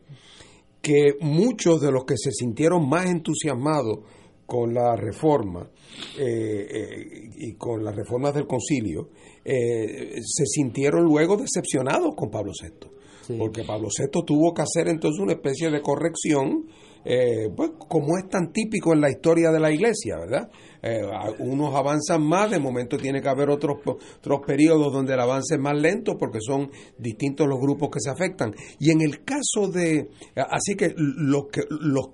que 0.81 1.15
muchos 1.21 1.81
de 1.81 1.91
los 1.91 2.05
que 2.05 2.15
se 2.17 2.31
sintieron 2.31 2.87
más 2.87 3.07
entusiasmados 3.07 3.99
con 4.45 4.73
la 4.73 4.95
reforma 4.95 5.69
eh, 6.17 7.29
y 7.35 7.53
con 7.55 7.83
las 7.83 7.95
reformas 7.95 8.33
del 8.33 8.47
concilio, 8.47 9.09
eh, 9.43 10.19
se 10.23 10.45
sintieron 10.45 11.03
luego 11.03 11.35
decepcionados 11.37 12.15
con 12.15 12.31
Pablo 12.31 12.53
VI, 12.59 13.37
porque 13.37 13.63
Pablo 13.63 13.89
VI 13.89 14.23
tuvo 14.25 14.53
que 14.53 14.61
hacer 14.61 14.87
entonces 14.87 15.19
una 15.21 15.33
especie 15.33 15.69
de 15.69 15.81
corrección, 15.81 16.65
eh, 17.03 17.49
pues 17.55 17.71
como 17.89 18.17
es 18.17 18.29
tan 18.29 18.51
típico 18.53 18.93
en 18.93 19.01
la 19.01 19.09
historia 19.09 19.51
de 19.51 19.59
la 19.59 19.71
iglesia, 19.71 20.17
¿verdad? 20.17 20.49
Eh, 20.81 21.01
unos 21.39 21.73
avanzan 21.75 22.23
más, 22.23 22.51
de 22.51 22.59
momento 22.59 22.97
tiene 22.97 23.21
que 23.21 23.29
haber 23.29 23.49
otros, 23.49 23.77
otros 23.85 24.41
periodos 24.45 24.93
donde 24.93 25.13
el 25.13 25.19
avance 25.19 25.55
es 25.55 25.61
más 25.61 25.77
lento 25.77 26.17
porque 26.17 26.39
son 26.41 26.69
distintos 26.97 27.47
los 27.47 27.59
grupos 27.59 27.89
que 27.89 27.99
se 27.99 28.09
afectan. 28.09 28.53
Y 28.79 28.91
en 28.91 29.01
el 29.01 29.23
caso 29.23 29.67
de, 29.71 30.09
así 30.35 30.75
que 30.75 30.93
los 30.95 31.47
que 31.47 31.61
los 31.69 32.09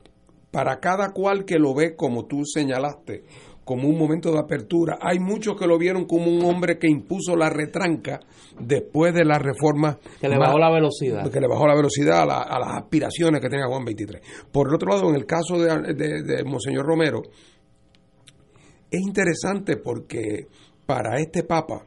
para 0.51 0.79
cada 0.79 1.13
cual 1.13 1.45
que 1.45 1.57
lo 1.57 1.73
ve 1.73 1.95
como 1.95 2.25
tú 2.25 2.45
señalaste, 2.45 3.23
como 3.65 3.87
un 3.87 3.97
momento 3.97 4.31
de 4.31 4.39
apertura. 4.39 4.99
Hay 5.01 5.19
muchos 5.19 5.57
que 5.57 5.65
lo 5.65 5.77
vieron 5.77 6.05
como 6.05 6.25
un 6.25 6.45
hombre 6.45 6.77
que 6.77 6.87
impuso 6.87 7.35
la 7.35 7.49
retranca 7.49 8.19
después 8.59 9.13
de 9.13 9.25
la 9.25 9.39
reforma. 9.39 9.97
Que 10.19 10.27
le 10.27 10.37
bajó 10.37 10.59
la 10.59 10.71
velocidad. 10.71 11.29
Que 11.31 11.39
le 11.39 11.47
bajó 11.47 11.65
la 11.65 11.75
velocidad 11.75 12.21
a, 12.21 12.59
las 12.59 12.77
aspiraciones 12.77 13.41
que 13.41 13.49
tenía 13.49 13.65
Juan 13.65 13.85
23. 13.85 14.21
Por 14.51 14.67
el 14.67 14.75
otro 14.75 14.89
lado, 14.89 15.09
en 15.09 15.15
el 15.15 15.25
caso 15.25 15.57
de, 15.57 15.93
de 15.95 16.43
Monseñor 16.43 16.85
Romero, 16.85 17.23
es 18.93 19.01
interesante 19.01 19.77
porque 19.77 20.47
para 20.85 21.19
este 21.19 21.43
papa, 21.43 21.83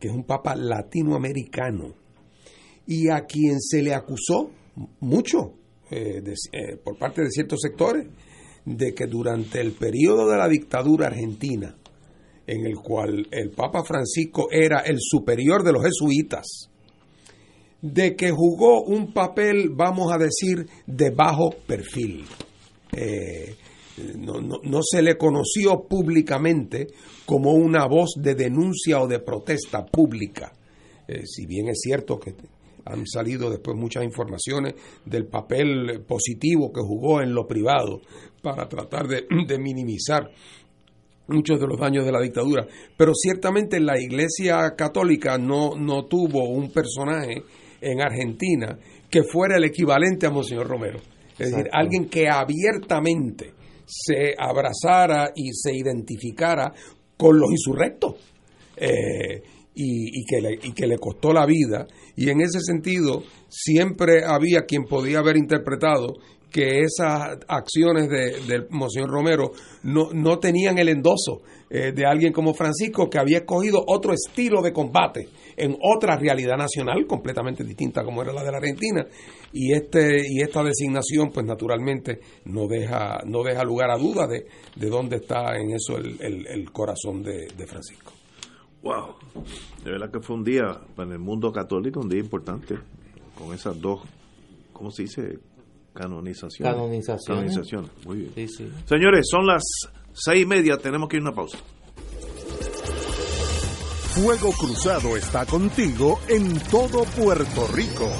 que 0.00 0.08
es 0.08 0.14
un 0.14 0.24
papa 0.24 0.56
latinoamericano, 0.56 1.94
y 2.86 3.10
a 3.10 3.26
quien 3.26 3.60
se 3.60 3.82
le 3.82 3.92
acusó 3.92 4.50
mucho 5.00 5.52
eh, 5.90 6.22
eh, 6.52 6.76
por 6.82 6.96
parte 6.98 7.22
de 7.22 7.30
ciertos 7.30 7.60
sectores, 7.60 8.06
de 8.64 8.94
que 8.94 9.06
durante 9.06 9.60
el 9.60 9.72
periodo 9.72 10.30
de 10.30 10.38
la 10.38 10.48
dictadura 10.48 11.08
argentina, 11.08 11.76
en 12.46 12.64
el 12.64 12.76
cual 12.76 13.28
el 13.30 13.50
Papa 13.50 13.84
Francisco 13.84 14.48
era 14.50 14.80
el 14.80 14.96
superior 14.98 15.62
de 15.62 15.72
los 15.72 15.84
jesuitas, 15.84 16.70
de 17.82 18.16
que 18.16 18.30
jugó 18.30 18.82
un 18.82 19.12
papel, 19.12 19.70
vamos 19.74 20.10
a 20.10 20.16
decir, 20.16 20.66
de 20.86 21.10
bajo 21.10 21.50
perfil. 21.66 22.24
Eh, 22.96 23.54
no, 24.18 24.40
no, 24.40 24.80
se 24.82 25.02
le 25.02 25.16
conoció 25.16 25.86
públicamente 25.88 26.88
como 27.24 27.52
una 27.52 27.86
voz 27.86 28.14
de 28.16 28.34
denuncia 28.34 29.00
o 29.00 29.06
de 29.06 29.20
protesta 29.20 29.84
pública. 29.84 30.52
Eh, 31.08 31.22
si 31.24 31.46
bien 31.46 31.68
es 31.68 31.80
cierto 31.80 32.18
que 32.18 32.34
han 32.84 33.06
salido 33.06 33.50
después 33.50 33.76
muchas 33.76 34.04
informaciones 34.04 34.74
del 35.04 35.26
papel 35.26 36.04
positivo 36.06 36.72
que 36.72 36.80
jugó 36.80 37.20
en 37.20 37.34
lo 37.34 37.46
privado 37.46 38.00
para 38.42 38.68
tratar 38.68 39.08
de, 39.08 39.26
minimizar 39.58 40.30
muchos 41.28 41.58
de 41.58 41.66
los 41.66 41.78
daños 41.80 42.04
de 42.04 42.12
la 42.12 42.20
dictadura. 42.20 42.66
Pero 42.96 43.12
ciertamente 43.14 43.80
la 43.80 44.00
Iglesia 44.00 44.74
Católica 44.76 45.38
no, 45.38 45.74
no 45.74 46.04
tuvo 46.04 46.48
un 46.48 46.70
personaje 46.70 47.42
en 47.80 48.00
Argentina 48.00 48.78
que 49.10 49.22
fuera 49.24 49.56
el 49.56 49.64
equivalente 49.64 50.26
a 50.26 50.30
Monseñor 50.30 50.68
Romero. 50.68 51.00
Es 51.38 51.50
decir, 51.50 51.68
alguien 51.72 52.08
que 52.08 52.28
abiertamente 52.28 53.52
se 53.86 54.34
abrazara 54.36 55.32
y 55.34 55.52
se 55.52 55.74
identificara 55.74 56.72
con 57.16 57.38
los 57.38 57.50
insurrectos. 57.50 58.14
Eh, 58.76 59.42
y, 59.78 60.24
que 60.24 60.40
le, 60.40 60.54
y 60.54 60.72
que 60.72 60.86
le 60.86 60.98
costó 60.98 61.34
la 61.34 61.44
vida. 61.44 61.86
Y 62.16 62.30
en 62.30 62.40
ese 62.40 62.60
sentido, 62.60 63.22
siempre 63.48 64.24
había 64.24 64.62
quien 64.62 64.84
podía 64.84 65.18
haber 65.18 65.36
interpretado 65.36 66.14
que 66.50 66.80
esas 66.80 67.38
acciones 67.48 68.08
de, 68.08 68.40
del 68.46 68.66
Monseñor 68.70 69.10
Romero 69.10 69.52
no, 69.82 70.10
no 70.12 70.38
tenían 70.38 70.78
el 70.78 70.88
endoso 70.88 71.42
eh, 71.68 71.92
de 71.92 72.06
alguien 72.06 72.32
como 72.32 72.54
Francisco 72.54 73.08
que 73.08 73.18
había 73.18 73.38
escogido 73.38 73.82
otro 73.86 74.12
estilo 74.12 74.62
de 74.62 74.72
combate 74.72 75.28
en 75.56 75.76
otra 75.82 76.16
realidad 76.16 76.56
nacional 76.56 77.06
completamente 77.06 77.64
distinta 77.64 78.04
como 78.04 78.22
era 78.22 78.32
la 78.32 78.44
de 78.44 78.52
la 78.52 78.58
Argentina 78.58 79.06
y 79.52 79.72
este 79.72 80.22
y 80.28 80.40
esta 80.42 80.62
designación 80.62 81.30
pues 81.32 81.44
naturalmente 81.44 82.20
no 82.44 82.66
deja 82.68 83.20
no 83.26 83.42
deja 83.42 83.64
lugar 83.64 83.90
a 83.90 83.98
duda 83.98 84.26
de, 84.26 84.46
de 84.76 84.88
dónde 84.88 85.16
está 85.16 85.56
en 85.56 85.72
eso 85.72 85.96
el, 85.96 86.20
el, 86.20 86.46
el 86.46 86.70
corazón 86.70 87.22
de, 87.22 87.48
de 87.56 87.66
Francisco 87.66 88.12
Wow, 88.86 89.16
de 89.84 89.90
verdad 89.90 90.12
que 90.12 90.20
fue 90.20 90.36
un 90.36 90.44
día 90.44 90.80
para 90.94 91.10
el 91.10 91.18
mundo 91.18 91.50
católico, 91.50 91.98
un 91.98 92.08
día 92.08 92.20
importante, 92.20 92.76
con 93.36 93.52
esas 93.52 93.80
dos, 93.80 94.02
¿cómo 94.72 94.92
se 94.92 95.02
dice? 95.02 95.40
Canonizaciones. 95.92 96.72
Canonizaciones. 96.72 97.26
Canonizaciones, 97.26 98.06
muy 98.06 98.18
bien. 98.18 98.32
Sí, 98.36 98.46
sí. 98.46 98.72
Señores, 98.84 99.26
son 99.28 99.44
las 99.44 99.64
seis 100.16 100.42
y 100.42 100.46
media, 100.46 100.78
tenemos 100.78 101.08
que 101.08 101.16
ir 101.16 101.22
a 101.22 101.26
una 101.26 101.34
pausa. 101.34 101.58
Fuego 104.14 104.50
Cruzado 104.52 105.14
está 105.16 105.44
contigo 105.44 106.18
en 106.28 106.58
todo 106.70 107.04
Puerto 107.04 107.68
Rico. 107.74 108.10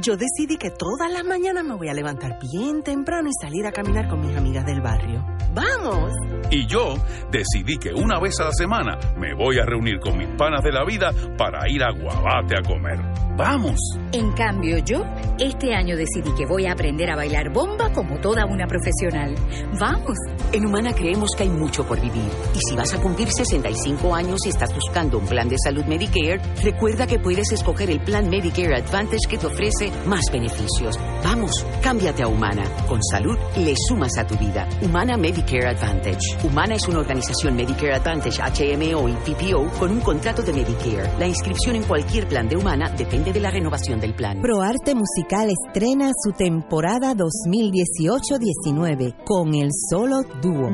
Yo 0.00 0.16
decidí 0.16 0.58
que 0.58 0.70
todas 0.70 1.10
las 1.10 1.24
mañanas 1.24 1.64
me 1.64 1.74
voy 1.74 1.88
a 1.88 1.94
levantar 1.94 2.38
bien 2.52 2.82
temprano 2.82 3.28
y 3.28 3.32
salir 3.40 3.66
a 3.66 3.72
caminar 3.72 4.08
con 4.08 4.20
mis 4.20 4.36
amigas 4.36 4.66
del 4.66 4.80
barrio. 4.80 5.24
¡Vamos! 5.54 6.12
Y 6.50 6.66
yo 6.66 6.94
decidí 7.30 7.78
que 7.78 7.94
una 7.94 8.18
vez 8.20 8.40
a 8.40 8.44
la 8.44 8.52
semana 8.52 8.98
me 9.16 9.34
voy 9.34 9.58
a 9.58 9.64
reunir 9.64 10.00
con 10.00 10.18
mis 10.18 10.28
panas 10.36 10.62
de 10.62 10.72
la 10.72 10.84
vida 10.84 11.12
para 11.38 11.68
ir 11.70 11.82
a 11.82 11.92
Guabate 11.92 12.56
a 12.56 12.62
comer. 12.62 12.98
¡Vamos! 13.36 13.78
En 14.12 14.30
cambio, 14.32 14.76
yo 14.78 15.04
este 15.38 15.74
año 15.74 15.96
decidí 15.96 16.34
que 16.36 16.44
voy 16.44 16.66
a 16.66 16.72
aprender 16.72 17.10
a 17.10 17.16
bailar 17.16 17.50
bomba 17.50 17.90
como 17.92 18.20
toda 18.20 18.44
una 18.44 18.66
profesional. 18.66 19.34
¡Vamos! 19.80 20.18
En 20.52 20.66
Humana 20.66 20.92
creemos 20.92 21.30
que 21.34 21.44
hay 21.44 21.48
mucho 21.48 21.84
por 21.86 21.98
vivir. 21.98 22.30
Y 22.54 22.58
si 22.68 22.76
vas 22.76 22.92
a 22.92 23.00
cumplir 23.00 23.28
65 23.32 24.14
años 24.14 24.40
y 24.44 24.50
estás 24.50 24.74
buscando 24.74 25.18
un 25.18 25.24
plan 25.24 25.48
de 25.48 25.56
salud 25.58 25.84
Medicare, 25.86 26.42
recuerda 26.62 27.06
que 27.06 27.18
puedes 27.18 27.50
escoger 27.52 27.90
el 27.90 28.00
plan 28.00 28.28
Medicare 28.28 28.76
Advantage 28.76 29.26
que 29.28 29.38
te 29.38 29.46
ofrece 29.46 29.90
más 30.06 30.24
beneficios. 30.30 30.98
Vamos, 31.24 31.66
cámbiate 31.82 32.22
a 32.22 32.28
Humana. 32.28 32.64
Con 32.86 33.02
salud 33.02 33.38
le 33.56 33.74
sumas 33.88 34.18
a 34.18 34.26
tu 34.26 34.36
vida. 34.36 34.68
Humana 34.82 35.16
Medicare 35.16 35.68
Advantage. 35.68 36.36
Humana 36.44 36.74
es 36.74 36.86
una 36.86 36.98
organización 36.98 37.56
Medicare 37.56 37.94
Advantage 37.94 38.42
HMO 38.42 39.08
y 39.08 39.14
PPO 39.14 39.70
con 39.78 39.90
un 39.90 40.00
contrato 40.00 40.42
de 40.42 40.52
Medicare. 40.52 41.18
La 41.18 41.26
inscripción 41.26 41.76
en 41.76 41.84
cualquier 41.84 42.28
plan 42.28 42.46
de 42.46 42.56
Humana 42.56 42.90
depende 42.90 43.31
de 43.32 43.40
la 43.40 43.50
renovación 43.50 43.98
del 44.00 44.14
plan. 44.14 44.40
ProArte 44.40 44.94
Musical 44.94 45.50
estrena 45.50 46.12
su 46.22 46.30
temporada 46.32 47.14
2018-19 47.14 49.24
con 49.24 49.54
el 49.54 49.70
solo 49.90 50.22
dúo. 50.42 50.70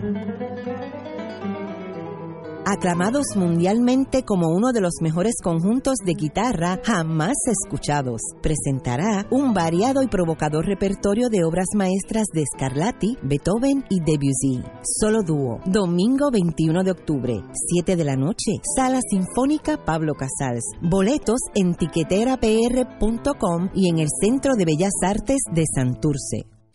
Aclamados 2.71 3.29
mundialmente 3.35 4.25
como 4.25 4.49
uno 4.49 4.73
de 4.73 4.83
los 4.83 5.01
mejores 5.01 5.37
conjuntos 5.43 5.97
de 6.05 6.13
guitarra 6.13 6.79
jamás 6.85 7.33
escuchados, 7.47 8.21
presentará 8.43 9.27
un 9.31 9.55
variado 9.55 10.03
y 10.03 10.07
provocador 10.07 10.67
repertorio 10.67 11.31
de 11.31 11.45
obras 11.45 11.69
maestras 11.75 12.27
de 12.35 12.45
Scarlatti, 12.55 13.17
Beethoven 13.23 13.87
y 13.89 14.01
Debussy. 14.01 14.63
Solo 15.01 15.23
dúo, 15.23 15.61
domingo 15.65 16.31
21 16.31 16.85
de 16.85 16.91
octubre, 16.91 17.41
7 17.75 17.97
de 17.97 18.05
la 18.05 18.17
noche, 18.17 18.61
Sala 18.77 19.01
Sinfónica 19.01 19.83
Pablo 19.83 20.13
Casals. 20.13 20.65
Boletos 20.83 21.41
en 21.55 21.75
tiqueterapr.com 21.75 23.71
y 23.75 23.89
en 23.89 23.99
el 24.01 24.09
Centro 24.21 24.57
de 24.57 24.67
Bellas 24.67 24.93
Artes 25.03 25.39
de 25.55 25.65
Santurce. 25.75 26.58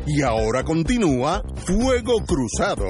Y 0.09 0.21
ahora 0.21 0.63
continúa 0.63 1.43
Fuego 1.65 2.23
Cruzado. 2.25 2.85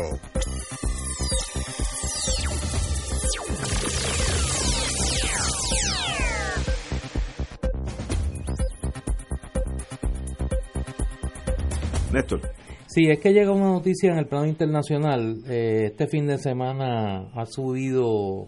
Néstor. 12.14 12.42
Sí, 12.86 13.10
es 13.10 13.20
que 13.20 13.34
llega 13.34 13.52
una 13.52 13.72
noticia 13.72 14.12
en 14.12 14.20
el 14.20 14.28
plano 14.28 14.46
internacional. 14.46 15.42
Eh, 15.48 15.88
este 15.88 16.06
fin 16.08 16.28
de 16.28 16.38
semana 16.38 17.32
ha 17.34 17.46
subido 17.48 18.46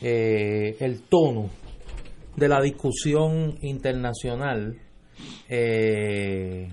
eh, 0.00 0.76
el 0.80 1.02
tono 1.02 1.50
de 2.34 2.48
la 2.48 2.62
discusión 2.62 3.58
internacional 3.60 4.80
eh, 5.50 6.72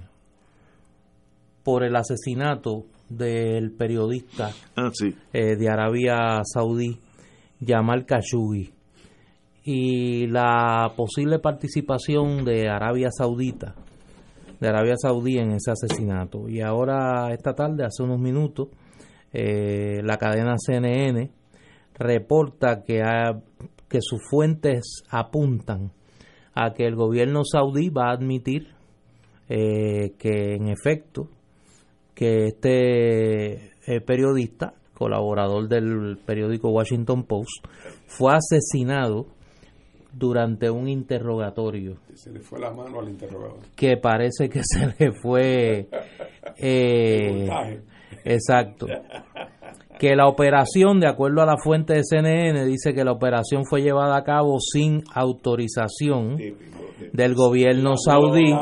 por 1.64 1.84
el 1.84 1.96
asesinato 1.96 2.86
del 3.10 3.72
periodista 3.72 4.52
Ah, 4.76 4.90
sí. 4.94 5.14
eh, 5.34 5.56
de 5.56 5.70
Arabia 5.70 6.42
Saudí, 6.46 6.98
Jamal 7.66 8.06
Khashoggi. 8.06 8.72
y 9.64 10.28
la 10.28 10.92
posible 10.96 11.38
participación 11.40 12.44
de 12.46 12.68
Arabia 12.70 13.10
Saudita, 13.16 13.76
de 14.60 14.68
Arabia 14.68 14.96
Saudí 14.98 15.38
en 15.38 15.52
ese 15.52 15.72
asesinato. 15.72 16.50
Y 16.50 16.62
ahora, 16.62 17.32
esta 17.34 17.54
tarde, 17.54 17.84
hace 17.86 18.02
unos 18.02 18.20
minutos, 18.20 18.70
eh, 19.34 20.02
la 20.04 20.18
cadena 20.18 20.56
CNN 20.58 21.30
reporta 21.94 22.84
que, 22.84 23.02
ha- 23.04 23.40
que 23.88 24.00
sus 24.02 24.20
fuentes 24.30 25.04
apuntan 25.10 25.92
a 26.56 26.74
que 26.74 26.86
el 26.88 26.96
gobierno 26.96 27.44
saudí 27.46 27.90
va 27.90 28.10
a 28.10 28.14
admitir 28.14 28.68
eh, 29.48 30.14
que 30.18 30.56
en 30.56 30.70
efecto 30.70 31.28
que 32.14 32.48
este 32.48 33.72
eh, 33.88 34.02
periodista, 34.06 34.74
colaborador 34.94 35.68
del 35.68 36.18
periódico 36.26 36.70
Washington 36.70 37.24
Post, 37.24 37.66
fue 38.08 38.34
asesinado 38.34 39.28
durante 40.14 40.70
un 40.70 40.90
interrogatorio 40.90 41.96
Se 42.16 42.32
le 42.32 42.42
fue 42.42 42.60
la 42.60 42.72
mano 42.72 43.00
al 43.00 43.10
interrogador. 43.10 43.60
que 43.76 43.96
parece 43.98 44.50
que 44.50 44.62
se 44.64 44.94
le 45.00 45.14
fue 45.14 45.88
eh, 46.58 47.50
exacto. 48.26 48.88
Que 50.00 50.16
la 50.16 50.28
operación 50.28 51.00
de 51.00 51.08
acuerdo 51.08 51.44
a 51.44 51.46
la 51.46 51.58
fuente 51.64 51.94
de 51.94 52.04
CNN 52.04 52.66
dice 52.66 52.92
que 52.92 53.04
la 53.04 53.12
operación 53.12 53.66
fue 53.70 53.84
llevada 53.84 54.18
a 54.18 54.24
cabo 54.24 54.58
sin 54.60 55.04
autorización 55.14 56.38
del 57.14 57.34
gobierno 57.36 57.96
saudí 57.98 58.54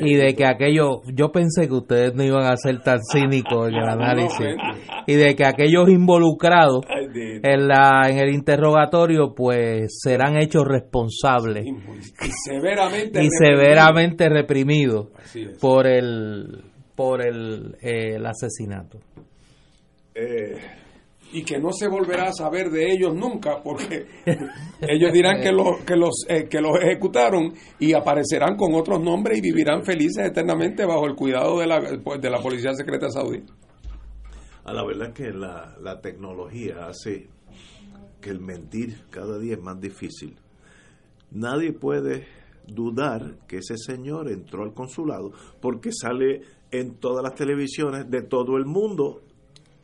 y 0.00 0.14
de 0.14 0.34
que 0.34 0.46
aquello 0.46 1.02
yo 1.12 1.30
pensé 1.32 1.66
que 1.68 1.74
ustedes 1.74 2.14
no 2.14 2.22
iban 2.22 2.44
a 2.44 2.56
ser 2.56 2.80
tan 2.82 2.98
cínicos 3.12 3.68
en 3.68 3.74
el 3.74 3.88
análisis 3.88 4.46
y 5.06 5.14
de 5.14 5.34
que 5.34 5.44
aquellos 5.44 5.88
involucrados 5.88 6.84
en 7.14 7.68
la 7.68 8.08
en 8.08 8.18
el 8.18 8.34
interrogatorio 8.34 9.34
pues 9.34 9.98
serán 10.02 10.36
hechos 10.36 10.64
responsables 10.66 11.64
Y 11.66 12.30
severamente. 12.50 13.22
y 13.24 13.28
severamente 13.30 14.28
reprimidos 14.28 15.08
por 15.60 15.86
el 15.86 16.64
por 16.94 17.26
el, 17.26 17.74
eh, 17.82 18.14
el 18.16 18.26
asesinato. 18.26 18.98
Eh, 20.14 20.56
y 21.32 21.42
que 21.42 21.58
no 21.58 21.72
se 21.72 21.88
volverá 21.88 22.28
a 22.28 22.32
saber 22.32 22.70
de 22.70 22.92
ellos 22.92 23.14
nunca 23.14 23.62
porque 23.62 24.06
ellos 24.80 25.12
dirán 25.12 25.40
que 25.40 25.50
los 25.50 25.80
que 25.84 25.96
los 25.96 26.24
eh, 26.28 26.48
que 26.48 26.60
los 26.60 26.78
ejecutaron 26.80 27.52
y 27.78 27.92
aparecerán 27.92 28.56
con 28.56 28.74
otros 28.74 29.02
nombres 29.02 29.38
y 29.38 29.40
vivirán 29.40 29.84
felices 29.84 30.26
eternamente 30.26 30.84
bajo 30.86 31.06
el 31.06 31.14
cuidado 31.14 31.58
de 31.58 31.66
la 31.66 31.80
pues, 32.02 32.20
de 32.20 32.30
la 32.30 32.40
policía 32.40 32.72
secreta 32.74 33.10
saudí. 33.10 33.42
A 34.64 34.72
la 34.72 34.84
verdad 34.84 35.12
que 35.12 35.30
la, 35.30 35.76
la 35.80 36.00
tecnología 36.00 36.86
hace 36.86 37.28
que 38.20 38.30
el 38.30 38.40
mentir 38.40 39.04
cada 39.10 39.38
día 39.38 39.54
es 39.54 39.60
más 39.60 39.78
difícil. 39.80 40.36
Nadie 41.30 41.72
puede 41.72 42.26
dudar 42.66 43.36
que 43.46 43.58
ese 43.58 43.76
señor 43.76 44.30
entró 44.30 44.62
al 44.62 44.72
consulado 44.72 45.32
porque 45.60 45.90
sale 45.92 46.42
en 46.70 46.94
todas 46.94 47.22
las 47.22 47.34
televisiones 47.34 48.10
de 48.10 48.22
todo 48.22 48.56
el 48.56 48.64
mundo 48.64 49.23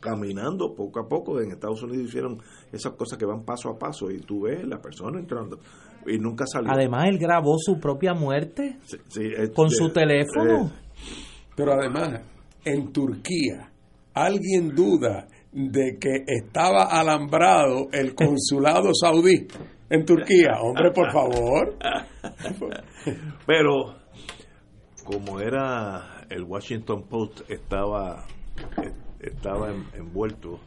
caminando 0.01 0.75
poco 0.75 0.99
a 0.99 1.07
poco. 1.07 1.39
En 1.39 1.51
Estados 1.51 1.81
Unidos 1.83 2.07
hicieron 2.09 2.37
esas 2.73 2.91
cosas 2.93 3.17
que 3.17 3.25
van 3.25 3.45
paso 3.45 3.69
a 3.69 3.77
paso 3.79 4.11
y 4.11 4.19
tú 4.19 4.41
ves 4.41 4.67
la 4.67 4.81
persona 4.81 5.19
entrando 5.19 5.59
y 6.05 6.17
nunca 6.17 6.45
salió. 6.45 6.69
Además 6.71 7.05
él 7.07 7.17
grabó 7.19 7.55
su 7.57 7.79
propia 7.79 8.13
muerte 8.13 8.77
Sí, 8.85 8.97
es- 9.37 9.51
con 9.51 9.69
de- 9.69 9.75
su 9.75 9.89
teléfono. 9.93 10.65
eh, 10.65 10.71
Pero 11.55 11.73
además, 11.73 12.21
en 12.65 12.91
Turquía, 12.91 13.71
alguien 14.13 14.75
duda 14.75 15.27
de 15.53 15.97
que 15.99 16.23
estaba 16.27 16.85
alambrado 16.85 17.87
el 17.91 18.15
consulado 18.15 18.89
saudí 18.99 19.47
en 19.89 20.05
Turquía. 20.05 20.53
Hombre, 20.61 20.91
por 20.91 21.11
favor. 21.11 21.75
Pero 23.45 23.95
como 25.03 25.39
era 25.39 26.25
el 26.29 26.43
Washington 26.43 27.03
Post 27.09 27.41
estaba 27.49 28.25
estaba 29.21 29.71
en- 29.71 29.85
envuelto, 29.93 30.59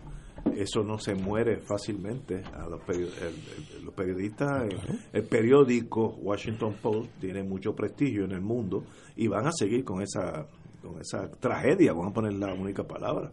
eso 0.56 0.82
no 0.84 0.98
se 0.98 1.14
muere 1.14 1.58
fácilmente. 1.58 2.42
A 2.54 2.68
los, 2.68 2.80
peri- 2.82 3.08
el- 3.20 3.76
el- 3.78 3.84
los 3.84 3.94
periodistas, 3.94 4.64
el, 4.64 4.78
el 5.12 5.22
periódico 5.24 6.08
Washington 6.22 6.74
Post 6.82 7.10
tiene 7.20 7.42
mucho 7.42 7.74
prestigio 7.74 8.24
en 8.24 8.32
el 8.32 8.40
mundo 8.42 8.84
y 9.16 9.26
van 9.28 9.46
a 9.46 9.52
seguir 9.52 9.84
con 9.84 10.02
esa 10.02 10.46
con 10.82 11.00
esa 11.00 11.30
tragedia, 11.30 11.94
vamos 11.94 12.10
a 12.10 12.14
poner 12.14 12.34
la 12.34 12.52
única 12.52 12.84
palabra. 12.84 13.32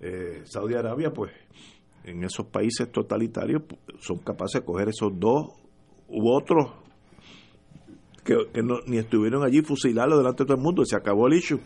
Eh, 0.00 0.42
Saudi 0.44 0.74
Arabia, 0.74 1.12
pues, 1.12 1.32
en 2.04 2.22
esos 2.22 2.46
países 2.46 2.92
totalitarios 2.92 3.62
son 3.98 4.18
capaces 4.18 4.60
de 4.60 4.64
coger 4.64 4.90
esos 4.90 5.10
dos 5.18 5.48
u 6.08 6.28
otros 6.30 6.70
que, 8.24 8.36
que 8.52 8.62
no- 8.62 8.78
ni 8.86 8.98
estuvieron 8.98 9.42
allí 9.44 9.60
fusilarlo 9.62 10.16
delante 10.18 10.44
de 10.44 10.46
todo 10.46 10.56
el 10.56 10.62
mundo, 10.62 10.84
se 10.84 10.94
acabó 10.94 11.26
el 11.26 11.34
issue. 11.34 11.58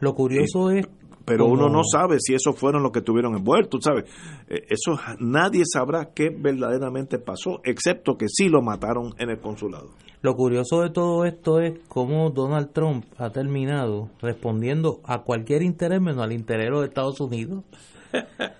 Lo 0.00 0.14
curioso 0.14 0.70
es 0.70 0.86
Pero 1.26 1.46
uno 1.46 1.68
no 1.68 1.82
sabe 1.82 2.18
si 2.20 2.34
esos 2.34 2.56
fueron 2.56 2.84
los 2.84 2.92
que 2.92 3.00
estuvieron 3.00 3.34
envueltos, 3.36 3.80
¿sabes? 3.82 4.04
Eh, 4.48 4.62
Eso 4.68 4.98
nadie 5.18 5.64
sabrá 5.70 6.12
qué 6.14 6.30
verdaderamente 6.30 7.18
pasó, 7.18 7.60
excepto 7.64 8.16
que 8.16 8.26
sí 8.28 8.48
lo 8.48 8.62
mataron 8.62 9.12
en 9.18 9.30
el 9.30 9.40
consulado. 9.40 9.90
Lo 10.22 10.34
curioso 10.34 10.82
de 10.82 10.90
todo 10.90 11.24
esto 11.24 11.60
es 11.60 11.80
cómo 11.88 12.30
Donald 12.30 12.72
Trump 12.72 13.04
ha 13.18 13.30
terminado 13.30 14.08
respondiendo 14.20 15.00
a 15.04 15.22
cualquier 15.22 15.62
interés 15.62 16.00
menos 16.00 16.24
al 16.24 16.32
interés 16.32 16.66
de 16.66 16.70
los 16.70 16.84
Estados 16.84 17.20
Unidos. 17.20 17.64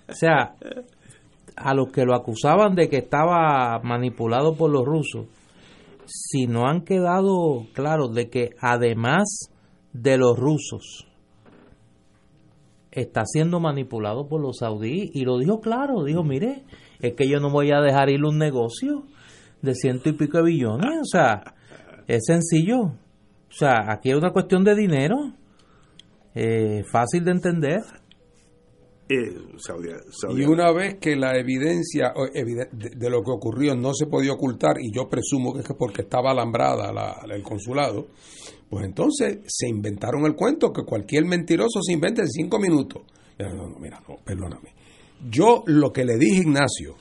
O 0.09 0.13
sea, 0.13 0.55
a 1.57 1.75
los 1.75 1.91
que 1.91 2.05
lo 2.05 2.15
acusaban 2.15 2.75
de 2.75 2.89
que 2.89 2.99
estaba 2.99 3.81
manipulado 3.83 4.55
por 4.57 4.71
los 4.71 4.85
rusos, 4.85 5.27
si 6.05 6.47
no 6.47 6.67
han 6.67 6.83
quedado 6.83 7.67
claros 7.73 8.13
de 8.15 8.29
que 8.29 8.51
además 8.61 9.51
de 9.93 10.19
los 10.19 10.39
rusos 10.39 11.06
está 12.97 13.23
siendo 13.27 13.61
manipulado 13.61 14.27
por 14.29 14.41
los 14.41 14.57
saudíes. 14.59 15.11
Y 15.15 15.25
lo 15.25 15.39
dijo 15.39 15.61
claro, 15.61 16.03
dijo, 16.05 16.25
mire, 16.25 16.65
es 17.01 17.15
que 17.15 17.29
yo 17.29 17.39
no 17.39 17.51
voy 17.51 17.71
a 17.71 17.81
dejar 17.81 18.11
ir 18.11 18.25
un 18.25 18.39
negocio 18.39 19.05
de 19.63 19.75
ciento 19.75 20.09
y 20.09 20.13
pico 20.15 20.39
de 20.39 20.45
billones, 20.45 20.99
o 21.01 21.05
sea, 21.05 21.55
es 22.09 22.25
sencillo, 22.27 22.81
o 22.83 22.95
sea, 23.51 23.91
aquí 23.93 24.11
es 24.11 24.17
una 24.17 24.31
cuestión 24.31 24.65
de 24.65 24.75
dinero, 24.75 25.17
eh, 26.35 26.83
fácil 26.91 27.25
de 27.25 27.31
entender. 27.33 27.81
Eh, 29.09 29.35
Saudi- 29.59 29.91
Saudi- 30.11 30.43
Y 30.43 30.47
una 30.47 30.73
vez 30.73 30.97
que 31.01 31.15
la 31.17 31.39
evidencia 31.39 32.13
de, 32.73 33.09
lo 33.11 33.23
que 33.23 33.31
ocurrió 33.31 33.75
no 33.77 33.95
se 33.95 34.07
podía 34.07 34.33
ocultar, 34.33 34.77
y 34.81 34.93
yo 34.93 35.09
presumo 35.09 35.53
que 35.55 35.61
es 35.61 35.67
que 35.67 35.75
porque 35.75 36.03
estaba 36.03 36.33
alambrada 36.33 36.93
la- 36.93 37.17
la- 37.27 37.35
el 37.37 37.43
consulado, 37.43 38.09
pues 38.69 38.85
entonces 38.85 39.39
se 39.47 39.69
inventaron 39.69 40.27
el 40.27 40.35
cuento 40.35 40.73
que 40.73 40.83
cualquier 40.83 41.25
mentiroso 41.25 41.81
se 41.83 41.93
inventa 41.93 42.23
en 42.23 42.29
cinco 42.29 42.59
minutos. 42.59 43.03
No, 43.39 43.69
no, 43.69 43.79
mira, 43.79 44.03
no, 44.09 44.17
perdóname. 44.25 44.75
Yo 45.31 45.63
lo 45.67 45.93
que 45.93 46.05
le 46.05 46.17
dije 46.17 46.39
a 46.39 46.43
Ignacio 46.43 46.97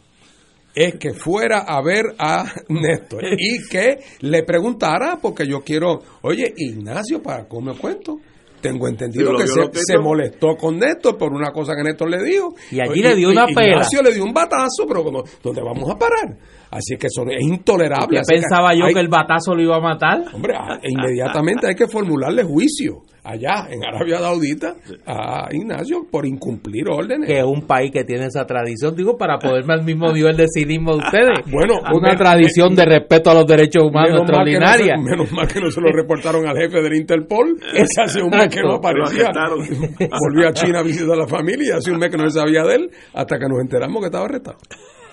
es 0.76 0.96
que 0.96 1.14
fuera 1.14 1.60
a 1.60 1.82
ver 1.82 2.16
a 2.20 2.44
Néstor 2.70 3.24
y 3.38 3.68
que 3.70 3.98
le 4.20 4.44
preguntara, 4.44 5.18
porque 5.22 5.48
yo 5.48 5.62
quiero, 5.62 6.02
oye, 6.22 6.54
Ignacio, 6.56 7.22
¿para 7.24 7.48
cómo 7.48 7.74
me 7.74 7.78
cuento? 7.80 8.18
Tengo 8.62 8.88
entendido 8.88 9.36
que 9.36 9.48
se, 9.48 9.62
que 9.70 10.00
molestó 10.00 10.56
con 10.58 10.80
Néstor 10.80 11.18
por 11.18 11.32
una 11.32 11.52
cosa 11.52 11.74
que 11.76 11.84
Néstor 11.84 12.10
le 12.10 12.24
dijo. 12.24 12.56
Y 12.72 12.80
allí 12.80 13.02
le 13.02 13.16
dio 13.16 13.30
una 13.30 13.46
pela. 13.46 13.74
Ignacio 13.74 14.02
le 14.02 14.12
dio 14.12 14.24
un 14.24 14.34
batazo, 14.34 14.86
pero 14.88 15.04
como, 15.04 15.24
¿dónde 15.44 15.62
vamos 15.62 15.88
a 15.90 15.98
parar? 15.98 16.36
Así 16.76 16.98
que 16.98 17.08
eso 17.08 17.24
es 17.30 17.42
intolerable. 17.42 18.18
¿Qué 18.18 18.20
Así 18.20 18.34
que 18.36 18.42
pensaba 18.42 18.74
yo 18.76 18.84
hay- 18.86 18.94
que 18.94 19.00
el 19.00 19.08
batazo 19.08 19.56
lo 19.56 19.62
iba 19.62 19.78
a 19.78 19.80
matar? 19.80 20.24
Hombre, 20.34 20.56
a- 20.56 20.78
inmediatamente 20.84 21.68
hay 21.68 21.76
que 21.76 21.88
formularle 21.88 22.44
juicio 22.44 23.04
allá 23.24 23.66
en 23.72 23.84
Arabia 23.84 24.20
Saudita 24.20 24.76
a 25.08 25.48
Ignacio 25.52 26.06
por 26.12 26.26
incumplir 26.26 26.90
órdenes. 26.90 27.28
que 27.30 27.40
es 27.40 27.46
un 27.46 27.62
país 27.66 27.92
que 27.92 28.04
tiene 28.04 28.26
esa 28.26 28.46
tradición, 28.46 28.94
digo, 28.96 29.18
para 29.18 29.40
poderme 29.40 29.74
al 29.74 29.84
mismo 29.84 30.12
nivel 30.12 30.36
de 30.36 30.46
cinismo 30.54 30.92
de 30.92 30.98
ustedes. 30.98 31.40
Bueno, 31.52 31.76
una 31.94 32.10
me- 32.12 32.18
tradición 32.18 32.70
me- 32.72 32.76
de 32.76 32.86
respeto 32.86 33.32
a 33.32 33.34
los 33.36 33.48
derechos 33.48 33.84
humanos 33.84 34.12
Menos 34.12 34.30
mal, 34.32 34.46
que 34.46 34.52
no 34.52 34.66
extraordinaria. 34.66 34.96
se, 34.98 35.02
menos 35.02 35.32
mal 35.32 35.48
que 35.48 35.60
no 35.62 35.72
se 35.72 35.80
lo 35.82 35.92
reportaron 35.94 36.46
al 36.48 36.58
jefe 36.58 36.82
del 36.82 36.94
Interpol, 36.98 37.58
que 37.58 37.84
hace 38.04 38.22
un 38.22 38.30
mes 38.32 38.50
que 38.50 38.62
no 38.62 38.74
aparecía. 38.76 39.32
Volvió 40.20 40.50
a 40.50 40.54
China 40.54 40.80
a 40.80 40.84
visitar 40.84 41.14
a 41.14 41.20
la 41.20 41.28
familia 41.28 41.68
y 41.70 41.78
hace 41.78 41.92
un 41.92 42.00
mes 42.00 42.10
que 42.12 42.18
no 42.18 42.30
se 42.30 42.38
sabía 42.40 42.64
de 42.64 42.76
él, 42.76 42.92
hasta 43.14 43.40
que 43.40 43.48
nos 43.48 43.62
enteramos 43.62 44.02
que 44.02 44.08
estaba 44.08 44.26
arrestado. 44.26 44.58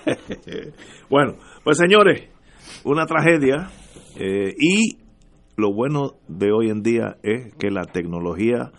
bueno, 1.09 1.35
pues 1.63 1.77
señores, 1.77 2.29
una 2.83 3.05
tragedia 3.05 3.69
eh, 4.17 4.53
y 4.57 4.97
lo 5.55 5.73
bueno 5.73 6.15
de 6.27 6.51
hoy 6.51 6.69
en 6.69 6.81
día 6.81 7.17
es 7.23 7.53
que 7.55 7.69
la 7.69 7.83
tecnología 7.83 8.71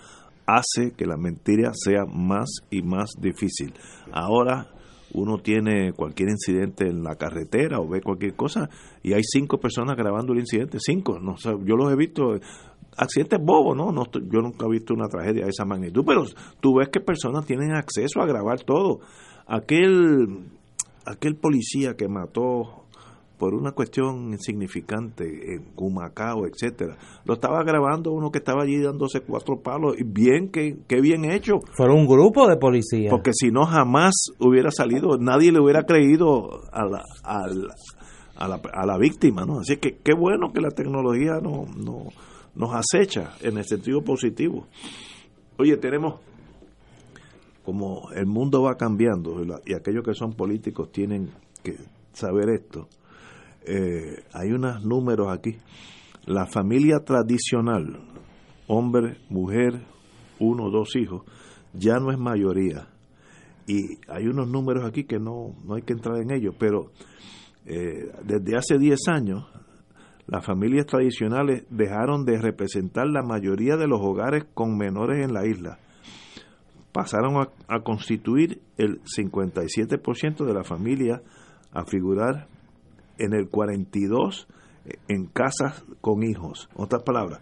hace 0.46 0.92
que 0.96 1.06
la 1.06 1.16
mentira 1.16 1.70
sea 1.72 2.04
más 2.04 2.60
y 2.70 2.82
más 2.82 3.12
difícil. 3.18 3.72
Ahora 4.12 4.68
uno 5.14 5.38
tiene 5.38 5.92
cualquier 5.92 6.30
incidente 6.30 6.86
en 6.86 7.02
la 7.02 7.14
carretera 7.14 7.78
o 7.78 7.88
ve 7.88 8.02
cualquier 8.02 8.34
cosa 8.34 8.68
y 9.02 9.12
hay 9.12 9.22
cinco 9.22 9.58
personas 9.58 9.96
grabando 9.96 10.32
el 10.32 10.40
incidente, 10.40 10.78
cinco, 10.80 11.18
no 11.20 11.36
yo 11.64 11.76
los 11.76 11.92
he 11.92 11.96
visto 11.96 12.34
accidentes 12.96 13.40
bobos, 13.42 13.76
¿no? 13.76 13.92
no 13.92 14.04
yo 14.12 14.40
nunca 14.40 14.66
he 14.66 14.70
visto 14.70 14.92
una 14.92 15.08
tragedia 15.08 15.44
de 15.44 15.50
esa 15.50 15.64
magnitud, 15.64 16.04
pero 16.06 16.24
tú 16.60 16.76
ves 16.78 16.88
que 16.88 17.00
personas 17.00 17.46
tienen 17.46 17.72
acceso 17.72 18.20
a 18.20 18.26
grabar 18.26 18.60
todo. 18.62 19.00
Aquel 19.46 20.48
aquel 21.06 21.36
policía 21.36 21.94
que 21.96 22.08
mató 22.08 22.84
por 23.38 23.52
una 23.52 23.72
cuestión 23.72 24.32
insignificante 24.32 25.54
en 25.54 25.66
Humacao, 25.76 26.46
etcétera. 26.46 26.96
Lo 27.24 27.34
estaba 27.34 27.62
grabando 27.64 28.12
uno 28.12 28.30
que 28.30 28.38
estaba 28.38 28.62
allí 28.62 28.80
dándose 28.80 29.20
cuatro 29.20 29.60
palos, 29.60 29.96
y 29.98 30.04
bien 30.04 30.50
que, 30.50 30.78
que 30.86 31.00
bien 31.00 31.24
hecho. 31.24 31.60
Fueron 31.76 31.98
un 31.98 32.06
grupo 32.06 32.48
de 32.48 32.56
policías. 32.56 33.10
Porque 33.10 33.32
si 33.34 33.50
no 33.50 33.66
jamás 33.66 34.14
hubiera 34.38 34.70
salido, 34.70 35.18
nadie 35.18 35.52
le 35.52 35.60
hubiera 35.60 35.82
creído 35.82 36.62
a 36.72 36.84
la, 36.84 37.02
a 37.24 37.46
la, 37.48 37.74
a 38.36 38.48
la, 38.48 38.60
a 38.72 38.86
la 38.86 38.98
víctima, 38.98 39.44
¿no? 39.44 39.60
Así 39.60 39.76
que 39.78 39.98
qué 40.02 40.14
bueno 40.14 40.52
que 40.52 40.60
la 40.60 40.70
tecnología 40.70 41.40
no, 41.42 41.66
no, 41.76 42.04
nos 42.54 42.70
acecha 42.72 43.32
en 43.42 43.58
el 43.58 43.64
sentido 43.64 44.02
positivo. 44.02 44.68
Oye, 45.58 45.76
tenemos 45.76 46.20
como 47.64 48.10
el 48.12 48.26
mundo 48.26 48.62
va 48.62 48.76
cambiando 48.76 49.42
y, 49.64 49.72
aquellos 49.72 50.04
que 50.04 50.14
son 50.14 50.34
políticos 50.34 50.92
tienen 50.92 51.30
que 51.62 51.76
saber 52.12 52.50
esto. 52.50 52.88
eh, 53.66 54.22
hay 54.32 54.52
unos 54.52 54.84
números 54.84 55.28
aquí. 55.32 55.56
La 56.26 56.46
familia 56.46 57.00
tradicional, 57.04 58.00
hombre, 58.66 59.18
mujer, 59.28 59.82
uno, 60.38 60.70
dos 60.70 60.96
hijos, 60.96 61.22
ya 61.72 61.98
no 61.98 62.10
es 62.10 62.18
mayoría. 62.18 62.88
Y 63.66 63.98
hay 64.08 64.26
unos 64.26 64.48
números 64.48 64.84
aquí 64.84 65.04
que 65.04 65.18
no, 65.18 65.54
no 65.64 65.74
hay 65.74 65.82
que 65.82 65.94
entrar 65.94 66.18
en 66.18 66.30
ellos, 66.30 66.54
pero 66.58 66.90
eh, 67.66 68.10
desde 68.24 68.56
hace 68.56 68.78
10 68.78 69.08
años 69.08 69.46
las 70.26 70.44
familias 70.44 70.86
tradicionales 70.86 71.64
dejaron 71.70 72.24
de 72.24 72.38
representar 72.38 73.06
la 73.06 73.22
mayoría 73.22 73.76
de 73.76 73.86
los 73.86 74.00
hogares 74.00 74.44
con 74.54 74.76
menores 74.76 75.22
en 75.22 75.34
la 75.34 75.46
isla. 75.46 75.78
Pasaron 76.94 77.48
a, 77.66 77.80
constituir 77.80 78.62
el 78.78 79.02
57% 79.02 80.44
de 80.44 80.54
la 80.54 80.62
familia 80.62 81.22
a 81.72 81.84
figurar 81.84 82.46
en 83.18 83.34
el 83.34 83.48
42 83.48 84.46
en 85.08 85.26
casas 85.26 85.84
con 86.00 86.22
hijos. 86.22 86.68
Otras 86.76 87.02
palabras, 87.02 87.40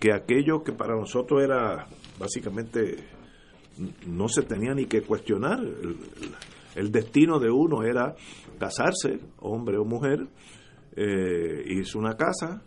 que 0.00 0.12
aquello 0.12 0.64
que 0.64 0.72
para 0.72 0.96
nosotros 0.96 1.40
era 1.40 1.86
básicamente 2.18 2.96
no 4.08 4.26
se 4.26 4.42
tenía 4.42 4.74
ni 4.74 4.86
que 4.86 5.02
cuestionar. 5.02 5.60
El, 6.74 6.90
destino 6.90 7.38
de 7.38 7.48
uno 7.48 7.84
era 7.84 8.16
casarse, 8.58 9.20
hombre 9.38 9.78
o 9.78 9.84
mujer, 9.84 10.26
eh, 10.96 11.80
una 11.94 12.16
casa, 12.16 12.64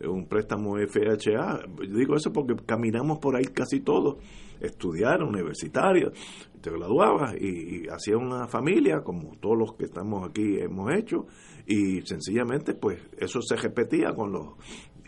un 0.00 0.28
préstamo 0.28 0.76
FHA. 0.76 1.66
Digo 1.92 2.14
eso 2.14 2.32
porque 2.32 2.54
caminamos 2.64 3.18
por 3.18 3.34
ahí 3.34 3.46
casi 3.46 3.80
todos, 3.80 4.18
estudiar, 4.60 5.22
universitario, 5.22 6.12
te 6.60 6.70
graduabas 6.70 7.34
y, 7.40 7.46
y 7.84 7.88
hacías 7.88 8.16
una 8.18 8.46
familia, 8.48 9.02
como 9.02 9.36
todos 9.40 9.56
los 9.58 9.72
que 9.74 9.84
estamos 9.84 10.28
aquí 10.28 10.58
hemos 10.58 10.92
hecho, 10.94 11.26
y 11.66 12.00
sencillamente 12.02 12.74
pues 12.74 13.00
eso 13.18 13.40
se 13.42 13.56
repetía 13.56 14.12
con 14.14 14.32
los 14.32 14.54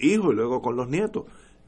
hijos 0.01 0.33
y 0.33 0.37
luego 0.37 0.61
con 0.61 0.77
los 0.77 0.89
nietos. 0.89 1.25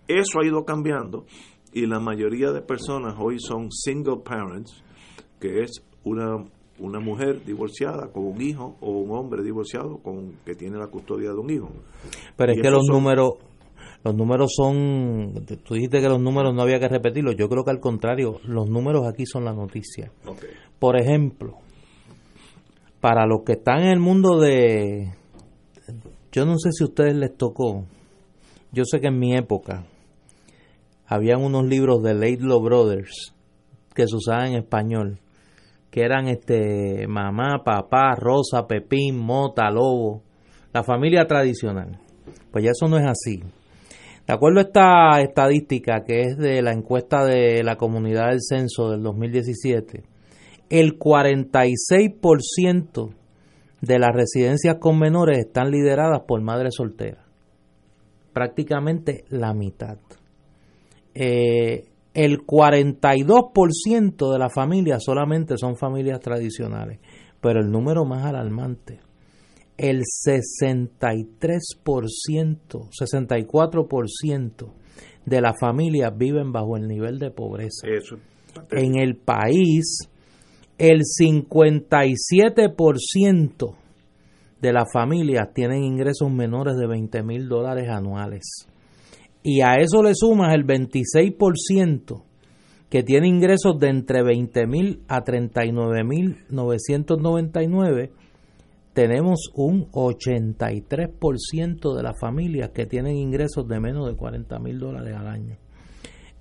Eso 0.08 0.40
ha 0.40 0.46
ido 0.46 0.64
cambiando 0.64 1.24
y 1.72 1.86
la 1.86 2.00
mayoría 2.00 2.50
de 2.52 2.62
personas 2.62 3.14
hoy 3.18 3.38
son 3.38 3.70
single 3.70 4.18
parents, 4.24 4.82
que 5.40 5.60
es 5.62 5.84
una, 6.04 6.44
una 6.78 6.98
mujer 7.00 7.44
divorciada 7.44 8.10
con 8.12 8.26
un 8.26 8.40
hijo 8.42 8.76
o 8.80 8.90
un 8.90 9.10
hombre 9.16 9.42
divorciado 9.42 9.98
con 9.98 10.32
que 10.44 10.54
tiene 10.54 10.78
la 10.78 10.88
custodia 10.88 11.30
de 11.30 11.36
un 11.38 11.50
hijo. 11.50 11.70
Pero 12.36 12.52
Y 12.52 12.56
es 12.56 12.62
que 12.62 12.70
los 12.70 12.86
son- 12.86 12.96
números, 12.96 13.34
los 14.02 14.14
números 14.14 14.52
son, 14.56 15.44
tú 15.64 15.74
dijiste 15.74 16.00
que 16.00 16.08
los 16.08 16.20
números 16.20 16.54
no 16.54 16.62
había 16.62 16.80
que 16.80 16.88
repetirlos, 16.88 17.36
yo 17.36 17.48
creo 17.48 17.64
que 17.64 17.70
al 17.70 17.80
contrario, 17.80 18.40
los 18.44 18.68
números 18.68 19.06
aquí 19.06 19.26
son 19.26 19.44
la 19.44 19.52
noticia. 19.52 20.10
Por 20.78 20.98
ejemplo, 20.98 21.58
para 23.00 23.26
los 23.26 23.42
que 23.44 23.52
están 23.52 23.82
en 23.82 23.90
el 23.90 24.00
mundo 24.00 24.38
de, 24.38 25.12
yo 26.32 26.46
no 26.46 26.58
sé 26.58 26.70
si 26.72 26.82
a 26.82 26.86
ustedes 26.86 27.14
les 27.14 27.36
tocó, 27.36 27.84
yo 28.72 28.84
sé 28.84 29.00
que 29.00 29.08
en 29.08 29.18
mi 29.18 29.36
época 29.36 29.84
habían 31.06 31.42
unos 31.42 31.66
libros 31.66 32.02
de 32.02 32.14
Laidlaw 32.14 32.60
Brothers 32.60 33.34
que 33.94 34.06
se 34.06 34.16
usaban 34.16 34.52
en 34.52 34.58
español, 34.58 35.18
que 35.90 36.02
eran 36.02 36.28
este 36.28 37.06
mamá, 37.06 37.62
papá, 37.64 38.14
Rosa, 38.16 38.66
Pepín, 38.66 39.18
Mota, 39.18 39.70
Lobo, 39.70 40.22
la 40.72 40.84
familia 40.84 41.26
tradicional. 41.26 41.98
Pues 42.50 42.64
ya 42.64 42.70
eso 42.70 42.88
no 42.88 42.96
es 42.96 43.06
así. 43.06 43.42
De 44.26 44.34
acuerdo 44.34 44.60
a 44.60 44.62
esta 44.62 45.20
estadística 45.20 46.04
que 46.04 46.22
es 46.22 46.36
de 46.36 46.62
la 46.62 46.72
encuesta 46.72 47.24
de 47.24 47.62
la 47.64 47.76
comunidad 47.76 48.30
del 48.30 48.40
censo 48.40 48.90
del 48.90 49.02
2017, 49.02 50.04
el 50.68 50.98
46% 50.98 53.14
de 53.80 53.98
las 53.98 54.14
residencias 54.14 54.76
con 54.78 54.98
menores 54.98 55.38
están 55.38 55.70
lideradas 55.70 56.22
por 56.26 56.40
madres 56.42 56.74
solteras. 56.76 57.24
Prácticamente 58.32 59.24
la 59.30 59.52
mitad. 59.52 59.98
Eh, 61.14 61.86
el 62.14 62.46
42% 62.46 64.32
de 64.32 64.38
las 64.38 64.52
familias 64.52 65.02
solamente 65.04 65.56
son 65.56 65.76
familias 65.76 66.20
tradicionales, 66.20 67.00
pero 67.40 67.60
el 67.60 67.70
número 67.70 68.04
más 68.04 68.24
alarmante, 68.24 69.00
el 69.80 70.02
63%, 70.02 72.90
64% 72.90 74.72
de 75.24 75.40
las 75.40 75.58
familias 75.58 76.12
viven 76.16 76.52
bajo 76.52 76.76
el 76.76 76.86
nivel 76.86 77.18
de 77.18 77.30
pobreza. 77.30 77.88
Eso. 77.88 78.16
En 78.72 78.98
el 78.98 79.16
país, 79.16 80.10
el 80.76 81.00
57% 81.00 83.74
de 84.60 84.72
las 84.72 84.92
familias 84.92 85.54
tienen 85.54 85.82
ingresos 85.82 86.30
menores 86.30 86.76
de 86.76 86.86
20 86.86 87.22
mil 87.22 87.48
dólares 87.48 87.88
anuales. 87.88 88.66
Y 89.42 89.62
a 89.62 89.76
eso 89.76 90.02
le 90.02 90.14
sumas 90.14 90.54
el 90.54 90.66
26% 90.66 92.22
que 92.90 93.02
tiene 93.02 93.28
ingresos 93.28 93.78
de 93.78 93.88
entre 93.88 94.22
20 94.22 94.66
mil 94.66 95.00
a 95.08 95.22
39 95.22 96.04
mil 96.04 96.44
999, 96.50 98.12
tenemos 98.92 99.50
un 99.54 99.90
83% 99.92 101.94
de 101.94 102.02
las 102.02 102.18
familias 102.18 102.70
que 102.70 102.86
tienen 102.86 103.16
ingresos 103.16 103.68
de 103.68 103.78
menos 103.80 104.08
de 104.08 104.16
40 104.16 104.58
mil 104.58 104.78
dólares 104.78 105.14
al 105.16 105.28
año. 105.28 105.58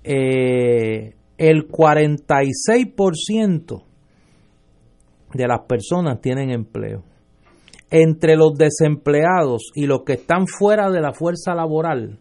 Eh, 0.02 1.14
el 1.38 1.68
46% 1.68 3.84
de 5.34 5.46
las 5.46 5.60
personas 5.66 6.20
tienen 6.20 6.50
empleo. 6.50 7.04
Entre 7.90 8.36
los 8.36 8.56
desempleados 8.56 9.70
y 9.74 9.86
los 9.86 10.02
que 10.04 10.14
están 10.14 10.46
fuera 10.46 10.90
de 10.90 11.00
la 11.00 11.12
fuerza 11.12 11.54
laboral, 11.54 12.18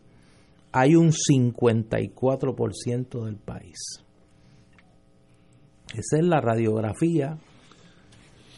hay 0.72 0.96
un 0.96 1.12
54% 1.12 3.26
del 3.26 3.38
país. 3.38 4.04
Esa 5.94 6.18
es 6.18 6.24
la 6.24 6.40
radiografía, 6.40 7.40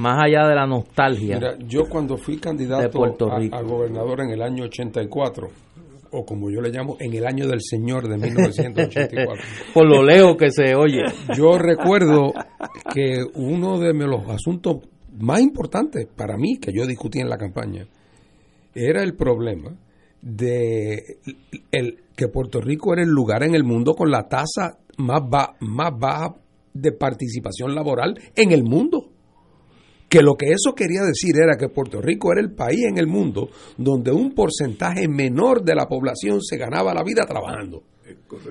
más 0.02 0.18
allá 0.24 0.48
de 0.48 0.56
la 0.56 0.66
nostalgia. 0.66 1.36
Mira, 1.38 1.58
yo 1.68 1.88
cuando 1.90 2.18
fui 2.18 2.36
de 2.36 2.42
candidato 2.42 2.90
Puerto 2.98 3.32
a, 3.32 3.40
Rico. 3.40 3.56
a 3.56 3.62
gobernador 3.62 4.22
en 4.22 4.32
el 4.32 4.42
año 4.42 4.64
84, 4.66 5.48
o 6.12 6.26
como 6.26 6.50
yo 6.50 6.60
le 6.62 6.70
llamo, 6.72 6.98
en 7.00 7.14
el 7.14 7.26
año 7.26 7.48
del 7.48 7.62
Señor 7.62 8.08
de 8.08 8.18
1984. 8.18 9.44
Por 9.74 9.86
lo 9.88 10.04
lejos 10.04 10.36
que 10.38 10.52
se 10.52 10.76
oye. 10.76 11.04
Yo 11.38 11.58
recuerdo 11.58 12.34
que 12.94 13.24
uno 13.36 13.80
de 13.80 13.94
los 13.94 14.28
asuntos 14.30 14.78
más 15.20 15.40
importantes 15.42 16.08
para 16.08 16.36
mí 16.38 16.58
que 16.58 16.72
yo 16.74 16.86
discutí 16.86 17.20
en 17.20 17.30
la 17.30 17.38
campaña 17.38 17.86
era 18.74 19.04
el 19.04 19.14
problema 19.16 19.72
de 20.22 21.18
el, 21.72 21.98
que 22.16 22.28
Puerto 22.28 22.60
Rico 22.62 22.94
era 22.94 23.04
el 23.04 23.10
lugar 23.10 23.44
en 23.44 23.56
el 23.56 23.64
mundo 23.64 23.94
con 23.94 24.10
la 24.12 24.28
tasa 24.28 24.78
más, 24.98 25.22
ba- 25.30 25.56
más 25.62 25.92
baja 25.98 26.36
de 26.74 26.92
participación 26.92 27.74
laboral 27.76 28.20
en 28.36 28.52
el 28.52 28.64
mundo. 28.64 29.11
Que 30.12 30.22
lo 30.22 30.36
que 30.36 30.48
eso 30.48 30.76
quería 30.76 31.04
decir 31.04 31.38
era 31.42 31.56
que 31.58 31.70
Puerto 31.70 32.02
Rico 32.02 32.34
era 32.34 32.42
el 32.42 32.54
país 32.54 32.84
en 32.84 32.98
el 32.98 33.08
mundo 33.08 33.48
donde 33.78 34.12
un 34.12 34.34
porcentaje 34.34 35.08
menor 35.08 35.64
de 35.64 35.74
la 35.74 35.88
población 35.88 36.42
se 36.42 36.58
ganaba 36.58 36.94
la 36.94 37.02
vida 37.02 37.26
trabajando. 37.26 37.84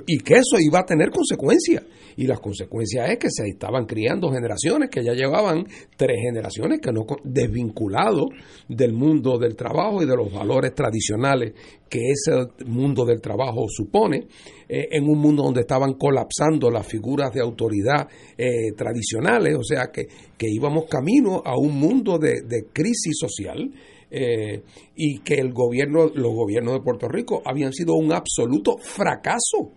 Y 0.06 0.18
que 0.18 0.34
eso 0.34 0.56
iba 0.58 0.80
a 0.80 0.84
tener 0.84 1.10
consecuencias. 1.10 1.84
Y 2.16 2.26
las 2.26 2.40
consecuencias 2.40 3.08
es 3.10 3.18
que 3.18 3.30
se 3.30 3.48
estaban 3.48 3.86
criando 3.86 4.30
generaciones 4.30 4.90
que 4.90 5.02
ya 5.02 5.12
llevaban 5.12 5.64
tres 5.96 6.18
generaciones 6.20 6.80
que 6.80 6.92
no 6.92 7.06
desvinculados 7.24 8.26
del 8.68 8.92
mundo 8.92 9.38
del 9.38 9.56
trabajo 9.56 10.02
y 10.02 10.06
de 10.06 10.16
los 10.16 10.32
valores 10.32 10.74
tradicionales 10.74 11.54
que 11.88 12.10
ese 12.10 12.64
mundo 12.66 13.04
del 13.04 13.20
trabajo 13.20 13.66
supone, 13.68 14.28
eh, 14.68 14.88
en 14.92 15.08
un 15.08 15.18
mundo 15.18 15.42
donde 15.42 15.62
estaban 15.62 15.94
colapsando 15.94 16.70
las 16.70 16.86
figuras 16.86 17.32
de 17.32 17.40
autoridad 17.40 18.08
eh, 18.38 18.72
tradicionales, 18.76 19.56
o 19.56 19.64
sea 19.64 19.90
que, 19.92 20.06
que 20.38 20.46
íbamos 20.48 20.84
camino 20.88 21.42
a 21.44 21.58
un 21.58 21.78
mundo 21.78 22.18
de, 22.18 22.42
de 22.42 22.66
crisis 22.72 23.16
social 23.18 23.72
eh, 24.10 24.62
y 24.94 25.20
que 25.20 25.34
el 25.34 25.52
gobierno, 25.52 26.10
los 26.14 26.32
gobiernos 26.32 26.74
de 26.74 26.80
Puerto 26.80 27.08
Rico 27.08 27.42
habían 27.44 27.72
sido 27.72 27.94
un 27.94 28.12
absoluto 28.12 28.76
fracaso 28.78 29.72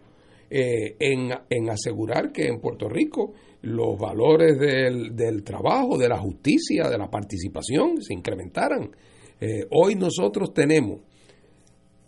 eh, 0.49 0.95
en, 0.99 1.31
en 1.49 1.69
asegurar 1.69 2.31
que 2.31 2.47
en 2.47 2.59
Puerto 2.59 2.89
Rico 2.89 3.33
los 3.63 3.97
valores 3.97 4.59
del, 4.59 5.15
del 5.15 5.43
trabajo, 5.43 5.97
de 5.97 6.09
la 6.09 6.17
justicia, 6.17 6.89
de 6.89 6.97
la 6.97 7.09
participación 7.09 8.01
se 8.01 8.13
incrementaran. 8.13 8.91
Eh, 9.39 9.65
hoy 9.71 9.95
nosotros 9.95 10.53
tenemos, 10.53 10.99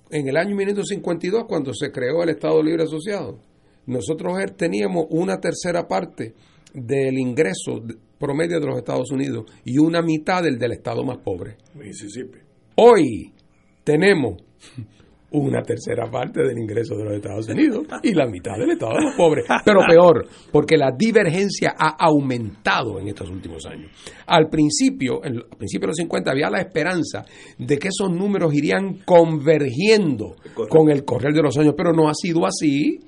en 0.10 0.28
el 0.28 0.38
año 0.38 0.56
1952, 0.56 1.46
cuando 1.48 1.74
se 1.74 1.92
creó 1.92 2.24
el 2.24 2.30
Estado 2.30 2.62
Libre 2.62 2.84
Asociado, 2.84 3.40
nosotros 3.86 4.38
teníamos 4.58 5.06
una 5.10 5.40
tercera 5.40 5.88
parte 5.88 6.34
del 6.74 7.18
ingreso 7.18 7.82
promedio 8.20 8.60
de 8.60 8.68
los 8.68 8.78
Estados 8.78 9.12
Unidos 9.12 9.46
y 9.64 9.78
una 9.78 10.02
mitad 10.02 10.44
del 10.44 10.58
del 10.58 10.74
estado 10.74 11.04
más 11.04 11.18
pobre. 11.18 11.58
Mississippi. 11.76 12.40
Hoy 12.76 13.34
tenemos 13.84 14.42
una 15.32 15.62
tercera 15.64 16.10
parte 16.10 16.42
del 16.44 16.58
ingreso 16.58 16.96
de 16.96 17.04
los 17.04 17.14
Estados 17.16 17.48
Unidos 17.50 17.86
y 18.04 18.14
la 18.14 18.26
mitad 18.26 18.58
del 18.58 18.72
estado 18.72 18.94
más 18.94 19.16
pobre. 19.16 19.44
Pero 19.66 19.82
peor, 19.88 20.28
porque 20.52 20.78
la 20.78 20.92
divergencia 20.98 21.74
ha 21.78 21.96
aumentado 22.00 23.00
en 23.00 23.10
estos 23.10 23.30
últimos 23.30 23.66
años. 23.66 23.92
Al 24.28 24.48
principio, 24.50 25.24
en, 25.24 25.38
al 25.38 25.58
principio 25.58 25.88
de 25.88 25.92
los 25.92 25.98
50, 25.98 26.32
había 26.32 26.50
la 26.50 26.62
esperanza 26.62 27.26
de 27.58 27.78
que 27.78 27.90
esos 27.90 28.10
números 28.12 28.54
irían 28.54 29.00
convergiendo 29.06 30.36
con 30.70 30.90
el 30.90 31.04
correr 31.04 31.34
de 31.34 31.42
los 31.42 31.58
años, 31.58 31.74
pero 31.76 31.92
no 31.92 32.08
ha 32.08 32.14
sido 32.14 32.46
así. 32.46 33.00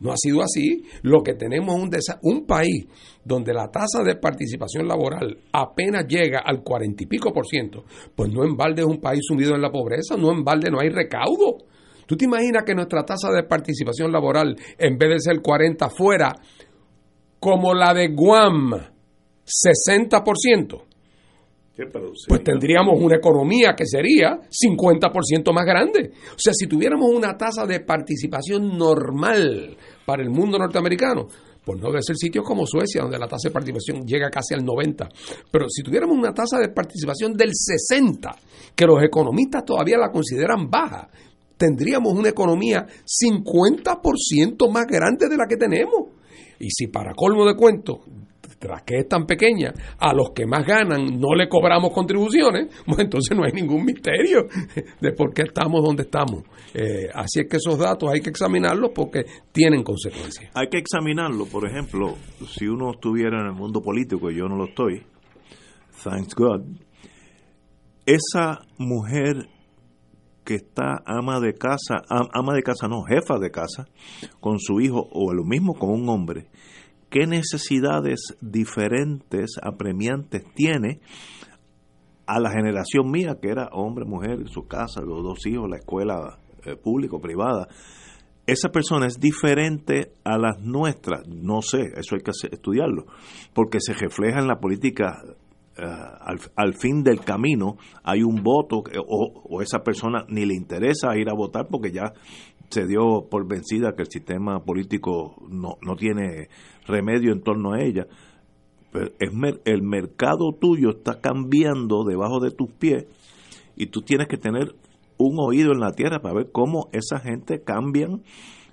No 0.00 0.12
ha 0.12 0.16
sido 0.16 0.42
así. 0.42 0.82
Lo 1.02 1.22
que 1.22 1.34
tenemos 1.34 1.74
es 1.76 1.82
un, 1.82 1.90
desa- 1.90 2.18
un 2.22 2.46
país 2.46 2.86
donde 3.24 3.54
la 3.54 3.68
tasa 3.70 4.02
de 4.04 4.16
participación 4.16 4.86
laboral 4.86 5.38
apenas 5.52 6.06
llega 6.06 6.40
al 6.44 6.62
cuarenta 6.62 7.02
y 7.02 7.06
pico 7.06 7.32
por 7.32 7.46
ciento, 7.46 7.84
pues 8.14 8.30
no 8.32 8.44
en 8.44 8.56
balde 8.56 8.82
es 8.82 8.86
un 8.88 9.00
país 9.00 9.20
sumido 9.26 9.54
en 9.54 9.62
la 9.62 9.70
pobreza, 9.70 10.16
no 10.16 10.30
en 10.32 10.44
balde 10.44 10.70
no 10.70 10.80
hay 10.80 10.90
recaudo. 10.90 11.64
¿Tú 12.06 12.16
te 12.16 12.26
imaginas 12.26 12.62
que 12.64 12.74
nuestra 12.74 13.04
tasa 13.04 13.30
de 13.32 13.42
participación 13.44 14.12
laboral, 14.12 14.54
en 14.78 14.96
vez 14.98 15.08
de 15.10 15.18
ser 15.20 15.40
40, 15.42 15.88
fuera 15.90 16.32
como 17.40 17.74
la 17.74 17.92
de 17.94 18.08
Guam, 18.08 18.70
60%? 19.44 20.82
Pues 22.28 22.42
tendríamos 22.42 22.98
una 22.98 23.16
economía 23.16 23.74
que 23.76 23.84
sería 23.86 24.40
50% 24.48 25.52
más 25.52 25.64
grande. 25.66 26.10
O 26.30 26.38
sea, 26.38 26.52
si 26.54 26.66
tuviéramos 26.66 27.10
una 27.10 27.36
tasa 27.36 27.66
de 27.66 27.80
participación 27.80 28.78
normal 28.78 29.76
para 30.06 30.22
el 30.22 30.30
mundo 30.30 30.58
norteamericano, 30.58 31.26
pues 31.66 31.80
no 31.80 31.88
debe 31.88 32.00
ser 32.00 32.16
sitios 32.16 32.44
como 32.44 32.64
Suecia, 32.64 33.02
donde 33.02 33.18
la 33.18 33.26
tasa 33.26 33.48
de 33.48 33.52
participación 33.52 34.06
llega 34.06 34.30
casi 34.30 34.54
al 34.54 34.64
90. 34.64 35.08
Pero 35.50 35.66
si 35.68 35.82
tuviéramos 35.82 36.16
una 36.16 36.32
tasa 36.32 36.58
de 36.58 36.68
participación 36.68 37.34
del 37.34 37.50
60, 37.52 38.36
que 38.74 38.86
los 38.86 39.02
economistas 39.02 39.64
todavía 39.64 39.98
la 39.98 40.12
consideran 40.12 40.70
baja, 40.70 41.10
tendríamos 41.56 42.14
una 42.14 42.28
economía 42.28 42.86
50% 43.04 44.70
más 44.70 44.86
grande 44.86 45.28
de 45.28 45.36
la 45.36 45.46
que 45.48 45.56
tenemos. 45.56 46.10
Y 46.60 46.70
si 46.70 46.86
para 46.86 47.14
colmo 47.14 47.44
de 47.44 47.56
cuento, 47.56 48.00
tras 48.58 48.82
que 48.82 48.98
es 48.98 49.08
tan 49.08 49.26
pequeña, 49.26 49.72
a 49.98 50.14
los 50.14 50.30
que 50.30 50.46
más 50.46 50.66
ganan 50.66 51.20
no 51.20 51.34
le 51.34 51.48
cobramos 51.48 51.92
contribuciones, 51.92 52.68
pues 52.86 52.98
entonces 53.00 53.36
no 53.36 53.44
hay 53.44 53.52
ningún 53.52 53.84
misterio 53.84 54.46
de 55.00 55.12
por 55.12 55.32
qué 55.34 55.42
estamos 55.42 55.84
donde 55.84 56.04
estamos. 56.04 56.42
Eh, 56.74 57.08
así 57.14 57.40
es 57.40 57.48
que 57.48 57.56
esos 57.58 57.78
datos 57.78 58.10
hay 58.12 58.20
que 58.20 58.30
examinarlos 58.30 58.90
porque 58.94 59.24
tienen 59.52 59.82
consecuencias. 59.82 60.50
Hay 60.54 60.68
que 60.68 60.78
examinarlo, 60.78 61.46
por 61.46 61.66
ejemplo, 61.68 62.14
si 62.48 62.66
uno 62.66 62.90
estuviera 62.92 63.40
en 63.40 63.46
el 63.46 63.52
mundo 63.54 63.80
político, 63.80 64.30
y 64.30 64.36
yo 64.36 64.46
no 64.48 64.56
lo 64.56 64.64
estoy, 64.66 65.02
thanks 66.02 66.34
God, 66.34 66.62
esa 68.06 68.60
mujer 68.78 69.48
que 70.44 70.54
está 70.54 71.02
ama 71.04 71.40
de 71.40 71.54
casa, 71.54 71.96
am- 72.08 72.28
ama 72.32 72.54
de 72.54 72.62
casa 72.62 72.86
no, 72.86 73.02
jefa 73.02 73.38
de 73.38 73.50
casa, 73.50 73.86
con 74.40 74.60
su 74.60 74.80
hijo, 74.80 75.08
o 75.10 75.32
lo 75.34 75.44
mismo 75.44 75.74
con 75.74 75.90
un 75.90 76.08
hombre, 76.08 76.46
¿qué 77.10 77.26
necesidades 77.26 78.36
diferentes, 78.40 79.56
apremiantes 79.62 80.44
tiene 80.54 81.00
a 82.26 82.40
la 82.40 82.50
generación 82.50 83.10
mía, 83.10 83.36
que 83.40 83.48
era 83.48 83.68
hombre, 83.72 84.04
mujer, 84.04 84.48
su 84.48 84.66
casa, 84.66 85.00
los 85.00 85.22
dos 85.22 85.46
hijos, 85.46 85.68
la 85.70 85.76
escuela 85.76 86.38
eh, 86.64 86.76
pública 86.76 87.16
o 87.16 87.20
privada? 87.20 87.68
esa 88.48 88.68
persona 88.68 89.06
es 89.06 89.18
diferente 89.18 90.12
a 90.22 90.38
las 90.38 90.60
nuestras, 90.60 91.26
no 91.26 91.62
sé, 91.62 91.80
eso 91.96 92.14
hay 92.14 92.20
que 92.22 92.30
estudiarlo, 92.30 93.06
porque 93.52 93.80
se 93.80 93.92
refleja 93.92 94.38
en 94.38 94.46
la 94.46 94.60
política 94.60 95.20
eh, 95.76 95.82
al, 95.82 96.38
al 96.54 96.74
fin 96.74 97.02
del 97.02 97.22
camino, 97.22 97.76
hay 98.04 98.22
un 98.22 98.44
voto 98.44 98.84
que- 98.84 99.00
o, 99.00 99.42
o 99.48 99.62
esa 99.62 99.80
persona 99.80 100.24
ni 100.28 100.46
le 100.46 100.54
interesa 100.54 101.16
ir 101.18 101.28
a 101.28 101.34
votar 101.34 101.66
porque 101.68 101.90
ya 101.90 102.12
se 102.70 102.86
dio 102.86 103.26
por 103.28 103.48
vencida 103.48 103.96
que 103.96 104.02
el 104.02 104.10
sistema 104.12 104.60
político 104.64 105.34
no, 105.50 105.70
no 105.82 105.96
tiene 105.96 106.46
remedio 106.86 107.32
en 107.32 107.42
torno 107.42 107.72
a 107.72 107.82
ella. 107.82 108.06
Pero 108.92 109.10
es 109.18 109.30
el 109.64 109.82
mercado 109.82 110.52
tuyo 110.52 110.90
está 110.90 111.20
cambiando 111.20 112.04
debajo 112.04 112.40
de 112.40 112.50
tus 112.50 112.70
pies 112.70 113.06
y 113.76 113.86
tú 113.86 114.02
tienes 114.02 114.28
que 114.28 114.38
tener 114.38 114.74
un 115.18 115.38
oído 115.38 115.72
en 115.72 115.80
la 115.80 115.92
tierra 115.92 116.20
para 116.20 116.34
ver 116.34 116.50
cómo 116.52 116.88
esa 116.92 117.20
gente 117.20 117.62
cambian 117.62 118.22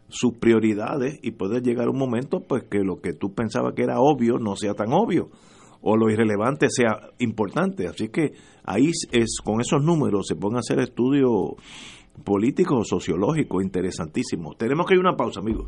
sus 0.09 0.33
prioridades 0.35 1.19
y 1.21 1.31
poder 1.31 1.63
llegar 1.63 1.87
a 1.87 1.91
un 1.91 1.97
momento 1.97 2.41
pues 2.41 2.63
que 2.63 2.79
lo 2.79 3.01
que 3.01 3.13
tú 3.13 3.33
pensabas 3.33 3.73
que 3.73 3.83
era 3.83 3.99
obvio 3.99 4.37
no 4.37 4.55
sea 4.55 4.73
tan 4.73 4.93
obvio 4.93 5.29
o 5.81 5.97
lo 5.97 6.09
irrelevante 6.09 6.67
sea 6.69 7.09
importante. 7.19 7.87
Así 7.87 8.07
que 8.09 8.33
ahí 8.63 8.91
es 9.11 9.37
con 9.43 9.59
esos 9.59 9.83
números 9.83 10.27
se 10.27 10.35
pueden 10.35 10.57
hacer 10.57 10.79
estudios 10.79 11.55
políticos 12.23 12.79
o 12.79 12.83
sociológicos 12.83 13.63
interesantísimos. 13.63 14.57
Tenemos 14.57 14.85
que 14.85 14.93
ir 14.93 14.99
a 14.99 15.09
una 15.09 15.17
pausa, 15.17 15.41
amigos. 15.41 15.67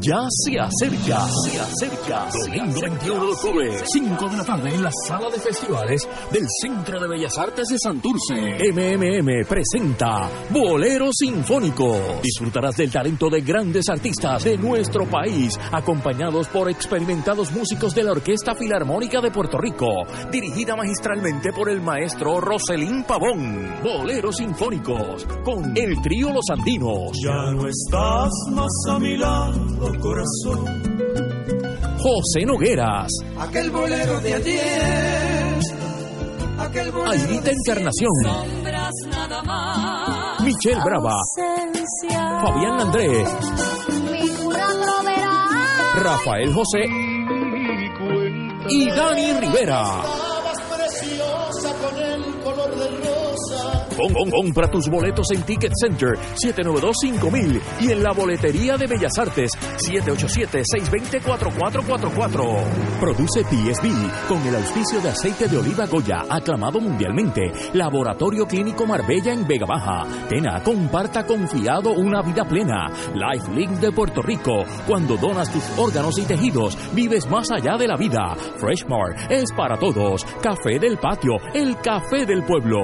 Ya 0.00 0.26
se 0.28 0.58
acerca, 0.58 1.26
se 1.44 1.58
acerca. 1.58 2.28
Domingo 2.30 2.80
21 2.80 3.24
de 3.24 3.32
octubre, 3.32 3.70
5 3.84 4.28
de 4.28 4.36
la 4.36 4.44
tarde 4.44 4.74
en 4.74 4.82
la 4.82 4.90
sala 5.06 5.30
de 5.30 5.38
festivales 5.38 6.06
del 6.30 6.46
Centro 6.60 7.00
de 7.00 7.08
Bellas 7.08 7.38
Artes 7.38 7.68
de 7.68 7.78
Santurce. 7.78 8.58
MMM 8.72 9.46
presenta 9.48 10.28
Bolero 10.50 11.08
Sinfónico. 11.12 12.20
Disfrutarás 12.22 12.76
del 12.76 12.90
talento 12.90 13.30
de 13.30 13.40
grandes 13.40 13.88
artistas 13.88 14.44
de 14.44 14.58
nuestro 14.58 15.06
país, 15.06 15.58
acompañados 15.72 16.48
por 16.48 16.70
experimentados 16.70 17.52
músicos 17.52 17.94
de 17.94 18.04
la 18.04 18.12
Orquesta 18.12 18.54
Filarmónica 18.54 19.20
de 19.20 19.30
Puerto 19.30 19.58
Rico, 19.58 19.88
dirigida 20.30 20.76
magistralmente 20.76 21.52
por 21.52 21.70
el 21.70 21.80
maestro 21.80 22.40
Roselín 22.40 23.04
Pavón. 23.04 23.76
Boleros 23.82 24.36
Sinfónicos, 24.36 25.24
con 25.44 25.76
el 25.76 26.00
trío 26.02 26.32
Los 26.32 26.44
Andinos. 26.50 27.12
Ya 27.24 27.50
no 27.52 27.66
estás 27.66 28.30
más 28.52 28.72
a 28.88 28.98
mi 28.98 29.16
lado, 29.16 29.85
corazón. 30.00 30.64
José 31.98 32.44
Nogueras, 32.46 33.10
Aquel 33.38 33.70
bolero 33.70 34.20
de 34.20 34.34
ayer. 34.34 35.58
Aquel 36.58 36.90
bolero 36.92 37.10
Aidita 37.10 37.50
Encarnación, 37.50 38.10
nada 39.10 39.42
más. 39.42 40.40
Michelle 40.42 40.80
Brava, 40.84 41.16
Fabián 42.42 42.80
Andrés, 42.80 43.28
Mi 44.10 44.28
cura. 44.28 44.66
Rafael 45.96 46.52
José 46.52 46.84
y 48.68 48.90
Dani 48.90 49.32
Rivera. 49.40 50.25
Con- 53.96 54.30
compra 54.30 54.70
tus 54.70 54.88
boletos 54.88 55.26
en 55.32 55.42
Ticket 55.42 55.72
Center 55.80 56.10
792-5000 56.44 57.60
y 57.80 57.90
en 57.92 58.02
la 58.02 58.12
boletería 58.12 58.76
de 58.76 58.86
Bellas 58.86 59.16
Artes 59.18 59.50
787-620-4444. 59.88 62.64
Produce 63.00 63.42
PSB 63.44 63.88
con 64.28 64.46
el 64.46 64.56
auspicio 64.56 65.00
de 65.00 65.08
aceite 65.10 65.48
de 65.48 65.56
oliva 65.58 65.86
Goya, 65.86 66.24
aclamado 66.28 66.80
mundialmente. 66.80 67.52
Laboratorio 67.72 68.46
Clínico 68.46 68.86
Marbella 68.86 69.32
en 69.32 69.46
Vega 69.46 69.66
Baja. 69.66 70.04
Tena, 70.28 70.62
comparta 70.62 71.24
confiado 71.26 71.90
una 71.92 72.22
vida 72.22 72.44
plena. 72.44 72.86
Life 73.14 73.50
Link 73.54 73.70
de 73.80 73.92
Puerto 73.92 74.22
Rico. 74.22 74.64
Cuando 74.86 75.16
donas 75.16 75.50
tus 75.52 75.62
órganos 75.78 76.18
y 76.18 76.24
tejidos, 76.24 76.76
vives 76.94 77.28
más 77.28 77.50
allá 77.50 77.76
de 77.78 77.88
la 77.88 77.96
vida. 77.96 78.34
Freshmart 78.58 79.30
es 79.30 79.52
para 79.52 79.78
todos. 79.78 80.24
Café 80.42 80.78
del 80.78 80.98
patio, 80.98 81.32
el 81.54 81.76
café 81.80 82.26
del 82.26 82.44
pueblo. 82.44 82.78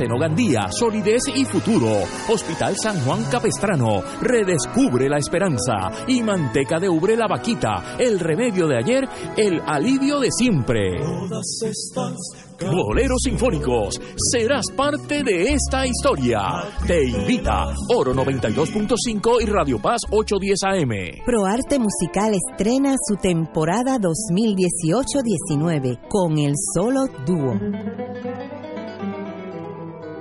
Senogandía, 0.00 0.70
solidez 0.70 1.22
y 1.34 1.44
futuro. 1.44 1.88
Hospital 2.28 2.74
San 2.82 3.04
Juan 3.04 3.22
Capestrano, 3.30 4.02
redescubre 4.22 5.08
la 5.08 5.18
esperanza. 5.18 5.90
Y 6.06 6.22
manteca 6.22 6.78
de 6.78 6.88
ubre 6.88 7.16
la 7.16 7.26
vaquita, 7.28 7.96
el 7.98 8.18
remedio 8.18 8.66
de 8.66 8.78
ayer, 8.78 9.06
el 9.36 9.60
alivio 9.66 10.20
de 10.20 10.30
siempre. 10.30 11.00
Todas 11.00 11.60
estas 11.62 12.14
Boleros 12.60 13.18
Sinfónicos, 13.24 13.98
serás 14.32 14.66
parte 14.76 15.22
de 15.22 15.54
esta 15.54 15.86
historia. 15.86 16.40
Te 16.86 17.04
invita 17.04 17.72
Oro 17.96 18.14
92.5 18.14 19.42
y 19.42 19.46
Radio 19.46 19.80
Paz 19.80 20.02
810 20.10 20.62
AM. 20.64 20.90
ProArte 21.24 21.78
Musical 21.78 22.34
estrena 22.34 22.96
su 23.08 23.16
temporada 23.16 23.96
2018-19 23.98 26.06
con 26.08 26.36
el 26.38 26.52
solo 26.74 27.06
dúo. 27.24 27.58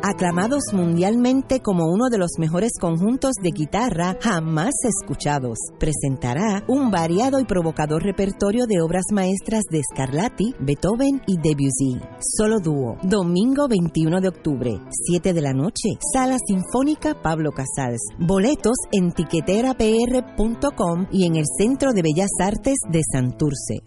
Aclamados 0.04 0.64
mundialmente 0.74 1.60
como 1.62 1.86
uno 1.86 2.10
de 2.10 2.18
los 2.18 2.32
mejores 2.38 2.72
conjuntos 2.80 3.34
de 3.42 3.52
guitarra 3.52 4.18
jamás 4.22 4.74
escuchados. 4.84 5.58
Presentará 5.80 6.64
un 6.68 6.92
variado 6.92 7.40
y 7.40 7.46
provocador 7.46 8.04
repertorio 8.04 8.66
de 8.66 8.82
obras 8.82 9.06
maestras 9.12 9.64
de 9.70 9.82
Scarlatti, 9.84 10.56
Beethoven 10.60 11.22
y 11.28 11.38
Debussy. 11.38 12.00
Solo 12.38 12.60
dúo, 12.60 12.98
domingo 13.04 13.68
21 13.68 14.22
de 14.22 14.28
octubre, 14.28 14.80
7 14.90 15.34
de 15.34 15.42
la 15.42 15.54
noche, 15.54 15.98
Sala 16.14 16.38
Sinfónica 16.46 17.22
Pablo 17.22 17.52
Casals. 17.52 18.02
Boletos 18.20 18.78
en 18.92 19.12
tiqueterapr.com 19.12 21.08
y 21.12 21.26
en 21.26 21.36
el 21.36 21.46
Centro 21.58 21.94
de 21.94 22.02
Bellas 22.02 22.32
Artes 22.42 22.78
de 22.90 23.02
Santurce. 23.12 23.84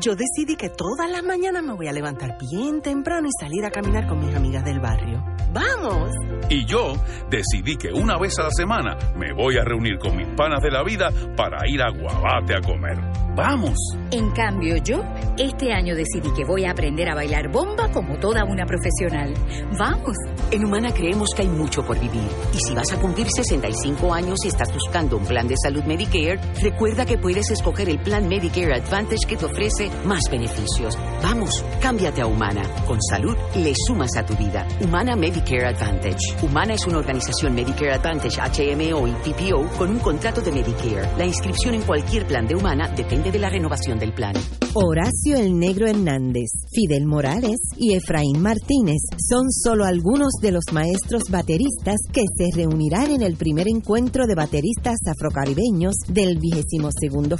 Yo 0.00 0.14
decidí 0.14 0.56
que 0.56 0.68
todas 0.68 1.10
las 1.10 1.24
mañanas 1.24 1.62
me 1.62 1.72
voy 1.72 1.88
a 1.88 1.92
levantar 1.92 2.36
bien 2.38 2.82
temprano 2.82 3.28
y 3.28 3.30
salir 3.40 3.64
a 3.64 3.70
caminar 3.70 4.06
con 4.06 4.18
mis 4.18 4.34
amigas 4.34 4.64
del 4.64 4.80
barrio. 4.80 5.35
¡Vamos! 5.52 6.10
Y 6.48 6.64
yo 6.64 6.94
decidí 7.28 7.76
que 7.76 7.92
una 7.92 8.18
vez 8.18 8.38
a 8.38 8.44
la 8.44 8.50
semana 8.50 8.96
me 9.16 9.32
voy 9.32 9.56
a 9.58 9.64
reunir 9.64 9.98
con 9.98 10.16
mis 10.16 10.28
panas 10.36 10.62
de 10.62 10.70
la 10.70 10.84
vida 10.84 11.10
para 11.36 11.68
ir 11.68 11.82
a 11.82 11.90
Guabate 11.90 12.54
a 12.54 12.60
comer. 12.60 12.96
¡Vamos! 13.34 13.76
En 14.10 14.30
cambio, 14.30 14.76
yo 14.78 15.02
este 15.36 15.72
año 15.72 15.94
decidí 15.94 16.32
que 16.34 16.44
voy 16.46 16.64
a 16.64 16.70
aprender 16.70 17.10
a 17.10 17.14
bailar 17.14 17.50
bomba 17.50 17.90
como 17.92 18.16
toda 18.18 18.44
una 18.44 18.64
profesional. 18.64 19.34
¡Vamos! 19.78 20.16
En 20.50 20.64
Humana 20.64 20.92
creemos 20.94 21.34
que 21.34 21.42
hay 21.42 21.48
mucho 21.48 21.84
por 21.84 21.98
vivir. 21.98 22.28
Y 22.54 22.58
si 22.58 22.74
vas 22.74 22.90
a 22.92 22.98
cumplir 22.98 23.26
65 23.28 24.14
años 24.14 24.38
y 24.44 24.48
estás 24.48 24.72
buscando 24.72 25.18
un 25.18 25.26
plan 25.26 25.48
de 25.48 25.56
salud 25.62 25.84
Medicare, 25.84 26.40
recuerda 26.62 27.04
que 27.04 27.18
puedes 27.18 27.50
escoger 27.50 27.90
el 27.90 27.98
plan 27.98 28.26
Medicare 28.26 28.74
Advantage 28.74 29.26
que 29.28 29.36
te 29.36 29.44
ofrece 29.44 29.90
más 30.06 30.22
beneficios. 30.30 30.96
Vamos, 31.22 31.62
cámbiate 31.82 32.22
a 32.22 32.26
Humana. 32.26 32.62
Con 32.86 33.02
salud 33.02 33.36
le 33.56 33.74
sumas 33.86 34.16
a 34.16 34.24
tu 34.24 34.34
vida. 34.36 34.66
Humana 34.80 35.14
Medicare 35.14 35.35
Advantage. 35.36 36.16
Humana 36.42 36.74
es 36.74 36.86
una 36.86 36.98
organización 36.98 37.54
Medicare 37.54 37.92
Advantage 37.92 38.40
HMO 38.40 39.06
y 39.06 39.12
PPO 39.12 39.68
con 39.76 39.90
un 39.90 39.98
contrato 39.98 40.40
de 40.40 40.50
Medicare. 40.50 41.08
La 41.18 41.26
inscripción 41.26 41.74
en 41.74 41.82
cualquier 41.82 42.26
plan 42.26 42.46
de 42.46 42.54
Humana 42.54 42.88
depende 42.96 43.30
de 43.30 43.38
la 43.38 43.50
renovación 43.50 43.98
del 43.98 44.14
plan. 44.14 44.34
Horacio 44.74 45.36
el 45.36 45.58
Negro 45.58 45.88
Hernández, 45.88 46.48
Fidel 46.72 47.06
Morales 47.06 47.56
y 47.76 47.94
Efraín 47.94 48.40
Martínez 48.40 48.98
son 49.28 49.50
solo 49.50 49.84
algunos 49.84 50.32
de 50.40 50.52
los 50.52 50.64
maestros 50.72 51.24
bateristas 51.30 51.96
que 52.12 52.22
se 52.36 52.56
reunirán 52.56 53.10
en 53.10 53.22
el 53.22 53.36
primer 53.36 53.68
encuentro 53.68 54.26
de 54.26 54.34
bateristas 54.34 54.96
afrocaribeños 55.06 55.94
del 56.08 56.38
22 56.38 56.92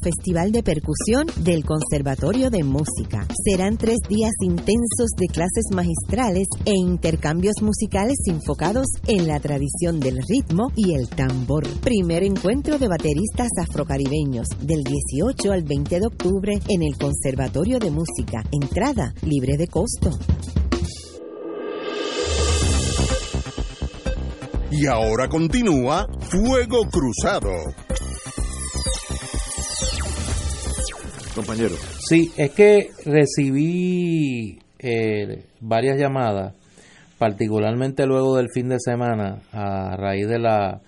Festival 0.02 0.52
de 0.52 0.62
Percusión 0.62 1.26
del 1.40 1.64
Conservatorio 1.64 2.50
de 2.50 2.62
Música. 2.62 3.26
Serán 3.44 3.76
tres 3.76 3.98
días 4.08 4.32
intensos 4.42 5.10
de 5.16 5.28
clases 5.28 5.64
magistrales 5.72 6.46
e 6.64 6.72
intercambios 6.74 7.54
musicales 7.62 7.85
enfocados 8.26 8.86
en 9.06 9.26
la 9.28 9.38
tradición 9.38 10.00
del 10.00 10.18
ritmo 10.28 10.72
y 10.74 10.94
el 10.94 11.08
tambor. 11.08 11.66
Primer 11.80 12.22
encuentro 12.24 12.78
de 12.78 12.88
bateristas 12.88 13.48
afrocaribeños 13.60 14.48
del 14.60 14.82
18 14.82 15.52
al 15.52 15.62
20 15.62 16.00
de 16.00 16.06
octubre 16.06 16.58
en 16.68 16.82
el 16.82 16.96
Conservatorio 16.98 17.78
de 17.78 17.90
Música. 17.90 18.42
Entrada 18.50 19.12
libre 19.22 19.56
de 19.56 19.68
costo. 19.68 20.10
Y 24.70 24.86
ahora 24.86 25.28
continúa 25.28 26.06
Fuego 26.20 26.88
Cruzado. 26.90 27.50
Compañero. 31.34 31.74
Sí, 32.08 32.32
es 32.36 32.50
que 32.50 32.90
recibí 33.04 34.58
eh, 34.78 35.44
varias 35.60 35.98
llamadas, 35.98 36.54
particularmente 37.18 38.06
luego 38.06 38.36
del 38.36 38.50
fin 38.50 38.68
de 38.68 38.78
semana, 38.78 39.40
a 39.52 39.96
raíz 39.96 40.28
de 40.28 40.38
la 40.38 40.80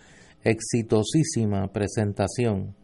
exitosísima 0.44 1.68
presentación 1.68 2.74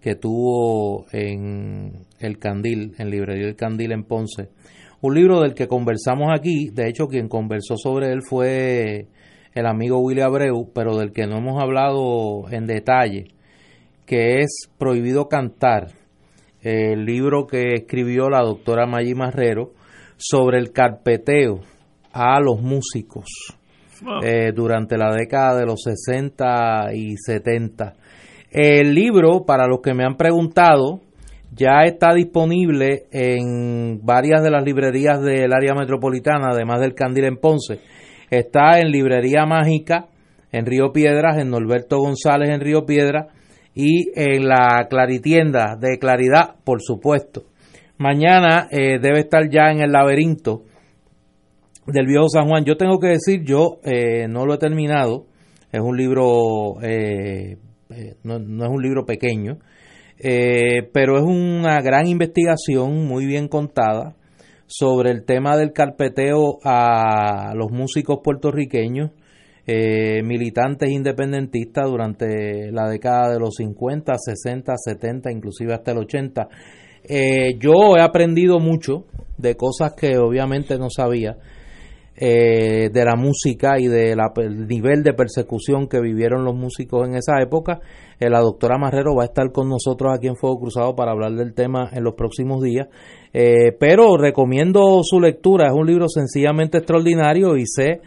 que 0.00 0.14
tuvo 0.16 1.06
en 1.12 2.06
El 2.18 2.38
Candil, 2.38 2.94
en 2.98 3.10
Librería 3.10 3.46
El 3.46 3.56
Candil 3.56 3.92
en 3.92 4.04
Ponce. 4.04 4.48
Un 5.00 5.14
libro 5.14 5.40
del 5.40 5.54
que 5.54 5.68
conversamos 5.68 6.28
aquí, 6.32 6.70
de 6.70 6.88
hecho 6.88 7.06
quien 7.06 7.28
conversó 7.28 7.76
sobre 7.76 8.12
él 8.12 8.22
fue 8.22 9.06
el 9.54 9.66
amigo 9.66 9.98
Willy 9.98 10.20
Abreu, 10.20 10.70
pero 10.74 10.96
del 10.96 11.12
que 11.12 11.26
no 11.26 11.38
hemos 11.38 11.62
hablado 11.62 12.50
en 12.50 12.66
detalle, 12.66 13.28
que 14.06 14.40
es 14.40 14.68
Prohibido 14.78 15.28
Cantar, 15.28 15.88
el 16.62 17.04
libro 17.04 17.46
que 17.46 17.74
escribió 17.74 18.28
la 18.28 18.42
doctora 18.42 18.86
Maggi 18.86 19.14
Marrero 19.14 19.72
sobre 20.16 20.58
el 20.58 20.72
carpeteo 20.72 21.60
a 22.12 22.40
los 22.40 22.60
músicos 22.60 23.26
eh, 24.22 24.52
durante 24.54 24.96
la 24.96 25.12
década 25.14 25.58
de 25.58 25.66
los 25.66 25.82
60 25.82 26.94
y 26.94 27.16
70. 27.16 27.94
El 28.50 28.94
libro, 28.94 29.44
para 29.46 29.66
los 29.66 29.80
que 29.80 29.94
me 29.94 30.04
han 30.04 30.16
preguntado, 30.16 31.00
ya 31.54 31.84
está 31.84 32.12
disponible 32.14 33.04
en 33.10 34.04
varias 34.04 34.42
de 34.42 34.50
las 34.50 34.64
librerías 34.64 35.20
del 35.22 35.52
área 35.52 35.74
metropolitana, 35.74 36.50
además 36.52 36.80
del 36.80 36.94
Candil 36.94 37.24
en 37.24 37.36
Ponce. 37.36 37.80
Está 38.30 38.78
en 38.80 38.90
Librería 38.90 39.44
Mágica, 39.46 40.06
en 40.50 40.66
Río 40.66 40.92
Piedras, 40.92 41.38
en 41.38 41.50
Norberto 41.50 41.98
González, 41.98 42.50
en 42.50 42.60
Río 42.60 42.84
Piedras, 42.84 43.26
y 43.74 44.10
en 44.14 44.48
la 44.48 44.86
Claritienda 44.88 45.76
de 45.78 45.98
Claridad, 45.98 46.56
por 46.64 46.82
supuesto. 46.82 47.44
Mañana 47.98 48.68
eh, 48.70 48.98
debe 49.00 49.20
estar 49.20 49.48
ya 49.48 49.70
en 49.70 49.80
el 49.80 49.92
laberinto 49.92 50.62
del 51.86 52.06
Viejo 52.06 52.28
San 52.28 52.48
Juan. 52.48 52.64
Yo 52.64 52.76
tengo 52.76 52.98
que 52.98 53.08
decir, 53.08 53.44
yo 53.44 53.78
eh, 53.84 54.26
no 54.28 54.46
lo 54.46 54.54
he 54.54 54.58
terminado. 54.58 55.26
Es 55.70 55.80
un 55.80 55.96
libro, 55.96 56.80
eh, 56.82 57.56
no, 58.24 58.38
no, 58.38 58.64
es 58.64 58.70
un 58.70 58.82
libro 58.82 59.04
pequeño, 59.06 59.58
pero 60.18 61.16
es 61.16 61.24
una 61.24 61.80
gran 61.80 62.06
investigación, 62.06 63.06
muy 63.06 63.24
bien 63.24 63.48
contada, 63.48 64.14
sobre 64.66 65.10
el 65.10 65.24
tema 65.24 65.56
del 65.56 65.72
carpeteo 65.72 66.58
a 66.64 67.52
los 67.54 67.70
músicos 67.70 68.20
puertorriqueños 68.22 69.10
eh, 69.64 70.22
militantes 70.24 70.90
independentistas 70.90 71.88
durante 71.88 72.72
la 72.72 72.88
década 72.88 73.32
de 73.32 73.38
los 73.38 73.54
50, 73.54 74.12
60, 74.18 74.72
70, 74.76 75.30
inclusive 75.30 75.72
hasta 75.72 75.92
el 75.92 75.98
80. 75.98 76.48
Eh, 77.04 77.58
yo 77.60 77.96
he 77.96 78.00
aprendido 78.00 78.58
mucho 78.58 79.04
de 79.38 79.54
cosas 79.54 79.92
que 79.94 80.18
obviamente 80.18 80.78
no 80.78 80.88
sabía, 80.90 81.36
eh, 82.14 82.90
de 82.92 83.04
la 83.04 83.16
música 83.16 83.78
y 83.78 83.86
del 83.86 84.18
nivel 84.68 85.02
de 85.02 85.14
persecución 85.14 85.88
que 85.88 86.00
vivieron 86.00 86.44
los 86.44 86.54
músicos 86.54 87.08
en 87.08 87.14
esa 87.14 87.40
época. 87.40 87.80
Eh, 88.20 88.28
la 88.28 88.40
doctora 88.40 88.78
Marrero 88.78 89.14
va 89.14 89.22
a 89.22 89.26
estar 89.26 89.50
con 89.50 89.68
nosotros 89.68 90.12
aquí 90.14 90.28
en 90.28 90.36
Fuego 90.36 90.60
Cruzado 90.60 90.94
para 90.94 91.12
hablar 91.12 91.32
del 91.32 91.54
tema 91.54 91.88
en 91.92 92.04
los 92.04 92.14
próximos 92.14 92.62
días. 92.62 92.88
Eh, 93.32 93.72
pero 93.80 94.16
recomiendo 94.16 95.00
su 95.02 95.20
lectura, 95.20 95.68
es 95.68 95.74
un 95.74 95.86
libro 95.86 96.06
sencillamente 96.08 96.78
extraordinario 96.78 97.56
y 97.56 97.64
sé 97.66 98.02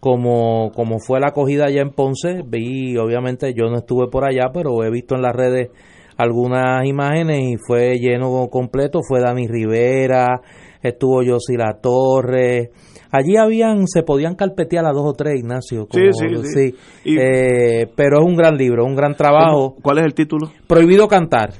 como, 0.00 0.72
como 0.74 0.98
fue 0.98 1.20
la 1.20 1.28
acogida 1.28 1.66
allá 1.66 1.82
en 1.82 1.90
Ponce, 1.90 2.42
vi, 2.44 2.96
obviamente 2.96 3.54
yo 3.54 3.66
no 3.70 3.78
estuve 3.78 4.08
por 4.10 4.24
allá, 4.24 4.50
pero 4.52 4.82
he 4.82 4.90
visto 4.90 5.14
en 5.14 5.22
las 5.22 5.36
redes 5.36 5.68
algunas 6.16 6.84
imágenes 6.86 7.40
y 7.42 7.56
fue 7.56 7.98
lleno 7.98 8.48
completo, 8.48 9.00
fue 9.06 9.20
Dani 9.20 9.46
Rivera, 9.46 10.40
estuvo 10.82 11.22
Yossi 11.22 11.56
La 11.56 11.78
Torre, 11.80 12.70
allí 13.12 13.36
habían, 13.36 13.86
se 13.86 14.02
podían 14.02 14.34
carpetear 14.34 14.84
a 14.86 14.92
dos 14.92 15.04
o 15.04 15.12
tres, 15.12 15.38
Ignacio. 15.38 15.86
sí, 15.90 16.00
sí, 16.12 16.74
sí. 17.04 17.16
Eh, 17.16 17.86
pero 17.94 18.20
es 18.20 18.26
un 18.26 18.34
gran 18.34 18.56
libro, 18.56 18.84
un 18.84 18.96
gran 18.96 19.14
trabajo. 19.14 19.76
¿Cuál 19.80 19.98
es 19.98 20.04
el 20.06 20.14
título? 20.14 20.50
Prohibido 20.66 21.06
cantar. 21.06 21.52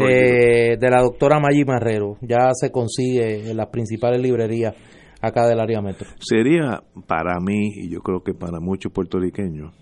Eh, 0.00 0.76
de 0.78 0.90
la 0.90 1.02
doctora 1.02 1.40
Maggi 1.40 1.64
Marrero. 1.64 2.18
Ya 2.20 2.50
se 2.52 2.70
consigue 2.70 3.50
en 3.50 3.56
las 3.56 3.68
principales 3.68 4.20
librerías 4.20 4.74
acá 5.20 5.48
del 5.48 5.58
área 5.58 5.80
metro. 5.80 6.08
Sería 6.20 6.82
para 7.06 7.40
mí, 7.40 7.72
y 7.74 7.90
yo 7.90 8.00
creo 8.00 8.22
que 8.22 8.34
para 8.34 8.60
muchos 8.60 8.92
puertorriqueños, 8.92 9.74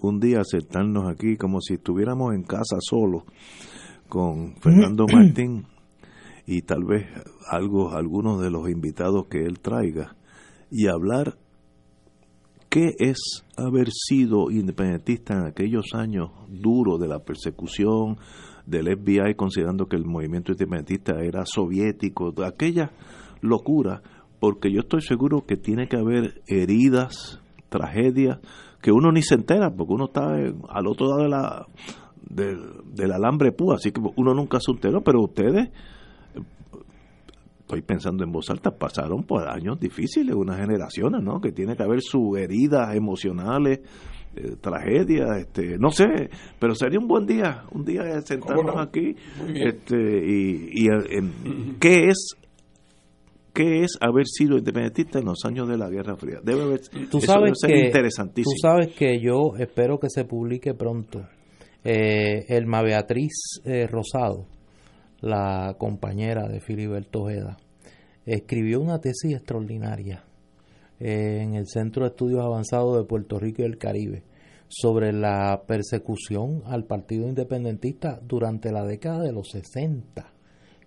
un 0.00 0.20
día 0.20 0.42
sentarnos 0.44 1.08
aquí 1.08 1.36
como 1.36 1.60
si 1.60 1.74
estuviéramos 1.74 2.34
en 2.34 2.42
casa 2.42 2.76
solo 2.80 3.24
con 4.08 4.56
Fernando 4.56 5.06
Martín 5.12 5.64
y 6.46 6.62
tal 6.62 6.84
vez 6.84 7.06
algo, 7.48 7.92
algunos 7.92 8.42
de 8.42 8.50
los 8.50 8.68
invitados 8.68 9.26
que 9.28 9.38
él 9.38 9.60
traiga 9.60 10.16
y 10.72 10.88
hablar 10.88 11.36
qué 12.70 12.94
es 12.98 13.44
haber 13.58 13.90
sido 13.90 14.50
independentista 14.50 15.34
en 15.34 15.44
aquellos 15.44 15.84
años 15.92 16.30
duros 16.48 16.98
de 16.98 17.08
la 17.08 17.18
persecución 17.18 18.16
del 18.64 18.86
FBI, 18.86 19.34
considerando 19.36 19.84
que 19.84 19.96
el 19.96 20.06
movimiento 20.06 20.52
independentista 20.52 21.20
era 21.22 21.44
soviético, 21.44 22.32
de 22.32 22.46
aquella 22.46 22.90
locura, 23.42 24.00
porque 24.40 24.72
yo 24.72 24.80
estoy 24.80 25.02
seguro 25.02 25.44
que 25.46 25.56
tiene 25.56 25.88
que 25.88 25.98
haber 25.98 26.40
heridas, 26.46 27.38
tragedias, 27.68 28.38
que 28.80 28.92
uno 28.92 29.12
ni 29.12 29.20
se 29.20 29.34
entera, 29.34 29.70
porque 29.70 29.92
uno 29.92 30.06
está 30.06 30.32
al 30.32 30.86
otro 30.86 31.08
lado 31.08 31.22
de 31.22 31.28
la, 31.28 31.66
del 32.30 33.12
alambre 33.12 33.52
púa, 33.52 33.74
así 33.74 33.92
que 33.92 34.00
uno 34.16 34.32
nunca 34.32 34.58
se 34.58 34.72
enteró, 34.72 35.02
pero 35.02 35.20
ustedes 35.20 35.68
estoy 37.72 37.82
pensando 37.82 38.22
en 38.22 38.30
voz 38.30 38.50
alta, 38.50 38.70
pasaron 38.70 39.22
por 39.24 39.48
años 39.48 39.80
difíciles, 39.80 40.34
unas 40.34 40.58
generaciones, 40.60 41.22
¿no? 41.22 41.40
Que 41.40 41.52
tiene 41.52 41.74
que 41.74 41.82
haber 41.82 42.02
sus 42.02 42.36
heridas 42.38 42.94
emocionales, 42.94 43.80
eh, 44.36 44.56
tragedias, 44.60 45.38
este, 45.38 45.78
no 45.78 45.90
sé, 45.90 46.28
pero 46.58 46.74
sería 46.74 46.98
un 46.98 47.08
buen 47.08 47.24
día, 47.26 47.64
un 47.72 47.82
día 47.84 48.02
de 48.02 48.20
sentarnos 48.22 48.74
no? 48.74 48.80
aquí, 48.80 49.14
este, 49.54 49.96
y, 49.96 50.68
y 50.84 50.86
eh, 50.86 51.16
en- 51.18 51.76
¿qué 51.80 52.08
es 52.08 52.34
qué 53.54 53.80
es 53.84 53.96
haber 54.00 54.26
sido 54.26 54.56
independentista 54.58 55.18
en 55.18 55.26
los 55.26 55.44
años 55.46 55.66
de 55.68 55.76
la 55.78 55.88
Guerra 55.88 56.16
Fría? 56.16 56.40
Debe 56.42 56.62
haber, 56.62 56.80
Tú 57.10 57.18
eso 57.18 57.20
sabes 57.20 57.52
debe 57.52 57.54
ser 57.56 57.70
que 57.70 57.86
interesantísimo. 57.86 58.52
Tú 58.54 58.58
sabes 58.60 58.88
que 58.94 59.18
yo 59.20 59.54
espero 59.58 59.98
que 59.98 60.08
se 60.10 60.24
publique 60.24 60.74
pronto. 60.74 61.22
Eh, 61.84 62.44
Elma 62.48 62.82
Beatriz 62.82 63.60
eh, 63.64 63.86
Rosado, 63.86 64.46
la 65.22 65.74
compañera 65.78 66.46
de 66.48 66.60
Filiberto 66.60 67.22
Ojeda, 67.22 67.56
escribió 68.26 68.80
una 68.80 69.00
tesis 69.00 69.32
extraordinaria 69.34 70.24
eh, 71.00 71.40
en 71.42 71.54
el 71.54 71.66
Centro 71.66 72.02
de 72.04 72.10
Estudios 72.10 72.44
Avanzados 72.44 72.98
de 72.98 73.04
Puerto 73.04 73.38
Rico 73.38 73.62
y 73.62 73.64
el 73.64 73.78
Caribe 73.78 74.22
sobre 74.68 75.12
la 75.12 75.62
persecución 75.66 76.62
al 76.66 76.84
Partido 76.84 77.26
Independentista 77.26 78.20
durante 78.22 78.70
la 78.72 78.84
década 78.84 79.22
de 79.22 79.32
los 79.32 79.48
60 79.50 80.28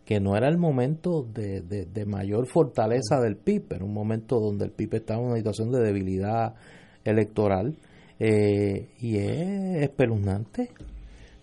que 0.06 0.20
no 0.20 0.38
era 0.38 0.48
el 0.49 0.57
momento 0.60 1.24
de, 1.24 1.62
de- 1.62 2.06
mayor 2.06 2.45
fortaleza 2.45 3.20
del 3.20 3.38
PIB, 3.38 3.74
era 3.74 3.86
un 3.86 3.94
momento 3.94 4.40
donde 4.40 4.66
el 4.66 4.72
PIB 4.72 4.94
estaba 4.98 5.20
en 5.20 5.26
una 5.30 5.38
situación 5.38 5.72
de 5.72 5.82
debilidad 5.82 6.53
electoral 7.03 7.76
eh, 8.20 8.90
y 8.99 9.18
es 9.18 9.82
espeluznante, 9.82 10.70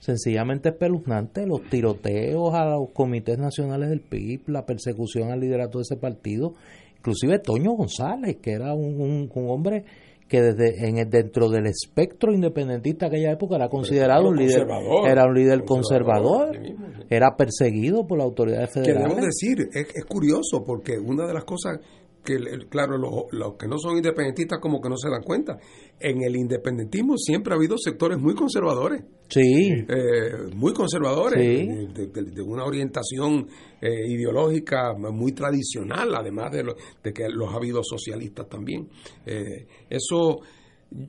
sencillamente 0.03 0.70
espeluznante 0.70 1.47
los 1.47 1.62
tiroteos 1.70 2.53
a 2.55 2.65
los 2.65 2.91
comités 2.93 3.39
nacionales 3.39 3.89
del 3.89 4.01
PIB, 4.01 4.49
la 4.49 4.66
persecución 4.66 5.31
al 5.31 5.39
liderato 5.39 5.79
de 5.79 5.83
ese 5.83 5.97
partido, 5.97 6.55
inclusive 6.99 7.39
Toño 7.39 7.70
González, 7.73 8.39
que 8.43 8.51
era 8.51 8.74
un, 8.74 9.01
un- 9.01 9.31
un 9.33 9.51
hombre 9.51 9.85
que 10.29 10.41
desde 10.43 10.89
en 10.89 10.99
el- 10.99 11.09
dentro 11.09 11.49
del 11.49 11.66
espectro 11.66 12.33
independentista 12.33 13.09
de 13.09 13.16
aquella 13.16 13.33
época 13.33 13.55
era 13.57 13.69
considerado 13.69 14.29
un 14.31 14.37
líder 14.37 14.66
conservador, 14.66 15.09
era 15.09 15.27
un 15.27 15.35
líder 15.35 15.65
conservador, 15.65 16.47
conservador, 16.47 16.57
así 16.57 16.73
mismo, 16.73 16.87
sí. 16.99 17.07
era 17.09 17.37
perseguido 17.37 18.07
por 18.07 18.19
las 18.19 18.24
autoridades 18.24 18.70
federales. 18.73 19.09
Debo 19.15 19.24
decir, 19.24 19.69
es, 19.73 19.87
es 19.95 20.05
curioso 20.05 20.65
porque 20.66 20.99
una 20.99 21.27
de 21.29 21.35
las 21.35 21.45
cosas 21.45 21.79
que, 22.24 22.36
claro, 22.69 22.97
los, 22.99 23.11
los 23.32 23.55
que 23.57 23.66
no 23.66 23.78
son 23.78 23.97
independentistas 23.97 24.61
como 24.61 24.81
que 24.81 24.89
no 24.89 24.97
se 24.97 25.09
dan 25.11 25.23
cuenta, 25.23 25.59
en 25.99 26.23
el 26.23 26.36
independentismo 26.36 27.16
siempre 27.16 27.53
ha 27.53 27.57
habido 27.57 27.77
sectores 27.78 28.19
muy 28.19 28.35
conservadores. 28.35 29.03
Sí. 29.28 29.70
Eh, 29.89 30.51
muy 30.55 30.73
conservadores, 30.73 31.40
Sí. 31.40 31.66
de, 31.93 32.07
de- 32.07 32.31
de 32.31 32.43
una 32.43 32.65
orientación 32.65 33.49
eh, 33.81 34.07
ideológica 34.09 34.93
muy 34.94 35.32
tradicional, 35.32 36.15
además 36.15 36.53
de, 36.53 36.62
lo- 36.65 36.77
de 37.03 37.12
que 37.12 37.28
los 37.28 37.53
ha 37.53 37.57
habido 37.57 37.82
socialistas 37.82 38.49
también. 38.49 38.89
Eh, 39.27 39.66
eso, 39.90 40.40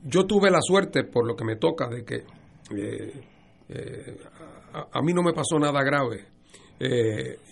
yo 0.05 0.25
tuve 0.25 0.49
la 0.49 0.61
suerte, 0.61 1.03
por 1.03 1.27
lo 1.27 1.35
que 1.35 1.45
me 1.45 1.57
toca, 1.57 1.87
de 1.89 2.03
que 2.03 2.23
a, 4.73 4.87
a 4.91 5.01
mí 5.01 5.13
no 5.13 5.21
me 5.21 5.33
pasó 5.33 5.59
nada 5.59 5.83
grave. 5.83 6.25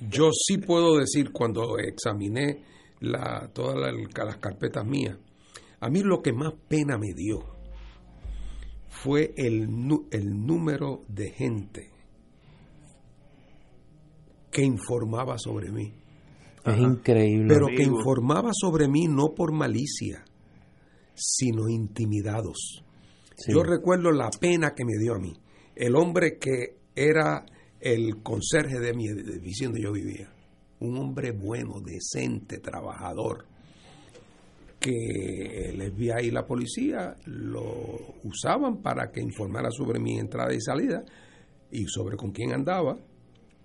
Yo 0.09 0.29
sí 0.33 0.57
puedo 0.57 0.97
decir, 0.97 1.31
cuando 1.31 1.77
examiné 1.77 2.63
la, 3.01 3.49
todas 3.53 3.75
la- 3.77 4.25
las 4.25 4.37
carpetas 4.37 4.85
mías, 4.85 5.17
a 5.81 5.89
mí 5.89 6.01
lo 6.03 6.21
que 6.21 6.31
más 6.33 6.53
pena 6.69 6.97
me 6.97 7.13
dio 7.13 7.43
fue 8.87 9.33
el, 9.35 9.67
nu- 9.69 10.07
el 10.11 10.45
número 10.45 11.01
de 11.09 11.31
gente 11.31 11.89
que 14.51 14.63
informaba 14.63 15.37
sobre 15.37 15.71
mí. 15.71 15.93
Es 16.65 16.77
increíble. 16.77 17.47
Pero 17.53 17.67
que 17.67 17.83
informaba 17.83 18.51
sobre 18.53 18.87
mí 18.87 19.07
no 19.07 19.33
por 19.35 19.51
malicia, 19.51 20.23
sino 21.15 21.69
intimidados. 21.69 22.83
Sí. 23.37 23.53
Yo 23.53 23.63
recuerdo 23.63 24.11
la 24.11 24.29
pena 24.29 24.73
que 24.75 24.85
me 24.85 24.97
dio 25.01 25.15
a 25.15 25.19
mí. 25.19 25.33
El 25.75 25.95
hombre 25.95 26.37
que 26.37 26.77
era 26.95 27.45
el 27.79 28.21
conserje 28.21 28.79
de 28.79 28.93
mi 28.93 29.07
edificio 29.07 29.67
donde 29.69 29.81
yo 29.81 29.91
vivía. 29.93 30.31
Un 30.81 30.97
hombre 30.97 31.31
bueno, 31.31 31.79
decente, 31.79 32.59
trabajador. 32.59 33.45
Que 34.79 35.69
el 35.69 35.91
FBI 35.91 36.27
y 36.27 36.31
la 36.31 36.45
policía 36.45 37.15
lo 37.25 38.15
usaban 38.23 38.81
para 38.81 39.11
que 39.11 39.21
informara 39.21 39.69
sobre 39.71 39.99
mi 39.99 40.17
entrada 40.17 40.53
y 40.53 40.59
salida 40.59 41.03
y 41.71 41.85
sobre 41.85 42.17
con 42.17 42.31
quién 42.31 42.51
andaba. 42.51 42.97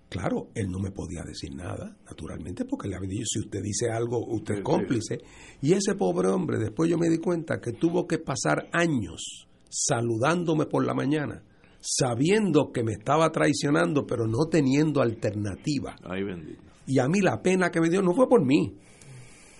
Claro, 0.08 0.50
él 0.54 0.70
no 0.70 0.78
me 0.78 0.92
podía 0.92 1.22
decir 1.24 1.54
nada, 1.54 1.96
naturalmente, 2.04 2.64
porque 2.64 2.88
le 2.88 2.96
había 2.96 3.08
dicho, 3.08 3.24
si 3.26 3.40
usted 3.40 3.60
dice 3.62 3.90
algo, 3.90 4.24
usted 4.24 4.56
es 4.56 4.62
cómplice. 4.62 5.18
Y 5.62 5.72
ese 5.72 5.94
pobre 5.94 6.28
hombre, 6.28 6.58
después 6.58 6.88
yo 6.88 6.96
me 6.96 7.08
di 7.08 7.18
cuenta 7.18 7.60
que 7.60 7.72
tuvo 7.72 8.06
que 8.06 8.18
pasar 8.18 8.68
años 8.72 9.48
saludándome 9.68 10.66
por 10.66 10.86
la 10.86 10.94
mañana, 10.94 11.42
sabiendo 11.80 12.72
que 12.72 12.84
me 12.84 12.92
estaba 12.92 13.30
traicionando, 13.32 14.06
pero 14.06 14.26
no 14.26 14.46
teniendo 14.48 15.00
alternativa. 15.00 15.96
Ay, 16.04 16.22
bendito. 16.22 16.75
Y 16.86 16.98
a 16.98 17.08
mí 17.08 17.20
la 17.20 17.42
pena 17.42 17.70
que 17.70 17.80
me 17.80 17.88
dio 17.90 18.00
no 18.02 18.14
fue 18.14 18.28
por 18.28 18.44
mí. 18.44 18.76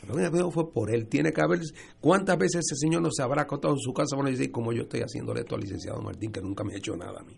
La 0.07 0.15
pena 0.15 0.27
que 0.27 0.33
me 0.33 0.39
dio 0.39 0.51
fue 0.51 0.73
por 0.73 0.95
él. 0.95 1.09
Tiene 1.09 1.33
que 1.33 1.41
haber. 1.41 1.61
¿Cuántas 2.01 2.39
veces 2.39 2.61
ese 2.65 2.77
señor 2.77 3.03
no 3.03 3.11
se 3.11 3.23
habrá 3.23 3.43
acostado 3.43 3.75
en 3.75 3.81
su 3.81 3.93
casa 3.93 4.17
para 4.17 4.31
decir, 4.31 4.51
como 4.53 4.73
yo 4.73 4.83
estoy 4.83 5.01
haciéndole 5.01 5.41
esto 5.41 5.55
al 5.57 5.63
licenciado 5.63 6.01
Martín, 6.01 6.31
que 6.31 6.41
nunca 6.41 6.63
me 6.65 6.75
ha 6.75 6.79
hecho 6.79 6.97
nada 6.97 7.21
a 7.21 7.25
mí? 7.25 7.37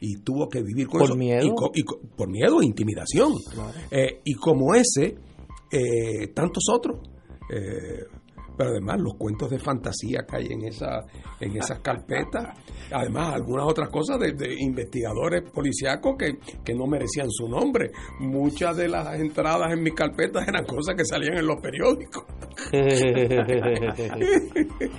Y 0.00 0.16
tuvo 0.22 0.48
que 0.48 0.62
vivir 0.62 0.86
con 0.86 1.00
¿Por 1.00 1.08
eso. 1.10 1.16
miedo? 1.16 1.44
Y 1.46 1.54
co- 1.54 1.70
y 1.74 1.82
co- 1.82 2.00
por 2.16 2.30
miedo 2.30 2.62
e 2.62 2.64
intimidación. 2.64 3.34
Eh, 3.90 4.20
y 4.24 4.32
como 4.34 4.74
ese, 4.74 5.16
eh, 5.70 6.28
tantos 6.34 6.64
otros. 6.72 7.00
Eh, 7.52 8.04
pero 8.56 8.70
además 8.70 9.00
los 9.00 9.14
cuentos 9.14 9.50
de 9.50 9.58
fantasía 9.58 10.20
que 10.28 10.36
hay 10.36 10.46
en 10.50 10.64
esa 10.64 11.04
en 11.40 11.56
esas 11.56 11.80
carpetas. 11.80 12.48
Además 12.92 13.34
algunas 13.34 13.66
otras 13.66 13.88
cosas 13.90 14.18
de, 14.18 14.32
de 14.32 14.54
investigadores 14.60 15.42
policíacos 15.50 16.16
que, 16.18 16.38
que 16.64 16.74
no 16.74 16.86
merecían 16.86 17.28
su 17.30 17.48
nombre. 17.48 17.90
Muchas 18.20 18.76
de 18.76 18.88
las 18.88 19.18
entradas 19.18 19.72
en 19.72 19.82
mis 19.82 19.94
carpetas 19.94 20.46
eran 20.46 20.64
cosas 20.64 20.94
que 20.96 21.04
salían 21.04 21.38
en 21.38 21.46
los 21.46 21.56
periódicos. 21.60 22.24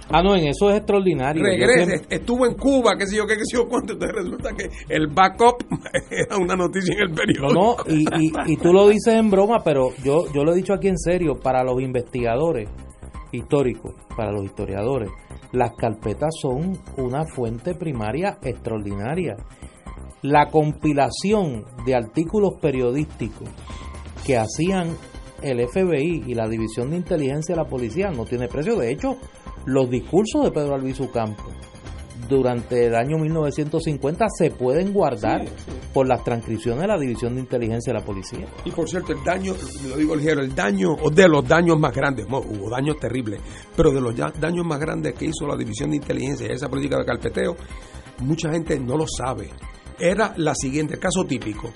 Ah, 0.10 0.22
no, 0.22 0.36
en 0.36 0.48
eso 0.48 0.70
es 0.70 0.78
extraordinario. 0.78 1.44
Regrese. 1.44 1.86
siempre- 1.86 2.16
estuvo 2.18 2.46
en 2.46 2.56
Cuba 2.56 2.96
qué 2.98 3.08
sé 3.08 3.16
yo 3.18 3.26
qué, 3.26 3.36
qué 3.36 3.46
sé 3.46 3.58
yo 3.58 3.68
cuánto. 3.68 3.94
Entonces 3.94 4.16
resulta 4.16 4.50
que 4.56 4.70
el 4.94 5.08
backup 5.08 5.64
era 6.12 6.38
una 6.38 6.56
noticia 6.56 6.94
en 6.96 7.10
el 7.10 7.14
periódico. 7.16 7.54
No, 7.54 7.76
no, 7.78 7.94
y, 7.94 8.26
y, 8.26 8.54
y 8.54 8.58
tú 8.58 8.74
lo 8.74 8.88
dices 8.90 9.14
en 9.16 9.30
broma, 9.30 9.60
pero 9.64 9.90
yo, 10.04 10.26
yo 10.34 10.44
lo 10.44 10.54
he 10.54 10.56
dicho 10.56 10.74
aquí 10.74 10.88
en 10.88 10.98
serio, 10.98 11.36
para 11.42 11.64
los 11.64 11.82
investigadores 11.82 12.70
históricos, 13.32 13.96
para 14.16 14.32
los 14.32 14.46
historiadores, 14.46 15.10
las 15.52 15.72
carpetas 15.76 16.32
son 16.42 16.78
una 16.98 17.26
fuente 17.26 17.76
primaria 17.76 18.38
extraordinaria. 18.42 19.36
La 20.22 20.48
compilación 20.50 21.66
de 21.86 21.96
artículos 21.96 22.54
periodísticos 22.62 23.50
que 24.26 24.38
hacían 24.38 24.96
el 25.42 25.68
FBI 25.68 26.24
y 26.28 26.36
la 26.36 26.48
División 26.48 26.92
de 26.92 26.98
Inteligencia 26.98 27.56
de 27.56 27.62
la 27.62 27.68
Policía 27.68 28.12
no 28.12 28.26
tiene 28.26 28.48
precio. 28.48 28.76
De 28.76 28.92
hecho, 28.92 29.18
los 29.66 29.90
discursos 29.90 30.44
de 30.44 30.52
Pedro 30.52 30.76
Albizu 30.76 31.10
Campos 31.12 31.54
durante 32.28 32.88
el 32.88 32.96
año 32.96 33.18
1950 33.18 34.26
se 34.38 34.52
pueden 34.52 34.94
guardar 34.94 35.46
por 35.94 36.08
las 36.08 36.24
transcripciones 36.24 36.82
de 36.82 36.88
la 36.88 36.98
División 36.98 37.36
de 37.36 37.42
Inteligencia 37.42 37.94
de 37.94 38.00
la 38.00 38.06
Policía. 38.06 38.46
Y 38.66 38.72
por 38.72 38.90
cierto, 38.90 39.14
el 39.14 39.24
daño, 39.24 39.54
lo 39.90 39.98
digo 39.98 40.16
ligero, 40.16 40.42
el 40.42 40.56
daño, 40.56 40.94
o 40.94 41.10
de 41.10 41.28
los 41.28 41.48
daños 41.48 41.80
más 41.80 41.94
grandes, 41.94 42.28
no, 42.28 42.40
hubo 42.40 42.70
daños 42.70 42.98
terribles, 43.00 43.42
pero 43.76 43.92
de 43.92 44.02
los 44.02 44.16
daños 44.16 44.66
más 44.66 44.80
grandes 44.80 45.14
que 45.14 45.26
hizo 45.26 45.48
la 45.48 45.56
División 45.56 45.92
de 45.92 45.98
Inteligencia 45.98 46.48
y 46.48 46.52
esa 46.52 46.70
política 46.70 46.98
de 46.98 47.06
carpeteo, 47.06 47.56
mucha 48.20 48.52
gente 48.52 48.80
no 48.80 48.98
lo 48.98 49.06
sabe. 49.08 49.50
Era 50.00 50.34
la 50.38 50.56
siguiente, 50.56 50.96
el 50.96 51.00
caso 51.00 51.26
típico. 51.26 51.72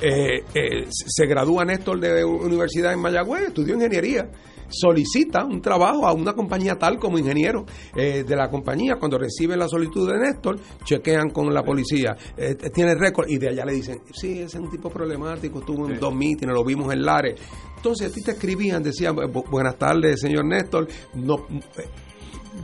Eh, 0.00 0.44
eh, 0.54 0.86
se 0.90 1.26
gradúa 1.26 1.64
Néstor 1.64 1.98
de 2.00 2.24
universidad 2.24 2.92
en 2.92 3.00
Mayagüez, 3.00 3.48
estudió 3.48 3.74
ingeniería, 3.74 4.28
solicita 4.68 5.44
un 5.44 5.60
trabajo 5.60 6.06
a 6.06 6.12
una 6.12 6.32
compañía 6.32 6.76
tal 6.76 6.98
como 6.98 7.18
ingeniero 7.18 7.64
eh, 7.94 8.24
de 8.26 8.36
la 8.36 8.48
compañía. 8.50 8.96
Cuando 8.98 9.18
reciben 9.18 9.58
la 9.58 9.68
solicitud 9.68 10.10
de 10.10 10.18
Néstor, 10.18 10.58
chequean 10.84 11.30
con 11.30 11.52
la 11.52 11.62
policía, 11.62 12.16
eh, 12.36 12.54
tiene 12.74 12.94
récord 12.94 13.28
y 13.28 13.38
de 13.38 13.48
allá 13.50 13.64
le 13.64 13.72
dicen, 13.74 14.00
sí, 14.12 14.32
ese 14.40 14.44
es 14.58 14.62
un 14.64 14.70
tipo 14.70 14.90
problemático, 14.90 15.60
estuvo 15.60 15.86
en 15.88 15.98
dos 16.00 16.14
mítines, 16.14 16.54
lo 16.54 16.64
vimos 16.64 16.92
en 16.92 17.02
Lares. 17.04 17.40
Entonces 17.76 18.10
a 18.10 18.14
ti 18.14 18.22
te 18.22 18.32
escribían, 18.32 18.82
decían, 18.82 19.14
"Bu- 19.16 19.48
buenas 19.50 19.76
tardes, 19.76 20.20
señor 20.20 20.44
Néstor, 20.46 20.88
no, 21.14 21.46
eh, 21.78 21.84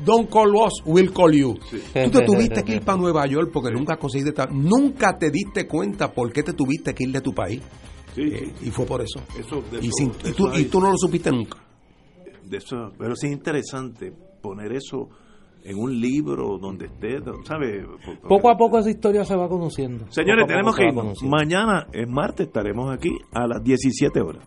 Don't 0.06 0.30
call 0.30 0.54
us, 0.56 0.72
we'll 0.86 1.12
call 1.12 1.32
you. 1.32 1.54
Tú 1.54 2.10
te 2.10 2.24
tuviste 2.24 2.62
que 2.64 2.76
ir 2.76 2.80
para 2.84 2.96
Nueva 2.98 3.26
York 3.26 3.50
porque 3.52 3.70
nunca 3.70 3.98
conseguiste 3.98 4.32
nunca 4.50 5.18
te 5.18 5.30
diste 5.30 5.66
cuenta 5.68 6.10
por 6.10 6.32
qué 6.32 6.42
te 6.42 6.54
tuviste 6.54 6.94
que 6.94 7.04
ir 7.04 7.12
de 7.12 7.20
tu 7.20 7.34
país. 7.34 7.60
Eh, 8.16 8.52
y 8.62 8.70
fue 8.70 8.86
por 8.86 9.02
eso. 9.02 9.20
de 9.70 9.78
y, 9.84 9.88
eso- 9.88 9.96
sin- 9.98 10.12
de 10.22 10.30
y 10.30 10.32
tú, 10.32 10.48
eso 10.48 10.58
y 10.58 10.64
tú 10.64 10.80
no 10.80 10.90
lo 10.90 10.96
supiste 10.96 11.30
nunca. 11.30 11.58
De 12.44 12.56
eso, 12.56 12.92
pero 12.98 13.14
sí 13.16 13.26
es 13.28 13.32
interesante 13.32 14.12
poner 14.40 14.72
eso 14.72 15.08
en 15.64 15.78
un 15.78 16.00
libro 16.00 16.58
donde 16.58 16.86
esté, 16.86 17.18
¿sabe? 17.44 17.86
Poco 18.28 18.50
a 18.50 18.56
poco 18.56 18.78
esa 18.78 18.90
historia 18.90 19.24
se 19.24 19.36
va 19.36 19.48
conociendo. 19.48 20.06
Señores, 20.10 20.44
Poco 20.44 20.52
a 20.52 20.62
poco 20.62 20.74
tenemos 20.74 20.76
que 20.76 20.94
conociendo. 20.94 21.36
Mañana, 21.36 21.86
es 21.92 22.08
martes, 22.08 22.46
estaremos 22.48 22.92
aquí 22.92 23.10
a 23.32 23.46
las 23.46 23.62
17 23.62 24.20
horas. 24.20 24.46